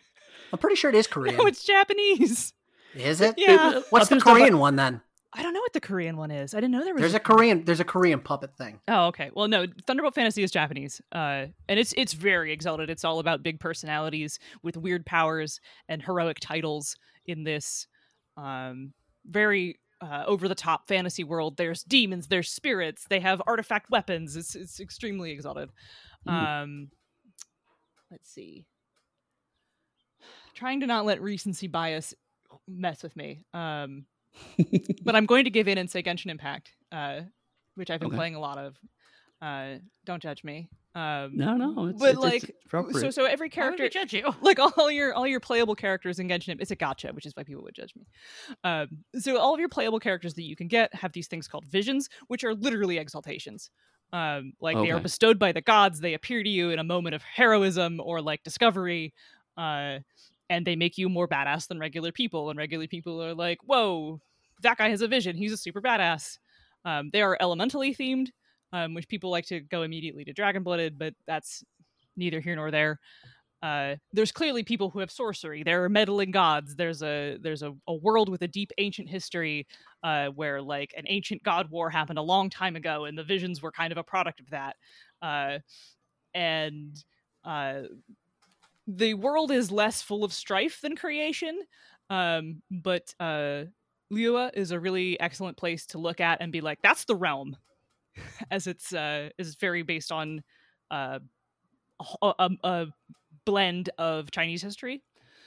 I'm 0.52 0.58
pretty 0.58 0.76
sure 0.76 0.88
it 0.90 0.96
is 0.96 1.06
Korean. 1.06 1.36
no, 1.36 1.46
it's 1.46 1.64
Japanese. 1.64 2.52
Is 2.94 3.20
it? 3.20 3.34
Yeah. 3.36 3.80
What's 3.90 4.08
the 4.08 4.14
I'll 4.16 4.20
finish 4.20 4.24
that 4.24 4.30
by- 4.30 4.38
Korean 4.38 4.58
one 4.58 4.76
then? 4.76 5.00
I 5.36 5.42
don't 5.42 5.52
know 5.52 5.60
what 5.60 5.72
the 5.72 5.80
Korean 5.80 6.16
one 6.16 6.30
is. 6.30 6.54
I 6.54 6.58
didn't 6.58 6.70
know 6.70 6.84
there 6.84 6.94
was. 6.94 7.00
There's 7.00 7.14
a 7.14 7.18
Korean. 7.20 7.64
There's 7.64 7.80
a 7.80 7.84
Korean 7.84 8.20
puppet 8.20 8.56
thing. 8.56 8.78
Oh, 8.86 9.06
okay. 9.08 9.30
Well, 9.34 9.48
no, 9.48 9.66
Thunderbolt 9.84 10.14
Fantasy 10.14 10.44
is 10.44 10.52
Japanese, 10.52 11.00
uh, 11.10 11.46
and 11.68 11.78
it's 11.80 11.92
it's 11.96 12.12
very 12.12 12.52
exalted. 12.52 12.88
It's 12.88 13.02
all 13.04 13.18
about 13.18 13.42
big 13.42 13.58
personalities 13.58 14.38
with 14.62 14.76
weird 14.76 15.04
powers 15.04 15.58
and 15.88 16.00
heroic 16.00 16.38
titles 16.40 16.96
in 17.26 17.42
this 17.42 17.88
um, 18.36 18.92
very 19.26 19.80
uh, 20.04 20.24
over 20.26 20.48
the 20.48 20.54
top 20.54 20.86
fantasy 20.86 21.24
world. 21.24 21.56
There's 21.56 21.82
demons, 21.82 22.28
there's 22.28 22.50
spirits, 22.50 23.06
they 23.08 23.20
have 23.20 23.40
artifact 23.46 23.90
weapons. 23.90 24.36
It's 24.36 24.54
it's 24.54 24.80
extremely 24.80 25.30
exalted. 25.30 25.70
Mm. 26.28 26.62
Um, 26.62 26.88
let's 28.10 28.30
see. 28.30 28.66
Trying 30.54 30.80
to 30.80 30.86
not 30.86 31.04
let 31.06 31.22
recency 31.22 31.66
bias 31.66 32.14
mess 32.68 33.02
with 33.02 33.16
me. 33.16 33.44
Um, 33.54 34.06
but 35.02 35.16
I'm 35.16 35.26
going 35.26 35.44
to 35.44 35.50
give 35.50 35.68
in 35.68 35.78
and 35.78 35.90
say 35.90 36.02
Genshin 36.02 36.30
Impact, 36.30 36.72
uh, 36.92 37.20
which 37.76 37.90
I've 37.90 38.00
been 38.00 38.08
Okay. 38.08 38.16
playing 38.16 38.34
a 38.34 38.40
lot 38.40 38.58
of. 38.58 38.76
Uh, 39.40 39.76
don't 40.04 40.22
judge 40.22 40.44
me. 40.44 40.68
Um, 40.94 41.36
no, 41.36 41.56
no. 41.56 41.88
It's, 41.88 41.98
but 41.98 42.10
it's, 42.10 42.20
like, 42.20 42.42
it's 42.44 43.00
so 43.00 43.10
so 43.10 43.24
every 43.24 43.46
Why 43.48 43.70
would 43.70 43.76
character, 43.76 43.88
judge 43.88 44.12
you? 44.12 44.32
like 44.42 44.58
all 44.60 44.90
your 44.90 45.12
all 45.12 45.26
your 45.26 45.40
playable 45.40 45.74
characters 45.74 46.20
in 46.20 46.28
Genshin, 46.28 46.50
Imp- 46.50 46.62
it's 46.62 46.70
a 46.70 46.76
gacha, 46.76 47.12
which 47.12 47.26
is 47.26 47.34
why 47.34 47.42
people 47.42 47.64
would 47.64 47.74
judge 47.74 47.92
me. 47.96 48.06
Um, 48.62 48.88
so 49.18 49.36
all 49.38 49.52
of 49.54 49.60
your 49.60 49.68
playable 49.68 49.98
characters 49.98 50.34
that 50.34 50.44
you 50.44 50.54
can 50.54 50.68
get 50.68 50.94
have 50.94 51.12
these 51.12 51.26
things 51.26 51.48
called 51.48 51.64
visions, 51.66 52.08
which 52.28 52.44
are 52.44 52.54
literally 52.54 52.98
exaltations. 52.98 53.70
Um, 54.12 54.52
like 54.60 54.76
they 54.76 54.92
are 54.92 55.00
bestowed 55.00 55.40
by 55.40 55.50
the 55.50 55.60
gods. 55.60 55.98
They 55.98 56.14
appear 56.14 56.44
to 56.44 56.48
you 56.48 56.70
in 56.70 56.78
a 56.78 56.84
moment 56.84 57.16
of 57.16 57.22
heroism 57.22 58.00
or 58.00 58.22
like 58.22 58.44
discovery, 58.44 59.12
uh, 59.56 59.98
and 60.48 60.64
they 60.64 60.76
make 60.76 60.96
you 60.96 61.08
more 61.08 61.26
badass 61.26 61.66
than 61.66 61.80
regular 61.80 62.12
people. 62.12 62.50
And 62.50 62.56
regular 62.56 62.86
people 62.86 63.20
are 63.20 63.34
like, 63.34 63.58
"Whoa, 63.64 64.20
that 64.62 64.78
guy 64.78 64.90
has 64.90 65.02
a 65.02 65.08
vision. 65.08 65.36
He's 65.36 65.52
a 65.52 65.56
super 65.56 65.82
badass." 65.82 66.38
Um, 66.84 67.10
they 67.12 67.22
are 67.22 67.36
elementally 67.40 67.92
themed, 67.92 68.28
um, 68.74 68.92
which 68.92 69.08
people 69.08 69.30
like 69.30 69.46
to 69.46 69.60
go 69.60 69.82
immediately 69.82 70.24
to 70.24 70.32
dragon 70.32 70.62
blooded, 70.62 70.98
but 70.98 71.14
that's 71.26 71.64
neither 72.16 72.40
here 72.40 72.56
nor 72.56 72.70
there. 72.70 72.98
Uh, 73.62 73.94
there's 74.12 74.32
clearly 74.32 74.62
people 74.62 74.90
who 74.90 74.98
have 74.98 75.10
sorcery. 75.10 75.62
There 75.62 75.84
are 75.84 75.88
meddling 75.88 76.32
gods. 76.32 76.76
There's 76.76 77.02
a 77.02 77.38
there's 77.40 77.62
a, 77.62 77.72
a 77.86 77.94
world 77.94 78.28
with 78.28 78.42
a 78.42 78.48
deep 78.48 78.72
ancient 78.76 79.08
history 79.08 79.66
uh, 80.02 80.26
where 80.28 80.60
like 80.60 80.92
an 80.98 81.04
ancient 81.06 81.42
god 81.44 81.70
war 81.70 81.88
happened 81.88 82.18
a 82.18 82.22
long 82.22 82.50
time 82.50 82.76
ago, 82.76 83.06
and 83.06 83.16
the 83.16 83.24
visions 83.24 83.62
were 83.62 83.72
kind 83.72 83.92
of 83.92 83.96
a 83.96 84.02
product 84.02 84.40
of 84.40 84.50
that. 84.50 84.76
Uh, 85.22 85.60
and 86.34 87.02
uh, 87.44 87.82
the 88.86 89.14
world 89.14 89.50
is 89.50 89.70
less 89.70 90.02
full 90.02 90.24
of 90.24 90.32
strife 90.32 90.80
than 90.82 90.96
creation, 90.96 91.58
um, 92.10 92.60
but 92.70 93.14
uh, 93.20 93.62
is 94.10 94.70
a 94.72 94.80
really 94.80 95.18
excellent 95.20 95.56
place 95.56 95.86
to 95.86 95.98
look 95.98 96.20
at 96.20 96.40
and 96.40 96.52
be 96.52 96.60
like, 96.60 96.78
that's 96.82 97.04
the 97.04 97.16
realm, 97.16 97.56
as 98.50 98.66
it's 98.66 98.92
uh, 98.92 99.30
is 99.38 99.54
very 99.56 99.82
based 99.82 100.12
on 100.12 100.42
uh, 100.90 101.18
a, 102.22 102.32
a, 102.38 102.50
a 102.64 102.86
blend 103.44 103.90
of 103.98 104.30
Chinese 104.30 104.62
history. 104.62 105.02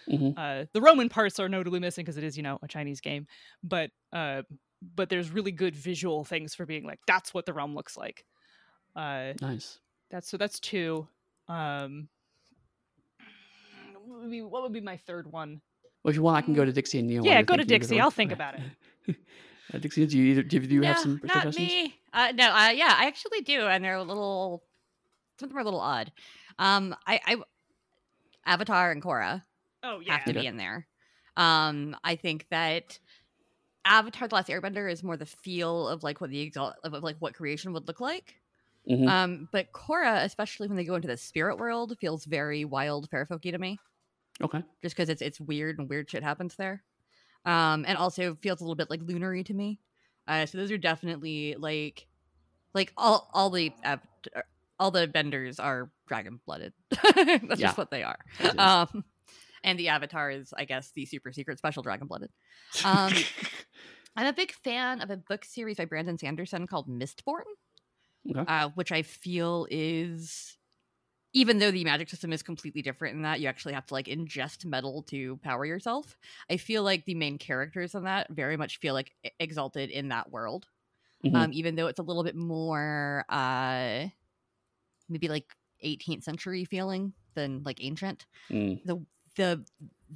Mhm. 0.09 0.33
Uh, 0.37 0.65
the 0.73 0.81
Roman 0.81 1.09
parts 1.09 1.39
are 1.39 1.49
notably 1.49 1.79
missing 1.79 2.03
because 2.05 2.17
it 2.17 2.23
is, 2.23 2.37
you 2.37 2.43
know, 2.43 2.57
a 2.63 2.67
Chinese 2.67 3.01
game, 3.01 3.27
but 3.63 3.91
uh, 4.13 4.43
but 4.95 5.09
there's 5.09 5.31
really 5.31 5.51
good 5.51 5.75
visual 5.75 6.23
things 6.23 6.55
for 6.55 6.65
being 6.65 6.85
like, 6.85 6.99
that's 7.07 7.33
what 7.33 7.45
the 7.45 7.53
realm 7.53 7.75
looks 7.75 7.97
like. 7.97 8.23
Uh, 8.95 9.33
Nice. 9.41 9.79
that's 10.09 10.29
so 10.29 10.37
that's 10.37 10.59
two. 10.59 11.07
Um, 11.49 12.07
what 14.05 14.21
would 14.21 14.31
be, 14.31 14.41
what 14.41 14.63
would 14.63 14.71
be 14.73 14.81
my 14.81 14.97
third 14.97 15.31
one? 15.31 15.61
Well, 16.03 16.11
if 16.11 16.15
you 16.15 16.21
want, 16.21 16.37
I 16.37 16.41
can 16.41 16.53
go 16.53 16.63
to 16.63 16.71
Dixie 16.71 16.99
and 16.99 17.09
Neall. 17.09 17.25
yeah, 17.25 17.41
go 17.41 17.57
to 17.57 17.65
Dixie. 17.65 17.99
I'll 17.99 18.11
think 18.11 18.31
about 18.31 18.55
it. 19.07 19.15
Dixie, 19.79 20.05
do 20.07 20.17
you, 20.17 20.25
either, 20.31 20.43
do 20.43 20.57
you, 20.57 20.67
do 20.67 20.75
you 20.75 20.83
have 20.83 20.97
no, 20.97 20.99
some 20.99 21.19
not 21.25 21.29
suggestions? 21.29 21.55
me. 21.55 21.95
Uh, 22.13 22.31
no, 22.35 22.49
uh, 22.51 22.69
yeah, 22.69 22.95
I 22.97 23.07
actually 23.07 23.41
do, 23.41 23.61
and 23.67 23.83
they're 23.83 23.95
a 23.95 24.03
little. 24.03 24.63
Some 25.39 25.47
of 25.47 25.51
them 25.51 25.57
are 25.59 25.61
a 25.61 25.65
little 25.65 25.81
odd. 25.81 26.11
Um, 26.59 26.95
I, 27.07 27.21
I 27.25 27.37
Avatar 28.45 28.91
and 28.91 29.01
Korra 29.01 29.43
Oh 29.83 29.99
yeah, 29.99 30.13
have 30.13 30.25
to 30.25 30.31
Okay. 30.31 30.41
be 30.41 30.45
in 30.45 30.57
there. 30.57 30.87
Um, 31.35 31.95
I 32.03 32.15
think 32.15 32.47
that 32.49 32.99
Avatar: 33.85 34.27
The 34.27 34.35
Last 34.35 34.49
Airbender 34.49 34.91
is 34.91 35.03
more 35.03 35.17
the 35.17 35.25
feel 35.25 35.87
of 35.87 36.03
like 36.03 36.21
what 36.21 36.31
the 36.31 36.41
exalt 36.41 36.75
of 36.83 36.93
of, 36.93 37.03
like 37.03 37.17
what 37.19 37.35
creation 37.35 37.73
would 37.73 37.87
look 37.87 38.01
like. 38.01 38.35
Mhm. 38.85 39.09
Um, 39.09 39.49
but 39.51 39.73
Korra, 39.73 40.23
especially 40.25 40.67
when 40.67 40.77
they 40.77 40.85
go 40.85 40.95
into 40.95 41.09
the 41.09 41.17
spirit 41.17 41.57
world, 41.57 41.97
feels 41.99 42.25
very 42.25 42.65
wild, 42.65 43.09
fairfolky 43.09 43.51
to 43.51 43.59
me. 43.59 43.79
Okay. 44.41 44.63
just 44.83 44.95
because 44.95 45.09
it's 45.09 45.21
it's 45.21 45.39
weird 45.39 45.79
and 45.79 45.89
weird 45.89 46.09
shit 46.09 46.23
happens 46.23 46.55
there. 46.55 46.83
Um, 47.47 47.85
and 47.87 47.97
also 47.97 48.35
feels 48.35 48.59
a 48.61 48.63
little 48.63 48.75
bit 48.75 48.89
like 48.89 49.01
lunary 49.01 49.43
to 49.45 49.53
me. 49.53 49.79
Uh, 50.27 50.45
so 50.45 50.57
those 50.57 50.69
are 50.71 50.77
definitely 50.77 51.55
like, 51.57 52.05
like 52.73 52.91
all 52.97 53.29
all 53.33 53.49
the 53.49 53.71
av- 53.85 54.01
all 54.77 54.91
the 54.91 55.07
benders 55.07 55.59
are 55.59 55.89
dragon 56.07 56.39
blooded. 56.45 56.73
That's 57.15 57.59
Yeah. 57.59 57.67
just 57.67 57.77
what 57.77 57.89
they 57.89 58.03
are. 58.03 58.19
Um, 58.57 59.05
and 59.63 59.79
the 59.79 59.87
avatar 59.87 60.29
is, 60.29 60.53
I 60.55 60.65
guess, 60.65 60.91
the 60.91 61.05
super 61.05 61.31
secret 61.31 61.57
special 61.57 61.81
dragon 61.83 62.07
blooded. 62.07 62.29
um, 62.83 63.13
I'm 64.17 64.25
a 64.27 64.33
big 64.33 64.51
fan 64.51 65.01
of 65.01 65.09
a 65.09 65.17
book 65.17 65.45
series 65.45 65.77
by 65.77 65.85
Brandon 65.85 66.17
Sanderson 66.17 66.67
called 66.67 66.89
Mistborn, 66.89 67.43
Okay. 68.29 68.43
uh, 68.45 68.69
which 68.75 68.91
I 68.91 69.03
feel 69.03 69.67
is, 69.71 70.56
even 71.37 71.59
though 71.59 71.71
the 71.71 71.83
magic 71.83 72.09
system 72.09 72.33
is 72.33 72.43
completely 72.43 72.81
different 72.81 73.15
in 73.15 73.21
that, 73.23 73.39
you 73.39 73.47
actually 73.47 73.73
have 73.73 73.85
to 73.87 73.93
like 73.93 74.07
ingest 74.07 74.65
metal 74.65 75.03
to 75.03 75.37
power 75.37 75.65
yourself. 75.65 76.17
I 76.49 76.57
feel 76.57 76.83
like 76.83 77.05
the 77.05 77.15
main 77.15 77.37
characters 77.37 77.95
in 77.95 78.03
that 78.03 78.29
very 78.31 78.57
much 78.57 78.79
feel 78.79 78.93
like 78.93 79.13
exalted 79.39 79.89
in 79.89 80.09
that 80.09 80.31
world 80.31 80.67
Mhm. 81.23 81.43
um, 81.43 81.53
even 81.53 81.75
though 81.75 81.87
it's 81.87 81.99
a 81.99 82.03
little 82.03 82.23
bit 82.23 82.35
more 82.35 83.25
uh, 83.29 84.07
maybe 85.09 85.27
like 85.27 85.55
18th 85.81 86.23
century 86.23 86.65
feeling 86.65 87.13
than 87.35 87.63
like 87.63 87.83
ancient. 87.83 88.25
Mm. 88.49 88.81
The 88.85 89.05
the 89.35 89.65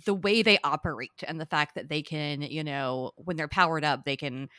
the 0.06 0.14
way 0.16 0.42
they 0.44 0.60
operate 0.64 1.24
and 1.28 1.40
the 1.42 1.46
fact 1.46 1.76
that 1.76 1.90
they 1.90 2.02
can, 2.04 2.42
you 2.44 2.64
know, 2.64 3.12
when 3.18 3.38
they're 3.38 3.48
powered 3.48 3.84
up, 3.86 4.06
they 4.06 4.18
can 4.18 4.50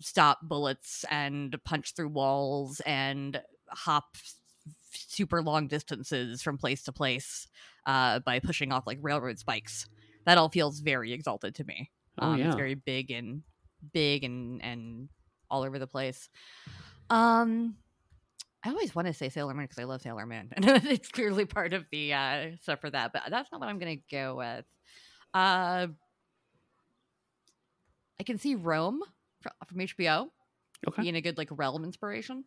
stop 0.00 0.40
bullets 0.42 1.04
and 1.10 1.56
punch 1.64 1.94
through 1.94 2.08
walls 2.10 2.80
and 2.86 3.42
hop 3.70 4.16
super 4.90 5.42
long 5.42 5.66
distances 5.68 6.42
from 6.42 6.58
place 6.58 6.82
to 6.84 6.92
place 6.92 7.46
uh, 7.86 8.18
by 8.20 8.38
pushing 8.40 8.72
off 8.72 8.86
like 8.86 8.98
railroad 9.00 9.38
spikes. 9.38 9.86
That 10.26 10.38
all 10.38 10.48
feels 10.50 10.80
very 10.80 11.12
exalted 11.12 11.54
to 11.56 11.64
me. 11.64 11.90
Oh 12.18 12.32
Um, 12.32 12.38
yeah. 12.38 12.46
It's 12.48 12.56
very 12.56 12.74
big 12.74 13.10
and 13.10 13.42
big 13.92 14.24
and 14.24 14.62
and 14.62 15.08
all 15.50 15.62
over 15.62 15.78
the 15.78 15.86
place. 15.86 16.28
Um, 17.08 17.76
I 18.64 18.68
always 18.70 18.94
want 18.94 19.08
to 19.08 19.14
say 19.14 19.30
Sailor 19.30 19.54
Moon 19.54 19.64
because 19.64 19.78
I 19.78 19.84
love 19.84 20.02
Sailor 20.02 20.26
Moon, 20.26 20.50
and 20.56 20.66
it's 20.66 21.08
clearly 21.08 21.44
part 21.46 21.72
of 21.72 21.86
the 21.90 22.12
uh, 22.12 22.46
stuff 22.60 22.80
for 22.80 22.90
that. 22.90 23.12
But 23.12 23.22
that's 23.30 23.50
not 23.50 23.60
what 23.60 23.68
I'm 23.70 23.78
gonna 23.78 23.96
go 24.10 24.36
with. 24.36 24.64
Uh, 25.32 25.86
I 28.18 28.22
can 28.24 28.38
see 28.38 28.54
Rome 28.54 29.00
from 29.66 29.78
HBO 29.78 30.28
Okay. 30.88 31.02
being 31.02 31.16
a 31.16 31.20
good 31.20 31.38
like 31.38 31.48
realm 31.50 31.84
inspiration. 31.84 32.44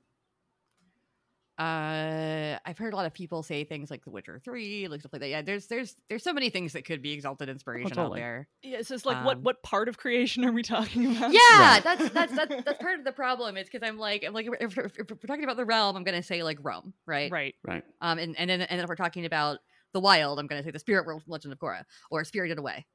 Uh, 1.59 2.57
I've 2.65 2.79
heard 2.79 2.93
a 2.93 2.95
lot 2.95 3.05
of 3.05 3.13
people 3.13 3.43
say 3.43 3.63
things 3.63 3.91
like 3.91 4.03
The 4.03 4.09
Witcher 4.09 4.41
Three, 4.43 4.87
like 4.87 5.01
stuff 5.01 5.13
like 5.13 5.21
that. 5.21 5.29
Yeah, 5.29 5.41
there's 5.43 5.67
there's 5.67 5.95
there's 6.09 6.23
so 6.23 6.33
many 6.33 6.49
things 6.49 6.73
that 6.73 6.83
could 6.83 7.01
be 7.03 7.11
exalted 7.11 7.47
inspiration 7.47 7.91
out 7.91 7.95
totally. 7.95 8.19
there. 8.21 8.47
Yeah, 8.63 8.77
it's 8.79 8.89
just 8.89 9.05
like 9.05 9.23
what 9.23 9.37
Um, 9.37 9.43
what 9.43 9.61
part 9.61 9.87
of 9.87 9.97
creation 9.97 10.43
are 10.45 10.51
we 10.51 10.63
talking 10.63 11.15
about? 11.15 11.31
Yeah, 11.31 11.39
Right. 11.59 11.83
that's 11.83 12.09
that's 12.09 12.35
that's 12.35 12.49
that's 12.65 12.81
part 12.81 12.97
of 12.97 13.05
the 13.05 13.11
problem. 13.11 13.55
it's 13.55 13.69
because 13.69 13.87
I'm 13.87 13.99
like 13.99 14.23
I'm 14.25 14.33
like 14.33 14.47
if, 14.59 14.77
if, 14.77 14.97
if 14.99 15.09
we're 15.11 15.27
talking 15.27 15.43
about 15.43 15.57
the 15.57 15.65
realm, 15.65 15.95
I'm 15.95 16.03
gonna 16.03 16.23
say 16.23 16.41
like 16.41 16.57
Rome, 16.61 16.93
right? 17.05 17.31
right. 17.31 17.53
Right. 17.63 17.83
Um, 18.01 18.17
and 18.17 18.35
and 18.39 18.49
then 18.49 18.61
and 18.61 18.79
then 18.79 18.83
if 18.83 18.89
we're 18.89 18.95
talking 18.95 19.25
about 19.25 19.59
the 19.93 19.99
wild, 19.99 20.39
I'm 20.39 20.47
gonna 20.47 20.63
say 20.63 20.71
the 20.71 20.79
spirit 20.79 21.05
world, 21.05 21.21
from 21.23 21.31
Legend 21.31 21.53
of 21.53 21.59
Korra, 21.59 21.83
or 22.09 22.23
Spirited 22.23 22.57
Away. 22.57 22.85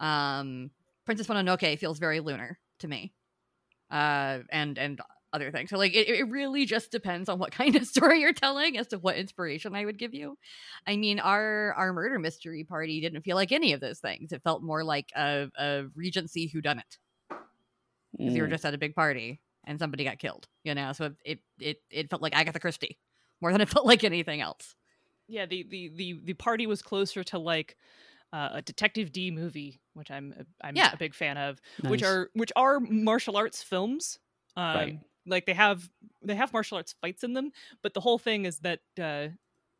Um, 0.00 0.70
Princess 1.06 1.28
Mononoke 1.28 1.78
feels 1.78 2.00
very 2.00 2.18
lunar 2.18 2.58
to 2.80 2.88
me, 2.88 3.12
uh, 3.90 4.40
and 4.50 4.78
and 4.78 5.00
other 5.32 5.50
things. 5.52 5.70
So 5.70 5.78
like 5.78 5.94
it, 5.94 6.08
it 6.08 6.28
really 6.28 6.64
just 6.66 6.90
depends 6.90 7.28
on 7.28 7.38
what 7.38 7.52
kind 7.60 7.76
of 7.76 7.86
story 7.86 8.20
you're 8.20 8.32
telling 8.32 8.76
as 8.76 8.88
to 8.88 8.98
what 8.98 9.16
inspiration 9.16 9.74
I 9.76 9.84
would 9.84 9.98
give 9.98 10.14
you. 10.14 10.36
I 10.86 10.96
mean, 10.96 11.20
our 11.20 11.72
our 11.74 11.92
murder 11.92 12.18
mystery 12.18 12.64
party 12.64 13.00
didn't 13.00 13.22
feel 13.22 13.36
like 13.36 13.52
any 13.52 13.72
of 13.72 13.80
those 13.80 13.98
things. 14.00 14.32
It 14.32 14.42
felt 14.42 14.62
more 14.62 14.82
like 14.84 15.10
a, 15.16 15.48
a 15.58 15.84
Regency 15.94 16.50
whodunit 16.54 16.98
because 18.16 18.34
you 18.34 18.42
were 18.42 18.48
Mm. 18.48 18.52
just 18.52 18.64
at 18.64 18.74
a 18.74 18.78
big 18.78 18.94
party 18.94 19.40
and 19.64 19.78
somebody 19.78 20.04
got 20.04 20.18
killed. 20.18 20.46
You 20.64 20.74
know, 20.74 20.92
so 20.92 21.06
it 21.06 21.14
it 21.24 21.38
it, 21.60 21.76
it 21.90 22.10
felt 22.10 22.22
like 22.22 22.36
Agatha 22.36 22.60
Christie 22.60 22.98
more 23.40 23.52
than 23.52 23.60
it 23.60 23.68
felt 23.70 23.86
like 23.86 24.04
anything 24.04 24.40
else. 24.40 24.74
Yeah, 25.28 25.46
the 25.46 25.64
the 25.70 25.90
the 25.94 26.20
the 26.24 26.34
party 26.34 26.66
was 26.66 26.82
closer 26.82 27.22
to 27.24 27.38
like 27.38 27.76
uh, 28.32 28.48
a 28.54 28.62
Detective 28.62 29.12
Dee 29.12 29.30
movie, 29.30 29.80
which 29.94 30.10
I'm 30.10 30.34
I'm 30.62 30.76
Yeah. 30.76 30.92
a 30.92 30.96
big 30.96 31.14
fan 31.14 31.36
of, 31.36 31.60
which 31.86 32.02
are 32.02 32.30
which 32.34 32.52
are 32.56 32.80
martial 32.80 33.36
arts 33.36 33.62
films. 33.62 34.18
Um, 34.56 34.74
Right. 34.74 34.98
Like 35.26 35.46
they 35.46 35.54
have 35.54 35.88
they 36.22 36.34
have 36.34 36.52
martial 36.52 36.76
arts 36.78 36.94
fights 37.00 37.24
in 37.24 37.34
them, 37.34 37.52
but 37.82 37.94
the 37.94 38.00
whole 38.00 38.18
thing 38.18 38.44
is 38.44 38.60
that 38.60 38.80
uh, 39.00 39.28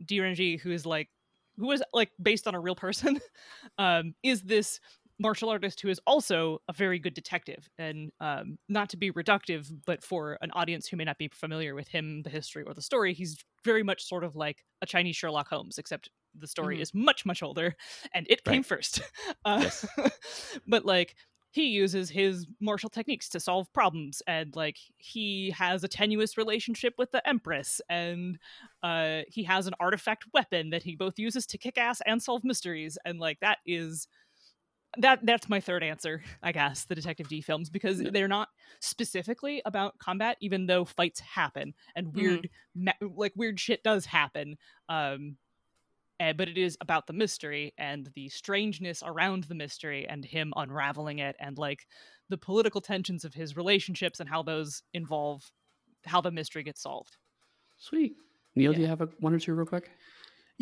DRNG, 0.05 0.57
who 0.57 0.71
is 0.71 0.87
like 0.87 1.11
who 1.57 1.71
is 1.73 1.83
like 1.93 2.11
based 2.23 2.47
on 2.47 2.55
a 2.55 2.61
real 2.61 2.75
person, 2.77 3.21
um, 3.79 4.15
is 4.23 4.43
this 4.43 4.81
martial 5.19 5.51
artist 5.51 5.83
who 5.83 5.89
is 5.89 6.01
also 6.07 6.61
a 6.69 6.73
very 6.73 6.99
good 6.99 7.13
detective. 7.13 7.69
And 7.77 8.11
um, 8.21 8.59
not 8.71 8.89
to 8.91 8.97
be 8.97 9.11
reductive, 9.11 9.71
but 9.85 10.03
for 10.03 10.39
an 10.41 10.51
audience 10.53 10.87
who 10.89 10.97
may 10.97 11.05
not 11.05 11.19
be 11.19 11.29
familiar 11.29 11.75
with 11.75 11.89
him, 11.89 12.23
the 12.23 12.31
history, 12.31 12.63
or 12.67 12.73
the 12.73 12.81
story, 12.81 13.13
he's 13.13 13.45
very 13.63 13.83
much 13.83 14.03
sort 14.03 14.25
of 14.25 14.35
like 14.35 14.65
a 14.81 14.87
Chinese 14.87 15.17
Sherlock 15.17 15.49
Holmes, 15.49 15.77
except 15.77 16.09
the 16.35 16.47
story 16.47 16.81
Mhm. 16.81 16.81
is 16.81 16.95
much, 16.95 17.27
much 17.27 17.43
older 17.43 17.77
and 18.15 18.27
it 18.31 18.45
came 18.45 18.63
first. 18.63 19.03
Uh, 19.45 19.63
Yes. 19.63 19.87
but 20.67 20.85
like, 20.87 21.17
he 21.53 21.67
uses 21.67 22.09
his 22.09 22.47
martial 22.61 22.89
techniques 22.89 23.29
to 23.29 23.41
solve 23.41 23.73
problems 23.73 24.23
and 24.27 24.55
like 24.55 24.79
he 24.99 25.51
has 25.51 25.83
a 25.83 25.89
tenuous 25.89 26.39
relationship 26.39 26.95
with 26.97 27.11
the 27.11 27.27
empress 27.29 27.81
and 27.89 28.39
uh 28.83 29.21
he 29.29 29.43
has 29.43 29.67
an 29.67 29.75
artifact 29.81 30.25
weapon 30.33 30.71
that 30.71 30.83
he 30.83 30.95
both 30.95 31.19
uses 31.19 31.47
to 31.47 31.59
kick 31.59 31.77
ass 31.77 32.01
and 32.07 32.23
solve 32.23 32.45
mysteries 32.45 32.97
and 33.05 33.19
like 33.19 33.39
that 33.41 33.59
is 33.67 34.09
that 34.99 35.25
that's 35.25 35.49
my 35.49 35.61
third 35.61 35.83
answer 35.85 36.23
i 36.43 36.51
guess 36.51 36.85
the 36.85 36.95
detective 36.95 37.29
Dee 37.29 37.41
films 37.41 37.71
because 37.71 37.99
they're 38.13 38.29
not 38.29 38.49
specifically 38.81 39.63
about 39.65 39.99
combat 39.99 40.37
even 40.41 40.67
though 40.67 40.85
fights 40.85 41.21
happen 41.21 41.75
and 41.95 42.15
weird 42.15 42.49
ma- 42.75 42.93
like 43.01 43.33
weird 43.37 43.61
shit 43.61 43.83
does 43.85 44.05
happen 44.05 44.57
um 44.89 45.37
eh, 46.21 46.33
but 46.33 46.49
it 46.49 46.57
is 46.57 46.79
about 46.81 47.09
the 47.09 47.13
mystery 47.13 47.75
and 47.79 48.09
the 48.15 48.29
strangeness 48.29 49.03
around 49.05 49.45
the 49.45 49.55
mystery 49.55 50.07
and 50.09 50.25
him 50.25 50.53
unraveling 50.57 51.19
it 51.19 51.35
and 51.41 51.59
like 51.59 51.87
the 52.29 52.39
political 52.39 52.81
tensions 52.81 53.25
of 53.25 53.35
his 53.35 53.57
relationships 53.57 54.21
and 54.21 54.29
how 54.29 54.43
those 54.43 54.83
involve 54.95 55.51
how 56.07 56.21
the 56.21 56.31
mystery 56.31 56.63
gets 56.63 56.83
solved 56.83 57.17
Sweet. 57.81 58.15
Neall, 58.57 58.75
do 58.75 58.81
you 58.83 58.87
have 58.87 59.01
a 59.01 59.09
one 59.21 59.33
or 59.33 59.39
two 59.39 59.55
real 59.55 59.67
quick? 59.67 59.91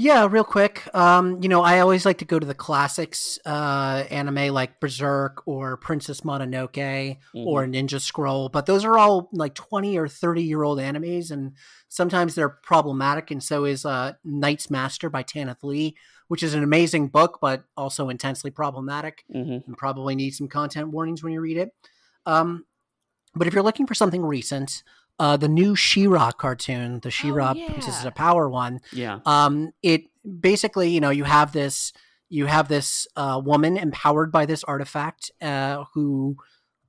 Yeah, 0.00 0.28
real 0.30 0.44
quick. 0.44 0.88
Um, 0.94 1.42
you 1.42 1.48
know, 1.48 1.60
I 1.60 1.80
always 1.80 2.06
like 2.06 2.18
to 2.18 2.24
go 2.24 2.38
to 2.38 2.46
the 2.46 2.54
classics 2.54 3.36
uh, 3.44 4.04
anime 4.10 4.54
like 4.54 4.78
Berserk 4.78 5.42
or 5.44 5.76
Princess 5.76 6.20
Mononoke 6.20 7.16
or 7.34 7.66
Ninja 7.66 8.00
Scroll, 8.00 8.48
but 8.48 8.66
those 8.66 8.84
are 8.84 8.96
all 8.96 9.28
like 9.32 9.54
20 9.56 9.98
or 9.98 10.06
30 10.06 10.44
year 10.44 10.62
old 10.62 10.78
animes, 10.78 11.32
and 11.32 11.54
sometimes 11.88 12.36
they're 12.36 12.48
problematic. 12.48 13.32
And 13.32 13.42
so 13.42 13.64
is 13.64 13.84
uh, 13.84 14.12
Night's 14.22 14.70
Master 14.70 15.10
by 15.10 15.24
Tanith 15.24 15.64
Lee, 15.64 15.96
which 16.28 16.44
is 16.44 16.54
an 16.54 16.62
amazing 16.62 17.08
book, 17.08 17.38
but 17.40 17.64
also 17.76 18.08
intensely 18.08 18.52
problematic 18.52 19.24
Mm-hmm. 19.34 19.66
and 19.66 19.76
probably 19.76 20.14
needs 20.14 20.38
some 20.38 20.46
content 20.46 20.90
warnings 20.90 21.24
when 21.24 21.32
you 21.32 21.40
read 21.40 21.56
it. 21.56 21.72
Um, 22.24 22.66
but 23.34 23.48
if 23.48 23.52
you're 23.52 23.64
looking 23.64 23.88
for 23.88 23.94
something 23.94 24.22
recent, 24.24 24.84
uh, 25.18 25.36
the 25.36 25.48
new 25.48 25.74
She-Ra 25.74 26.32
cartoon, 26.32 27.00
the 27.00 27.10
She-Ra 27.10 27.54
Princesses 27.54 28.02
yeah. 28.02 28.08
of 28.08 28.14
Power 28.14 28.48
one, 28.48 28.80
Yeah. 28.92 29.20
um, 29.26 29.72
it 29.82 30.02
basically, 30.40 30.90
you 30.90 31.00
know, 31.00 31.10
you 31.10 31.24
have 31.24 31.52
this, 31.52 31.92
you 32.28 32.46
have 32.46 32.68
this 32.68 33.06
uh, 33.16 33.40
woman 33.44 33.76
empowered 33.76 34.30
by 34.30 34.46
this 34.46 34.62
artifact 34.64 35.30
uh, 35.40 35.84
who, 35.94 36.36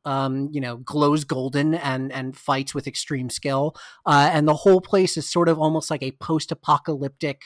um, 0.06 0.50
you 0.52 0.62
know, 0.62 0.78
glows 0.78 1.24
golden 1.24 1.74
and 1.74 2.12
and 2.12 2.38
fights 2.38 2.74
with 2.74 2.88
extreme 2.88 3.30
skill, 3.30 3.76
uh, 4.06 4.30
and 4.34 4.48
the 4.48 4.56
whole 4.56 4.82
place 4.82 5.18
is 5.18 5.30
sort 5.30 5.50
of 5.50 5.60
almost 5.60 5.92
like 5.92 6.04
a 6.04 6.12
post-apocalyptic 6.12 7.42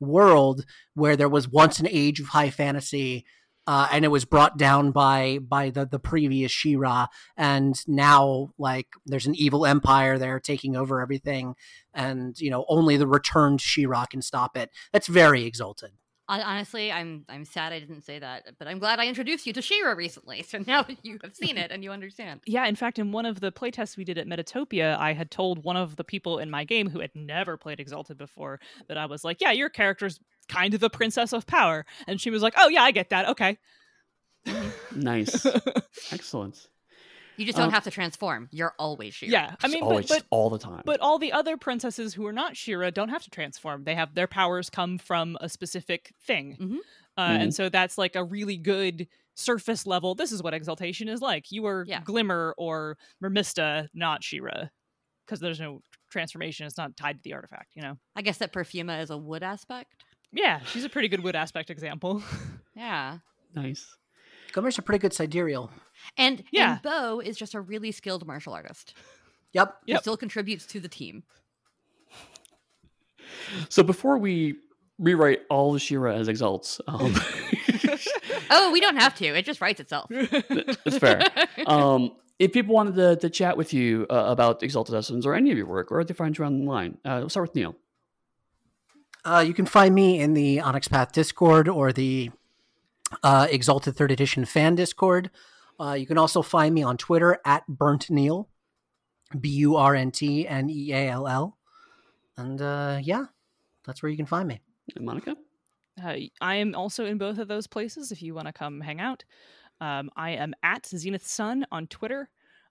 world 0.00 0.64
where 0.94 1.16
there 1.16 1.28
was 1.28 1.48
once 1.48 1.80
an 1.80 1.88
age 1.90 2.20
of 2.20 2.28
high 2.28 2.50
fantasy. 2.50 3.24
Uh, 3.66 3.88
and 3.90 4.04
it 4.04 4.08
was 4.08 4.24
brought 4.24 4.56
down 4.58 4.92
by 4.92 5.38
by 5.38 5.70
the 5.70 5.84
the 5.84 5.98
previous 5.98 6.52
She-Ra, 6.52 7.06
and 7.36 7.74
now 7.88 8.52
like 8.58 8.86
there's 9.04 9.26
an 9.26 9.34
evil 9.34 9.66
empire 9.66 10.18
there 10.18 10.38
taking 10.40 10.76
over 10.76 11.00
everything, 11.00 11.54
and 11.92 12.38
you 12.38 12.50
know 12.50 12.64
only 12.68 12.96
the 12.96 13.06
returned 13.06 13.60
She-Ra 13.60 14.06
can 14.06 14.22
stop 14.22 14.56
it. 14.56 14.70
That's 14.92 15.08
very 15.08 15.44
exalted. 15.44 15.90
Honestly, 16.28 16.90
I'm 16.90 17.24
I'm 17.28 17.44
sad 17.44 17.72
I 17.72 17.78
didn't 17.78 18.02
say 18.02 18.18
that, 18.18 18.54
but 18.58 18.66
I'm 18.66 18.80
glad 18.80 18.98
I 18.98 19.06
introduced 19.06 19.46
you 19.46 19.52
to 19.52 19.62
She-Ra 19.62 19.92
recently. 19.92 20.42
So 20.48 20.58
now 20.66 20.84
you 21.02 21.18
have 21.22 21.34
seen 21.36 21.56
it 21.56 21.70
and 21.70 21.84
you 21.84 21.92
understand. 21.92 22.40
yeah 22.46 22.66
in 22.66 22.74
fact 22.76 22.98
in 22.98 23.12
one 23.12 23.26
of 23.26 23.40
the 23.40 23.52
playtests 23.52 23.96
we 23.96 24.04
did 24.04 24.18
at 24.18 24.26
metatopia 24.26 24.96
i 24.98 25.12
had 25.12 25.30
told 25.30 25.62
one 25.64 25.76
of 25.76 25.94
the 25.96 26.04
people 26.04 26.38
in 26.38 26.50
my 26.50 26.64
game 26.64 26.88
who 26.90 27.00
had 27.00 27.10
never 27.14 27.56
played 27.56 27.78
exalted 27.80 28.16
before 28.18 28.58
that 28.88 28.96
i 28.98 29.06
was 29.06 29.22
like 29.24 29.40
yeah 29.40 29.52
your 29.52 29.68
character's 29.68 30.18
kind 30.48 30.74
of 30.74 30.82
a 30.82 30.90
princess 30.90 31.32
of 31.32 31.46
power 31.46 31.84
and 32.06 32.20
she 32.20 32.30
was 32.30 32.42
like 32.42 32.54
oh 32.56 32.68
yeah 32.68 32.82
i 32.82 32.90
get 32.90 33.10
that 33.10 33.28
okay 33.28 33.58
Nice. 34.94 35.44
Excellent. 36.12 36.68
You 37.36 37.44
just 37.44 37.58
don't 37.58 37.66
Um, 37.66 37.72
have 37.72 37.84
to 37.84 37.90
transform. 37.90 38.48
You're 38.50 38.72
always 38.78 39.12
She-Ra. 39.14 39.30
yeah 39.32 39.54
i 39.62 39.68
mean 39.68 39.82
always, 39.82 40.06
but, 40.08 40.18
but 40.20 40.26
all 40.30 40.48
the 40.48 40.58
time. 40.58 40.82
But 40.86 41.00
all 41.00 41.18
the 41.18 41.32
other 41.32 41.56
princesses 41.56 42.14
who 42.14 42.24
are 42.26 42.32
not 42.32 42.56
She-Ra 42.56 42.90
don't 42.90 43.08
have 43.10 43.22
to 43.24 43.30
transform. 43.30 43.84
They 43.84 43.94
have 43.94 44.14
their 44.14 44.26
powers 44.26 44.70
come 44.70 44.98
from 44.98 45.36
a 45.40 45.48
specific 45.48 46.12
thing. 46.24 46.56
Mhm. 46.60 46.76
Uh, 47.18 47.28
Mhm. 47.30 47.40
And 47.42 47.54
so 47.54 47.68
that's 47.68 47.98
like 47.98 48.14
a 48.16 48.24
really 48.24 48.56
good 48.56 49.08
surface 49.34 49.86
level. 49.86 50.14
This 50.14 50.32
is 50.32 50.42
what 50.42 50.54
exaltation 50.54 51.08
is 51.08 51.20
like. 51.20 51.50
You 51.52 51.66
are 51.66 51.84
Yeah. 51.86 52.00
Glimmer 52.02 52.54
or 52.56 52.96
Mermista, 53.22 53.88
not 53.92 54.22
She-Ra. 54.24 54.68
because 55.26 55.40
there's 55.40 55.58
no 55.60 55.82
transformation. 56.10 56.66
It's 56.68 56.78
not 56.78 56.96
tied 56.96 57.16
to 57.16 57.22
the 57.22 57.34
artifact. 57.34 57.72
You 57.74 57.82
know. 57.82 57.98
I 58.14 58.22
guess 58.22 58.38
that 58.38 58.52
Perfuma 58.52 59.02
is 59.02 59.10
a 59.10 59.18
wood 59.18 59.42
aspect. 59.42 60.04
Yeah, 60.32 60.60
she's 60.64 60.84
a 60.84 60.88
pretty 60.88 61.08
good 61.08 61.22
wood 61.22 61.36
aspect 61.36 61.70
example. 61.70 62.22
Yeah. 62.78 63.18
Nice. 63.54 63.96
Gomer's 64.52 64.76
a 64.76 64.82
pretty 64.82 64.98
good 64.98 65.14
sidereal. 65.14 65.70
And 66.18 66.44
Yeah. 66.52 66.72
and 66.74 66.82
Bow 66.82 67.20
is 67.20 67.38
just 67.38 67.54
a 67.54 67.60
really 67.62 67.90
skilled 67.90 68.26
martial 68.26 68.52
artist. 68.52 68.92
Yep. 69.54 69.76
He 69.86 69.92
Yep. 69.92 70.00
still 70.02 70.16
contributes 70.18 70.66
to 70.66 70.78
the 70.80 70.88
team. 70.88 71.22
So 73.70 73.82
before 73.82 74.18
we 74.18 74.56
rewrite 74.98 75.40
all 75.48 75.72
the 75.72 75.78
She-Ra 75.78 76.12
as 76.12 76.28
exalts, 76.28 76.80
um, 76.86 77.14
Oh, 78.50 78.70
we 78.72 78.80
don't 78.80 78.96
have 78.96 79.14
to. 79.16 79.26
It 79.26 79.46
just 79.46 79.60
writes 79.62 79.80
itself. 79.80 80.10
that's 80.10 80.98
fair. 80.98 81.22
Um, 81.66 82.12
if 82.38 82.52
people 82.52 82.74
wanted 82.74 82.94
to, 82.96 83.16
to 83.16 83.30
chat 83.30 83.56
with 83.56 83.72
you 83.72 84.06
uh, 84.10 84.26
about 84.28 84.62
Exalted 84.62 84.94
Essence 84.94 85.24
or 85.24 85.34
any 85.34 85.50
of 85.50 85.56
your 85.56 85.66
work, 85.66 85.90
or 85.90 86.00
if 86.00 86.08
they 86.08 86.14
find 86.14 86.36
you 86.36 86.44
online, 86.44 86.98
uh, 87.04 87.16
we'll 87.20 87.28
start 87.30 87.48
with 87.48 87.54
Neall. 87.56 87.74
Uh, 89.26 89.40
you 89.40 89.52
can 89.52 89.66
find 89.66 89.92
me 89.92 90.20
in 90.20 90.34
the 90.34 90.60
Onyx 90.60 90.86
Path 90.86 91.10
Discord 91.10 91.68
or 91.68 91.92
the 91.92 92.30
uh, 93.24 93.48
Exalted 93.50 93.96
Third 93.96 94.12
Edition 94.12 94.44
fan 94.44 94.76
Discord. 94.76 95.32
Uh, 95.80 95.94
you 95.94 96.06
can 96.06 96.16
also 96.16 96.42
find 96.42 96.72
me 96.72 96.84
on 96.84 96.96
Twitter 96.96 97.40
at 97.44 97.66
Burnt 97.66 98.06
Neall, 98.08 98.46
B 99.38 99.48
U 99.48 99.74
R 99.74 99.96
N 99.96 100.12
T 100.12 100.46
N 100.46 100.70
E 100.70 100.92
A 100.92 101.08
L 101.08 101.26
L. 101.26 101.58
And 102.36 102.62
uh, 102.62 103.00
yeah, 103.02 103.24
that's 103.84 104.00
where 104.00 104.10
you 104.10 104.16
can 104.16 104.26
find 104.26 104.46
me. 104.46 104.60
And 104.94 105.04
Monica? 105.04 105.36
Uh, 106.00 106.14
I 106.40 106.54
am 106.54 106.76
also 106.76 107.04
in 107.04 107.18
both 107.18 107.38
of 107.38 107.48
those 107.48 107.66
places 107.66 108.12
if 108.12 108.22
you 108.22 108.32
want 108.32 108.46
to 108.46 108.52
come 108.52 108.80
hang 108.80 109.00
out. 109.00 109.24
Um, 109.80 110.08
I 110.16 110.30
am 110.30 110.54
at 110.62 110.86
Zenith 110.86 111.26
Sun 111.26 111.66
on 111.72 111.88
Twitter. 111.88 112.28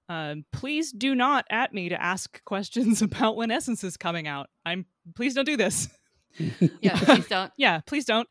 Um, 0.08 0.46
please 0.54 0.94
do 0.94 1.16
not 1.16 1.44
at 1.50 1.74
me 1.74 1.90
to 1.90 2.02
ask 2.02 2.42
questions 2.46 3.02
about 3.02 3.36
when 3.36 3.52
Essence 3.52 3.84
is 3.84 3.98
coming 3.98 4.26
out. 4.26 4.50
I'm 4.66 4.86
please 5.18 5.34
don't 5.34 5.44
do 5.44 5.58
this. 5.58 5.90
Yeah, 6.82 7.00
please 7.00 7.28
don't. 7.28 7.52
yeah, 7.58 7.80
please 7.86 8.06
don't. 8.06 8.28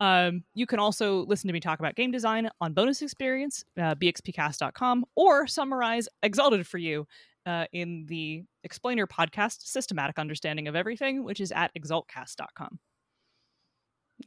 Um, 0.00 0.42
you 0.54 0.66
can 0.66 0.78
also 0.78 1.24
listen 1.26 1.48
to 1.48 1.52
me 1.52 1.60
talk 1.60 1.78
about 1.78 1.94
game 1.94 2.10
design 2.10 2.50
on 2.60 2.72
Bonus 2.72 3.02
Experience, 3.02 3.64
uh, 3.78 3.94
bxpcast.com, 3.94 5.04
or 5.14 5.46
summarize 5.46 6.08
Exalted 6.22 6.66
for 6.66 6.78
you 6.78 7.06
uh, 7.46 7.66
in 7.72 8.06
the 8.06 8.44
Explainer 8.64 9.06
podcast, 9.06 9.62
Systematic 9.62 10.18
Understanding 10.18 10.68
of 10.68 10.74
Everything, 10.74 11.24
which 11.24 11.40
is 11.40 11.52
at 11.52 11.72
exaltcast.com. 11.74 12.78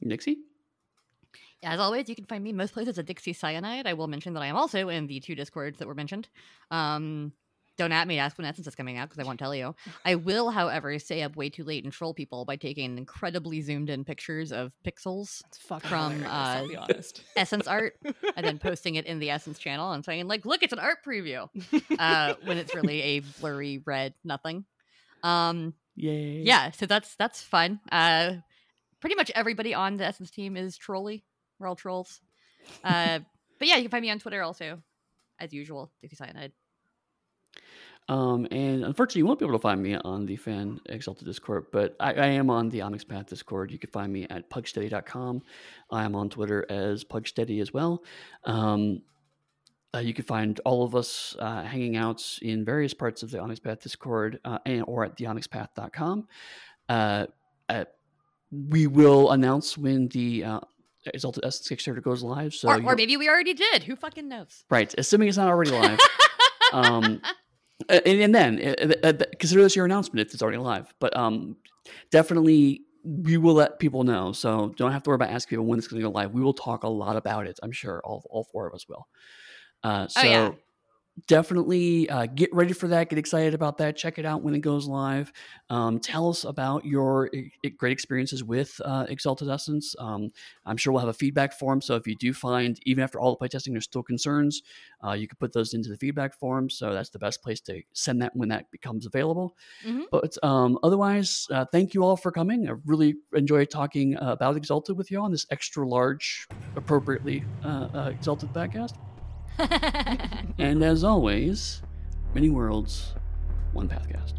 Dixie? 0.07 0.37
As 1.63 1.79
always, 1.79 2.07
you 2.07 2.15
can 2.15 2.25
find 2.25 2.43
me 2.43 2.53
most 2.53 2.73
places 2.73 2.99
at 2.99 3.05
Dixie 3.05 3.33
Cyanide. 3.33 3.87
I 3.87 3.93
will 3.93 4.07
mention 4.07 4.33
that 4.33 4.43
I 4.43 4.47
am 4.47 4.55
also 4.55 4.89
in 4.89 5.07
the 5.07 5.19
two 5.19 5.35
discords 5.35 5.79
that 5.79 5.87
were 5.87 5.95
mentioned. 5.95 6.29
Um, 6.69 7.33
don't 7.77 7.91
at 7.91 8.07
me 8.07 8.15
to 8.15 8.21
ask 8.21 8.37
when 8.37 8.45
Essence 8.45 8.67
is 8.67 8.75
coming 8.75 8.97
out 8.97 9.09
because 9.09 9.23
I 9.23 9.27
won't 9.27 9.39
tell 9.39 9.53
you. 9.53 9.75
I 10.03 10.15
will, 10.15 10.49
however, 10.49 10.97
stay 10.99 11.23
up 11.23 11.35
way 11.35 11.49
too 11.49 11.63
late 11.63 11.83
and 11.83 11.91
troll 11.91 12.13
people 12.13 12.45
by 12.45 12.55
taking 12.55 12.97
incredibly 12.97 13.61
zoomed 13.61 13.89
in 13.89 14.03
pictures 14.03 14.51
of 14.51 14.73
pixels 14.85 15.41
From, 15.89 16.23
uh. 16.25 16.65
Essence 17.35 17.67
art 17.67 17.97
and 18.35 18.45
then 18.45 18.59
posting 18.59 18.95
it 18.95 19.05
in 19.05 19.19
the 19.19 19.29
Essence 19.29 19.59
channel 19.59 19.91
and 19.91 20.05
saying, 20.05 20.27
like, 20.27 20.45
look, 20.45 20.63
it's 20.63 20.73
an 20.73 20.79
art 20.79 20.99
preview 21.05 21.49
uh, 21.99 22.35
when 22.43 22.57
it's 22.57 22.73
really 22.73 23.01
a 23.01 23.19
blurry 23.19 23.81
red 23.85 24.13
nothing. 24.23 24.65
Um, 25.23 25.73
Yay. 25.95 26.41
yeah, 26.43 26.71
so 26.71 26.85
that's 26.85 27.15
that's 27.15 27.41
fun. 27.41 27.79
Uh, 27.91 28.33
pretty 29.01 29.15
much 29.15 29.31
everybody 29.35 29.73
on 29.73 29.97
the 29.97 30.05
Essence 30.05 30.31
team 30.31 30.57
is 30.57 30.77
trolly. 30.77 31.23
We're 31.59 31.67
all 31.67 31.75
trolls. 31.75 32.21
Uh, 32.83 33.19
but 33.59 33.67
yeah, 33.67 33.75
you 33.77 33.83
can 33.83 33.91
find 33.91 34.01
me 34.01 34.11
on 34.11 34.19
Twitter 34.19 34.41
also, 34.41 34.81
as 35.39 35.53
usual. 35.53 35.91
Dixie 36.01 36.15
Cyanide. 36.15 36.51
Um, 38.07 38.47
and 38.51 38.83
unfortunately, 38.83 39.19
you 39.19 39.25
won't 39.25 39.39
be 39.39 39.45
able 39.45 39.57
to 39.57 39.61
find 39.61 39.81
me 39.81 39.95
on 39.95 40.25
the 40.25 40.35
Fan 40.35 40.79
Exalted 40.87 41.25
Discord, 41.25 41.65
but 41.71 41.95
I, 41.99 42.13
I 42.13 42.27
am 42.27 42.51
on 42.51 42.69
the 42.69 42.81
Onyx 42.81 43.03
Path 43.03 43.27
Discord. 43.27 43.71
You 43.71 43.79
can 43.79 43.89
find 43.89 44.13
me 44.13 44.27
at 44.29 44.49
pugsteady.com. 44.49 45.41
I 45.91 46.03
am 46.03 46.15
on 46.15 46.29
Twitter 46.29 46.65
as 46.69 47.03
pugsteady 47.03 47.61
as 47.61 47.73
well. 47.73 48.03
Um, 48.43 49.01
uh, 49.95 49.99
you 49.99 50.13
can 50.13 50.25
find 50.25 50.59
all 50.65 50.83
of 50.83 50.93
us 50.93 51.35
uh, 51.39 51.63
hanging 51.63 51.95
out 51.95 52.21
in 52.41 52.65
various 52.65 52.93
parts 52.93 53.23
of 53.23 53.31
the 53.31 53.39
Onyx 53.39 53.59
Path 53.59 53.81
Discord 53.81 54.39
uh, 54.45 54.59
and, 54.65 54.83
or 54.87 55.05
at 55.05 55.17
theonyxpath.com. 55.17 56.27
Uh, 56.89 57.25
uh, 57.69 57.85
we 58.51 58.87
will 58.87 59.31
announce 59.31 59.77
when 59.77 60.09
the 60.09 60.43
uh, 60.43 60.59
Exalted 61.13 61.45
Essence 61.45 61.67
Kickstarter 61.67 62.03
goes 62.03 62.21
live. 62.23 62.53
So 62.53 62.69
or, 62.69 62.83
or 62.83 62.95
maybe 62.95 63.17
we 63.17 63.29
already 63.29 63.53
did. 63.53 63.83
Who 63.83 63.95
fucking 63.95 64.27
knows? 64.27 64.65
right, 64.69 64.93
assuming 64.97 65.29
it's 65.29 65.37
not 65.37 65.47
already 65.47 65.71
live. 65.71 65.99
um, 66.73 67.21
and, 67.89 68.05
and 68.05 68.35
then 68.35 68.75
uh, 69.03 69.07
uh, 69.07 69.13
consider 69.39 69.63
this 69.63 69.75
your 69.75 69.85
announcement 69.85 70.27
if 70.27 70.33
it's 70.33 70.41
already 70.41 70.57
live. 70.57 70.93
But 70.99 71.15
um, 71.15 71.57
definitely, 72.11 72.81
we 73.03 73.37
will 73.37 73.53
let 73.53 73.79
people 73.79 74.03
know. 74.03 74.31
So 74.31 74.73
don't 74.77 74.91
have 74.91 75.03
to 75.03 75.09
worry 75.09 75.15
about 75.15 75.29
asking 75.29 75.57
people 75.57 75.65
when 75.65 75.77
it's 75.77 75.87
going 75.87 76.01
to 76.01 76.07
go 76.07 76.11
live. 76.11 76.31
We 76.31 76.41
will 76.41 76.53
talk 76.53 76.83
a 76.83 76.89
lot 76.89 77.15
about 77.15 77.47
it. 77.47 77.59
I'm 77.61 77.71
sure 77.71 78.01
all 78.03 78.25
all 78.29 78.45
four 78.51 78.67
of 78.67 78.73
us 78.73 78.87
will. 78.87 79.07
Uh, 79.83 80.07
so 80.07 80.21
Oh, 80.21 80.25
yeah. 80.25 80.51
Definitely 81.27 82.09
uh, 82.09 82.25
get 82.25 82.53
ready 82.53 82.73
for 82.73 82.87
that. 82.89 83.09
Get 83.09 83.17
excited 83.17 83.53
about 83.53 83.77
that. 83.77 83.95
Check 83.95 84.19
it 84.19 84.25
out 84.25 84.43
when 84.43 84.53
it 84.53 84.59
goes 84.59 84.87
live. 84.87 85.31
Um, 85.69 85.99
tell 85.99 86.29
us 86.29 86.43
about 86.43 86.85
your 86.85 87.29
great 87.77 87.91
experiences 87.91 88.43
with 88.43 88.79
uh, 88.83 89.05
Exalted 89.09 89.49
Essence. 89.49 89.95
Um, 89.97 90.31
I'm 90.65 90.77
sure 90.77 90.91
we'll 90.91 90.99
have 90.99 91.09
a 91.09 91.13
feedback 91.13 91.53
form. 91.53 91.81
So 91.81 91.95
if 91.95 92.05
you 92.05 92.15
do 92.15 92.33
find, 92.33 92.77
even 92.85 93.03
after 93.03 93.19
all 93.19 93.35
the 93.35 93.47
playtesting, 93.47 93.71
there's 93.71 93.85
still 93.85 94.03
concerns, 94.03 94.61
uh, 95.05 95.13
you 95.13 95.27
can 95.27 95.37
put 95.37 95.53
those 95.53 95.73
into 95.73 95.89
the 95.89 95.97
feedback 95.97 96.33
form. 96.33 96.69
So 96.69 96.93
that's 96.93 97.09
the 97.09 97.19
best 97.19 97.41
place 97.41 97.61
to 97.61 97.81
send 97.93 98.21
that 98.21 98.35
when 98.35 98.49
that 98.49 98.69
becomes 98.71 99.05
available. 99.05 99.55
Mhm. 99.85 100.03
But 100.11 100.37
um, 100.43 100.77
otherwise, 100.83 101.47
uh, 101.51 101.65
thank 101.71 101.93
you 101.93 102.03
all 102.03 102.17
for 102.17 102.31
coming. 102.31 102.67
I 102.67 102.73
really 102.85 103.15
enjoyed 103.33 103.69
talking 103.69 104.17
uh, 104.17 104.31
about 104.31 104.57
Exalted 104.57 104.97
with 104.97 105.11
you 105.11 105.21
on 105.21 105.31
this 105.31 105.45
extra 105.49 105.87
large, 105.87 106.47
appropriately 106.75 107.43
uh, 107.63 108.11
Exalted 108.13 108.51
podcast. 108.53 108.95
And 110.57 110.83
as 110.83 111.03
always, 111.03 111.81
many 112.33 112.49
worlds, 112.49 113.13
one 113.73 113.87
pathcast. 113.87 114.33